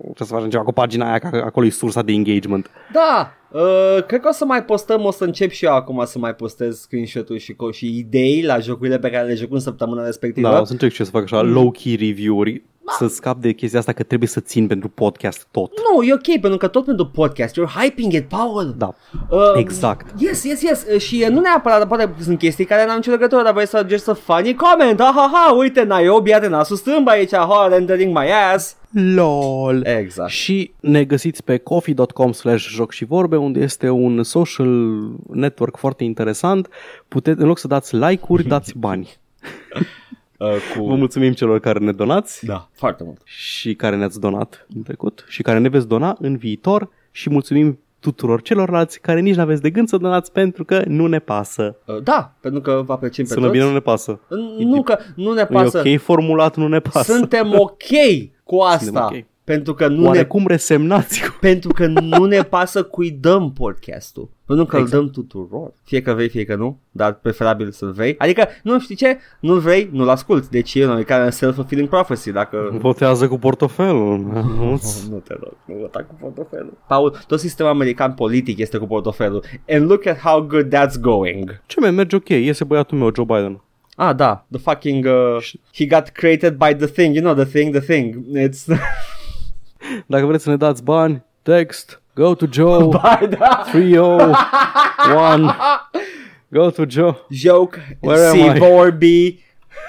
Trebuie 0.00 0.28
să 0.28 0.34
facem 0.34 0.50
ceva 0.50 0.62
cu 0.62 0.72
pagina 0.72 1.08
aia, 1.08 1.18
că 1.18 1.42
acolo 1.44 1.66
e 1.66 1.70
sursa 1.70 2.02
de 2.02 2.12
engagement. 2.12 2.70
da, 2.92 3.34
Uh, 3.52 4.04
cred 4.06 4.20
că 4.20 4.28
o 4.28 4.32
să 4.32 4.44
mai 4.44 4.64
postăm, 4.64 5.04
o 5.04 5.10
să 5.10 5.24
încep 5.24 5.50
și 5.50 5.64
eu 5.64 5.74
acum 5.74 6.02
să 6.04 6.18
mai 6.18 6.34
postez 6.34 6.80
screenshot-uri 6.80 7.38
și, 7.38 7.52
co- 7.54 7.72
și 7.72 7.98
idei 7.98 8.42
la 8.42 8.58
jocurile 8.58 8.98
pe 8.98 9.10
care 9.10 9.26
le 9.26 9.34
joc 9.34 9.52
în 9.52 9.58
săptămâna 9.60 10.04
respectivă. 10.04 10.48
Da, 10.48 10.60
o 10.60 10.64
să 10.64 10.72
încerc 10.72 10.92
și 10.92 11.00
eu 11.00 11.06
să 11.06 11.12
fac 11.12 11.22
așa 11.22 11.42
low-key 11.42 11.96
review-uri 11.98 12.62
să 12.98 13.06
scap 13.06 13.40
de 13.40 13.52
chestia 13.52 13.78
asta 13.78 13.92
că 13.92 14.02
trebuie 14.02 14.28
să 14.28 14.40
țin 14.40 14.66
pentru 14.66 14.88
podcast 14.88 15.46
tot. 15.50 15.72
Nu, 15.94 16.02
e 16.02 16.12
ok, 16.12 16.40
pentru 16.40 16.56
că 16.56 16.66
tot 16.68 16.84
pentru 16.84 17.06
podcast, 17.06 17.54
you're 17.60 17.80
hyping 17.80 18.12
it, 18.12 18.28
Paul. 18.28 18.74
Da, 18.78 18.94
Uh, 19.30 19.38
exact. 19.54 20.20
Yes, 20.20 20.44
yes, 20.44 20.62
yes. 20.62 20.84
Uh, 20.94 21.00
Și 21.00 21.20
uh, 21.22 21.28
nu 21.34 21.40
neapărat, 21.40 21.88
poate 21.88 22.14
sunt 22.22 22.38
chestii 22.38 22.64
care 22.64 22.86
n-au 22.86 22.96
nicio 22.96 23.10
legătură, 23.10 23.42
dar 23.42 23.52
vrei 23.52 23.66
să 23.66 23.86
just 23.88 24.08
a 24.08 24.14
funny 24.14 24.54
comment. 24.54 25.00
Ha, 25.00 25.12
ha, 25.14 25.30
ha, 25.32 25.52
uite, 25.54 25.84
Niobe 25.84 26.34
are 26.34 26.48
nasul 26.48 26.76
stâmb 26.76 27.08
aici, 27.08 27.34
ha, 27.34 27.68
rendering 27.70 28.16
my 28.18 28.26
ass. 28.54 28.76
LOL. 29.14 29.82
Exact. 29.84 30.30
Și 30.30 30.72
ne 30.80 31.04
găsiți 31.04 31.44
pe 31.44 31.56
coffee.com 31.58 32.32
slash 32.32 32.68
joc 32.68 32.92
și 32.92 33.04
vorbe, 33.04 33.36
unde 33.36 33.60
este 33.60 33.88
un 33.88 34.22
social 34.22 34.68
network 35.32 35.76
foarte 35.76 36.04
interesant. 36.04 36.68
Puteți, 37.08 37.40
în 37.40 37.46
loc 37.46 37.58
să 37.58 37.66
dați 37.66 37.96
like-uri, 37.96 38.48
dați 38.54 38.72
bani. 38.78 39.08
Uh, 40.40 40.48
Vă 40.76 40.80
cu... 40.80 40.94
mulțumim 40.96 41.32
celor 41.32 41.58
care 41.60 41.78
ne 41.78 41.92
donați 41.92 42.46
Da, 42.46 42.68
foarte 42.72 43.04
mult. 43.04 43.20
și 43.24 43.74
care 43.74 43.96
ne-ați 43.96 44.20
donat 44.20 44.66
în 44.74 44.82
trecut 44.82 45.24
și 45.28 45.42
care 45.42 45.58
ne 45.58 45.68
veți 45.68 45.88
dona 45.88 46.16
în 46.20 46.36
viitor 46.36 46.88
și 47.10 47.30
mulțumim 47.30 47.78
tuturor 47.98 48.42
celorlalți 48.42 49.00
care 49.00 49.20
nici 49.20 49.34
n-aveți 49.34 49.62
de 49.62 49.70
gând 49.70 49.88
să 49.88 49.96
donați 49.96 50.32
pentru 50.32 50.64
că 50.64 50.82
nu 50.86 51.06
ne 51.06 51.18
pasă. 51.18 51.76
Uh, 51.86 52.02
da, 52.02 52.34
pentru 52.40 52.60
că 52.60 52.82
vă 52.86 52.92
apreciem 52.92 53.26
pe 53.26 53.32
Sună 53.32 53.46
toți. 53.46 53.56
bine, 53.58 53.68
nu 53.68 53.74
ne 53.74 53.80
pasă. 53.80 54.20
Nu 54.58 54.82
că 54.82 54.98
nu 55.14 55.32
ne 55.32 55.40
E 55.40 55.44
pasă. 55.44 55.82
ok 55.86 56.00
formulat, 56.00 56.56
nu 56.56 56.68
ne 56.68 56.78
pasă. 56.80 57.12
Suntem 57.12 57.52
ok 57.58 57.82
cu 58.44 58.58
asta. 58.58 58.84
Suntem 58.84 59.02
ok. 59.18 59.24
Pentru 59.50 59.74
că 59.74 59.88
nu 59.88 60.00
ne 60.00 60.06
Oarecum 60.06 60.46
resemnați 60.46 61.20
cu... 61.22 61.36
pentru 61.40 61.72
că 61.72 61.86
nu 61.86 62.24
ne 62.24 62.42
pasă 62.42 62.82
cui 62.82 63.10
dăm 63.10 63.52
podcastul. 63.52 64.30
Pentru 64.46 64.64
că 64.64 64.76
Exact. 64.76 64.94
îl 64.94 65.00
dăm 65.00 65.10
tuturor. 65.10 65.72
Fie 65.84 66.02
că 66.02 66.12
vrei, 66.12 66.28
fie 66.28 66.44
că 66.44 66.54
nu, 66.54 66.78
dar 66.90 67.14
preferabil 67.14 67.70
să-l 67.70 67.92
vrei. 67.92 68.14
Adică, 68.18 68.48
nu 68.62 68.80
știi 68.80 68.94
ce? 68.94 69.18
Nu 69.40 69.54
vrei, 69.54 69.88
nu-l 69.92 70.08
asculti. 70.08 70.50
Deci 70.50 70.74
e 70.74 70.86
un 70.86 71.02
care 71.02 71.30
self-fulfilling 71.30 71.88
prophecy. 71.88 72.32
Dacă... 72.32 72.76
Votează 72.78 73.28
cu 73.28 73.38
portofelul. 73.38 74.18
Nu 75.10 75.18
te 75.18 75.34
rog, 75.40 75.56
nu 75.64 75.74
vota 75.80 76.04
cu 76.04 76.14
portofelul. 76.20 76.78
Paul, 76.88 77.18
tot 77.26 77.40
sistemul 77.40 77.72
american 77.72 78.12
politic 78.12 78.58
este 78.58 78.78
cu 78.78 78.86
portofelul. 78.86 79.44
And 79.68 79.88
look 79.88 80.06
at 80.06 80.18
how 80.18 80.40
good 80.40 80.74
that's 80.74 81.00
going. 81.00 81.62
Ce 81.66 81.80
mai 81.80 81.90
merge 81.90 82.16
ok, 82.16 82.28
iese 82.28 82.64
băiatul 82.64 82.98
meu, 82.98 83.10
Joe 83.14 83.24
Biden. 83.24 83.60
Ah, 83.96 84.16
da, 84.16 84.46
the 84.50 84.58
fucking, 84.58 85.06
uh, 85.06 85.42
he 85.74 85.86
got 85.86 86.08
created 86.08 86.56
by 86.56 86.74
the 86.74 86.86
thing, 86.86 87.14
you 87.14 87.22
know, 87.22 87.34
the 87.34 87.44
thing, 87.44 87.70
the 87.70 87.80
thing. 87.80 88.24
It's, 88.34 88.66
Dacă 90.06 90.26
vreți 90.26 90.42
să 90.44 90.50
ne 90.50 90.56
dați 90.56 90.84
bani, 90.84 91.24
text, 91.42 92.02
go 92.14 92.34
to 92.34 92.46
Joe, 92.50 92.84
Ba, 93.02 93.18
da. 93.38 93.64
301, 93.70 95.52
go 96.48 96.70
to 96.70 96.82
Joe, 96.88 97.16
Joke, 97.30 97.98
Where 98.00 98.26
am 98.26 98.36
I? 98.38 98.58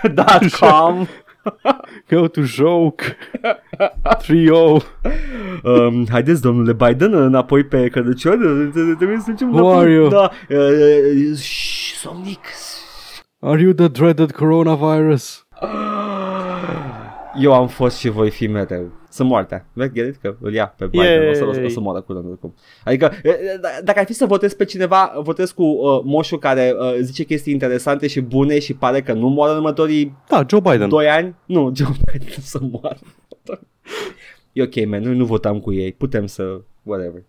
cvorb.com 0.10 1.08
go 2.10 2.28
to 2.28 2.42
joke, 2.44 3.18
30. 4.28 4.50
um, 5.64 6.08
Haideți, 6.10 6.42
domnule 6.42 6.74
Biden, 6.74 7.14
înapoi 7.14 7.64
pe 7.64 7.88
cădăcior, 7.88 8.38
trebuie 8.98 9.18
să 9.18 9.26
zicem 9.32 9.54
Who 9.54 9.78
are 9.78 9.92
you? 9.92 10.08
Da, 10.10 10.30
uh, 10.50 11.36
shh, 11.36 11.94
somnic. 11.96 12.40
Are 13.40 13.62
you 13.62 13.74
the 13.74 13.88
dreaded 13.88 14.32
coronavirus? 14.32 15.46
Eu 17.40 17.54
am 17.54 17.68
fost 17.68 17.98
și 17.98 18.10
voi 18.10 18.30
fi 18.30 18.48
mereu. 18.48 18.92
Sunt 19.10 19.30
moartea. 19.30 19.66
Vezi, 19.74 19.94
get 19.94 20.08
it? 20.08 20.22
Că 20.22 20.36
îl 20.42 20.54
ia 20.54 20.68
pe 20.78 20.86
Biden, 20.86 21.30
o 21.30 21.34
să, 21.34 21.44
o 21.44 21.46
să, 21.46 21.50
o 21.50 21.54
să 21.54 21.60
Yay. 21.74 21.84
moară 21.84 22.02
curând 22.02 22.26
oricum. 22.30 22.54
Adică, 22.84 23.12
e, 23.24 23.30
e, 23.30 23.58
d- 23.58 23.84
dacă 23.84 24.00
ar 24.00 24.06
fi 24.06 24.14
să 24.14 24.26
votez 24.26 24.54
pe 24.54 24.66
cineva, 24.66 25.14
votez 25.24 25.52
cu 25.52 25.64
uh, 25.64 26.02
moșul 26.04 26.38
care 26.40 26.74
uh, 26.80 26.96
zice 27.02 27.24
chestii 27.24 27.54
interesante 27.54 28.08
și 28.08 28.22
bune 28.22 28.60
și 28.60 28.74
pare 28.74 29.02
că 29.02 29.14
nu 29.14 29.28
moară 29.28 29.52
în 29.52 29.58
următorii 29.58 30.16
Da, 30.30 30.46
Joe 30.50 30.60
Biden. 30.60 30.90
2 30.90 31.10
ani. 31.10 31.36
Nu, 31.46 31.72
Joe 31.76 31.88
Biden 32.12 32.42
să 32.42 32.60
moară. 32.62 33.00
E 34.52 34.64
ok, 34.64 34.86
man, 34.86 35.02
noi 35.04 35.16
nu 35.16 35.26
votam 35.26 35.60
cu 35.60 35.74
ei. 35.74 35.92
Putem 35.92 36.26
să, 36.26 36.62
whatever. 36.84 37.24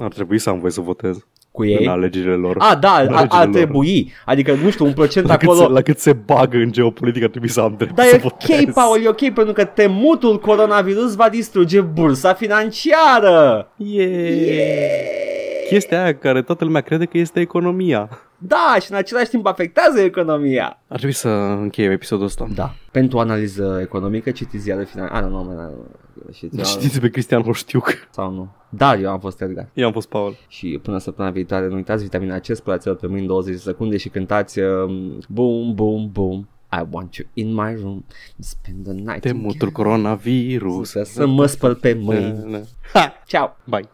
Ar 0.00 0.12
trebui 0.12 0.38
să 0.38 0.50
am 0.50 0.58
voie 0.58 0.70
să 0.72 0.80
votez 0.80 1.26
Cu 1.50 1.62
în 1.62 1.68
ei? 1.68 1.86
alegerile 1.86 2.34
lor. 2.34 2.54
A, 2.58 2.74
da, 2.74 2.88
În 2.90 2.94
ar, 2.94 3.00
alegerile 3.14 3.28
ar 3.38 3.44
lor. 3.46 3.54
trebui. 3.54 4.12
Adică, 4.24 4.58
nu 4.62 4.70
știu, 4.70 4.84
un 4.84 4.92
procent 4.92 5.26
La 5.26 5.36
cât, 5.36 5.48
acolo... 5.48 5.66
se, 5.66 5.72
la 5.72 5.80
cât 5.80 5.98
se 5.98 6.12
bagă 6.12 6.56
în 6.56 6.72
geopolitică 6.72 7.24
ar 7.24 7.30
trebui 7.30 7.48
să 7.48 7.60
am 7.60 7.74
drept 7.76 7.94
Dar 7.94 8.06
să 8.06 8.14
e 8.14 8.18
votez. 8.18 8.58
ok, 8.66 8.72
Paul, 8.72 9.02
e 9.04 9.08
ok, 9.08 9.30
pentru 9.32 9.52
că 9.52 9.64
temutul 9.64 10.38
coronavirus 10.38 11.14
va 11.14 11.28
distruge 11.28 11.80
bursa 11.80 12.34
financiară. 12.34 13.72
Yeah. 13.76 15.36
Chestia 15.68 16.02
aia 16.02 16.16
care 16.16 16.42
toată 16.42 16.64
lumea 16.64 16.80
crede 16.80 17.04
că 17.04 17.18
este 17.18 17.40
economia. 17.40 18.08
Da, 18.38 18.76
și 18.80 18.90
în 18.90 18.96
același 18.96 19.28
timp 19.30 19.46
afectează 19.46 20.00
economia. 20.00 20.78
Ar 20.88 20.96
trebui 20.96 21.14
să 21.14 21.28
încheiem 21.28 21.90
episodul 21.90 22.24
ăsta. 22.24 22.46
Da. 22.54 22.74
Pentru 22.90 23.18
analiză 23.18 23.78
economică, 23.82 24.30
citiți 24.30 24.62
ziare 24.62 24.84
final. 24.84 25.08
Ah, 25.08 25.22
nu, 25.22 25.28
nu, 25.28 25.42
nu, 25.42 25.52
nu. 25.52 26.32
Știți, 26.32 26.70
Știți 26.70 27.00
pe 27.00 27.08
Cristian 27.08 27.42
Hoștiuc. 27.42 28.08
sau 28.10 28.30
nu. 28.32 28.48
Dar 28.68 28.98
eu 28.98 29.10
am 29.10 29.20
fost 29.20 29.40
Edgar. 29.40 29.68
Eu 29.74 29.86
am 29.86 29.92
fost 29.92 30.08
Paul. 30.08 30.36
Și 30.48 30.78
până 30.82 30.98
săptămâna 30.98 31.32
viitoare, 31.32 31.68
nu 31.68 31.74
uitați 31.74 32.02
vitamina 32.02 32.38
C, 32.38 32.44
spălați-o 32.54 32.94
pe 32.94 33.06
mâini 33.06 33.26
20 33.26 33.54
de 33.54 33.60
secunde 33.60 33.96
și 33.96 34.08
cântați 34.08 34.58
um, 34.58 35.18
Boom, 35.28 35.74
boom, 35.74 36.10
boom. 36.12 36.48
I 36.72 36.82
want 36.90 37.14
you 37.14 37.28
in 37.34 37.54
my 37.54 37.78
room. 37.82 38.04
Spend 38.38 38.84
the 38.84 38.92
night 38.92 39.20
Temutul 39.20 39.70
coronavirus. 39.70 40.90
Să, 40.90 41.02
să 41.02 41.26
mă 41.26 41.46
spăl 41.46 41.74
pe 41.74 41.98
mâini. 42.00 42.62
Ha! 42.92 43.12
Ciao. 43.26 43.56
Bye. 43.64 43.86